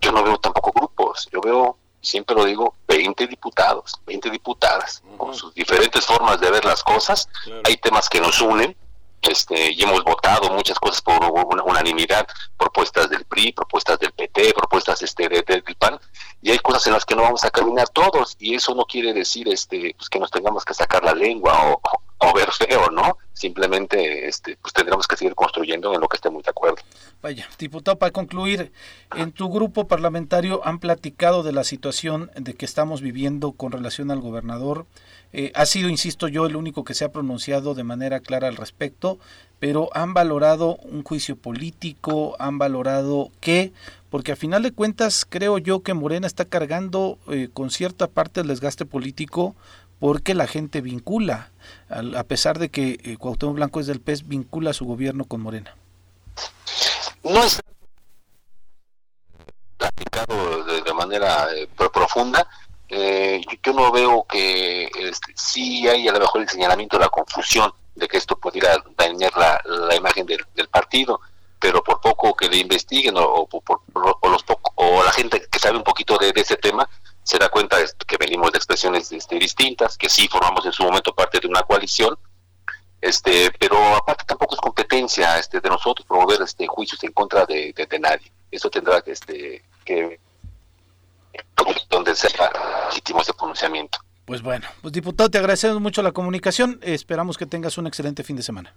yo 0.00 0.12
no 0.12 0.22
veo 0.22 0.38
tampoco 0.38 0.72
grupos 0.72 1.28
yo 1.32 1.40
veo 1.40 1.76
siempre 2.06 2.36
lo 2.36 2.44
digo 2.44 2.74
20 2.88 3.26
diputados 3.26 4.00
20 4.06 4.30
diputadas 4.30 5.02
uh 5.04 5.12
-huh. 5.12 5.16
con 5.18 5.34
sus 5.34 5.52
diferentes 5.54 6.04
formas 6.06 6.40
de 6.40 6.50
ver 6.50 6.64
las 6.64 6.82
cosas 6.82 7.28
claro. 7.44 7.62
hay 7.64 7.76
temas 7.76 8.08
que 8.08 8.20
nos 8.20 8.40
unen 8.40 8.76
este 9.22 9.72
y 9.72 9.82
hemos 9.82 10.04
votado 10.04 10.50
muchas 10.50 10.78
cosas 10.78 11.02
por 11.02 11.22
una 11.24 11.62
unanimidad 11.64 12.26
propuestas 12.56 13.10
del 13.10 13.24
PRI 13.24 13.52
propuestas 13.52 13.98
del 13.98 14.12
PT 14.12 14.54
propuestas 14.54 15.02
este 15.02 15.28
de, 15.28 15.42
de, 15.42 15.62
del 15.62 15.76
PAN 15.76 15.98
y 16.42 16.50
hay 16.50 16.58
cosas 16.58 16.86
en 16.86 16.92
las 16.92 17.04
que 17.04 17.16
no 17.16 17.22
vamos 17.22 17.42
a 17.44 17.50
caminar 17.50 17.88
todos 17.88 18.36
y 18.38 18.54
eso 18.54 18.74
no 18.74 18.84
quiere 18.84 19.12
decir 19.12 19.48
este 19.48 19.94
pues 19.96 20.08
que 20.08 20.20
nos 20.20 20.30
tengamos 20.30 20.64
que 20.64 20.74
sacar 20.74 21.02
la 21.02 21.14
lengua 21.14 21.72
o, 21.72 21.80
o 22.18 22.32
ver 22.32 22.48
¿no? 22.92 23.18
Simplemente 23.32 24.28
este, 24.28 24.56
pues 24.60 24.72
tendremos 24.72 25.06
que 25.06 25.16
seguir 25.16 25.34
construyendo 25.34 25.94
en 25.94 26.00
lo 26.00 26.08
que 26.08 26.16
estemos 26.16 26.42
de 26.42 26.50
acuerdo. 26.50 26.78
Vaya, 27.20 27.46
diputado, 27.58 27.98
para 27.98 28.12
concluir, 28.12 28.72
en 29.14 29.32
tu 29.32 29.50
grupo 29.50 29.86
parlamentario 29.86 30.62
han 30.64 30.78
platicado 30.78 31.42
de 31.42 31.52
la 31.52 31.64
situación 31.64 32.30
de 32.34 32.54
que 32.54 32.64
estamos 32.64 33.02
viviendo 33.02 33.52
con 33.52 33.72
relación 33.72 34.10
al 34.10 34.20
gobernador. 34.20 34.86
Eh, 35.32 35.52
ha 35.54 35.66
sido, 35.66 35.90
insisto 35.90 36.28
yo, 36.28 36.46
el 36.46 36.56
único 36.56 36.84
que 36.84 36.94
se 36.94 37.04
ha 37.04 37.12
pronunciado 37.12 37.74
de 37.74 37.84
manera 37.84 38.20
clara 38.20 38.48
al 38.48 38.56
respecto, 38.56 39.18
pero 39.58 39.90
han 39.92 40.14
valorado 40.14 40.76
un 40.76 41.02
juicio 41.02 41.36
político, 41.36 42.36
han 42.38 42.58
valorado 42.58 43.30
qué, 43.40 43.72
porque 44.08 44.32
a 44.32 44.36
final 44.36 44.62
de 44.62 44.72
cuentas 44.72 45.26
creo 45.28 45.58
yo 45.58 45.82
que 45.82 45.94
Morena 45.94 46.26
está 46.26 46.44
cargando 46.44 47.18
eh, 47.28 47.48
con 47.52 47.70
cierta 47.70 48.06
parte 48.06 48.40
del 48.40 48.48
desgaste 48.48 48.86
político 48.86 49.56
porque 49.98 50.34
la 50.34 50.46
gente 50.46 50.80
vincula, 50.80 51.50
a, 51.88 52.24
pesar 52.24 52.58
de 52.58 52.70
que 52.70 52.98
eh, 53.02 53.16
Cuauhtémoc 53.16 53.56
Blanco 53.56 53.80
es 53.80 53.86
del 53.86 54.00
PES, 54.00 54.28
vincula 54.28 54.72
su 54.72 54.84
gobierno 54.84 55.24
con 55.24 55.40
Morena. 55.40 55.74
No 57.22 57.42
es 57.42 57.60
platicado 59.76 60.64
de, 60.64 60.94
manera 60.94 61.48
eh, 61.54 61.68
profunda. 61.92 62.46
Eh, 62.88 63.40
yo, 63.64 63.72
no 63.72 63.90
veo 63.90 64.24
que 64.28 64.84
este, 64.84 65.32
sí 65.34 65.88
hay 65.88 66.06
a 66.08 66.12
lo 66.12 66.20
mejor 66.20 66.42
el 66.42 66.48
señalamiento 66.48 66.96
de 66.98 67.04
la 67.04 67.10
confusión 67.10 67.72
de 67.94 68.06
que 68.06 68.18
esto 68.18 68.36
pudiera 68.36 68.76
dañar 68.96 69.32
la, 69.36 69.96
imagen 69.96 70.26
del, 70.26 70.68
partido, 70.70 71.20
pero 71.58 71.82
por 71.82 72.00
poco 72.00 72.34
que 72.34 72.48
le 72.48 72.58
investiguen 72.58 73.14
o, 73.16 73.46
por, 73.46 73.80
los 73.94 74.44
o 74.74 75.02
la 75.02 75.12
gente 75.12 75.42
que 75.50 75.58
sabe 75.58 75.78
un 75.78 75.84
poquito 75.84 76.18
de 76.18 76.32
ese 76.36 76.56
tema, 76.56 76.88
se 77.26 77.38
da 77.38 77.48
cuenta 77.48 77.76
que 78.06 78.16
venimos 78.18 78.52
de 78.52 78.58
expresiones 78.58 79.10
este, 79.10 79.36
distintas, 79.36 79.98
que 79.98 80.08
sí 80.08 80.28
formamos 80.28 80.64
en 80.64 80.72
su 80.72 80.84
momento 80.84 81.12
parte 81.12 81.40
de 81.40 81.48
una 81.48 81.64
coalición, 81.64 82.16
este, 83.00 83.50
pero 83.58 83.96
aparte 83.96 84.24
tampoco 84.24 84.54
es 84.54 84.60
competencia 84.60 85.36
este, 85.36 85.60
de 85.60 85.68
nosotros 85.68 86.06
promover 86.06 86.40
este, 86.42 86.68
juicios 86.68 87.02
en 87.02 87.10
contra 87.10 87.44
de, 87.44 87.74
nadie. 88.00 88.30
Eso 88.48 88.70
tendrá 88.70 89.02
que, 89.02 89.10
este, 89.10 89.64
que 89.84 90.20
donde 91.90 92.14
sea 92.14 92.30
legítimo 92.90 93.20
ese 93.20 93.34
pronunciamiento. 93.34 93.98
Pues 94.24 94.40
bueno, 94.40 94.68
pues 94.80 94.92
diputado, 94.92 95.28
te 95.28 95.38
agradecemos 95.38 95.80
mucho 95.80 96.02
la 96.02 96.12
comunicación. 96.12 96.78
Esperamos 96.80 97.36
que 97.36 97.46
tengas 97.46 97.76
un 97.76 97.88
excelente 97.88 98.22
fin 98.22 98.36
de 98.36 98.44
semana. 98.44 98.72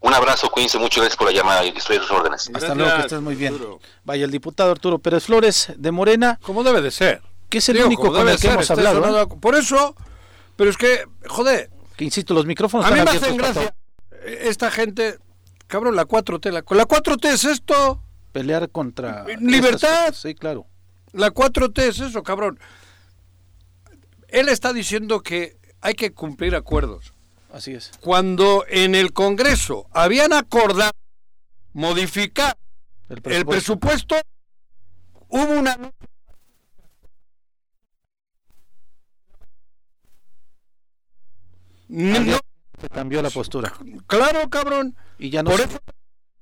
Un 0.00 0.12
abrazo, 0.12 0.50
cuídense 0.50 0.78
mucho, 0.78 1.00
gracias 1.00 1.16
por 1.16 1.28
la 1.28 1.32
llamada 1.32 1.64
y 1.64 1.70
estoy 1.70 1.96
sus 1.96 2.10
órdenes. 2.10 2.50
Hasta 2.52 2.74
luego, 2.74 2.94
que 2.96 3.02
estés 3.02 3.20
muy 3.22 3.36
bien. 3.36 3.58
Vaya, 4.04 4.26
el 4.26 4.30
diputado 4.30 4.70
Arturo 4.70 4.98
Pérez 4.98 5.24
Flores 5.24 5.72
de 5.76 5.90
Morena. 5.90 6.38
Como 6.42 6.62
debe 6.62 6.82
de 6.82 6.90
ser 6.90 7.29
que 7.50 7.58
es 7.58 7.68
el 7.68 7.84
único 7.84 8.10
con 8.12 8.28
el 8.28 8.38
que 8.38 8.48
hemos 8.48 8.70
hablado. 8.70 9.28
Por 9.28 9.54
eso, 9.56 9.94
pero 10.56 10.70
es 10.70 10.76
que, 10.76 11.04
joder. 11.26 11.70
Que 11.96 12.04
insisto, 12.04 12.32
los 12.32 12.46
micrófonos 12.46 12.86
a 12.86 12.90
mí 12.90 13.00
me 13.02 13.10
hacen 13.10 13.36
gracia. 13.36 13.74
Esta 14.24 14.70
gente, 14.70 15.18
cabrón, 15.66 15.96
la 15.96 16.06
4T, 16.06 16.50
la, 16.50 16.62
4T 16.62 17.24
es 17.26 17.44
esto. 17.44 18.02
Pelear 18.32 18.70
contra. 18.70 19.26
Libertad. 19.40 20.14
Sí, 20.14 20.34
claro. 20.34 20.66
La 21.12 21.32
4T 21.32 21.82
es 21.82 22.00
eso, 22.00 22.22
cabrón. 22.22 22.58
Él 24.28 24.48
está 24.48 24.72
diciendo 24.72 25.22
que 25.22 25.56
hay 25.80 25.94
que 25.94 26.12
cumplir 26.12 26.54
acuerdos. 26.54 27.12
Así 27.52 27.72
es. 27.72 27.90
Cuando 28.00 28.64
en 28.68 28.94
el 28.94 29.12
Congreso 29.12 29.88
habían 29.90 30.32
acordado 30.32 30.92
modificar 31.72 32.56
el 33.08 33.20
presupuesto, 33.20 33.40
el 33.40 33.46
presupuesto 33.46 34.16
hubo 35.28 35.58
una 35.58 35.76
No, 41.90 42.38
se 42.80 42.88
cambió 42.88 43.20
la 43.20 43.30
postura. 43.30 43.72
Claro, 44.06 44.48
cabrón. 44.48 44.96
Y 45.18 45.30
ya 45.30 45.42
no 45.42 45.50
Por 45.50 45.60
eso 45.60 45.78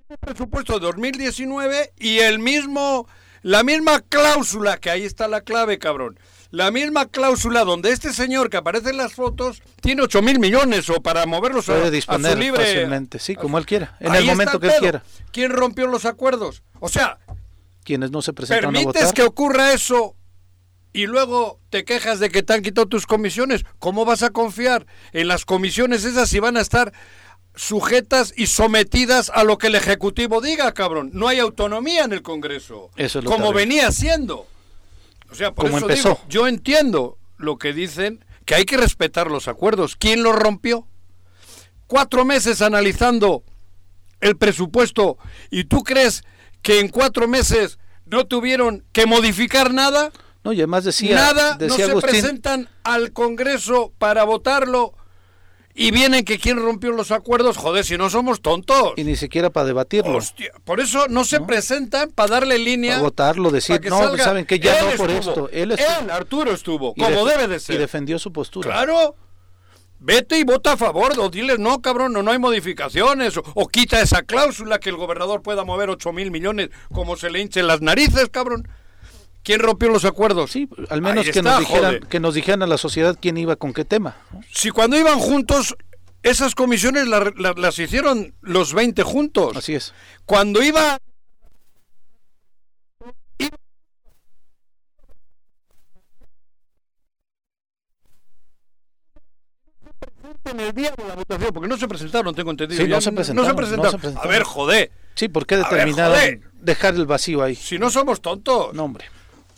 el 0.08 0.18
presupuesto 0.18 0.74
de 0.74 0.86
2019 0.86 1.92
y 1.98 2.18
el 2.20 2.38
mismo 2.38 3.06
la 3.42 3.62
misma 3.62 4.00
cláusula 4.00 4.78
que 4.78 4.90
ahí 4.90 5.04
está 5.04 5.28
la 5.28 5.42
clave, 5.42 5.78
cabrón. 5.78 6.18
La 6.50 6.70
misma 6.70 7.06
cláusula 7.06 7.64
donde 7.64 7.92
este 7.92 8.12
señor 8.12 8.48
que 8.48 8.56
aparece 8.56 8.90
en 8.90 8.96
las 8.96 9.12
fotos 9.12 9.62
tiene 9.82 10.02
8 10.02 10.22
mil 10.22 10.38
millones 10.38 10.88
o 10.88 11.02
para 11.02 11.26
moverlos 11.26 11.68
a, 11.68 11.90
disponer 11.90 12.32
su 12.32 12.38
libre. 12.38 12.64
Fácilmente, 12.64 13.18
sí, 13.18 13.36
como 13.36 13.58
él 13.58 13.66
quiera, 13.66 13.96
en 14.00 14.14
el 14.14 14.24
momento 14.24 14.58
que 14.58 14.68
él 14.68 14.74
quiera. 14.80 15.02
¿Quién 15.30 15.52
rompió 15.52 15.86
los 15.86 16.06
acuerdos? 16.06 16.62
O 16.80 16.88
sea, 16.88 17.18
quienes 17.84 18.10
no 18.10 18.22
se 18.22 18.32
presentaron 18.32 18.76
a 18.76 18.82
votar. 18.82 19.12
que 19.12 19.22
ocurra 19.22 19.72
eso 19.72 20.16
y 20.98 21.06
luego 21.06 21.60
te 21.70 21.84
quejas 21.84 22.18
de 22.18 22.28
que 22.28 22.42
te 22.42 22.54
han 22.54 22.62
quitado 22.62 22.88
tus 22.88 23.06
comisiones. 23.06 23.64
¿Cómo 23.78 24.04
vas 24.04 24.24
a 24.24 24.30
confiar 24.30 24.84
en 25.12 25.28
las 25.28 25.44
comisiones 25.44 26.04
esas 26.04 26.28
si 26.28 26.40
van 26.40 26.56
a 26.56 26.60
estar 26.60 26.92
sujetas 27.54 28.34
y 28.36 28.48
sometidas 28.48 29.30
a 29.32 29.44
lo 29.44 29.58
que 29.58 29.68
el 29.68 29.76
Ejecutivo 29.76 30.40
diga, 30.40 30.74
cabrón? 30.74 31.10
No 31.12 31.28
hay 31.28 31.38
autonomía 31.38 32.02
en 32.02 32.12
el 32.12 32.22
Congreso. 32.22 32.90
Eso 32.96 33.22
como 33.22 33.52
venía 33.52 33.92
siendo. 33.92 34.48
O 35.30 35.36
sea, 35.36 35.52
por 35.52 35.66
eso 35.66 35.86
digo, 35.86 36.20
yo 36.28 36.48
entiendo 36.48 37.16
lo 37.36 37.58
que 37.58 37.72
dicen, 37.72 38.24
que 38.44 38.56
hay 38.56 38.64
que 38.64 38.76
respetar 38.76 39.30
los 39.30 39.46
acuerdos. 39.46 39.94
¿Quién 39.94 40.24
los 40.24 40.34
rompió? 40.34 40.88
Cuatro 41.86 42.24
meses 42.24 42.60
analizando 42.60 43.44
el 44.20 44.36
presupuesto 44.36 45.16
y 45.48 45.62
tú 45.62 45.84
crees 45.84 46.24
que 46.60 46.80
en 46.80 46.88
cuatro 46.88 47.28
meses 47.28 47.78
no 48.04 48.26
tuvieron 48.26 48.84
que 48.90 49.06
modificar 49.06 49.72
nada? 49.72 50.10
No, 50.48 50.54
y 50.54 50.60
además 50.60 50.84
decía. 50.84 51.14
Nada, 51.14 51.58
no 51.60 51.74
se 51.74 51.94
presentan 52.00 52.70
al 52.82 53.12
Congreso 53.12 53.92
para 53.98 54.24
votarlo 54.24 54.94
y 55.74 55.90
vienen 55.90 56.24
que 56.24 56.38
quién 56.38 56.56
rompió 56.56 56.90
los 56.92 57.10
acuerdos. 57.10 57.58
Joder, 57.58 57.84
si 57.84 57.98
no 57.98 58.08
somos 58.08 58.40
tontos. 58.40 58.94
Y 58.96 59.04
ni 59.04 59.14
siquiera 59.14 59.50
para 59.50 59.66
debatirlo. 59.66 60.16
Hostia, 60.16 60.52
por 60.64 60.80
eso 60.80 61.06
no 61.08 61.26
se 61.26 61.42
presentan 61.42 62.12
para 62.12 62.30
darle 62.30 62.58
línea. 62.58 62.94
Para 62.94 63.02
votarlo, 63.02 63.50
decir, 63.50 63.78
no, 63.90 64.16
saben 64.16 64.46
que 64.46 64.58
ya 64.58 64.82
no 64.82 64.96
por 64.96 65.10
esto. 65.10 65.50
Él, 65.52 65.72
estuvo. 65.72 66.12
Arturo 66.12 66.52
estuvo, 66.52 66.94
como 66.94 67.26
debe 67.26 67.46
de 67.46 67.60
ser. 67.60 67.74
Y 67.74 67.78
defendió 67.78 68.18
su 68.18 68.32
postura. 68.32 68.70
Claro. 68.70 69.16
Vete 70.00 70.38
y 70.38 70.44
vota 70.44 70.72
a 70.72 70.76
favor, 70.78 71.12
o 71.18 71.28
diles, 71.28 71.58
no, 71.58 71.82
cabrón, 71.82 72.14
no, 72.14 72.22
no 72.22 72.30
hay 72.30 72.38
modificaciones, 72.38 73.36
o, 73.36 73.66
quita 73.66 74.00
esa 74.00 74.22
cláusula 74.22 74.78
que 74.78 74.90
el 74.90 74.96
gobernador 74.96 75.42
pueda 75.42 75.64
mover 75.64 75.90
8 75.90 76.12
mil 76.12 76.30
millones 76.30 76.70
como 76.94 77.16
se 77.16 77.30
le 77.30 77.40
hinchen 77.40 77.66
las 77.66 77.82
narices, 77.82 78.28
cabrón. 78.30 78.68
¿Quién 79.48 79.60
rompió 79.60 79.88
los 79.88 80.04
acuerdos? 80.04 80.50
Sí, 80.50 80.68
al 80.90 81.00
menos 81.00 81.30
que, 81.30 81.40
nos 81.40 81.58
dijeran, 81.58 82.00
que 82.00 82.20
nos 82.20 82.34
dijeran 82.34 82.62
a 82.64 82.66
la 82.66 82.76
sociedad 82.76 83.16
quién 83.18 83.38
iba 83.38 83.56
con 83.56 83.72
qué 83.72 83.86
tema. 83.86 84.14
Si 84.52 84.68
cuando 84.68 84.98
iban 84.98 85.18
juntos, 85.18 85.74
esas 86.22 86.54
comisiones 86.54 87.06
las 87.08 87.78
hicieron 87.78 88.34
los 88.42 88.74
20 88.74 89.02
juntos. 89.04 89.56
Así 89.56 89.74
es. 89.74 89.94
Cuando 90.26 90.62
iba... 90.62 90.98
en 100.44 100.60
el 100.60 100.74
día 100.74 100.92
de 100.94 101.08
la 101.08 101.14
votación, 101.14 101.54
porque 101.54 101.68
no 101.68 101.78
se 101.78 101.88
presentaron, 101.88 102.34
tengo 102.34 102.50
entendido. 102.50 102.82
Sí, 102.82 102.86
no, 102.86 103.00
se 103.00 103.12
presentaron, 103.12 103.46
no, 103.46 103.50
se 103.50 103.56
presentaron, 103.56 104.18
A 104.18 104.26
ver, 104.26 104.42
joder. 104.42 104.92
Sí, 105.14 105.28
¿por 105.28 105.46
qué 105.46 105.56
determinaron 105.56 106.44
dejar 106.60 106.96
el 106.96 107.06
vacío 107.06 107.42
ahí? 107.42 107.54
Si 107.54 107.78
no 107.78 107.88
somos 107.88 108.20
tontos. 108.20 108.74
No, 108.74 108.84
hombre 108.84 109.06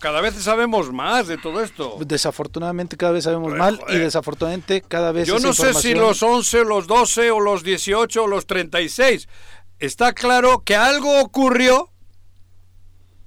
cada 0.01 0.19
vez 0.19 0.35
sabemos 0.35 0.91
más 0.91 1.27
de 1.27 1.37
todo 1.37 1.63
esto. 1.63 1.97
Desafortunadamente 2.05 2.97
cada 2.97 3.13
vez 3.13 3.23
sabemos 3.23 3.53
más 3.53 3.75
y 3.87 3.97
desafortunadamente 3.97 4.81
cada 4.81 5.13
vez 5.13 5.27
Yo 5.27 5.39
no 5.39 5.53
sé 5.53 5.73
si 5.73 5.93
los 5.93 6.21
11, 6.21 6.65
los 6.65 6.87
12 6.87 7.31
o 7.31 7.39
los 7.39 7.63
18 7.63 8.23
o 8.23 8.27
los 8.27 8.45
36. 8.47 9.29
Está 9.79 10.13
claro 10.13 10.63
que 10.65 10.75
algo 10.75 11.21
ocurrió, 11.21 11.89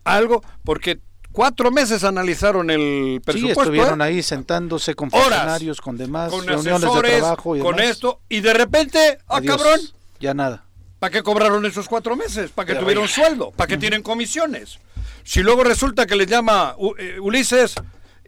algo, 0.05 0.43
porque 0.65 1.01
cuatro 1.33 1.71
meses 1.71 2.05
analizaron 2.05 2.71
el 2.71 3.23
presupuesto. 3.25 3.63
Sí, 3.63 3.69
estuvieron 3.69 4.01
¿eh? 4.03 4.05
ahí 4.05 4.23
sentándose 4.23 4.95
con 4.95 5.11
funcionarios, 5.11 5.81
con 5.81 5.97
demás, 5.97 6.31
con 6.31 6.47
reuniones 6.47 6.93
de 6.93 7.01
trabajo 7.01 7.57
y 7.57 7.61
Con 7.61 7.81
esto, 7.81 8.21
y 8.29 8.41
de 8.41 8.53
repente, 8.53 9.19
¡ah, 9.29 9.41
cabrón! 9.41 9.81
Ya 10.21 10.35
nada. 10.35 10.65
¿Para 10.99 11.11
qué 11.11 11.23
cobraron 11.23 11.67
esos 11.67 11.89
cuatro 11.89 12.17
meses? 12.17 12.51
¿Para 12.51 12.67
qué 12.67 12.75
tuvieron 12.75 13.09
sueldo? 13.09 13.51
¿Para 13.51 13.69
qué 13.69 13.77
tienen 13.77 14.03
comisiones? 14.03 14.79
Si 15.25 15.43
luego 15.43 15.65
resulta 15.65 16.07
que 16.07 16.17
le 16.17 16.27
llama 16.27 16.77
eh, 16.99 17.19
Ulises 17.19 17.75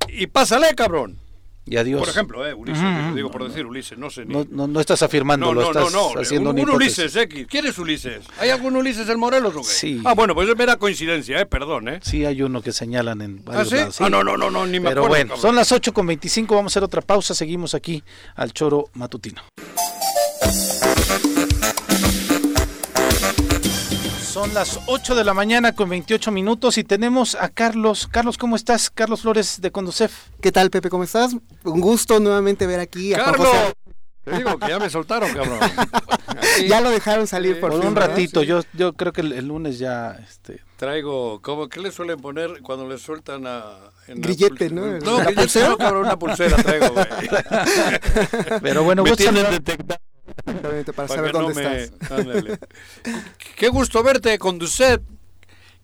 y 0.08 0.26
pásale, 0.26 0.74
cabrón. 0.74 1.18
Y 1.68 1.76
adiós. 1.78 1.98
Por 1.98 2.08
ejemplo, 2.08 2.46
eh, 2.46 2.54
Ulises, 2.54 3.14
digo 3.16 3.28
por 3.28 3.46
decir 3.46 3.66
Ulises, 3.66 3.98
no 3.98 4.08
sé. 4.08 4.24
Ni... 4.24 4.34
No, 4.34 4.68
no, 4.68 4.80
estás 4.80 5.02
afirmando, 5.02 5.52
no, 5.52 5.62
estás 5.62 5.92
no, 5.92 6.14
no, 6.14 6.20
haciendo 6.20 6.50
un, 6.50 6.60
un 6.60 6.70
Ulises 6.70 7.14
X. 7.16 7.46
¿Quién 7.50 7.66
es 7.66 7.76
Ulises? 7.78 8.24
¿Hay 8.38 8.50
algún 8.50 8.76
Ulises 8.76 9.08
en 9.08 9.18
Morelos 9.18 9.52
o 9.56 9.62
qué? 9.62 9.66
Sí. 9.66 10.00
Ah, 10.04 10.14
bueno, 10.14 10.32
pues 10.32 10.48
es 10.48 10.56
mera 10.56 10.76
coincidencia, 10.76 11.40
eh, 11.40 11.46
perdón, 11.46 11.88
eh. 11.88 11.98
Sí, 12.02 12.24
hay 12.24 12.40
uno 12.40 12.62
que 12.62 12.70
señalan 12.70 13.20
en 13.20 13.42
¿Ah, 13.46 13.50
varios 13.50 13.72
¿Ah, 13.72 13.90
sí? 13.90 14.04
Ah, 14.04 14.08
no, 14.08 14.22
no, 14.22 14.36
no, 14.36 14.48
no, 14.48 14.64
ni 14.64 14.78
me 14.78 14.90
Pero 14.90 15.08
bueno, 15.08 15.36
son 15.36 15.56
las 15.56 15.72
8 15.72 15.92
con 15.92 16.06
25, 16.06 16.54
vamos 16.54 16.70
a 16.70 16.72
hacer 16.72 16.84
otra 16.84 17.02
pausa, 17.02 17.34
seguimos 17.34 17.74
aquí 17.74 18.02
al 18.36 18.52
choro 18.52 18.88
matutino. 18.94 19.42
Son 24.36 24.52
las 24.52 24.80
8 24.84 25.14
de 25.14 25.24
la 25.24 25.32
mañana 25.32 25.72
con 25.72 25.88
28 25.88 26.30
minutos 26.30 26.76
y 26.76 26.84
tenemos 26.84 27.34
a 27.36 27.48
Carlos. 27.48 28.06
Carlos, 28.06 28.36
¿cómo 28.36 28.54
estás? 28.54 28.90
Carlos 28.90 29.22
Flores 29.22 29.62
de 29.62 29.72
Conducef. 29.72 30.12
¿Qué 30.42 30.52
tal, 30.52 30.68
Pepe? 30.68 30.90
¿Cómo 30.90 31.04
estás? 31.04 31.34
Un 31.64 31.80
gusto 31.80 32.20
nuevamente 32.20 32.66
ver 32.66 32.78
aquí 32.78 33.14
a 33.14 33.24
Carlos. 33.24 33.48
Te 34.24 34.36
digo 34.36 34.58
que 34.58 34.68
ya 34.68 34.78
me 34.78 34.90
soltaron, 34.90 35.32
cabrón. 35.32 35.58
ya 36.68 36.82
lo 36.82 36.90
dejaron 36.90 37.26
salir 37.26 37.58
por, 37.60 37.72
un 37.72 37.96
ratito. 37.96 38.42
Yo, 38.42 38.60
yo 38.74 38.92
creo 38.92 39.14
que 39.14 39.22
el, 39.22 39.48
lunes 39.48 39.78
ya. 39.78 40.10
Este... 40.28 40.60
Traigo, 40.76 41.40
¿cómo, 41.40 41.70
¿qué 41.70 41.80
le 41.80 41.90
suelen 41.90 42.20
poner 42.20 42.60
cuando 42.60 42.86
le 42.86 42.98
sueltan 42.98 43.46
a. 43.46 43.62
Grillete, 44.06 44.68
¿no? 44.68 44.98
No, 44.98 45.16
grillete, 45.16 45.66
no, 45.66 45.78
cabrón, 45.78 46.04
una 46.04 46.18
pulsera 46.18 46.62
traigo, 46.62 46.92
güey. 46.92 47.06
Pero 48.60 48.84
bueno, 48.84 49.02
me 49.02 49.16
tienen 49.16 49.50
detectado. 49.50 49.98
Exactamente, 50.26 50.92
para, 50.92 51.08
saber 51.08 51.32
dónde 51.32 51.84
estás. 51.84 51.92
Qué 53.56 53.68
gusto 53.68 54.02
verte, 54.02 54.38
Conducet. 54.38 55.02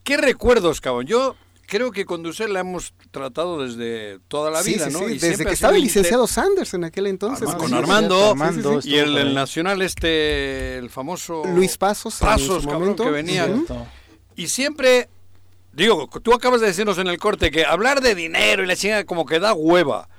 ¿Qué 0.05 0.17
recuerdos, 0.17 0.81
cabrón? 0.81 1.07
Yo 1.07 1.37
creo 1.73 1.91
que 1.91 2.05
conducir 2.05 2.51
la 2.51 2.61
hemos 2.61 2.93
tratado 3.11 3.65
desde 3.65 4.19
toda 4.29 4.51
la 4.51 4.63
vida, 4.63 4.91
¿no? 4.91 5.01
desde 5.01 5.43
que 5.43 5.53
estaba 5.53 5.75
el 5.75 5.83
licenciado 5.83 6.27
Sanders 6.27 6.75
en 6.75 6.85
aquel 6.85 7.07
entonces. 7.07 7.49
con 7.55 7.73
Armando, 7.73 8.35
y 8.85 8.97
el, 8.97 9.35
nacional 9.35 9.81
este, 9.81 10.77
el 10.77 10.91
famoso... 10.91 11.43
Luis 11.47 11.79
Pasos. 11.79 12.17
Pasos, 12.17 12.67
cabrón, 12.67 12.95
que 12.95 13.11
venía. 13.11 13.49
Y 14.37 14.49
siempre, 14.49 15.09
digo, 15.73 16.11
tú 16.23 16.35
acabas 16.35 16.61
de 16.61 16.67
decirnos 16.67 16.99
en 16.99 17.07
el 17.07 17.19
corte 17.19 17.51
que 17.51 17.65
hablar 17.65 18.03
de 18.03 18.15
dinero 18.15 18.63
y 18.63 18.67
la 18.67 18.77
chingada 18.77 19.05
como 19.05 19.25
que 19.25 19.41
da 19.41 19.55
hueva, 19.55 20.11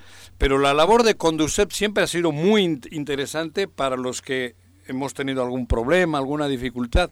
pero 0.43 0.59
la 0.59 0.73
labor 0.73 1.03
de 1.03 1.15
Conducep 1.15 1.71
siempre 1.71 2.03
ha 2.03 2.07
sido 2.07 2.33
muy 2.33 2.81
interesante 2.91 3.69
para 3.69 3.95
los 3.95 4.21
que 4.21 4.55
hemos 4.87 5.13
tenido 5.13 5.41
algún 5.41 5.67
problema, 5.67 6.17
alguna 6.17 6.49
dificultad. 6.49 7.11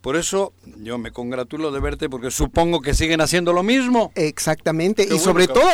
Por 0.00 0.16
eso 0.16 0.52
yo 0.78 0.98
me 0.98 1.12
congratulo 1.12 1.70
de 1.70 1.78
verte 1.78 2.10
porque 2.10 2.32
supongo 2.32 2.80
que 2.80 2.92
siguen 2.92 3.20
haciendo 3.20 3.52
lo 3.52 3.62
mismo. 3.62 4.10
Exactamente, 4.16 5.06
y 5.08 5.20
sobre 5.20 5.46
todo 5.46 5.68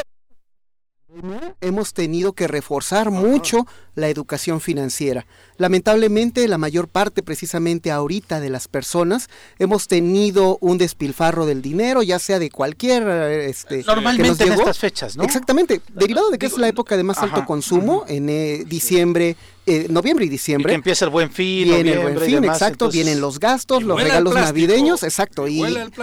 hemos 1.61 1.93
tenido 1.93 2.33
que 2.33 2.47
reforzar 2.47 3.11
mucho 3.11 3.67
la 3.95 4.09
educación 4.09 4.61
financiera. 4.61 5.27
Lamentablemente, 5.57 6.47
la 6.49 6.59
mayor 6.59 6.89
parte, 6.89 7.23
precisamente 7.23 7.91
ahorita, 7.91 8.41
de 8.41 8.49
las 8.49 8.69
personas 8.69 9.29
hemos 9.59 9.89
tenido 9.89 10.59
un 10.61 10.79
despilfarro 10.79 11.47
del 11.47 11.63
dinero, 11.63 12.03
ya 12.03 12.19
sea 12.19 12.39
de 12.39 12.51
cualquier. 12.51 13.07
Este, 13.09 13.83
Normalmente 13.85 14.45
en 14.45 14.53
estas 14.53 14.79
fechas, 14.79 15.17
¿no? 15.17 15.25
Exactamente, 15.25 15.81
derivado 15.93 16.31
de 16.31 16.39
que 16.39 16.47
es 16.47 16.57
la 16.57 16.69
época 16.69 16.97
de 16.97 17.03
más 17.03 17.19
alto 17.19 17.45
consumo, 17.45 18.05
en 18.09 18.29
eh, 18.29 18.65
diciembre, 18.67 19.37
eh, 19.67 19.87
noviembre 19.91 20.25
y 20.25 20.29
diciembre. 20.29 20.75
empieza 20.75 21.05
el 21.05 21.11
buen 21.11 21.31
fin, 21.31 21.69
viene 21.69 21.93
el 21.93 21.99
buen 22.01 22.19
fin, 22.19 22.45
exacto, 22.45 22.91
vienen 22.91 23.21
los 23.21 23.39
gastos, 23.39 23.83
los 23.83 24.01
regalos 24.01 24.35
navideños, 24.35 25.03
exacto, 25.03 25.47
y, 25.47 25.63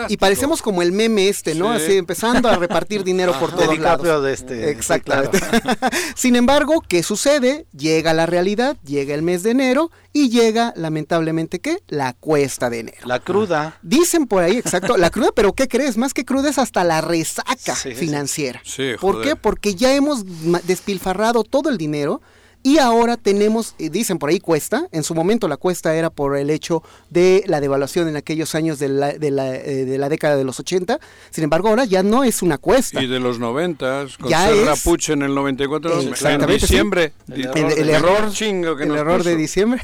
y, 0.10 0.18
parecemos 0.18 0.62
como 0.62 0.82
el 0.82 0.92
meme 0.92 1.28
este, 1.28 1.56
¿no? 1.56 1.72
Así 1.72 1.98
empezando 1.98 2.50
a 2.50 2.56
repartir 2.56 3.04
dinero 3.04 3.34
por 3.40 3.56
todos 3.56 3.78
lados. 3.80 4.24
De 4.24 4.34
este, 4.34 4.70
Exactamente. 4.70 5.40
Sin 6.16 6.36
embargo, 6.36 6.84
¿qué 6.88 7.04
sucede? 7.04 7.66
Llega 7.76 8.14
la 8.14 8.26
realidad, 8.26 8.78
llega 8.86 9.14
el 9.14 9.22
mes 9.22 9.44
de 9.44 9.52
enero 9.52 9.92
y 10.14 10.30
llega, 10.30 10.74
lamentablemente, 10.76 11.60
¿qué? 11.60 11.80
La 11.88 12.14
cuesta 12.14 12.70
de 12.70 12.80
enero. 12.80 13.06
La 13.06 13.20
cruda. 13.20 13.78
Dicen 13.82 14.28
por 14.28 14.44
ahí, 14.44 14.58
exacto, 14.58 14.98
la 14.98 15.10
cruda, 15.10 15.30
pero 15.36 15.54
¿qué 15.54 15.68
crees? 15.68 15.98
Más 15.98 16.14
que 16.14 16.26
cruda 16.26 16.50
es 16.50 16.58
hasta 16.58 16.84
la 16.84 17.02
resaca 17.02 17.76
financiera. 17.76 18.62
Sí, 18.64 18.94
¿Por 19.00 19.22
qué? 19.22 19.36
Porque 19.36 19.76
ya 19.76 19.94
hemos 19.94 20.24
despilfarrado 20.66 21.44
todo 21.44 21.70
el 21.70 21.78
dinero 21.78 22.22
y 22.68 22.80
ahora 22.80 23.16
tenemos, 23.16 23.76
eh, 23.80 23.90
dicen 23.90 24.20
por 24.20 24.30
ahí 24.30 24.42
cuesta, 24.42 24.90
en 24.92 25.04
su 25.04 25.16
momento 25.16 25.48
la 25.48 25.56
cuesta 25.56 25.96
era 25.96 26.10
por 26.10 26.36
el 26.36 26.50
hecho 26.50 26.84
de 27.10 27.46
la 27.48 27.62
devaluación 27.62 28.10
en 28.10 28.18
aquellos 28.18 28.56
años 28.56 28.78
de 28.78 28.90
la, 28.90 29.14
de 29.14 29.32
la, 29.32 29.56
eh, 29.56 29.86
de 29.86 29.98
la 29.98 30.10
década 30.10 30.36
de 30.36 30.44
los 30.44 30.60
80, 30.60 31.00
sin 31.30 31.46
embargo 31.46 31.70
ahora 31.70 31.86
ya 31.86 32.04
no 32.04 32.26
es 32.26 32.42
una 32.42 32.58
cuesta. 32.58 33.02
Y 33.02 33.08
de 33.08 33.22
los 33.22 33.40
90, 33.40 34.08
con 34.20 34.30
ya 34.30 34.50
Serra 34.50 34.76
Puch 34.76 35.12
en 35.12 35.22
el 35.22 35.34
94, 35.34 36.02
en 36.02 36.48
diciembre. 36.48 37.14
El, 37.30 37.46
error, 37.46 38.34
el 38.38 38.96
error 38.98 39.24
de 39.24 39.38
diciembre. 39.38 39.82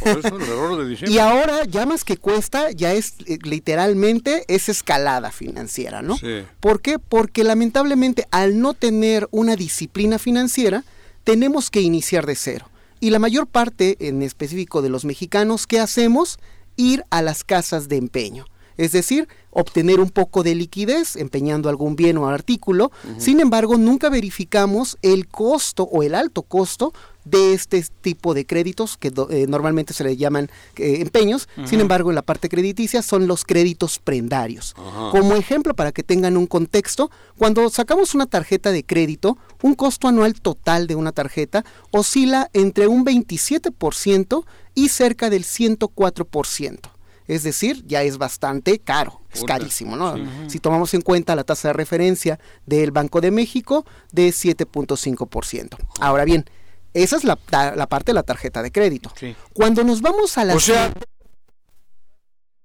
y 1.07 1.19
ahora 1.19 1.63
ya 1.63 1.85
más 1.85 2.03
que 2.03 2.17
cuesta, 2.17 2.69
ya 2.71 2.91
es 2.91 3.13
eh, 3.27 3.39
literalmente 3.43 4.43
es 4.49 4.67
escalada 4.67 5.31
financiera, 5.31 6.01
¿no? 6.01 6.17
Sí. 6.17 6.43
¿Por 6.59 6.81
qué? 6.81 6.99
Porque 6.99 7.45
lamentablemente 7.45 8.27
al 8.29 8.59
no 8.59 8.73
tener 8.73 9.29
una 9.31 9.55
disciplina 9.55 10.19
financiera, 10.19 10.83
tenemos 11.23 11.69
que 11.69 11.79
iniciar 11.79 12.25
de 12.25 12.35
cero. 12.35 12.65
Y 13.03 13.09
la 13.09 13.19
mayor 13.19 13.47
parte, 13.47 13.97
en 14.07 14.21
específico 14.21 14.81
de 14.81 14.87
los 14.87 15.03
mexicanos, 15.03 15.67
¿qué 15.67 15.81
hacemos? 15.81 16.39
Ir 16.77 17.03
a 17.09 17.21
las 17.21 17.43
casas 17.43 17.89
de 17.89 17.97
empeño. 17.97 18.45
Es 18.77 18.93
decir, 18.93 19.27
obtener 19.49 19.99
un 19.99 20.09
poco 20.09 20.41
de 20.41 20.55
liquidez 20.55 21.17
empeñando 21.17 21.67
algún 21.67 21.97
bien 21.97 22.17
o 22.17 22.29
artículo. 22.29 22.93
Sin 23.17 23.41
embargo, 23.41 23.75
nunca 23.75 24.07
verificamos 24.07 24.97
el 25.01 25.27
costo 25.27 25.83
o 25.83 26.01
el 26.01 26.15
alto 26.15 26.43
costo 26.43 26.93
de 27.25 27.53
este 27.53 27.83
tipo 28.01 28.33
de 28.33 28.45
créditos 28.45 28.97
que 28.97 29.11
eh, 29.29 29.45
normalmente 29.47 29.93
se 29.93 30.03
le 30.03 30.17
llaman 30.17 30.49
eh, 30.77 30.97
empeños. 31.01 31.47
Sin 31.65 31.79
embargo, 31.79 32.11
en 32.11 32.15
la 32.15 32.21
parte 32.21 32.49
crediticia 32.49 33.01
son 33.01 33.27
los 33.27 33.45
créditos 33.45 33.99
prendarios. 33.99 34.75
Como 35.11 35.35
ejemplo, 35.35 35.73
para 35.73 35.91
que 35.91 36.03
tengan 36.03 36.37
un 36.37 36.47
contexto, 36.47 37.11
cuando 37.37 37.69
sacamos 37.69 38.13
una 38.13 38.25
tarjeta 38.25 38.71
de 38.71 38.83
crédito, 38.83 39.37
un 39.61 39.75
costo 39.75 40.07
anual 40.07 40.39
total 40.41 40.87
de 40.87 40.95
una 40.95 41.11
tarjeta 41.11 41.63
oscila 41.91 42.49
entre 42.53 42.87
un 42.87 43.05
27% 43.05 44.45
y 44.75 44.89
cerca 44.89 45.29
del 45.29 45.43
104%. 45.43 46.79
Es 47.27 47.43
decir, 47.43 47.83
ya 47.87 48.03
es 48.03 48.17
bastante 48.17 48.79
caro, 48.79 49.21
es 49.31 49.43
carísimo, 49.43 49.95
¿no? 49.95 50.15
Si 50.47 50.59
tomamos 50.59 50.93
en 50.93 51.01
cuenta 51.01 51.35
la 51.35 51.45
tasa 51.45 51.69
de 51.69 51.73
referencia 51.73 52.37
del 52.65 52.91
Banco 52.91 53.21
de 53.21 53.31
México 53.31 53.85
de 54.11 54.29
7.5%. 54.29 55.77
Ahora 56.01 56.25
bien, 56.25 56.45
esa 56.93 57.17
es 57.17 57.23
la, 57.23 57.35
parte 57.35 58.11
de 58.11 58.13
la 58.13 58.23
tarjeta 58.23 58.61
de 58.61 58.71
crédito. 58.71 59.11
Cuando 59.53 59.83
nos 59.83 60.01
vamos 60.01 60.37
a 60.37 60.45
la... 60.45 60.55
O 60.55 60.59
sea, 60.59 60.93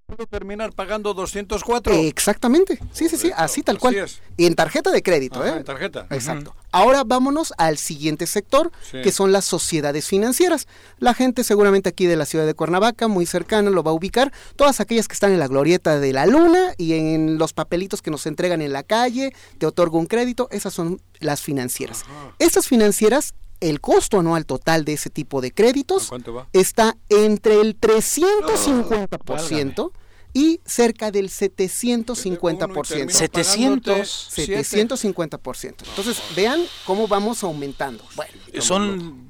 puedo 0.08 0.26
terminar 0.26 0.72
pagando 0.72 1.12
204. 1.12 1.92
Exactamente. 1.92 2.78
Sí, 2.92 3.10
sí, 3.10 3.18
sí, 3.18 3.30
así 3.36 3.62
tal 3.62 3.78
cual. 3.78 4.08
Y 4.38 4.46
en 4.46 4.54
tarjeta 4.54 4.90
de 4.90 5.02
crédito, 5.02 5.44
¿eh? 5.44 5.50
En 5.50 5.64
tarjeta. 5.64 6.06
Exacto. 6.08 6.56
Ahora 6.72 7.04
vámonos 7.04 7.52
al 7.58 7.76
siguiente 7.76 8.26
sector, 8.26 8.72
que 8.90 9.12
son 9.12 9.32
las 9.32 9.44
sociedades 9.44 10.08
financieras. 10.08 10.66
La 10.98 11.12
gente 11.12 11.44
seguramente 11.44 11.90
aquí 11.90 12.06
de 12.06 12.16
la 12.16 12.24
ciudad 12.24 12.46
de 12.46 12.54
Cuernavaca, 12.54 13.06
muy 13.06 13.26
cercana, 13.26 13.68
lo 13.68 13.82
va 13.82 13.90
a 13.90 13.94
ubicar. 13.94 14.32
Todas 14.56 14.80
aquellas 14.80 15.08
que 15.08 15.14
están 15.14 15.32
en 15.32 15.40
la 15.40 15.46
glorieta 15.46 16.00
de 16.00 16.12
la 16.14 16.24
luna 16.24 16.72
y 16.78 16.94
en 16.94 17.36
los 17.36 17.52
papelitos 17.52 18.00
que 18.00 18.10
nos 18.10 18.24
entregan 18.24 18.62
en 18.62 18.72
la 18.72 18.84
calle, 18.84 19.34
te 19.58 19.66
otorgo 19.66 19.98
un 19.98 20.06
crédito, 20.06 20.48
esas 20.50 20.72
son 20.72 21.02
las 21.20 21.42
financieras. 21.42 22.06
Esas 22.38 22.66
financieras 22.66 23.34
el 23.60 23.80
costo 23.80 24.20
anual 24.20 24.46
total 24.46 24.84
de 24.84 24.92
ese 24.94 25.10
tipo 25.10 25.40
de 25.40 25.52
créditos 25.52 26.10
está 26.52 26.96
entre 27.08 27.60
el 27.60 27.78
350% 27.78 29.92
y 30.34 30.60
cerca 30.64 31.10
del 31.10 31.30
750%. 31.30 33.10
700. 33.10 34.30
750%. 34.36 35.74
Entonces, 35.88 36.22
vean 36.36 36.60
cómo 36.84 37.08
vamos 37.08 37.42
aumentando. 37.42 38.04
Bueno, 38.14 38.32
son 38.60 39.26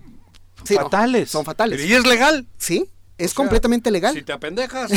fatales. 0.64 1.30
son 1.30 1.44
fatales. 1.44 1.80
¿Y 1.84 1.94
es 1.94 2.05
legal? 2.06 2.48
Sí. 2.59 2.90
Es 3.18 3.34
completamente 3.34 3.90
legal. 3.90 4.14
Si 4.14 4.22
te 4.22 4.32
apendejas. 4.32 4.90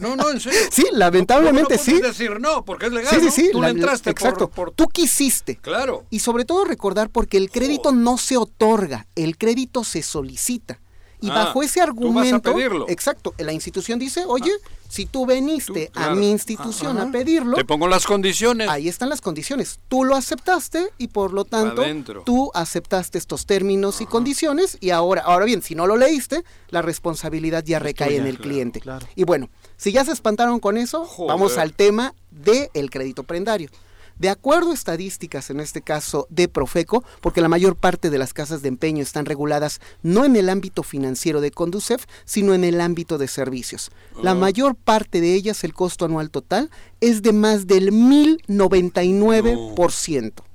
no, 0.00 0.16
no, 0.16 0.30
en 0.30 0.40
serio. 0.40 0.58
Sí, 0.70 0.86
lamentablemente 0.92 1.76
no, 1.76 1.78
no 1.78 1.84
sí. 1.84 2.00
decir 2.00 2.40
no, 2.40 2.64
porque 2.64 2.86
es 2.86 2.92
legal. 2.92 3.14
Sí, 3.14 3.20
sí, 3.20 3.30
sí. 3.30 3.50
Tú 3.52 3.60
le 3.60 3.68
entraste 3.68 4.10
exacto. 4.10 4.48
Por, 4.48 4.70
Tú 4.72 4.88
quisiste. 4.88 5.56
Claro. 5.56 6.04
Y 6.08 6.20
sobre 6.20 6.44
todo 6.44 6.64
recordar 6.64 7.10
porque 7.10 7.36
el 7.36 7.50
crédito 7.50 7.92
no 7.92 8.16
se 8.16 8.36
otorga, 8.36 9.06
el 9.14 9.36
crédito 9.36 9.84
se 9.84 10.02
solicita. 10.02 10.80
Y 11.20 11.30
ah, 11.30 11.34
bajo 11.34 11.62
ese 11.62 11.80
argumento, 11.80 12.54
exacto, 12.88 13.34
la 13.38 13.52
institución 13.52 13.98
dice, 13.98 14.24
oye, 14.26 14.52
ah, 14.54 14.68
si 14.88 15.04
tú 15.04 15.26
veniste 15.26 15.90
a 15.94 16.14
mi 16.14 16.30
institución 16.30 16.98
a 16.98 17.10
pedirlo, 17.10 17.56
te 17.56 17.64
pongo 17.64 17.88
las 17.88 18.06
condiciones. 18.06 18.68
Ahí 18.68 18.88
están 18.88 19.08
las 19.08 19.20
condiciones. 19.20 19.80
Tú 19.88 20.04
lo 20.04 20.16
aceptaste 20.16 20.90
y 20.96 21.08
por 21.08 21.32
lo 21.32 21.44
tanto 21.44 21.82
tú 22.24 22.50
aceptaste 22.54 23.18
estos 23.18 23.46
términos 23.46 24.00
y 24.00 24.06
condiciones 24.06 24.78
y 24.80 24.90
ahora, 24.90 25.22
ahora 25.22 25.44
bien, 25.44 25.62
si 25.62 25.74
no 25.74 25.86
lo 25.86 25.96
leíste, 25.96 26.44
la 26.70 26.82
responsabilidad 26.82 27.64
ya 27.64 27.78
recae 27.78 28.16
en 28.16 28.26
el 28.26 28.38
cliente. 28.38 28.80
Y 29.14 29.24
bueno, 29.24 29.50
si 29.76 29.92
ya 29.92 30.04
se 30.04 30.12
espantaron 30.12 30.60
con 30.60 30.76
eso, 30.78 31.08
vamos 31.26 31.58
al 31.58 31.74
tema 31.74 32.14
del 32.30 32.90
crédito 32.90 33.24
prendario. 33.24 33.70
De 34.18 34.30
acuerdo 34.30 34.72
a 34.72 34.74
estadísticas, 34.74 35.50
en 35.50 35.60
este 35.60 35.82
caso 35.82 36.26
de 36.30 36.48
Profeco, 36.48 37.04
porque 37.20 37.40
la 37.40 37.48
mayor 37.48 37.76
parte 37.76 38.10
de 38.10 38.18
las 38.18 38.34
casas 38.34 38.62
de 38.62 38.68
empeño 38.68 39.02
están 39.02 39.26
reguladas 39.26 39.80
no 40.02 40.24
en 40.24 40.34
el 40.34 40.48
ámbito 40.48 40.82
financiero 40.82 41.40
de 41.40 41.50
Conducef, 41.50 42.06
sino 42.24 42.54
en 42.54 42.64
el 42.64 42.80
ámbito 42.80 43.18
de 43.18 43.28
servicios. 43.28 43.90
La 44.22 44.30
ah. 44.32 44.34
mayor 44.34 44.74
parte 44.74 45.20
de 45.20 45.34
ellas, 45.34 45.62
el 45.64 45.74
costo 45.74 46.04
anual 46.04 46.30
total, 46.30 46.70
es 47.00 47.22
de 47.22 47.32
más 47.32 47.66
del 47.66 47.92
1099%. 47.92 50.47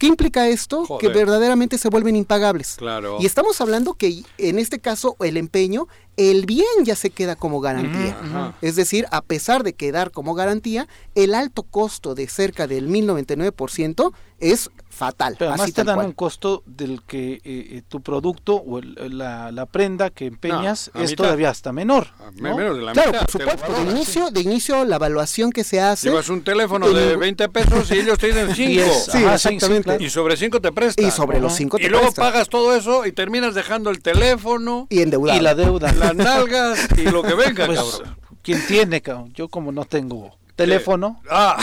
¿Qué 0.00 0.06
implica 0.06 0.48
esto? 0.48 0.86
Que 0.98 1.08
verdaderamente 1.08 1.76
se 1.76 1.90
vuelven 1.90 2.16
impagables. 2.16 2.76
Claro. 2.76 3.18
Y 3.20 3.26
estamos 3.26 3.60
hablando 3.60 3.92
que 3.92 4.22
en 4.38 4.58
este 4.58 4.78
caso 4.78 5.14
el 5.20 5.36
empeño, 5.36 5.88
el 6.16 6.46
bien 6.46 6.64
ya 6.84 6.96
se 6.96 7.10
queda 7.10 7.36
como 7.36 7.60
garantía. 7.60 8.54
Es 8.62 8.76
decir, 8.76 9.06
a 9.10 9.20
pesar 9.20 9.62
de 9.62 9.74
quedar 9.74 10.10
como 10.10 10.32
garantía, 10.32 10.88
el 11.14 11.34
alto 11.34 11.64
costo 11.64 12.14
de 12.14 12.28
cerca 12.28 12.66
del 12.66 12.88
1099% 12.88 14.12
es 14.38 14.70
fatal. 14.90 15.36
Pero 15.38 15.52
además 15.52 15.72
te 15.72 15.84
dan 15.84 15.98
un 16.00 16.12
costo 16.12 16.62
del 16.66 17.02
que 17.02 17.34
eh, 17.34 17.40
eh, 17.44 17.82
tu 17.88 18.02
producto 18.02 18.56
o 18.56 18.80
la, 18.82 19.66
prenda 19.70 20.10
que 20.10 20.26
empeñas 20.26 20.90
es 20.94 21.14
todavía 21.14 21.48
hasta 21.48 21.72
menor. 21.72 22.08
Menos 22.34 22.76
de 22.76 22.82
la 22.82 22.92
claro, 22.92 23.12
por 23.12 23.30
supuesto. 23.30 23.72
De 23.72 23.90
inicio, 23.90 24.30
de 24.30 24.40
inicio, 24.40 24.84
la 24.84 24.96
evaluación 24.96 25.52
que 25.52 25.64
se 25.64 25.80
hace. 25.80 26.08
Llevas 26.08 26.28
un 26.28 26.42
teléfono 26.42 26.90
de 26.90 27.16
20 27.16 27.48
pesos 27.48 27.90
y 27.92 27.98
ellos 27.98 28.18
te 28.18 28.26
dicen 28.28 28.54
5. 28.54 28.84
sí, 29.12 29.24
exactamente. 29.24 29.96
Y 30.00 30.10
sobre 30.10 30.36
5 30.36 30.60
te 30.60 30.72
prestan. 30.72 31.06
Y 31.06 31.10
sobre 31.10 31.40
los 31.40 31.54
5 31.54 31.78
te 31.78 31.84
Y 31.84 31.88
luego 31.88 32.12
pagas 32.12 32.48
todo 32.48 32.74
eso 32.74 33.06
y 33.06 33.12
terminas 33.12 33.54
dejando 33.54 33.90
el 33.90 34.02
teléfono. 34.02 34.86
Y 34.90 35.00
endeudado. 35.00 35.38
Y 35.38 35.42
la 35.42 35.54
deuda. 35.54 35.92
Las 36.00 36.14
nalgas 36.14 36.88
y 36.96 37.02
lo 37.02 37.22
que 37.22 37.34
venga, 37.34 37.66
pues, 37.66 37.78
cabrón. 37.78 38.16
¿Quién 38.42 38.66
tiene, 38.66 39.00
cabrón? 39.02 39.32
Yo 39.34 39.48
como 39.48 39.70
no 39.70 39.84
tengo 39.84 40.36
teléfono. 40.56 41.22
Ah. 41.30 41.56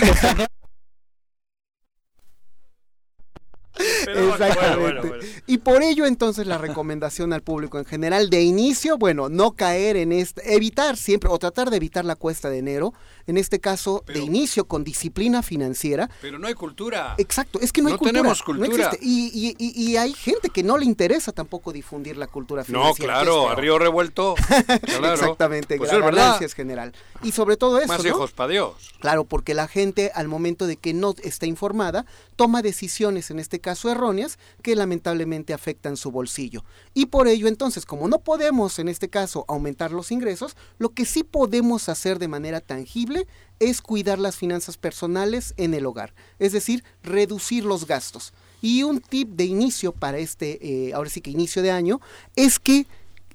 Exactamente. 4.08 5.20
Y 5.46 5.60
por 5.60 5.84
ello 5.84 6.06
entonces 6.06 6.48
la 6.48 6.58
recomendación 6.58 7.34
al 7.34 7.42
público 7.42 7.80
en 7.80 7.86
general 7.86 8.30
de 8.30 8.42
inicio, 8.42 8.98
bueno, 8.98 9.30
no 9.30 9.52
caer 9.52 9.98
en 9.98 10.12
este, 10.12 10.56
evitar 10.56 10.98
siempre 10.98 11.30
o 11.30 11.40
tratar 11.40 11.70
de 11.70 11.78
evitar 11.78 12.06
la 12.06 12.16
cuesta 12.16 12.50
de 12.50 12.60
enero, 12.60 12.94
en 13.28 13.38
este 13.38 13.60
caso 13.60 14.04
de 14.08 14.20
inicio 14.20 14.68
con 14.68 14.84
disciplina 14.84 15.44
financiera. 15.44 16.10
Pero 16.22 16.40
no 16.40 16.48
hay 16.48 16.54
cultura. 16.54 17.16
Exacto, 17.18 17.60
es 17.62 17.72
que 17.72 17.82
no, 17.82 17.90
hay 17.90 17.98
cultura. 17.98 18.14
tenemos 18.14 18.42
cultura. 18.42 18.92
y, 19.02 19.56
y, 19.60 19.82
y, 19.82 19.98
hay 19.98 20.14
gente 20.14 20.50
que 20.50 20.64
no 20.64 20.78
le 20.78 20.86
interesa 20.86 21.32
tampoco 21.32 21.72
difundir 21.72 22.18
la 22.18 22.28
cultura 22.28 22.64
financiera. 22.64 23.14
No, 23.14 23.22
claro, 23.22 23.50
a 23.50 23.56
río 23.56 23.78
revuelto. 23.78 24.36
Exactamente, 25.14 25.78
pues 25.78 25.92
es 25.92 26.42
es 26.42 26.54
general. 26.54 26.94
Y 27.24 27.32
sobre 27.32 27.58
todo 27.58 27.80
eso, 27.80 27.88
Más 27.88 28.06
hijos 28.06 28.32
para 28.32 28.52
Dios. 28.52 28.94
Claro, 29.00 29.26
porque 29.26 29.54
la 29.54 29.68
gente 29.68 30.12
al 30.16 30.28
momento 30.28 30.68
de 30.68 30.78
que 30.78 30.94
no 30.94 31.14
está 31.24 31.46
informada, 31.46 32.06
toma 32.36 32.62
decisiones 32.62 33.30
en 33.32 33.40
este 33.40 33.60
caso 33.60 33.90
erróneas 33.90 34.40
que 34.62 34.76
lamentablemente 34.76 35.54
afectan 35.54 35.98
su 35.98 36.12
bolsillo. 36.12 36.64
Y 36.94 37.08
por 37.08 37.28
ello 37.28 37.48
entonces, 37.48 37.86
como 37.86 38.08
no 38.08 38.20
podemos 38.20 38.80
en 38.80 38.88
este 38.88 39.10
caso 39.10 39.46
aumentar 39.48 39.92
los 39.92 40.12
ingresos, 40.12 40.56
lo 40.78 40.90
que 40.90 41.06
sí 41.06 41.24
podemos 41.24 41.90
hacer 41.90 42.20
de 42.20 42.28
manera 42.28 42.62
tangible 42.62 43.17
es 43.60 43.82
cuidar 43.82 44.20
las 44.20 44.36
finanzas 44.36 44.78
personales 44.78 45.54
en 45.58 45.74
el 45.74 45.86
hogar, 45.86 46.14
es 46.40 46.52
decir, 46.52 46.84
reducir 47.04 47.66
los 47.66 47.88
gastos. 47.88 48.34
Y 48.62 48.84
un 48.84 49.00
tip 49.00 49.30
de 49.30 49.46
inicio 49.46 49.92
para 49.92 50.18
este, 50.18 50.60
eh, 50.62 50.94
ahora 50.94 51.10
sí 51.10 51.22
que 51.22 51.32
inicio 51.32 51.62
de 51.62 51.72
año, 51.72 52.02
es 52.36 52.60
que 52.60 52.88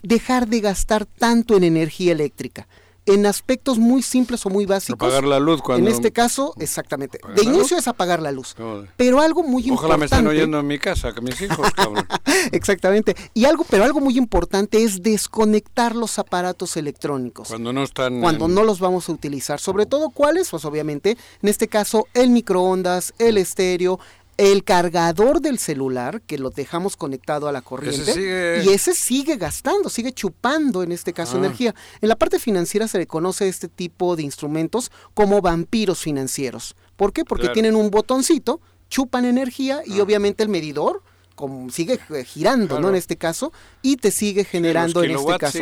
dejar 0.03 0.49
de 0.49 0.61
gastar 0.61 1.07
tanto 1.07 1.57
en 1.57 1.65
energía 1.65 2.13
eléctrica 2.13 2.67
en 3.07 3.27
aspectos 3.27 3.79
muy 3.79 4.03
simples 4.03 4.45
o 4.47 4.51
muy 4.51 4.67
básicos. 4.67 5.07
Apagar 5.07 5.25
la 5.25 5.41
luz 5.41 5.61
cuando... 5.61 5.89
En 5.89 5.95
este 5.95 6.13
caso, 6.13 6.55
exactamente. 6.59 7.19
De 7.35 7.43
inicio 7.43 7.77
es 7.77 7.89
apagar 7.89 8.23
la 8.23 8.31
luz. 8.31 8.55
Pero 8.97 9.21
algo 9.21 9.43
muy 9.43 9.63
importante... 9.63 9.87
Ojalá 9.87 9.99
me 9.99 10.05
estén 10.05 10.27
oyendo 10.27 10.61
en 10.61 10.67
mi 10.67 10.79
casa, 10.79 11.13
que 11.13 11.21
mis 11.21 11.41
hijos, 11.41 11.71
cabrón. 11.77 12.07
exactamente. 12.53 13.17
Y 13.35 13.45
algo, 13.45 13.65
pero 13.69 13.85
algo 13.85 14.01
muy 14.01 14.17
importante 14.17 14.85
es 14.85 15.03
desconectar 15.03 15.97
los 15.97 16.19
aparatos 16.19 16.77
electrónicos. 16.77 17.49
Cuando 17.49 17.73
no 17.73 17.83
están... 17.83 18.21
Cuando 18.21 18.47
no 18.49 18.63
los 18.63 18.79
vamos 18.79 19.09
a 19.09 19.13
utilizar. 19.13 19.59
Sobre 19.59 19.87
todo, 19.87 20.11
¿cuáles? 20.11 20.51
Pues 20.51 20.65
obviamente, 20.65 21.17
en 21.43 21.49
este 21.49 21.69
caso, 21.69 22.07
el 22.15 22.31
microondas, 22.31 23.15
el 23.19 23.39
estéreo, 23.39 23.99
el 24.37 24.65
cargador 24.65 25.41
del 25.41 25.59
celular, 25.59 26.23
que 26.23 26.39
lo 26.39 26.51
dejamos 26.51 26.97
conectado 26.97 27.49
a 27.49 27.53
la 27.53 27.61
corriente, 27.61 28.63
y 28.65 28.69
ese 28.71 28.95
sigue 28.95 29.37
gastando, 29.37 29.89
sigue 29.89 30.13
chupando 30.13 30.83
en 30.83 30.93
este 30.93 31.13
caso 31.13 31.37
ah. 31.37 31.41
energía. 31.41 31.75
En 32.01 32.09
la 32.09 32.17
parte 32.17 32.39
financiera 32.39 32.89
se 32.89 32.99
le 32.99 33.07
conoce 33.07 33.49
este 33.49 33.69
tipo 33.69 34.17
de 34.17 34.23
instrumentos 34.23 34.91
como 35.15 35.41
vampiros 35.41 36.01
financieros. 36.01 36.75
¿Por 36.97 37.13
qué? 37.13 37.25
Porque 37.25 37.49
tienen 37.51 37.77
un 37.77 37.91
botoncito, 37.91 38.61
chupan 38.89 39.25
energía 39.25 39.83
y 39.85 40.01
ah. 40.01 40.03
obviamente 40.03 40.43
el 40.43 40.49
medidor 40.49 41.03
como 41.35 41.71
sigue 41.71 41.99
girando, 42.25 42.79
¿no? 42.79 42.91
En 42.91 42.95
este 42.95 43.17
caso, 43.17 43.53
y 43.81 43.97
te 43.97 44.11
sigue 44.11 44.45
generando 44.45 45.03
en 45.03 45.13
este 45.13 45.39
caso. 45.39 45.59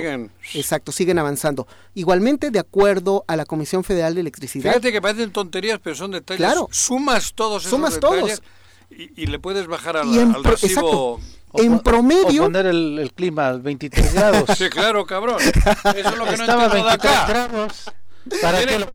Exacto, 0.52 0.92
siguen 0.92 1.18
avanzando. 1.18 1.66
Igualmente, 1.94 2.50
de 2.50 2.58
acuerdo 2.58 3.24
a 3.28 3.36
la 3.36 3.46
Comisión 3.46 3.84
Federal 3.84 4.14
de 4.14 4.20
Electricidad. 4.20 4.72
Fíjate 4.72 4.92
que 4.92 5.00
parecen 5.00 5.32
tonterías, 5.32 5.80
pero 5.82 5.96
son 5.96 6.10
detalles. 6.10 6.38
Claro. 6.38 6.68
Sumas 6.70 7.32
todos 7.34 7.62
esos 7.62 7.70
Sumas 7.70 7.98
todos. 8.00 8.42
Y, 8.90 9.26
le 9.26 9.38
puedes 9.38 9.66
bajar 9.66 9.96
al, 9.96 10.18
al 10.18 10.44
recibo. 10.44 11.20
en 11.54 11.78
promedio. 11.80 12.42
O 12.42 12.46
poner 12.46 12.66
el, 12.66 13.12
clima 13.14 13.48
a 13.48 13.52
23 13.56 14.14
grados. 14.14 14.50
sí, 14.58 14.68
claro, 14.68 15.06
cabrón. 15.06 15.40
Eso 15.40 15.54
es 15.94 16.18
lo 16.18 16.24
que 16.24 16.34
Estaba 16.34 16.68
no 16.68 16.74
entiendo 16.74 16.86
23 16.86 16.92
acá. 16.92 17.26
grados. 17.26 17.92
¿Para 18.42 18.64
qué 18.64 18.78
lo 18.78 18.90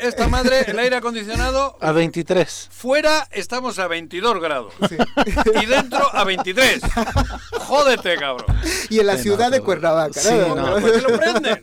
esta 0.00 0.28
madre, 0.28 0.64
el 0.66 0.78
aire 0.78 0.96
acondicionado. 0.96 1.76
A 1.80 1.92
23. 1.92 2.68
Fuera 2.70 3.28
estamos 3.32 3.78
a 3.78 3.86
22 3.86 4.40
grados. 4.40 4.74
Y 5.62 5.66
dentro 5.66 6.14
a 6.14 6.24
23. 6.24 6.80
Jódete, 7.60 8.16
cabrón. 8.16 8.56
Y 8.90 9.00
en 9.00 9.06
la 9.06 9.16
ciudad 9.18 9.50
de 9.50 9.60
Cuernavaca. 9.60 10.20
Sí, 10.20 10.34
no, 10.34 10.76
pues 10.80 11.02
lo 11.02 11.16
prenden. 11.18 11.60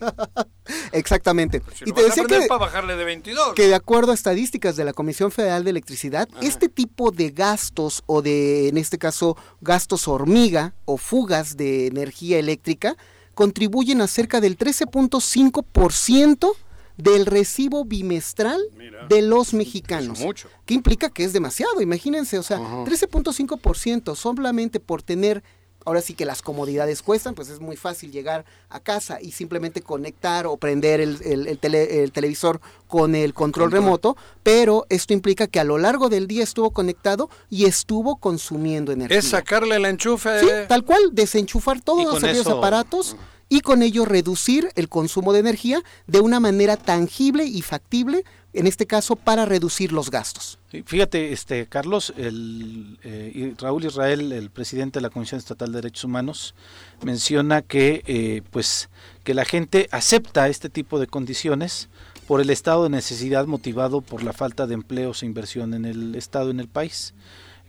Exactamente. 0.92 1.60
Pues 1.60 1.82
y 1.86 1.92
te 1.92 2.04
decía 2.04 2.24
que, 2.26 2.42
para 2.48 2.60
bajarle 2.60 2.96
de 2.96 3.04
22. 3.04 3.54
que 3.54 3.68
de 3.68 3.76
acuerdo 3.76 4.12
a 4.12 4.16
estadísticas 4.16 4.76
de 4.76 4.86
la 4.86 4.94
Comisión 4.94 5.32
Federal 5.32 5.64
de 5.64 5.72
Electricidad, 5.72 6.30
este 6.42 6.70
tipo 6.70 7.12
de 7.12 7.32
gastos 7.32 8.04
o 8.06 8.22
de, 8.22 8.70
en 8.70 8.78
este 8.78 8.98
caso, 8.98 9.38
gastos 9.62 10.08
hormiga 10.08 10.74
o 10.86 10.98
fugas 10.98 11.58
de 11.58 11.88
energía 11.88 12.40
eléctrica 12.40 12.96
contribuyen 13.34 14.02
a 14.02 14.08
cerca 14.08 14.40
del 14.40 14.58
13.5% 14.58 16.56
del 16.98 17.26
recibo 17.26 17.86
bimestral 17.86 18.62
de 19.10 19.22
los 19.22 19.54
mexicanos. 19.54 20.20
Mucho. 20.20 20.50
Que 20.66 20.74
implica 20.74 21.10
que 21.10 21.24
es 21.24 21.34
demasiado, 21.34 21.82
imagínense, 21.82 22.40
o 22.40 22.44
sea, 22.44 22.60
13.5% 22.60 24.16
solamente 24.16 24.80
por 24.80 25.02
tener 25.02 25.44
ahora 25.86 26.02
sí 26.02 26.16
que 26.16 26.26
las 26.26 26.42
comodidades 26.42 27.02
cuestan, 27.02 27.36
pues 27.36 27.50
es 27.50 27.60
muy 27.60 27.78
fácil 27.78 28.12
llegar 28.12 28.44
a 28.70 28.80
casa 28.80 29.20
y 29.22 29.32
simplemente 29.32 29.82
conectar 29.82 30.48
o 30.48 30.58
prender 30.58 31.00
el, 31.00 31.20
el, 31.22 32.12
televisor 32.12 32.60
con 32.88 33.16
el 33.16 33.34
control, 33.34 33.72
remoto, 33.72 34.18
pero 34.44 34.86
esto 34.90 35.14
implica 35.14 35.48
que 35.48 35.60
a 35.60 35.64
lo 35.64 35.78
largo 35.78 36.10
del 36.10 36.28
día 36.28 36.44
estuvo 36.44 36.72
conectado 36.72 37.30
y 37.50 37.66
estuvo 37.66 38.18
consumiendo 38.18 38.92
energía. 38.92 39.20
Es 39.20 39.30
sacarle 39.30 39.76
el 39.76 39.86
enchufe. 39.86 40.40
Sí, 40.40 40.48
tal 40.68 40.84
cual, 40.84 41.02
desenchufar 41.14 41.82
todos 41.82 42.24
aquellos 42.24 42.48
aparatos 42.48 43.16
y 43.50 43.62
con 43.62 43.84
ello 43.84 44.06
reducir 44.06 44.70
el 44.76 44.90
consumo 44.90 45.34
de 45.34 45.40
energía 45.40 45.82
de 46.08 46.20
una 46.20 46.40
manera 46.40 46.78
tangible 46.78 47.46
y 47.46 47.62
factible, 47.62 48.24
en 48.54 48.68
este 48.68 48.86
caso 48.86 49.16
para 49.16 49.46
reducir 49.46 49.92
los 49.92 50.10
gastos. 50.10 50.58
Fíjate, 50.86 51.34
este 51.34 51.68
Carlos, 51.68 52.14
el, 52.18 52.98
eh, 53.04 53.54
Raúl 53.60 53.86
Israel, 53.86 54.32
el 54.32 54.50
presidente 54.50 55.00
de 55.00 55.04
la 55.04 55.10
Comisión 55.10 55.40
Estatal 55.40 55.72
de 55.72 55.82
Derechos 55.82 56.06
Humanos, 56.06 56.56
menciona 57.04 57.62
que 57.62 58.04
eh, 58.08 58.42
pues 58.52 58.90
que 59.24 59.34
la 59.34 59.46
gente 59.46 59.88
acepta 59.92 60.48
este 60.48 60.70
tipo 60.70 61.00
de 61.00 61.08
condiciones 61.08 61.90
por 62.28 62.42
el 62.42 62.50
estado 62.50 62.84
de 62.84 62.90
necesidad 62.90 63.46
motivado 63.46 64.02
por 64.02 64.24
la 64.24 64.34
falta 64.34 64.68
de 64.68 64.74
empleos 64.74 65.22
e 65.22 65.26
inversión 65.26 65.74
en 65.74 65.86
el 65.86 66.16
estado 66.16 66.50
en 66.50 66.60
el 66.60 66.68
país. 66.68 67.14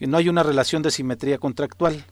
No 0.00 0.16
hay 0.16 0.28
una 0.28 0.42
relación 0.42 0.82
de 0.82 0.90
simetría 0.90 1.38
contractual 1.38 2.04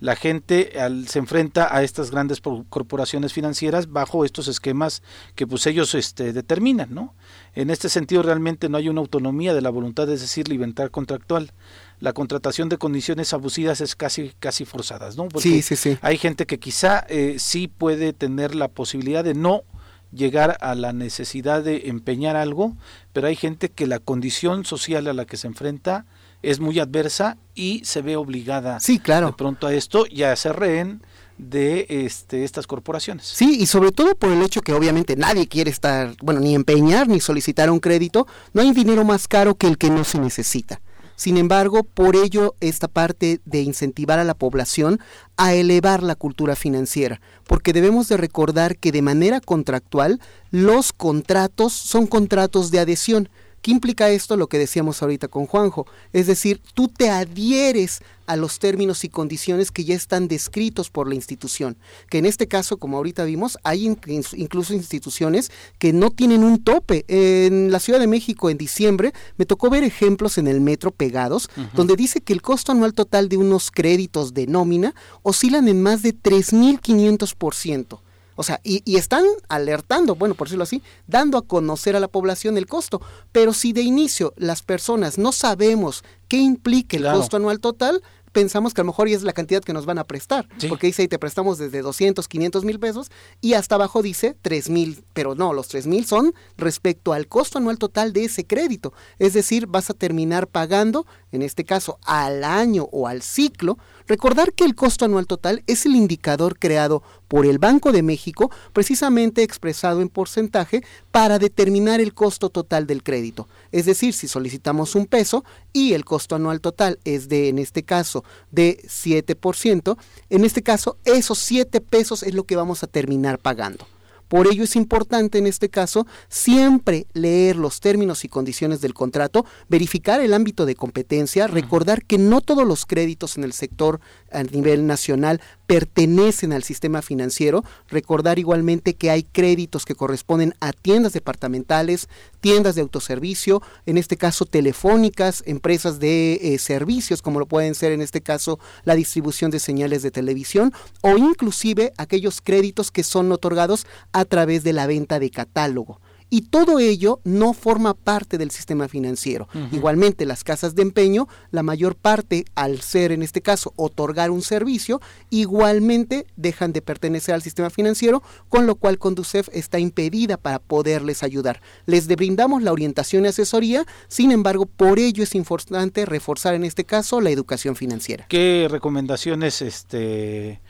la 0.00 0.16
gente 0.16 0.72
se 1.06 1.18
enfrenta 1.18 1.74
a 1.74 1.82
estas 1.82 2.10
grandes 2.10 2.40
corporaciones 2.40 3.34
financieras 3.34 3.90
bajo 3.90 4.24
estos 4.24 4.48
esquemas 4.48 5.02
que 5.34 5.46
pues 5.46 5.66
ellos 5.66 5.94
este, 5.94 6.32
determinan, 6.32 6.92
¿no? 6.92 7.14
En 7.54 7.68
este 7.68 7.90
sentido 7.90 8.22
realmente 8.22 8.70
no 8.70 8.78
hay 8.78 8.88
una 8.88 9.02
autonomía 9.02 9.52
de 9.52 9.60
la 9.60 9.68
voluntad, 9.68 10.08
es 10.10 10.22
decir, 10.22 10.48
libertad 10.48 10.90
contractual. 10.90 11.52
La 11.98 12.14
contratación 12.14 12.70
de 12.70 12.78
condiciones 12.78 13.34
abusivas 13.34 13.82
es 13.82 13.94
casi 13.94 14.32
casi 14.38 14.64
forzadas, 14.64 15.18
¿no? 15.18 15.28
Porque 15.28 15.48
sí, 15.48 15.62
sí, 15.62 15.76
sí. 15.76 15.98
Hay 16.00 16.16
gente 16.16 16.46
que 16.46 16.58
quizá 16.58 17.04
eh, 17.08 17.36
sí 17.38 17.68
puede 17.68 18.14
tener 18.14 18.54
la 18.54 18.68
posibilidad 18.68 19.22
de 19.22 19.34
no 19.34 19.64
llegar 20.12 20.56
a 20.60 20.74
la 20.74 20.94
necesidad 20.94 21.62
de 21.62 21.88
empeñar 21.88 22.36
algo, 22.36 22.74
pero 23.12 23.26
hay 23.26 23.36
gente 23.36 23.68
que 23.68 23.86
la 23.86 23.98
condición 23.98 24.64
social 24.64 25.06
a 25.08 25.12
la 25.12 25.26
que 25.26 25.36
se 25.36 25.46
enfrenta 25.46 26.06
es 26.42 26.60
muy 26.60 26.78
adversa 26.78 27.36
y 27.54 27.82
se 27.84 28.02
ve 28.02 28.16
obligada 28.16 28.80
sí, 28.80 28.98
claro. 28.98 29.28
de 29.28 29.32
pronto 29.34 29.66
a 29.66 29.74
esto 29.74 30.04
y 30.08 30.22
a 30.22 30.34
ser 30.36 30.56
rehén 30.56 31.02
de 31.38 31.86
este, 31.88 32.44
estas 32.44 32.66
corporaciones. 32.66 33.26
Sí, 33.26 33.58
y 33.60 33.66
sobre 33.66 33.92
todo 33.92 34.14
por 34.14 34.30
el 34.30 34.42
hecho 34.42 34.60
que 34.60 34.72
obviamente 34.72 35.16
nadie 35.16 35.48
quiere 35.48 35.70
estar, 35.70 36.14
bueno, 36.22 36.40
ni 36.40 36.54
empeñar 36.54 37.08
ni 37.08 37.20
solicitar 37.20 37.70
un 37.70 37.80
crédito, 37.80 38.26
no 38.52 38.62
hay 38.62 38.72
dinero 38.72 39.04
más 39.04 39.26
caro 39.26 39.54
que 39.54 39.66
el 39.66 39.78
que 39.78 39.90
no 39.90 40.04
se 40.04 40.18
necesita. 40.18 40.80
Sin 41.20 41.36
embargo, 41.36 41.82
por 41.82 42.16
ello 42.16 42.54
esta 42.60 42.88
parte 42.88 43.42
de 43.44 43.60
incentivar 43.60 44.18
a 44.18 44.24
la 44.24 44.32
población 44.32 45.00
a 45.36 45.52
elevar 45.52 46.02
la 46.02 46.14
cultura 46.14 46.56
financiera, 46.56 47.20
porque 47.46 47.74
debemos 47.74 48.08
de 48.08 48.16
recordar 48.16 48.78
que 48.78 48.90
de 48.90 49.02
manera 49.02 49.40
contractual 49.40 50.18
los 50.50 50.94
contratos 50.94 51.74
son 51.74 52.06
contratos 52.06 52.70
de 52.70 52.78
adhesión, 52.78 53.28
¿Qué 53.62 53.70
implica 53.70 54.08
esto? 54.08 54.36
Lo 54.36 54.48
que 54.48 54.58
decíamos 54.58 55.02
ahorita 55.02 55.28
con 55.28 55.46
Juanjo. 55.46 55.86
Es 56.12 56.26
decir, 56.26 56.62
tú 56.74 56.88
te 56.88 57.10
adhieres 57.10 58.00
a 58.26 58.36
los 58.36 58.58
términos 58.58 59.04
y 59.04 59.08
condiciones 59.08 59.70
que 59.70 59.84
ya 59.84 59.94
están 59.94 60.28
descritos 60.28 60.88
por 60.88 61.08
la 61.08 61.14
institución. 61.14 61.76
Que 62.08 62.18
en 62.18 62.26
este 62.26 62.48
caso, 62.48 62.78
como 62.78 62.96
ahorita 62.96 63.24
vimos, 63.24 63.58
hay 63.62 63.86
incluso 63.86 64.72
instituciones 64.72 65.50
que 65.78 65.92
no 65.92 66.10
tienen 66.10 66.44
un 66.44 66.62
tope. 66.62 67.04
En 67.08 67.70
la 67.70 67.80
Ciudad 67.80 68.00
de 68.00 68.06
México, 68.06 68.48
en 68.48 68.56
diciembre, 68.56 69.12
me 69.36 69.46
tocó 69.46 69.68
ver 69.68 69.84
ejemplos 69.84 70.38
en 70.38 70.46
el 70.46 70.60
metro 70.60 70.90
pegados, 70.90 71.50
donde 71.74 71.96
dice 71.96 72.20
que 72.20 72.32
el 72.32 72.40
costo 72.40 72.72
anual 72.72 72.94
total 72.94 73.28
de 73.28 73.36
unos 73.36 73.70
créditos 73.70 74.32
de 74.32 74.46
nómina 74.46 74.94
oscilan 75.22 75.68
en 75.68 75.82
más 75.82 76.02
de 76.02 76.14
3.500%. 76.14 78.00
O 78.36 78.42
sea, 78.42 78.60
y, 78.62 78.96
están 78.96 79.24
alertando, 79.48 80.14
bueno, 80.14 80.34
por 80.34 80.48
decirlo 80.48 80.64
así, 80.64 80.82
dando 81.06 81.38
a 81.38 81.42
conocer 81.42 81.96
a 81.96 82.00
la 82.00 82.08
población 82.08 82.56
el 82.56 82.66
costo. 82.66 83.00
Pero 83.32 83.52
si 83.52 83.72
de 83.72 83.82
inicio 83.82 84.32
las 84.36 84.62
personas 84.62 85.18
no 85.18 85.32
sabemos 85.32 86.04
qué 86.28 86.38
implica 86.38 86.96
el 86.96 87.04
costo 87.04 87.36
anual 87.36 87.60
total, 87.60 88.02
pensamos 88.32 88.74
que 88.74 88.80
a 88.80 88.84
lo 88.84 88.88
mejor 88.88 89.08
es 89.08 89.22
la 89.22 89.32
cantidad 89.32 89.62
que 89.62 89.72
nos 89.72 89.86
van 89.86 89.98
a 89.98 90.04
prestar. 90.04 90.48
Porque 90.68 90.86
dice 90.86 91.02
ahí 91.02 91.08
te 91.08 91.18
prestamos 91.18 91.58
desde 91.58 91.82
200, 91.82 92.26
500 92.28 92.64
mil 92.64 92.78
pesos 92.78 93.10
y 93.40 93.54
hasta 93.54 93.74
abajo 93.74 94.02
dice 94.02 94.36
3 94.42 94.70
mil. 94.70 95.04
Pero 95.12 95.34
no, 95.34 95.52
los 95.52 95.68
3 95.68 95.86
mil 95.86 96.06
son 96.06 96.34
respecto 96.56 97.12
al 97.12 97.26
costo 97.26 97.58
anual 97.58 97.78
total 97.78 98.12
de 98.12 98.24
ese 98.24 98.46
crédito. 98.46 98.92
Es 99.18 99.32
decir, 99.32 99.66
vas 99.66 99.90
a 99.90 99.94
terminar 99.94 100.46
pagando, 100.46 101.06
en 101.32 101.42
este 101.42 101.64
caso, 101.64 101.98
al 102.04 102.44
año 102.44 102.88
o 102.92 103.06
al 103.06 103.22
ciclo, 103.22 103.78
Recordar 104.10 104.54
que 104.54 104.64
el 104.64 104.74
costo 104.74 105.04
anual 105.04 105.28
total 105.28 105.62
es 105.68 105.86
el 105.86 105.94
indicador 105.94 106.58
creado 106.58 107.04
por 107.28 107.46
el 107.46 107.58
Banco 107.60 107.92
de 107.92 108.02
México, 108.02 108.50
precisamente 108.72 109.44
expresado 109.44 110.00
en 110.00 110.08
porcentaje, 110.08 110.82
para 111.12 111.38
determinar 111.38 112.00
el 112.00 112.12
costo 112.12 112.50
total 112.50 112.88
del 112.88 113.04
crédito. 113.04 113.46
Es 113.70 113.86
decir, 113.86 114.12
si 114.12 114.26
solicitamos 114.26 114.96
un 114.96 115.06
peso 115.06 115.44
y 115.72 115.92
el 115.92 116.04
costo 116.04 116.34
anual 116.34 116.60
total 116.60 116.98
es 117.04 117.28
de, 117.28 117.50
en 117.50 117.60
este 117.60 117.84
caso, 117.84 118.24
de 118.50 118.82
7%, 118.82 119.96
en 120.28 120.44
este 120.44 120.62
caso, 120.64 120.96
esos 121.04 121.38
7 121.38 121.80
pesos 121.80 122.24
es 122.24 122.34
lo 122.34 122.42
que 122.42 122.56
vamos 122.56 122.82
a 122.82 122.88
terminar 122.88 123.38
pagando. 123.38 123.86
Por 124.30 124.46
ello 124.46 124.62
es 124.62 124.76
importante 124.76 125.38
en 125.38 125.48
este 125.48 125.70
caso 125.70 126.06
siempre 126.28 127.08
leer 127.14 127.56
los 127.56 127.80
términos 127.80 128.24
y 128.24 128.28
condiciones 128.28 128.80
del 128.80 128.94
contrato, 128.94 129.44
verificar 129.68 130.20
el 130.20 130.32
ámbito 130.32 130.66
de 130.66 130.76
competencia, 130.76 131.48
recordar 131.48 132.04
que 132.04 132.16
no 132.16 132.40
todos 132.40 132.64
los 132.64 132.86
créditos 132.86 133.36
en 133.36 133.42
el 133.42 133.52
sector 133.52 134.00
a 134.32 134.42
nivel 134.42 134.86
nacional 134.86 135.40
pertenecen 135.66 136.52
al 136.52 136.62
sistema 136.62 137.02
financiero. 137.02 137.64
Recordar 137.88 138.38
igualmente 138.38 138.94
que 138.94 139.10
hay 139.10 139.22
créditos 139.22 139.84
que 139.84 139.94
corresponden 139.94 140.54
a 140.60 140.72
tiendas 140.72 141.12
departamentales, 141.12 142.08
tiendas 142.40 142.74
de 142.74 142.82
autoservicio, 142.82 143.62
en 143.86 143.98
este 143.98 144.16
caso 144.16 144.46
telefónicas, 144.46 145.42
empresas 145.46 146.00
de 146.00 146.40
eh, 146.42 146.58
servicios, 146.58 147.22
como 147.22 147.38
lo 147.38 147.46
pueden 147.46 147.74
ser 147.74 147.92
en 147.92 148.02
este 148.02 148.20
caso 148.20 148.58
la 148.84 148.94
distribución 148.94 149.50
de 149.50 149.60
señales 149.60 150.02
de 150.02 150.10
televisión, 150.10 150.72
o 151.02 151.16
inclusive 151.16 151.92
aquellos 151.96 152.40
créditos 152.40 152.90
que 152.90 153.04
son 153.04 153.30
otorgados 153.32 153.86
a 154.12 154.24
través 154.24 154.64
de 154.64 154.72
la 154.72 154.86
venta 154.86 155.18
de 155.18 155.30
catálogo 155.30 156.00
y 156.30 156.42
todo 156.42 156.78
ello 156.78 157.20
no 157.24 157.52
forma 157.52 157.94
parte 157.94 158.38
del 158.38 158.50
sistema 158.50 158.88
financiero. 158.88 159.48
Igualmente, 159.72 160.24
las 160.24 160.44
casas 160.44 160.74
de 160.74 160.82
empeño, 160.82 161.28
la 161.50 161.62
mayor 161.62 161.96
parte, 161.96 162.44
al 162.54 162.80
ser 162.80 163.12
en 163.12 163.22
este 163.22 163.42
caso 163.42 163.72
otorgar 163.76 164.30
un 164.30 164.42
servicio, 164.42 165.00
igualmente 165.28 166.26
dejan 166.36 166.72
de 166.72 166.82
pertenecer 166.82 167.34
al 167.34 167.42
sistema 167.42 167.68
financiero, 167.68 168.22
con 168.48 168.66
lo 168.66 168.76
cual 168.76 168.98
Conducef 168.98 169.48
está 169.52 169.78
impedida 169.78 170.36
para 170.36 170.60
poderles 170.60 171.22
ayudar. 171.22 171.60
Les 171.86 172.06
brindamos 172.06 172.62
la 172.62 172.72
orientación 172.72 173.24
y 173.24 173.28
asesoría, 173.28 173.84
sin 174.08 174.30
embargo, 174.30 174.66
por 174.66 174.98
ello 174.98 175.24
es 175.24 175.34
importante 175.34 176.06
reforzar 176.06 176.54
en 176.54 176.64
este 176.64 176.84
caso 176.84 177.20
la 177.20 177.30
educación 177.30 177.74
financiera. 177.74 178.26
¿Qué 178.28 178.68
recomendaciones 178.70 179.62
este 179.62 180.60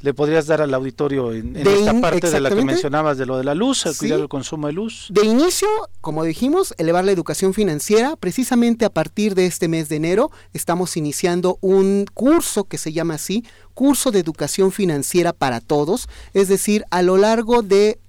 le 0.00 0.14
podrías 0.14 0.46
dar 0.46 0.62
al 0.62 0.72
auditorio 0.74 1.32
en, 1.32 1.56
esta 1.56 2.00
parte 2.00 2.30
de 2.30 2.40
la 2.40 2.50
que 2.50 2.64
mencionabas 2.64 3.18
de 3.18 3.26
lo 3.26 3.36
de 3.36 3.44
la 3.44 3.54
luz, 3.54 3.86
al 3.86 3.96
cuidar 3.96 4.20
el 4.20 4.28
consumo 4.28 4.66
de 4.68 4.72
luz? 4.72 5.08
De 5.10 5.24
inicio, 5.24 5.68
como 6.00 6.24
dijimos, 6.24 6.74
elevar 6.78 7.04
la 7.04 7.12
educación 7.12 7.54
financiera. 7.54 8.16
Precisamente 8.16 8.84
a 8.84 8.90
partir 8.90 9.34
de 9.34 9.46
este 9.46 9.68
mes 9.68 9.88
de 9.88 9.96
enero 9.96 10.30
estamos 10.52 10.96
iniciando 10.96 11.58
un 11.60 12.06
curso 12.14 12.64
que 12.64 12.78
se 12.78 12.92
llama 12.92 13.14
así, 13.14 13.44
curso 13.78 14.10
de 14.10 14.18
educación 14.18 14.72
financiera 14.72 15.32
para 15.32 15.60
todos, 15.60 16.08
es 16.34 16.48
decir, 16.48 16.84
a 16.90 17.00
lo 17.00 17.16
largo 17.16 17.62
de, 17.62 18.00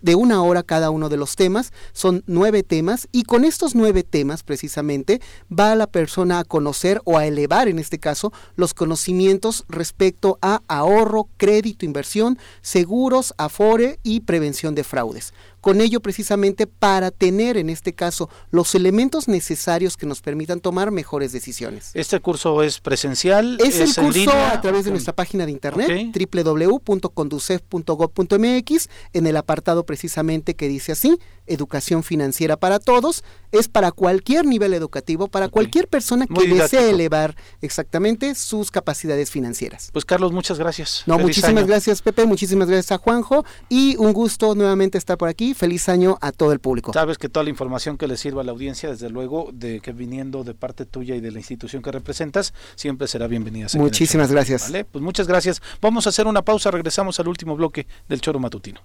de 0.00 0.14
una 0.14 0.42
hora 0.42 0.62
cada 0.62 0.88
uno 0.88 1.10
de 1.10 1.18
los 1.18 1.36
temas, 1.36 1.70
son 1.92 2.24
nueve 2.26 2.62
temas, 2.62 3.08
y 3.12 3.24
con 3.24 3.44
estos 3.44 3.74
nueve 3.74 4.04
temas 4.04 4.42
precisamente 4.42 5.20
va 5.52 5.74
la 5.74 5.86
persona 5.86 6.38
a 6.38 6.44
conocer 6.44 7.02
o 7.04 7.18
a 7.18 7.26
elevar 7.26 7.68
en 7.68 7.78
este 7.78 7.98
caso 7.98 8.32
los 8.56 8.72
conocimientos 8.72 9.66
respecto 9.68 10.38
a 10.40 10.62
ahorro, 10.66 11.28
crédito, 11.36 11.84
inversión, 11.84 12.38
seguros, 12.62 13.34
afore 13.36 14.00
y 14.02 14.20
prevención 14.20 14.74
de 14.74 14.82
fraudes 14.82 15.34
con 15.60 15.80
ello 15.80 16.00
precisamente 16.00 16.66
para 16.66 17.10
tener 17.10 17.56
en 17.56 17.70
este 17.70 17.94
caso 17.94 18.28
los 18.50 18.74
elementos 18.74 19.28
necesarios 19.28 19.96
que 19.96 20.04
nos 20.06 20.20
permitan 20.20 20.60
tomar 20.60 20.90
mejores 20.90 21.32
decisiones. 21.32 21.92
¿Este 21.94 22.20
curso 22.20 22.62
es 22.62 22.80
presencial? 22.80 23.58
Es, 23.64 23.80
el 23.80 23.94
curso 23.94 24.32
a 24.32 24.60
través 24.60 24.84
de 24.84 24.90
nuestra 24.90 25.14
página 25.14 25.46
de 25.46 25.52
internet 25.52 26.12
www.conducef.gov.mx 26.32 28.88
en 29.12 29.26
el 29.26 29.36
apartado 29.36 29.84
precisamente 29.84 30.54
que 30.54 30.68
dice 30.68 30.92
así, 30.92 31.18
educación 31.46 32.02
financiera 32.02 32.56
para 32.56 32.78
todos, 32.78 33.24
es 33.52 33.68
para 33.68 33.92
cualquier 33.92 34.46
nivel 34.46 34.74
educativo, 34.74 35.28
para 35.28 35.48
cualquier 35.48 35.88
persona 35.88 36.26
que 36.26 36.48
desee 36.48 36.90
elevar 36.90 37.36
exactamente 37.60 38.34
sus 38.34 38.70
capacidades 38.70 39.30
financieras. 39.30 39.90
Pues 39.92 40.04
Carlos, 40.04 40.32
muchas 40.32 40.58
gracias. 40.58 41.02
No, 41.06 41.18
muchísimas 41.18 41.66
gracias 41.66 42.02
Pepe, 42.02 42.26
muchísimas 42.26 42.68
gracias 42.68 42.92
a 42.92 42.98
Juanjo 42.98 43.44
y 43.68 43.96
un 43.96 44.12
gusto 44.12 44.54
nuevamente 44.54 44.98
estar 44.98 45.18
por 45.18 45.28
aquí. 45.28 45.54
Feliz 45.54 45.88
año 45.88 46.18
a 46.20 46.32
todo 46.32 46.52
el 46.52 46.60
público. 46.60 46.92
Sabes 46.92 47.18
que 47.18 47.28
toda 47.28 47.44
la 47.44 47.50
información 47.50 47.96
que 47.96 48.06
le 48.06 48.16
sirva 48.16 48.42
a 48.42 48.44
la 48.44 48.52
audiencia, 48.52 48.90
desde 48.90 49.10
luego, 49.10 49.50
de 49.52 49.80
que 49.80 49.92
viniendo 49.92 50.44
de 50.44 50.54
parte 50.54 50.86
tuya 50.86 51.14
y 51.14 51.20
de 51.20 51.30
la 51.30 51.38
institución 51.38 51.82
que 51.82 51.92
representas, 51.92 52.54
siempre 52.76 53.08
será 53.08 53.26
bienvenida. 53.26 53.68
Muchísimas 53.74 54.30
gracias. 54.30 54.62
¿Vale? 54.62 54.84
Pues 54.84 55.02
muchas 55.02 55.26
gracias. 55.26 55.60
Vamos 55.80 56.06
a 56.06 56.10
hacer 56.10 56.26
una 56.26 56.42
pausa, 56.42 56.70
regresamos 56.70 57.18
al 57.20 57.28
último 57.28 57.56
bloque 57.56 57.86
del 58.08 58.20
Choro 58.20 58.38
Matutino. 58.38 58.80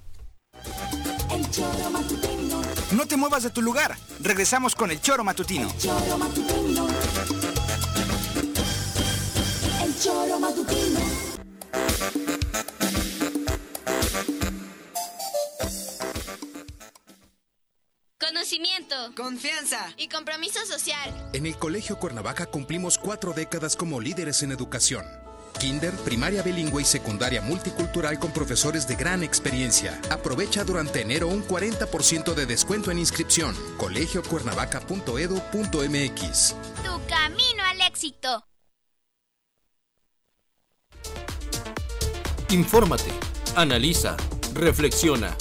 El 1.32 1.50
Choro 1.50 1.68
Matutino. 1.68 1.93
No 3.04 3.08
te 3.08 3.18
muevas 3.18 3.44
de 3.44 3.50
tu 3.50 3.62
lugar. 3.62 3.98
Regresamos 4.22 4.76
con 4.76 4.90
el 4.90 5.02
Choro 5.02 5.26
Matutino. 5.26 5.70
El 5.70 5.78
Choro 5.78 6.18
Matutino. 6.18 6.88
El 9.84 10.00
Choro 10.00 10.40
Matutino. 10.40 11.00
Conocimiento. 18.18 18.96
Confianza. 19.18 19.94
Y 19.98 20.08
compromiso 20.08 20.66
social. 20.66 21.30
En 21.34 21.46
el 21.46 21.58
Colegio 21.58 22.00
Cuernavaca 22.00 22.46
cumplimos 22.46 22.98
cuatro 22.98 23.34
décadas 23.34 23.76
como 23.76 24.00
líderes 24.00 24.44
en 24.44 24.54
educación. 24.54 25.04
Kinder, 25.54 25.94
primaria 26.04 26.42
bilingüe 26.42 26.82
y 26.82 26.86
secundaria 26.86 27.42
multicultural 27.42 28.20
con 28.20 28.32
profesores 28.32 28.88
de 28.88 28.96
gran 28.96 29.24
experiencia. 29.24 30.00
Aprovecha 30.10 30.64
durante 30.64 31.02
enero 31.02 31.28
un 31.28 31.46
40% 31.48 32.34
de 32.34 32.46
descuento 32.46 32.92
en 32.92 33.00
inscripción. 33.00 33.56
colegiocuernavaca.edu.mx. 33.78 36.56
Tu 36.84 37.02
camino 37.08 37.64
al 37.64 37.82
éxito. 37.82 38.46
Infórmate, 42.50 43.12
analiza, 43.56 44.16
reflexiona. 44.54 45.36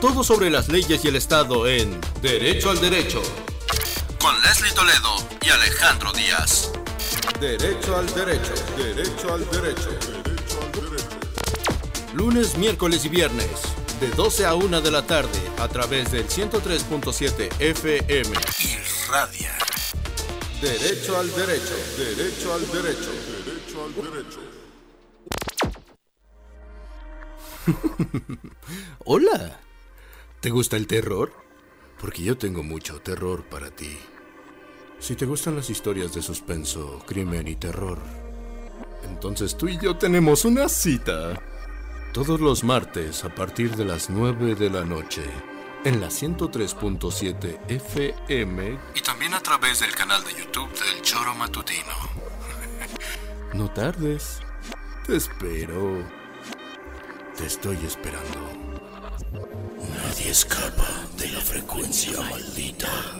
Todo 0.00 0.24
sobre 0.24 0.50
las 0.50 0.68
leyes 0.68 1.04
y 1.04 1.08
el 1.08 1.16
Estado 1.16 1.68
en 1.68 2.00
Derecho 2.22 2.70
al 2.70 2.80
Derecho. 2.80 3.22
Con 4.20 4.34
Leslie 4.42 4.72
Toledo 4.72 5.16
y 5.42 5.50
Alejandro 5.50 6.12
Díaz. 6.12 6.72
Derecho 7.38 7.96
al 7.96 8.06
Derecho. 8.14 8.54
Derecho 8.76 9.34
al 9.34 9.50
Derecho. 9.50 9.90
Lunes, 12.14 12.58
miércoles 12.58 13.04
y 13.04 13.08
viernes. 13.08 13.50
De 14.00 14.08
12 14.10 14.46
a 14.46 14.54
1 14.54 14.80
de 14.80 14.90
la 14.90 15.06
tarde 15.06 15.38
a 15.58 15.68
través 15.68 16.10
del 16.10 16.26
103.7 16.26 17.50
FM. 17.60 18.30
Y 18.58 18.76
Radia. 19.10 19.56
Derecho 20.60 21.18
al 21.18 21.30
Derecho. 21.34 21.74
Derecho 21.96 22.54
al 22.54 22.70
Derecho. 22.72 23.10
Derecho 23.44 23.84
al 23.84 23.94
Derecho. 23.94 24.40
Hola. 29.04 29.60
¿Te 30.40 30.50
gusta 30.50 30.76
el 30.76 30.86
terror? 30.86 31.32
Porque 32.00 32.22
yo 32.22 32.38
tengo 32.38 32.62
mucho 32.62 33.00
terror 33.00 33.44
para 33.44 33.70
ti. 33.70 33.98
Si 35.00 35.16
te 35.16 35.24
gustan 35.24 35.56
las 35.56 35.70
historias 35.70 36.12
de 36.12 36.20
suspenso, 36.20 37.02
crimen 37.06 37.48
y 37.48 37.56
terror, 37.56 37.98
entonces 39.02 39.56
tú 39.56 39.66
y 39.66 39.78
yo 39.78 39.96
tenemos 39.96 40.44
una 40.44 40.68
cita. 40.68 41.40
Todos 42.12 42.38
los 42.38 42.64
martes 42.64 43.24
a 43.24 43.34
partir 43.34 43.76
de 43.76 43.86
las 43.86 44.10
9 44.10 44.56
de 44.56 44.68
la 44.68 44.84
noche, 44.84 45.22
en 45.84 46.02
la 46.02 46.08
103.7 46.08 47.60
FM 47.68 48.78
y 48.94 49.00
también 49.00 49.32
a 49.32 49.40
través 49.40 49.80
del 49.80 49.94
canal 49.94 50.22
de 50.22 50.32
YouTube 50.32 50.70
del 50.78 51.00
Choro 51.00 51.34
Matutino. 51.34 51.94
no 53.54 53.70
tardes. 53.70 54.40
Te 55.06 55.16
espero. 55.16 56.04
Te 57.38 57.46
estoy 57.46 57.78
esperando. 57.86 58.52
Nadie 59.94 60.30
escapa 60.30 61.06
de 61.16 61.28
la 61.28 61.40
frecuencia 61.40 62.20
maldita. 62.20 63.19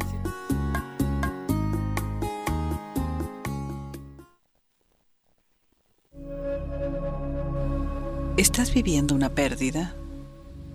¿Estás 8.41 8.73
viviendo 8.73 9.13
una 9.13 9.35
pérdida? 9.35 9.95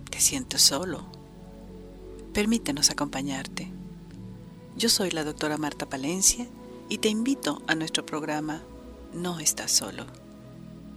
¿Te 0.09 0.21
sientes 0.21 0.61
solo? 0.61 1.05
Permítenos 2.33 2.91
acompañarte. 2.91 3.69
Yo 4.77 4.87
soy 4.87 5.11
la 5.11 5.25
doctora 5.25 5.57
Marta 5.57 5.85
Palencia 5.85 6.47
y 6.87 6.99
te 6.99 7.09
invito 7.09 7.61
a 7.67 7.75
nuestro 7.75 8.05
programa 8.05 8.63
No 9.13 9.41
estás 9.41 9.73
solo. 9.73 10.05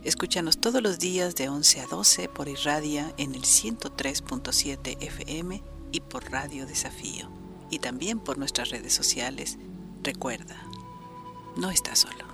Escúchanos 0.04 0.60
todos 0.60 0.80
los 0.80 1.00
días 1.00 1.34
de 1.34 1.48
11 1.48 1.80
a 1.80 1.86
12 1.86 2.28
por 2.28 2.46
Irradia 2.46 3.12
en 3.16 3.34
el 3.34 3.42
103.7 3.42 4.96
FM 5.00 5.64
y 5.90 6.00
por 6.02 6.30
Radio 6.30 6.66
Desafío. 6.66 7.28
Y 7.68 7.80
también 7.80 8.20
por 8.20 8.38
nuestras 8.38 8.70
redes 8.70 8.92
sociales. 8.92 9.58
Recuerda, 10.04 10.62
no 11.56 11.72
estás 11.72 11.98
solo. 11.98 12.29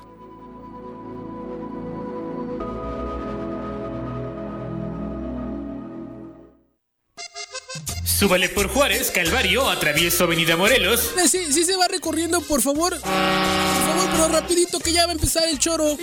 Súbale 8.17 8.49
por 8.49 8.69
Juárez, 8.69 9.11
Calvario, 9.11 9.69
atravieso 9.69 10.25
Avenida 10.25 10.57
Morelos. 10.57 11.13
Eh, 11.19 11.29
Sí, 11.29 11.53
sí 11.53 11.65
se 11.65 11.77
va 11.77 11.87
recorriendo, 11.87 12.41
por 12.41 12.63
favor. 12.63 12.99
Por 12.99 13.01
favor, 13.03 14.09
pero 14.11 14.29
rapidito 14.29 14.81
que 14.81 14.91
ya 14.95 15.05
va 15.05 15.13
a 15.13 15.15
empezar 15.17 15.45
el 15.47 15.59
choro. 15.59 15.99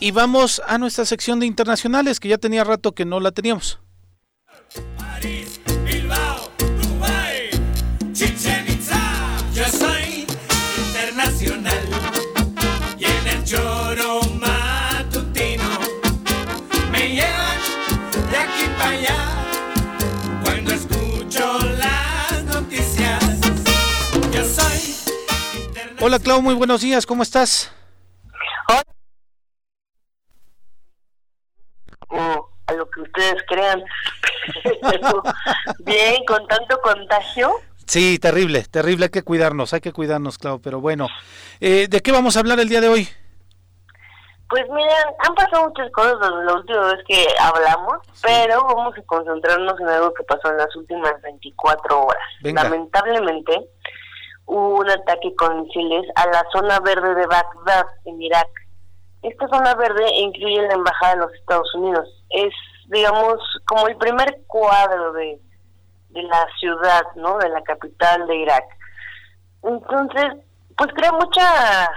Y 0.00 0.10
vamos 0.12 0.60
a 0.66 0.76
nuestra 0.76 1.04
sección 1.06 1.40
de 1.40 1.46
internacionales, 1.46 2.20
que 2.20 2.28
ya 2.28 2.36
tenía 2.36 2.64
rato 2.64 2.92
que 2.92 3.06
no 3.06 3.20
la 3.20 3.32
teníamos. 3.32 3.78
Hola 26.02 26.18
Clau, 26.18 26.40
muy 26.40 26.54
buenos 26.54 26.80
días, 26.80 27.04
¿cómo 27.04 27.22
estás? 27.22 27.74
o 32.08 32.50
a 32.66 32.72
lo 32.72 32.88
que 32.90 33.02
ustedes 33.02 33.42
crean. 33.46 33.82
Bien, 35.80 36.24
con 36.26 36.46
tanto 36.46 36.80
contagio. 36.80 37.52
Sí, 37.86 38.18
terrible, 38.18 38.64
terrible, 38.64 39.04
hay 39.06 39.10
que 39.10 39.22
cuidarnos, 39.22 39.74
hay 39.74 39.80
que 39.80 39.92
cuidarnos, 39.92 40.38
Clau, 40.38 40.60
pero 40.60 40.80
bueno. 40.80 41.08
Eh, 41.60 41.86
¿De 41.88 42.00
qué 42.00 42.12
vamos 42.12 42.36
a 42.36 42.40
hablar 42.40 42.60
el 42.60 42.68
día 42.68 42.80
de 42.80 42.88
hoy? 42.88 43.08
Pues 44.48 44.64
miren, 44.70 45.14
han 45.18 45.34
pasado 45.34 45.68
muchas 45.68 45.90
cosas 45.92 46.18
desde 46.18 46.44
la 46.44 46.54
última 46.54 46.86
vez 46.86 47.04
que 47.06 47.26
hablamos, 47.38 47.98
pero 48.22 48.64
vamos 48.64 48.96
a 48.98 49.02
concentrarnos 49.02 49.78
en 49.80 49.88
algo 49.88 50.12
que 50.14 50.24
pasó 50.24 50.50
en 50.50 50.56
las 50.56 50.74
últimas 50.74 51.20
24 51.22 52.00
horas. 52.04 52.22
Venga. 52.42 52.64
Lamentablemente, 52.64 53.68
hubo 54.50 54.80
un 54.80 54.90
ataque 54.90 55.34
con 55.36 55.62
misiles 55.62 56.06
a 56.16 56.26
la 56.26 56.44
zona 56.52 56.80
verde 56.80 57.14
de 57.14 57.26
Bagdad, 57.26 57.86
en 58.04 58.20
Irak. 58.20 58.48
Esta 59.22 59.48
zona 59.48 59.74
verde 59.74 60.04
incluye 60.16 60.62
la 60.62 60.74
embajada 60.74 61.14
de 61.14 61.20
los 61.20 61.34
Estados 61.34 61.74
Unidos. 61.74 62.08
Es, 62.30 62.52
digamos, 62.86 63.38
como 63.66 63.86
el 63.86 63.96
primer 63.96 64.40
cuadro 64.48 65.12
de, 65.12 65.40
de 66.08 66.22
la 66.22 66.46
ciudad, 66.58 67.02
¿no? 67.14 67.38
De 67.38 67.48
la 67.48 67.62
capital 67.62 68.26
de 68.26 68.36
Irak. 68.36 68.64
Entonces, 69.62 70.26
pues 70.76 70.90
crea 70.94 71.12
mucha 71.12 71.90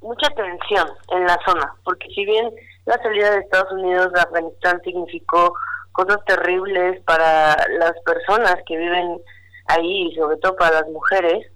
mucha 0.00 0.28
tensión 0.30 0.88
en 1.12 1.26
la 1.26 1.38
zona, 1.46 1.72
porque 1.84 2.08
si 2.08 2.24
bien 2.24 2.50
la 2.86 2.98
salida 2.98 3.30
de 3.30 3.40
Estados 3.40 3.70
Unidos 3.70 4.12
de 4.12 4.20
Afganistán 4.20 4.80
significó 4.82 5.54
cosas 5.92 6.18
terribles 6.26 7.00
para 7.02 7.56
las 7.78 7.92
personas 8.04 8.56
que 8.66 8.76
viven 8.76 9.20
ahí 9.66 10.08
y 10.08 10.16
sobre 10.16 10.38
todo 10.38 10.56
para 10.56 10.80
las 10.80 10.88
mujeres, 10.88 11.46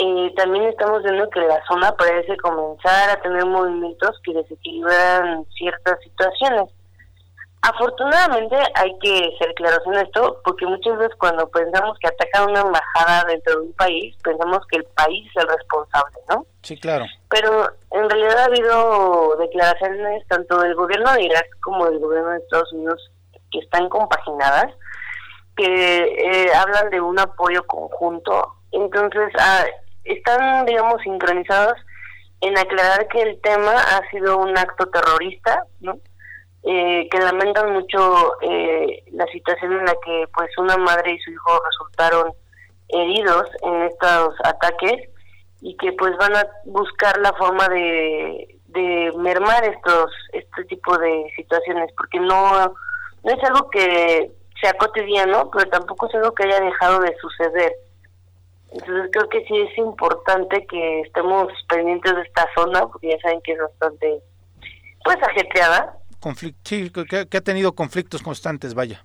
eh, 0.00 0.32
también 0.36 0.64
estamos 0.64 1.02
viendo 1.02 1.28
que 1.28 1.40
la 1.40 1.60
zona 1.66 1.90
parece 1.96 2.36
comenzar 2.36 3.10
a 3.10 3.20
tener 3.20 3.44
movimientos 3.44 4.16
que 4.22 4.32
desequilibran 4.32 5.44
ciertas 5.56 5.98
situaciones. 6.04 6.70
Afortunadamente 7.62 8.56
hay 8.76 8.96
que 9.00 9.34
ser 9.40 9.52
claros 9.54 9.80
en 9.86 9.94
esto, 9.94 10.40
porque 10.44 10.66
muchas 10.66 10.96
veces 10.98 11.16
cuando 11.18 11.48
pensamos 11.48 11.98
que 11.98 12.06
atacan 12.06 12.48
una 12.48 12.60
embajada 12.60 13.24
dentro 13.26 13.54
de 13.54 13.66
un 13.66 13.72
país, 13.72 14.16
pensamos 14.22 14.60
que 14.70 14.76
el 14.76 14.84
país 14.84 15.28
es 15.34 15.42
el 15.42 15.48
responsable, 15.48 16.16
¿no? 16.28 16.46
Sí, 16.62 16.78
claro. 16.78 17.04
Pero 17.28 17.68
en 17.90 18.08
realidad 18.08 18.38
ha 18.38 18.44
habido 18.44 19.36
declaraciones 19.40 20.24
tanto 20.28 20.60
del 20.60 20.76
gobierno 20.76 21.12
de 21.14 21.24
Irak 21.24 21.46
como 21.60 21.86
del 21.86 21.98
gobierno 21.98 22.30
de 22.30 22.38
Estados 22.38 22.72
Unidos 22.72 23.10
que 23.50 23.58
están 23.58 23.88
compaginadas, 23.88 24.72
que 25.56 25.64
eh, 25.66 26.54
hablan 26.54 26.88
de 26.90 27.00
un 27.00 27.18
apoyo 27.18 27.66
conjunto. 27.66 28.54
Entonces, 28.70 29.32
ah, 29.40 29.64
están, 30.08 30.66
digamos, 30.66 31.00
sincronizados 31.02 31.74
en 32.40 32.56
aclarar 32.56 33.08
que 33.08 33.22
el 33.22 33.40
tema 33.40 33.72
ha 33.72 34.08
sido 34.10 34.38
un 34.38 34.56
acto 34.56 34.86
terrorista, 34.86 35.64
¿no? 35.80 35.98
Eh, 36.64 37.08
que 37.10 37.18
lamentan 37.20 37.72
mucho 37.72 38.32
eh, 38.42 39.04
la 39.12 39.26
situación 39.26 39.72
en 39.72 39.84
la 39.84 39.94
que 40.04 40.24
pues 40.34 40.50
una 40.58 40.76
madre 40.76 41.12
y 41.12 41.18
su 41.20 41.30
hijo 41.30 41.60
resultaron 41.64 42.32
heridos 42.88 43.48
en 43.62 43.82
estos 43.82 44.34
ataques 44.44 45.08
y 45.60 45.76
que 45.76 45.92
pues 45.92 46.16
van 46.16 46.34
a 46.34 46.46
buscar 46.64 47.16
la 47.18 47.32
forma 47.34 47.68
de, 47.68 48.58
de 48.66 49.12
mermar 49.16 49.64
estos 49.64 50.10
este 50.32 50.64
tipo 50.64 50.98
de 50.98 51.32
situaciones 51.36 51.90
porque 51.96 52.18
no 52.18 52.74
no 53.24 53.32
es 53.32 53.44
algo 53.44 53.70
que 53.70 54.30
sea 54.60 54.72
cotidiano 54.74 55.50
pero 55.52 55.70
tampoco 55.70 56.08
es 56.08 56.14
algo 56.16 56.32
que 56.32 56.42
haya 56.42 56.60
dejado 56.60 57.00
de 57.00 57.16
suceder 57.18 57.72
entonces 58.72 59.10
creo 59.12 59.28
que 59.28 59.44
sí 59.46 59.56
es 59.58 59.78
importante 59.78 60.66
que 60.66 61.00
estemos 61.00 61.52
pendientes 61.68 62.14
de 62.14 62.22
esta 62.22 62.46
zona 62.54 62.86
porque 62.86 63.10
ya 63.10 63.18
saben 63.20 63.40
que 63.42 63.52
es 63.52 63.58
bastante 63.58 64.22
pues 65.04 65.16
ajetreada 65.22 65.94
Conflic- 66.20 66.56
sí, 66.64 66.90
que, 66.90 67.26
que 67.28 67.36
ha 67.36 67.40
tenido 67.40 67.72
conflictos 67.74 68.22
constantes, 68.22 68.74
vaya. 68.74 69.02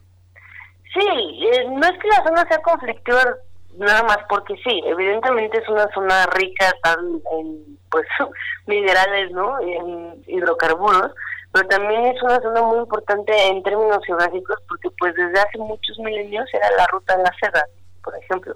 Sí, 0.94 1.08
eh, 1.52 1.66
no 1.70 1.86
es 1.86 2.00
que 2.00 2.08
la 2.08 2.24
zona 2.24 2.48
sea 2.48 2.58
conflictiva 2.62 3.36
nada 3.78 4.04
más 4.04 4.18
porque 4.30 4.56
sí, 4.64 4.82
evidentemente 4.86 5.60
es 5.60 5.70
una 5.70 5.88
zona 5.94 6.26
rica 6.28 6.72
tan 6.84 7.00
en 7.34 7.78
pues 7.90 8.06
minerales, 8.68 9.32
¿no? 9.32 9.60
En 9.62 10.24
hidrocarburos, 10.28 11.12
pero 11.52 11.68
también 11.68 12.06
es 12.06 12.22
una 12.24 12.40
zona 12.42 12.62
muy 12.64 12.80
importante 12.80 13.32
en 13.48 13.62
términos 13.64 14.00
geográficos 14.06 14.58
porque 14.68 14.90
pues 15.00 15.14
desde 15.16 15.40
hace 15.40 15.58
muchos 15.60 15.98
milenios 16.00 16.46
era 16.54 16.70
la 16.78 16.88
ruta 16.88 17.16
de 17.18 17.24
la 17.24 17.32
seda, 17.40 17.66
por 18.04 18.16
ejemplo. 18.18 18.56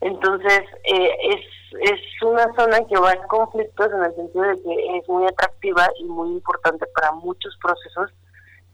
Entonces, 0.00 0.62
eh, 0.84 1.10
es, 1.22 1.40
es 1.92 2.00
una 2.22 2.52
zona 2.54 2.80
que 2.86 2.98
va 2.98 3.12
en 3.12 3.22
conflictos 3.28 3.88
en 3.92 4.04
el 4.04 4.14
sentido 4.14 4.44
de 4.44 4.62
que 4.62 4.98
es 4.98 5.08
muy 5.08 5.26
atractiva 5.26 5.88
y 5.98 6.04
muy 6.04 6.30
importante 6.30 6.86
para 6.94 7.12
muchos 7.12 7.56
procesos 7.62 8.10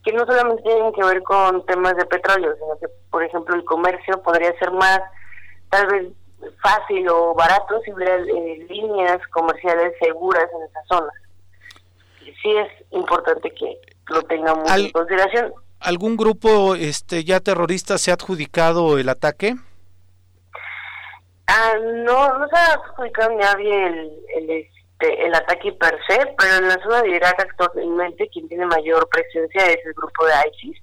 que 0.04 0.12
no 0.12 0.24
solamente 0.24 0.62
tienen 0.62 0.92
que 0.92 1.02
ver 1.02 1.20
con 1.24 1.66
temas 1.66 1.96
de 1.96 2.06
petróleo, 2.06 2.54
sino 2.54 2.78
que, 2.78 2.86
por 3.10 3.24
ejemplo, 3.24 3.56
el 3.56 3.64
comercio 3.64 4.22
podría 4.22 4.56
ser 4.58 4.70
más, 4.70 5.00
tal 5.68 5.86
vez, 5.88 6.12
fácil 6.62 7.08
o 7.08 7.34
barato 7.34 7.80
si 7.84 7.92
hubiera 7.92 8.14
eh, 8.16 8.66
líneas 8.68 9.18
comerciales 9.32 9.94
seguras 10.00 10.48
en 10.54 10.62
esas 10.62 10.86
zonas. 10.88 11.14
Sí 12.20 12.56
es 12.56 12.68
importante 12.92 13.50
que 13.50 13.80
lo 14.08 14.22
tengamos 14.22 14.70
en 14.70 14.90
consideración. 14.92 15.52
¿Algún 15.80 16.16
grupo 16.16 16.76
este 16.76 17.24
ya 17.24 17.40
terrorista 17.40 17.98
se 17.98 18.12
ha 18.12 18.14
adjudicado 18.14 18.98
el 18.98 19.08
ataque? 19.08 19.56
Ah, 21.48 21.74
no, 21.80 22.38
no 22.38 22.48
se 22.48 22.56
ha 22.56 22.72
adjudicado 22.72 23.30
nadie 23.36 23.86
el, 23.86 24.12
el, 24.34 24.50
este, 24.50 25.26
el 25.26 25.34
ataque 25.34 25.72
per 25.72 25.96
se, 26.08 26.34
pero 26.38 26.56
en 26.56 26.68
la 26.68 26.82
zona 26.82 27.02
de 27.02 27.10
Irak 27.10 27.38
actualmente 27.38 28.28
quien 28.28 28.48
tiene 28.48 28.66
mayor 28.66 29.08
presencia 29.10 29.66
es 29.66 29.84
el 29.84 29.92
grupo 29.94 30.26
de 30.26 30.32
ISIS, 30.50 30.82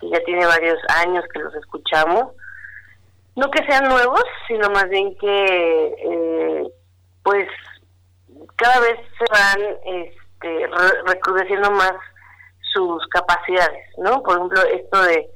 que 0.00 0.10
ya 0.10 0.20
tiene 0.20 0.46
varios 0.46 0.78
años 0.88 1.24
que 1.32 1.40
los 1.40 1.54
escuchamos. 1.54 2.32
No 3.34 3.50
que 3.50 3.64
sean 3.66 3.88
nuevos, 3.88 4.22
sino 4.46 4.70
más 4.70 4.88
bien 4.88 5.16
que, 5.18 5.86
eh, 5.98 6.68
pues, 7.22 7.48
cada 8.56 8.80
vez 8.80 8.98
se 9.18 9.24
van 9.30 9.76
este, 9.84 10.66
recrudeciendo 11.06 11.70
más 11.70 11.94
sus 12.72 13.06
capacidades, 13.08 13.86
¿no? 13.98 14.22
Por 14.22 14.36
ejemplo, 14.36 14.62
esto 14.72 15.02
de 15.02 15.30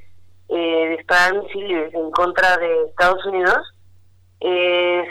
eh, 0.48 0.96
disparar 0.96 1.34
misiles 1.42 1.92
en 1.94 2.10
contra 2.10 2.56
de 2.56 2.84
Estados 2.86 3.24
Unidos 3.26 3.74
es, 4.40 5.08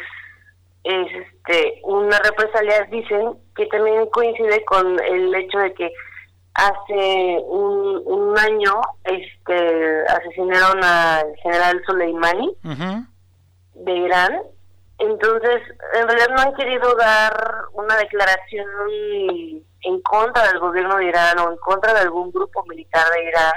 es 0.83 1.07
este, 1.49 1.79
una 1.83 2.19
represalia, 2.19 2.83
dicen, 2.91 3.33
que 3.55 3.65
también 3.67 4.05
coincide 4.07 4.63
con 4.65 4.99
el 5.03 5.33
hecho 5.35 5.59
de 5.59 5.73
que 5.73 5.91
hace 6.53 7.37
un, 7.45 8.01
un 8.05 8.37
año 8.37 8.81
este 9.05 10.03
asesinaron 10.07 10.83
al 10.83 11.35
general 11.41 11.81
Soleimani 11.85 12.55
de 13.75 13.91
Irán. 13.93 14.41
Entonces 14.97 15.61
en 15.93 16.07
realidad 16.07 16.27
no 16.35 16.41
han 16.41 16.53
querido 16.55 16.95
dar 16.95 17.33
una 17.73 17.95
declaración 17.95 18.67
en 19.81 20.01
contra 20.01 20.47
del 20.47 20.59
gobierno 20.59 20.97
de 20.97 21.05
Irán 21.05 21.39
o 21.39 21.51
en 21.51 21.57
contra 21.57 21.93
de 21.93 22.01
algún 22.01 22.31
grupo 22.31 22.65
militar 22.65 23.05
de 23.15 23.23
Irán, 23.29 23.53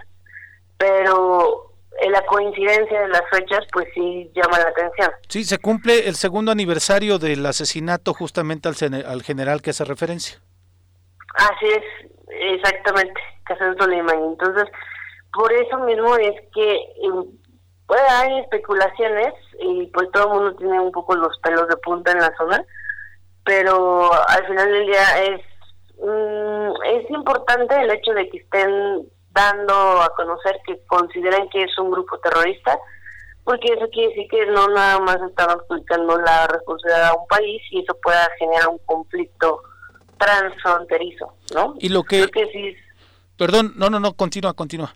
pero 0.76 1.71
la 2.10 2.24
coincidencia 2.26 3.00
de 3.02 3.08
las 3.08 3.22
fechas 3.30 3.60
pues 3.72 3.86
sí 3.94 4.30
llama 4.34 4.58
la 4.58 4.68
atención. 4.68 5.10
Sí, 5.28 5.44
se 5.44 5.58
cumple 5.58 6.08
el 6.08 6.14
segundo 6.16 6.52
aniversario 6.52 7.18
del 7.18 7.44
asesinato 7.46 8.14
justamente 8.14 8.68
al, 8.68 9.04
al 9.06 9.22
general 9.22 9.62
que 9.62 9.70
hace 9.70 9.84
referencia. 9.84 10.38
Así 11.34 11.66
es, 11.66 12.10
exactamente, 12.28 13.20
Qasem 13.44 13.76
Soleimani. 13.78 14.26
Entonces, 14.26 14.64
por 15.32 15.52
eso 15.52 15.78
mismo 15.78 16.16
es 16.16 16.34
que 16.54 16.78
pues, 17.86 18.00
hay 18.10 18.40
especulaciones 18.40 19.32
y 19.60 19.86
pues 19.86 20.10
todo 20.12 20.24
el 20.24 20.28
mundo 20.30 20.56
tiene 20.56 20.80
un 20.80 20.92
poco 20.92 21.14
los 21.14 21.38
pelos 21.42 21.68
de 21.68 21.76
punta 21.78 22.12
en 22.12 22.18
la 22.18 22.34
zona, 22.36 22.62
pero 23.44 24.10
al 24.28 24.46
final 24.46 24.70
del 24.70 24.86
día 24.86 25.24
es 25.24 25.40
Mm, 26.02 26.72
es 26.96 27.10
importante 27.10 27.80
el 27.80 27.90
hecho 27.92 28.12
de 28.12 28.28
que 28.28 28.38
estén 28.38 29.06
dando 29.32 30.02
a 30.02 30.12
conocer 30.14 30.60
que 30.66 30.80
consideran 30.86 31.48
que 31.48 31.64
es 31.64 31.78
un 31.78 31.90
grupo 31.90 32.18
terrorista, 32.18 32.78
porque 33.44 33.72
eso 33.72 33.88
quiere 33.90 34.08
decir 34.10 34.28
que 34.30 34.46
no 34.46 34.68
nada 34.68 35.00
más 35.00 35.16
están 35.28 35.50
adjudicando 35.50 36.18
la 36.18 36.46
responsabilidad 36.46 37.10
a 37.10 37.14
un 37.14 37.26
país 37.26 37.62
y 37.70 37.80
eso 37.80 37.96
pueda 38.02 38.28
generar 38.38 38.68
un 38.68 38.78
conflicto 38.86 39.62
transfronterizo, 40.18 41.34
¿no? 41.54 41.74
Y 41.78 41.88
lo 41.88 42.04
que... 42.04 42.28
Perdón, 43.36 43.72
no, 43.76 43.90
no, 43.90 43.98
no, 43.98 44.12
continúa, 44.12 44.52
continúa. 44.52 44.94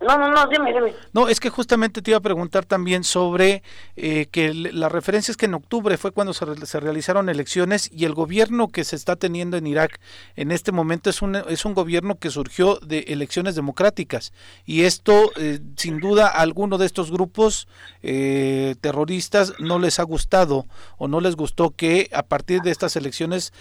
No, 0.00 0.16
no, 0.16 0.30
no, 0.30 0.46
dime, 0.46 0.72
dime. 0.72 0.94
No, 1.12 1.28
es 1.28 1.40
que 1.40 1.50
justamente 1.50 2.00
te 2.00 2.10
iba 2.10 2.18
a 2.18 2.22
preguntar 2.22 2.64
también 2.64 3.04
sobre 3.04 3.62
eh, 3.96 4.28
que 4.32 4.54
la 4.54 4.88
referencia 4.88 5.30
es 5.30 5.36
que 5.36 5.44
en 5.44 5.52
octubre 5.52 5.98
fue 5.98 6.10
cuando 6.10 6.32
se, 6.32 6.46
se, 6.66 6.80
realizaron 6.80 7.28
elecciones 7.28 7.90
y 7.92 8.06
el 8.06 8.14
gobierno 8.14 8.68
que 8.68 8.84
se 8.84 8.96
está 8.96 9.16
teniendo 9.16 9.58
en 9.58 9.66
Irak 9.66 10.00
en 10.36 10.52
este 10.52 10.72
momento 10.72 11.10
es 11.10 11.20
un, 11.20 11.36
es 11.36 11.66
un 11.66 11.74
gobierno 11.74 12.14
que 12.14 12.30
surgió 12.30 12.76
de 12.76 13.00
elecciones 13.08 13.54
democráticas 13.54 14.32
y 14.64 14.84
esto 14.84 15.32
eh, 15.36 15.60
sin 15.76 16.00
duda 16.00 16.28
a 16.28 16.40
alguno 16.40 16.78
de 16.78 16.86
estos 16.86 17.10
grupos 17.10 17.68
eh, 18.02 18.76
terroristas 18.80 19.52
no 19.58 19.78
les 19.78 20.00
ha 20.00 20.04
gustado 20.04 20.64
o 20.96 21.08
no 21.08 21.20
les 21.20 21.36
gustó 21.36 21.72
que 21.72 22.08
a 22.14 22.22
partir 22.22 22.62
de 22.62 22.70
estas 22.70 22.96
elecciones 22.96 23.52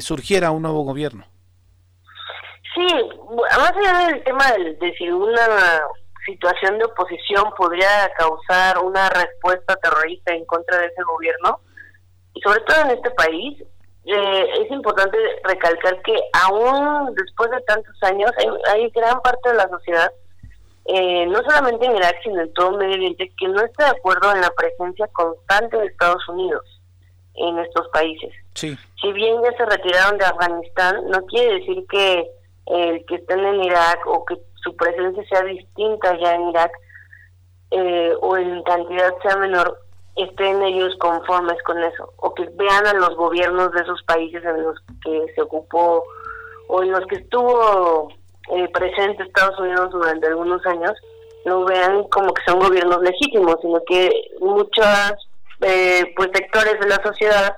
surgiera 0.00 0.52
un 0.52 0.62
nuevo 0.62 0.82
gobierno. 0.82 1.33
Sí, 2.74 2.86
más 3.58 3.72
allá 3.72 4.08
del 4.08 4.24
tema 4.24 4.44
de, 4.52 4.94
si 4.98 5.08
una 5.08 5.80
situación 6.26 6.78
de 6.78 6.84
oposición 6.86 7.44
podría 7.56 8.10
causar 8.16 8.78
una 8.78 9.08
respuesta 9.10 9.76
terrorista 9.76 10.34
en 10.34 10.44
contra 10.46 10.78
de 10.78 10.86
ese 10.86 11.02
gobierno, 11.04 11.60
y 12.34 12.40
sobre 12.40 12.60
todo 12.60 12.80
en 12.80 12.90
este 12.90 13.10
país, 13.12 13.62
eh, 14.06 14.46
es 14.60 14.70
importante 14.70 15.16
recalcar 15.44 16.02
que 16.02 16.14
aún 16.32 17.14
después 17.14 17.50
de 17.50 17.60
tantos 17.62 17.94
años 18.02 18.30
hay, 18.70 18.90
gran 18.90 19.20
parte 19.20 19.50
de 19.50 19.54
la 19.54 19.68
sociedad, 19.68 20.12
eh, 20.86 21.26
no 21.26 21.42
solamente 21.42 21.86
en 21.86 21.96
Irak, 21.96 22.16
sino 22.22 22.42
en 22.42 22.52
todo 22.54 22.72
Medio 22.72 22.94
Oriente, 22.94 23.32
que 23.38 23.48
no 23.48 23.60
está 23.60 23.84
de 23.84 23.98
acuerdo 23.98 24.32
en 24.32 24.40
la 24.40 24.50
presencia 24.50 25.06
constante 25.12 25.78
de 25.78 25.86
Estados 25.86 26.28
Unidos 26.28 26.62
en 27.34 27.58
estos 27.60 27.88
países. 27.88 28.32
Sí. 28.54 28.76
Si 29.00 29.12
bien 29.12 29.36
ya 29.42 29.56
se 29.56 29.64
retiraron 29.64 30.18
de 30.18 30.24
Afganistán, 30.24 31.08
no 31.08 31.24
quiere 31.26 31.60
decir 31.60 31.86
que 31.88 32.30
el 32.66 33.04
que 33.06 33.16
estén 33.16 33.40
en 33.40 33.64
Irak 33.64 34.06
o 34.06 34.24
que 34.24 34.36
su 34.62 34.74
presencia 34.76 35.22
sea 35.28 35.42
distinta 35.42 36.18
ya 36.18 36.34
en 36.34 36.48
Irak 36.48 36.72
eh, 37.70 38.12
o 38.20 38.36
en 38.36 38.62
cantidad 38.62 39.12
sea 39.22 39.36
menor, 39.36 39.78
estén 40.16 40.62
ellos 40.62 40.94
conformes 40.98 41.60
con 41.64 41.82
eso 41.82 42.12
o 42.18 42.32
que 42.34 42.48
vean 42.54 42.86
a 42.86 42.94
los 42.94 43.14
gobiernos 43.16 43.72
de 43.72 43.82
esos 43.82 44.02
países 44.04 44.42
en 44.44 44.62
los 44.62 44.78
que 45.04 45.26
se 45.34 45.42
ocupó 45.42 46.04
o 46.68 46.82
en 46.82 46.92
los 46.92 47.04
que 47.06 47.16
estuvo 47.16 48.08
eh, 48.52 48.68
presente 48.68 49.22
Estados 49.22 49.58
Unidos 49.58 49.90
durante 49.90 50.26
algunos 50.26 50.64
años, 50.66 50.92
no 51.44 51.64
vean 51.64 52.04
como 52.04 52.32
que 52.32 52.42
son 52.46 52.60
gobiernos 52.60 53.02
legítimos, 53.02 53.56
sino 53.60 53.82
que 53.86 54.10
muchos 54.40 54.86
eh, 55.60 56.12
pues 56.16 56.30
sectores 56.32 56.78
de 56.80 56.88
la 56.88 57.02
sociedad 57.02 57.56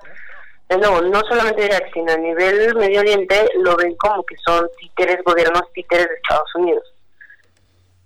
no, 0.69 1.01
no 1.01 1.21
solamente 1.29 1.65
Irak, 1.65 1.91
sino 1.93 2.13
a 2.13 2.17
nivel 2.17 2.75
Medio 2.75 3.01
Oriente 3.01 3.49
lo 3.61 3.77
ven 3.77 3.95
como 3.97 4.25
que 4.25 4.37
son 4.45 4.69
títeres, 4.79 5.19
gobiernos 5.25 5.63
títeres 5.73 6.09
de 6.09 6.15
Estados 6.15 6.55
Unidos. 6.57 6.93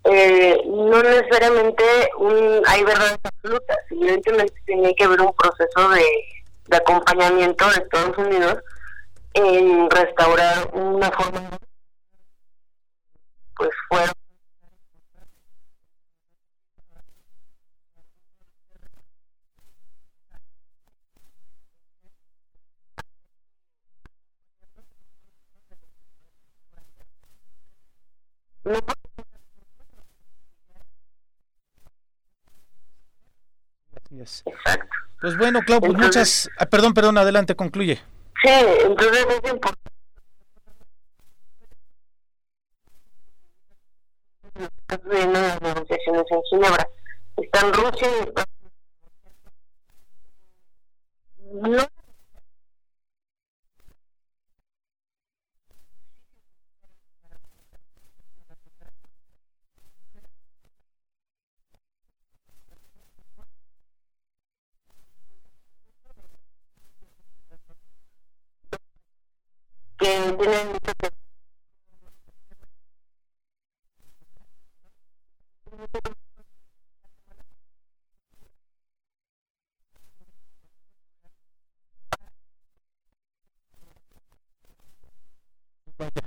Eh, 0.04 0.62
no 0.66 1.02
necesariamente 1.02 1.84
un, 2.18 2.62
hay 2.66 2.82
verdades 2.84 3.18
absolutas, 3.22 3.78
evidentemente 3.90 4.54
tiene 4.66 4.94
que 4.94 5.04
haber 5.04 5.20
un 5.20 5.34
proceso 5.34 5.88
de, 5.90 6.04
de 6.68 6.76
acompañamiento 6.76 7.66
de 7.70 7.82
Estados 7.82 8.16
Unidos 8.18 8.58
en 9.34 9.90
restaurar 9.90 10.70
una 10.72 11.10
forma 11.10 11.50
pues 13.56 13.70
fuera 28.74 28.94
Pues 35.20 35.36
bueno, 35.36 35.60
Clau, 35.62 35.80
pues 35.80 35.94
muchas... 35.94 36.50
Ah, 36.58 36.66
perdón, 36.66 36.94
perdón, 36.94 37.18
adelante, 37.18 37.54
concluye. 37.54 37.96
Sí, 38.42 38.50
entonces 38.84 39.26
es 39.42 39.50
importante. 39.50 39.90
las 44.88 45.60
negociaciones 45.62 46.24
en 46.30 46.42
Ginebra. 46.50 46.88
Están 47.36 47.72
Rusia 47.72 48.08
y 48.08 48.32
No 51.52 51.86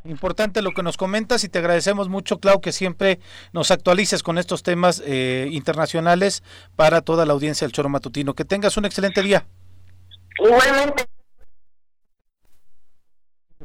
Importante 0.06 0.62
lo 0.62 0.72
que 0.72 0.84
nos 0.84 0.98
comentas 0.98 1.44
y 1.44 1.50
te 1.50 1.60
agradecemos 1.60 2.10
mucho, 2.10 2.40
Clau, 2.40 2.62
que 2.62 2.72
siempre 2.72 3.20
nos 3.54 3.72
actualices 3.72 4.22
con 4.22 4.38
estos 4.38 4.62
temas 4.62 5.02
eh, 5.06 5.48
internacionales 5.52 6.44
para 6.76 7.02
toda 7.02 7.26
la 7.26 7.34
audiencia 7.34 7.66
del 7.66 7.72
Choro 7.72 7.90
Matutino. 7.90 8.36
Que 8.36 8.46
tengas 8.46 8.78
un 8.78 8.86
excelente 8.86 9.22
día. 9.24 9.48
Igualmente. 10.38 11.13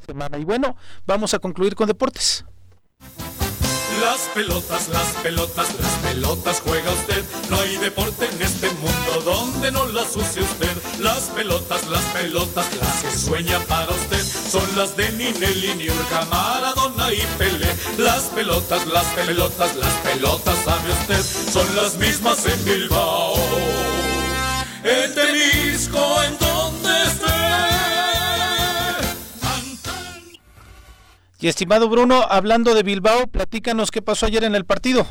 Semana. 0.09 0.39
Y 0.39 0.45
bueno, 0.45 0.75
vamos 1.07 1.35
a 1.35 1.39
concluir 1.39 1.75
con 1.75 1.87
deportes. 1.87 2.43
Las 4.01 4.21
pelotas, 4.33 4.89
las 4.89 5.09
pelotas, 5.23 5.69
las 5.79 5.93
pelotas 6.03 6.63
juega 6.65 6.91
usted. 6.93 7.23
No 7.51 7.61
hay 7.61 7.77
deporte 7.77 8.25
en 8.25 8.41
este 8.41 8.71
mundo 8.71 9.21
donde 9.23 9.71
no 9.71 9.85
las 9.89 10.17
use 10.17 10.41
usted. 10.41 10.75
Las 11.01 11.25
pelotas, 11.37 11.87
las 11.89 12.03
pelotas, 12.05 12.75
las 12.81 13.03
que 13.03 13.11
sueña 13.11 13.61
para 13.67 13.91
usted. 13.91 14.25
Son 14.25 14.65
las 14.79 14.97
de 14.97 15.13
Ninelli, 15.13 15.75
Niurka, 15.75 16.25
Maradona 16.31 17.13
y 17.13 17.21
Pelé. 17.37 17.69
Las 17.99 18.23
pelotas, 18.35 18.87
las 18.87 19.05
pelotas, 19.09 19.77
las 19.77 19.93
pelotas, 19.93 20.59
sabe 20.65 20.91
usted. 20.91 21.23
Son 21.53 21.77
las 21.77 21.97
mismas 21.97 22.47
en 22.47 22.65
Bilbao. 22.65 23.35
En 24.85 25.15
Temisco, 25.15 26.18
Y 31.41 31.49
estimado 31.49 31.89
Bruno, 31.89 32.23
hablando 32.29 32.75
de 32.75 32.83
Bilbao, 32.83 33.27
platícanos 33.29 33.91
qué 33.91 34.03
pasó 34.03 34.27
ayer 34.27 34.43
en 34.45 34.55
el 34.57 34.65
partido. 34.65 35.07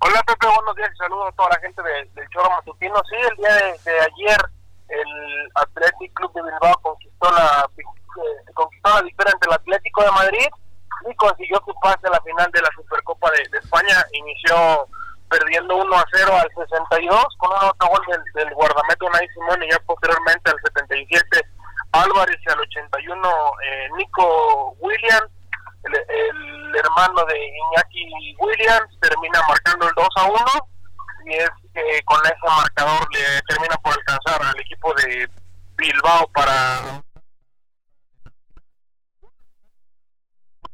Hola 0.00 0.22
Pepe, 0.26 0.46
buenos 0.46 0.76
días 0.76 0.90
y 0.92 0.96
saludos 0.98 1.28
a 1.32 1.36
toda 1.36 1.48
la 1.50 1.60
gente 1.60 1.80
de- 1.82 2.10
del 2.14 2.28
Choro 2.28 2.50
Matutino. 2.50 2.96
Sí, 3.08 3.16
el 3.16 3.36
día 3.36 3.54
de, 3.54 4.00
ayer 4.00 4.40
el 4.88 5.50
Athletic 5.54 6.12
Club 6.12 6.32
de 6.34 6.42
Bilbao 6.42 6.74
conquistó 6.82 7.30
la, 7.30 7.66
eh, 7.78 8.52
conquistó 8.52 8.90
la 8.90 9.02
victoria 9.02 9.32
ante 9.32 9.46
el 9.48 9.54
Atlético 9.54 10.02
de 10.02 10.10
Madrid 10.10 10.48
y 11.10 11.14
consiguió 11.14 11.62
su 11.64 11.72
pase 11.80 12.06
a 12.08 12.10
la 12.10 12.20
final 12.20 12.50
de 12.52 12.60
la 12.60 12.68
Supercopa 12.76 13.30
de, 13.30 13.48
de 13.50 13.58
España. 13.58 14.04
Inició 14.12 14.86
perdiendo 15.30 15.76
1 15.76 15.96
a 15.96 16.04
0 16.12 16.32
al 16.36 16.50
62 16.68 17.26
con 17.38 17.50
un 17.50 17.64
autogol 17.64 18.00
del, 18.10 18.20
del 18.44 18.54
guardameta 18.54 19.06
Unai 19.06 19.26
Simón 19.28 19.62
y 19.62 19.70
ya 19.70 19.78
posteriormente 19.86 20.50
al 20.50 20.58
77 20.60 21.48
Álvarez 21.92 22.38
y 22.44 22.50
al 22.50 22.60
81 22.60 23.28
eh, 23.64 23.88
Nico 23.96 24.76
Williams, 24.80 25.30
el, 25.84 26.74
hermano 26.74 27.24
de 27.26 27.36
Iñaki 27.38 28.34
Williams, 28.38 28.98
termina 29.00 29.40
marcando 29.48 29.88
el 29.88 29.94
2 29.94 30.08
a 30.16 30.24
1 30.24 30.38
y 31.26 31.34
es 31.34 31.50
que 31.74 32.02
con 32.04 32.18
ese 32.24 32.56
marcador 32.56 33.06
le 33.12 33.42
termina 33.48 33.76
por 33.76 33.92
alcanzar 33.92 34.42
al 34.42 34.60
equipo 34.60 34.92
de 34.94 35.28
Bilbao 35.76 36.26
para 36.28 37.02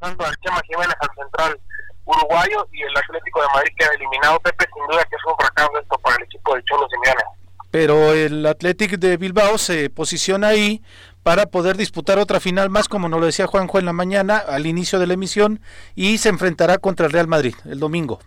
al 0.01 0.37
Chema 0.41 0.61
Jiménez 0.67 0.95
al 1.01 1.09
central 1.17 1.61
uruguayo 2.05 2.67
y 2.73 2.83
el 2.83 2.97
Atlético 2.97 3.43
de 3.43 3.49
Madrid 3.55 3.73
queda 3.77 3.91
eliminado. 3.95 4.41
Pepe 4.41 4.67
sin 4.73 4.87
duda 4.87 5.05
que 5.05 5.17
es 5.17 5.23
un 5.27 5.37
fracaso 5.37 5.79
esto 5.81 5.99
para 5.99 6.17
el 6.17 6.23
equipo 6.25 6.55
de 6.55 6.63
Cholo 6.65 6.87
Simeone 6.89 7.23
Pero 7.71 8.13
el 8.13 8.47
Athletic 8.47 8.93
de 8.93 9.17
Bilbao 9.17 9.59
se 9.59 9.91
posiciona 9.91 10.49
ahí 10.49 10.83
para 11.23 11.47
poder 11.47 11.77
disputar 11.77 12.19
otra 12.19 12.41
final 12.41 12.71
más, 12.71 12.89
como 12.89 13.09
nos 13.09 13.21
lo 13.21 13.27
decía 13.27 13.47
Juanjo 13.47 13.79
en 13.79 13.87
la 13.87 13.93
mañana, 13.93 14.39
al 14.39 14.67
inicio 14.67 14.99
de 14.99 15.07
la 15.07 15.15
emisión, 15.15 15.61
y 15.95 16.19
se 16.19 16.29
enfrentará 16.29 16.79
contra 16.79 17.07
el 17.07 17.13
Real 17.13 17.29
Madrid 17.29 17.55
el 17.67 17.81
domingo. 17.81 18.21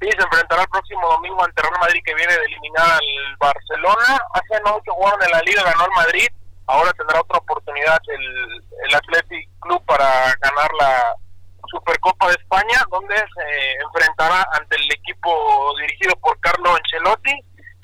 Sí, 0.00 0.08
se 0.16 0.22
enfrentará 0.22 0.62
el 0.62 0.68
próximo 0.68 1.06
domingo 1.10 1.44
ante 1.44 1.60
Real 1.60 1.74
Madrid 1.78 2.00
que 2.04 2.14
viene 2.14 2.32
de 2.32 2.44
eliminar 2.44 2.92
al 2.92 3.36
Barcelona. 3.38 4.18
Hace 4.32 4.62
no 4.64 4.72
mucho 4.74 4.92
jugaron 4.92 5.22
en 5.22 5.30
la 5.30 5.42
Liga, 5.42 5.62
ganó 5.62 5.84
el 5.84 5.92
Madrid. 5.94 6.28
Ahora 6.66 6.92
tendrá 6.92 7.20
otra 7.20 7.38
oportunidad 7.38 7.98
el, 8.08 8.64
el 8.88 8.94
Athletic 8.94 9.50
Club 9.60 9.84
para 9.84 10.06
ganar 10.40 10.70
la 10.78 11.14
Supercopa 11.70 12.28
de 12.28 12.34
España, 12.34 12.82
donde 12.90 13.14
se 13.14 13.72
enfrentará 13.84 14.46
ante 14.52 14.76
el 14.76 14.90
equipo 14.92 15.74
dirigido 15.80 16.16
por 16.16 16.38
Carlo 16.40 16.74
Ancelotti, 16.74 17.34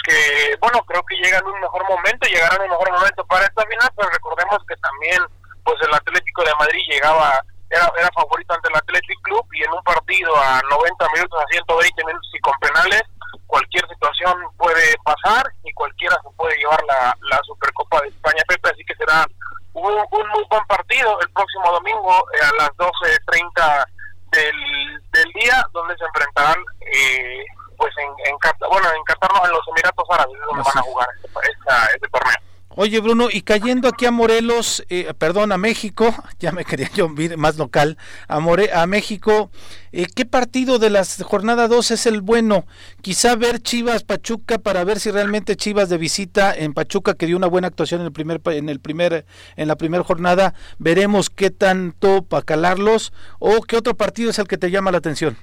que 0.06 0.56
bueno, 0.60 0.80
creo 0.86 1.02
que 1.04 1.16
llega 1.16 1.38
en 1.38 1.46
un 1.46 1.60
mejor 1.60 1.82
momento, 1.88 2.28
llegará 2.28 2.54
en 2.56 2.62
un 2.62 2.70
mejor 2.70 2.92
momento 2.92 3.26
para 3.26 3.44
esta 3.44 3.66
final, 3.66 3.90
pero 3.96 4.08
recordemos 4.10 4.58
que 4.68 4.76
también 4.76 5.20
pues 5.64 5.76
el 5.82 5.92
Atlético 5.92 6.44
de 6.44 6.54
Madrid 6.60 6.80
llegaba 6.88 7.42
era, 7.70 7.90
era 7.98 8.08
favorito 8.14 8.54
ante 8.54 8.68
el 8.68 8.76
Athletic 8.76 9.20
Club 9.22 9.44
y 9.52 9.64
en 9.64 9.72
un 9.72 9.82
partido 9.82 10.30
a 10.38 10.62
90 10.70 11.08
minutos, 11.10 11.42
a 11.42 11.46
120 11.50 12.04
minutos 12.04 12.30
y 12.32 12.38
con 12.38 12.54
penales, 12.60 13.02
cualquier 13.48 13.82
situación 13.88 14.38
puede 14.56 14.94
pasar 15.02 15.50
y 15.64 15.72
cualquiera 15.72 16.16
se 16.22 16.30
puede 16.36 16.56
llevar 16.56 16.80
la, 16.86 17.16
la 17.28 17.40
Supercopa 17.42 18.00
de 18.02 18.08
España, 18.08 18.42
Pepe, 18.46 18.70
así 18.70 18.84
que 18.84 18.94
será 18.94 19.26
un, 19.72 19.92
un 19.92 20.28
muy 20.30 20.44
buen 20.48 20.64
partido 20.66 21.18
el 21.20 21.30
próximo 21.30 21.72
domingo 21.72 22.24
eh, 22.34 22.46
a 22.46 22.62
las 22.62 22.70
12.30 22.78 23.86
del, 24.30 25.02
del 25.10 25.32
día, 25.32 25.64
donde 25.72 25.96
se 25.96 26.04
enfrentarán 26.04 26.62
eh, 26.94 27.44
pues 27.76 27.92
en, 27.98 28.30
en 28.32 28.38
Qatar, 28.38 28.68
bueno, 28.70 28.88
en 28.96 29.02
Qatar 29.04 29.30
no, 29.34 29.44
en 29.46 29.52
los 29.52 29.60
Emiratos 29.68 30.06
Árabes, 30.10 30.34
es 30.34 30.46
donde 30.46 30.62
van 30.64 30.78
a 30.78 30.82
jugar 30.82 31.08
este, 31.24 31.28
esta- 31.52 31.86
este 31.94 32.08
torneo. 32.08 32.34
Oye, 32.78 33.00
Bruno, 33.00 33.28
y 33.32 33.40
cayendo 33.40 33.88
aquí 33.88 34.04
a 34.04 34.10
Morelos, 34.10 34.84
eh, 34.90 35.10
perdón, 35.16 35.50
a 35.50 35.56
México, 35.56 36.14
ya 36.40 36.52
me 36.52 36.62
quería 36.66 36.90
yo 36.92 37.08
ir 37.16 37.38
más 37.38 37.56
local, 37.56 37.96
a, 38.28 38.38
More, 38.38 38.70
a 38.70 38.86
México, 38.86 39.50
eh, 39.92 40.04
¿qué 40.14 40.26
partido 40.26 40.78
de 40.78 40.90
la 40.90 41.02
jornada 41.24 41.68
2 41.68 41.92
es 41.92 42.04
el 42.04 42.20
bueno? 42.20 42.66
Quizá 43.00 43.34
ver 43.34 43.62
Chivas 43.62 44.04
Pachuca 44.04 44.58
para 44.58 44.84
ver 44.84 45.00
si 45.00 45.10
realmente 45.10 45.56
Chivas 45.56 45.88
de 45.88 45.96
visita 45.96 46.54
en 46.54 46.74
Pachuca 46.74 47.14
que 47.14 47.24
dio 47.24 47.38
una 47.38 47.46
buena 47.46 47.68
actuación 47.68 48.02
en 48.02 48.08
el 48.08 48.12
primer 48.12 48.42
en 48.44 48.68
el 48.68 48.78
primer 48.78 49.24
en 49.56 49.68
la 49.68 49.76
primera 49.76 50.04
jornada, 50.04 50.52
veremos 50.76 51.30
qué 51.30 51.50
tanto 51.50 52.24
para 52.24 52.42
calarlos 52.42 53.14
o 53.38 53.62
qué 53.62 53.76
otro 53.78 53.94
partido 53.96 54.28
es 54.28 54.38
el 54.38 54.48
que 54.48 54.58
te 54.58 54.70
llama 54.70 54.90
la 54.92 54.98
atención. 54.98 55.38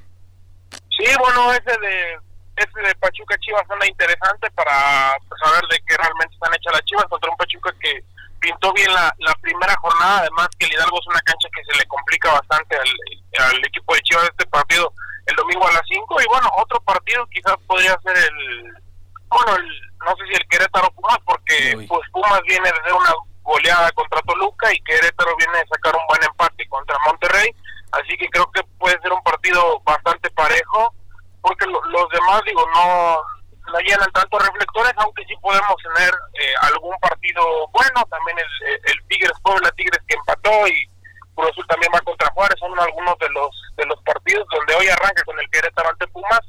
Sí, 1.04 1.12
bueno, 1.20 1.52
ese 1.52 1.78
de 1.80 2.18
ese 2.56 2.80
de 2.80 2.96
Pachuca 2.96 3.36
Chivas 3.40 3.70
anda 3.70 3.86
interesante 3.88 4.50
para 4.52 5.18
pues, 5.28 5.42
saber 5.44 5.68
de 5.70 5.78
qué 5.86 5.98
realmente 5.98 6.34
están 6.34 6.54
hechas 6.54 6.74
las 6.74 6.86
Chivas 6.86 7.06
contra 7.10 7.30
un 7.30 7.36
Pachuca 7.36 7.74
que 7.82 8.00
pintó 8.40 8.72
bien 8.74 8.94
la, 8.94 9.14
la 9.20 9.34
primera 9.42 9.76
jornada, 9.82 10.20
además 10.20 10.48
que 10.58 10.66
el 10.66 10.74
Hidalgo 10.74 11.00
es 11.00 11.08
una 11.08 11.20
cancha 11.22 11.50
que 11.54 11.64
se 11.66 11.78
le 11.78 11.86
complica 11.88 12.32
bastante 12.32 12.78
al, 12.78 13.48
al 13.52 13.66
equipo 13.66 13.96
de 13.96 14.02
Chivas 14.02 14.30
este 14.30 14.46
partido 14.46 14.94
el 15.26 15.36
domingo 15.36 15.68
a 15.68 15.74
las 15.74 15.84
5 15.88 16.22
y 16.22 16.26
bueno, 16.28 16.50
otro 16.58 16.80
partido 16.82 17.26
quizás 17.28 17.56
podría 17.68 17.98
ser 18.04 18.16
el 18.16 18.74
bueno, 19.28 19.56
el, 19.56 19.82
no 20.06 20.16
sé 20.16 20.24
si 20.30 20.36
el 20.36 20.48
Querétaro 20.48 20.92
Pumas 20.92 21.20
porque 21.26 21.86
pues 21.88 22.10
Pumas 22.12 22.42
viene 22.48 22.72
de 22.72 22.80
hacer 22.80 22.94
una 22.94 23.14
goleada 23.44 23.92
contra 23.92 24.22
Toluca 24.22 24.74
y 24.74 24.80
Querétaro 24.82 25.36
viene 25.38 25.60
de 25.60 25.68
sacar 25.68 25.96
un 25.96 26.08
buen 26.08 26.24
empate 26.24 26.68
contra 26.70 26.98
Monterrey, 27.06 27.50
así 27.92 28.18
que 28.18 28.28
creo 28.30 28.50
que 28.52 28.64
puede 28.80 29.00
ser 29.02 29.12
un 29.14 29.22
partido 29.24 29.80
bastante 29.82 30.30
parejo 30.32 30.94
porque 31.42 31.66
lo- 31.68 31.84
los 31.86 32.10
demás, 32.10 32.42
digo, 32.46 32.66
no, 32.74 33.18
no 33.72 33.80
llenan 33.80 34.12
tantos 34.14 34.42
reflectores, 34.46 34.94
aunque 34.98 35.24
sí 35.26 35.36
podemos 35.42 35.76
tener 35.96 36.14
eh, 36.40 36.54
algún 36.62 36.98
partido 37.00 37.68
bueno, 37.72 38.04
también 38.10 38.38
el, 38.40 38.46
el 38.92 39.08
Tigres 39.08 39.38
Puebla, 39.44 39.70
Tigres 39.72 40.00
que 40.08 40.16
empató 40.16 40.68
y 40.68 40.88
Cruz 41.36 41.68
también 41.68 41.92
va 41.94 42.00
contra 42.02 42.30
Juárez, 42.32 42.56
son 42.60 42.80
algunos 42.80 43.18
de 43.20 43.30
los 43.30 43.50
de 43.76 43.86
los 43.88 44.00
partidos 44.04 44.46
donde 44.54 44.76
hoy 44.76 44.88
arranca 44.88 45.24
con 45.26 45.40
el 45.40 45.50
Querétaro 45.50 45.90
ante 45.90 46.08
Pumas 46.08 46.40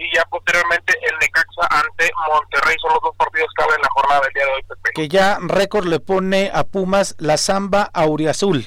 y 0.00 0.16
ya 0.16 0.24
posteriormente 0.24 0.96
el 1.02 1.14
Necaxa 1.18 1.66
ante 1.68 2.10
Monterrey, 2.26 2.74
son 2.80 2.94
los 2.94 3.02
dos 3.02 3.14
partidos 3.16 3.48
que 3.54 3.64
abren 3.64 3.82
la 3.82 3.88
jornada 3.90 4.20
del 4.22 4.32
día 4.32 4.44
de 4.46 4.52
hoy, 4.52 4.62
Pepe. 4.62 4.90
Que 4.94 5.08
ya 5.08 5.38
récord 5.42 5.84
le 5.84 6.00
pone 6.00 6.50
a 6.54 6.64
Pumas 6.64 7.14
la 7.18 7.36
Zamba 7.36 7.90
Auriazul. 7.92 8.64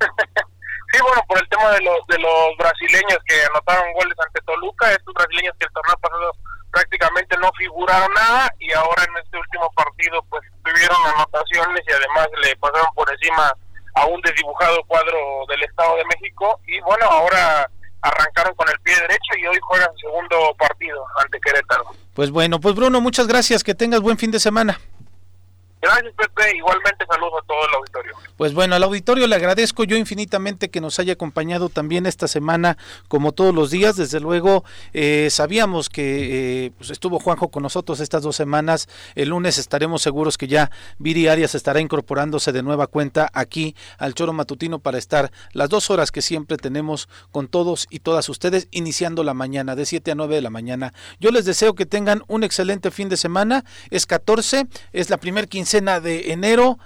Sí, 0.90 0.96
bueno, 1.02 1.20
por 1.28 1.36
el 1.36 1.46
tema 1.50 1.70
de 1.72 1.82
los, 1.82 1.98
de 2.06 2.18
los 2.18 2.56
brasileños 2.56 3.18
que 3.26 3.44
anotaron 3.44 3.92
goles 3.92 4.16
ante 4.24 4.40
Toluca, 4.40 4.90
estos 4.90 5.12
brasileños 5.12 5.54
que 5.60 5.66
el 5.66 5.72
torneo 5.72 5.98
pasado 5.98 6.32
prácticamente 6.72 7.36
no 7.36 7.50
figuraron 7.58 8.08
nada 8.14 8.50
y 8.58 8.72
ahora 8.72 9.04
en 9.04 9.22
este 9.22 9.36
último 9.36 9.70
partido 9.76 10.24
pues 10.30 10.40
tuvieron 10.64 10.96
anotaciones 11.14 11.82
y 11.86 11.92
además 11.92 12.28
le 12.42 12.56
pasaron 12.56 12.88
por 12.94 13.12
encima 13.12 13.52
a 13.96 14.06
un 14.06 14.18
desdibujado 14.22 14.82
cuadro 14.84 15.44
del 15.50 15.62
Estado 15.62 15.94
de 15.96 16.04
México 16.06 16.58
y 16.66 16.80
bueno, 16.80 17.04
ahora 17.04 17.68
arrancaron 18.02 18.54
con 18.54 18.68
el 18.68 18.78
pie 18.80 18.94
derecho 18.94 19.32
y 19.40 19.46
hoy 19.46 19.58
juegan 19.60 19.88
segundo 20.00 20.54
partido 20.58 21.04
ante 21.22 21.40
Querétaro. 21.40 21.84
Pues 22.14 22.30
bueno, 22.30 22.60
pues 22.60 22.74
Bruno, 22.74 23.00
muchas 23.00 23.26
gracias, 23.26 23.62
que 23.64 23.74
tengas 23.74 24.00
buen 24.00 24.18
fin 24.18 24.30
de 24.30 24.40
semana. 24.40 24.78
Gracias 25.80 26.12
Pepe, 26.16 26.56
igualmente 26.56 27.06
saludos 27.08 27.34
a 27.40 27.46
todo 27.46 27.58
el 27.68 27.74
auditorio. 27.76 28.12
Pues 28.36 28.52
bueno, 28.52 28.74
al 28.74 28.82
auditorio 28.82 29.28
le 29.28 29.36
agradezco 29.36 29.84
yo 29.84 29.96
infinitamente 29.96 30.70
que 30.70 30.80
nos 30.80 30.98
haya 30.98 31.12
acompañado 31.12 31.68
también 31.68 32.04
esta 32.06 32.26
semana, 32.26 32.76
como 33.06 33.30
todos 33.30 33.54
los 33.54 33.70
días. 33.70 33.96
Desde 33.96 34.18
luego, 34.18 34.64
eh, 34.92 35.28
sabíamos 35.30 35.88
que 35.88 36.66
eh, 36.66 36.70
pues 36.76 36.90
estuvo 36.90 37.20
Juanjo 37.20 37.48
con 37.48 37.62
nosotros 37.62 38.00
estas 38.00 38.22
dos 38.22 38.34
semanas. 38.34 38.88
El 39.14 39.28
lunes 39.28 39.58
estaremos 39.58 40.02
seguros 40.02 40.36
que 40.36 40.48
ya 40.48 40.72
Viri 40.98 41.28
Arias 41.28 41.54
estará 41.54 41.80
incorporándose 41.80 42.50
de 42.50 42.64
nueva 42.64 42.88
cuenta 42.88 43.30
aquí 43.32 43.76
al 43.98 44.14
Choro 44.14 44.32
Matutino 44.32 44.80
para 44.80 44.98
estar 44.98 45.30
las 45.52 45.68
dos 45.68 45.90
horas 45.90 46.10
que 46.10 46.22
siempre 46.22 46.56
tenemos 46.56 47.08
con 47.30 47.46
todos 47.46 47.86
y 47.88 48.00
todas 48.00 48.28
ustedes, 48.28 48.66
iniciando 48.72 49.22
la 49.22 49.34
mañana, 49.34 49.76
de 49.76 49.86
7 49.86 50.10
a 50.10 50.14
9 50.16 50.34
de 50.34 50.42
la 50.42 50.50
mañana. 50.50 50.92
Yo 51.20 51.30
les 51.30 51.44
deseo 51.44 51.76
que 51.76 51.86
tengan 51.86 52.24
un 52.26 52.42
excelente 52.42 52.90
fin 52.90 53.08
de 53.08 53.16
semana. 53.16 53.64
Es 53.90 54.06
14, 54.06 54.66
es 54.92 55.10
la 55.10 55.18
primer 55.18 55.46
quincena 55.48 55.67
de 56.00 56.32
enero. 56.32 56.78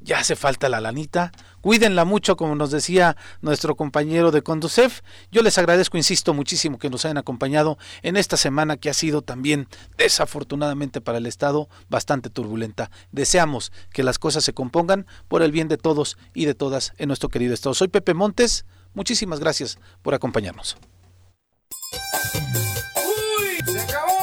Ya 0.00 0.18
hace 0.18 0.36
falta 0.36 0.68
la 0.68 0.80
lanita. 0.80 1.30
Cuídenla 1.60 2.04
mucho, 2.04 2.36
como 2.36 2.56
nos 2.56 2.72
decía 2.72 3.16
nuestro 3.40 3.76
compañero 3.76 4.32
de 4.32 4.42
Conducef. 4.42 5.02
Yo 5.30 5.42
les 5.42 5.58
agradezco, 5.58 5.96
insisto, 5.96 6.34
muchísimo 6.34 6.78
que 6.78 6.90
nos 6.90 7.04
hayan 7.04 7.18
acompañado 7.18 7.78
en 8.02 8.16
esta 8.16 8.36
semana 8.36 8.76
que 8.78 8.90
ha 8.90 8.94
sido 8.94 9.22
también, 9.22 9.68
desafortunadamente 9.96 11.00
para 11.00 11.18
el 11.18 11.26
Estado, 11.26 11.68
bastante 11.88 12.30
turbulenta. 12.30 12.90
Deseamos 13.12 13.70
que 13.92 14.02
las 14.02 14.18
cosas 14.18 14.42
se 14.42 14.54
compongan 14.54 15.06
por 15.28 15.42
el 15.42 15.52
bien 15.52 15.68
de 15.68 15.76
todos 15.76 16.16
y 16.34 16.46
de 16.46 16.54
todas 16.54 16.94
en 16.96 17.06
nuestro 17.08 17.28
querido 17.28 17.54
Estado. 17.54 17.74
Soy 17.74 17.88
Pepe 17.88 18.14
Montes. 18.14 18.64
Muchísimas 18.94 19.38
gracias 19.38 19.78
por 20.02 20.14
acompañarnos. 20.14 20.76
¡Uy! 22.96 23.72
¡Se 23.72 23.80
acabó! 23.80 24.22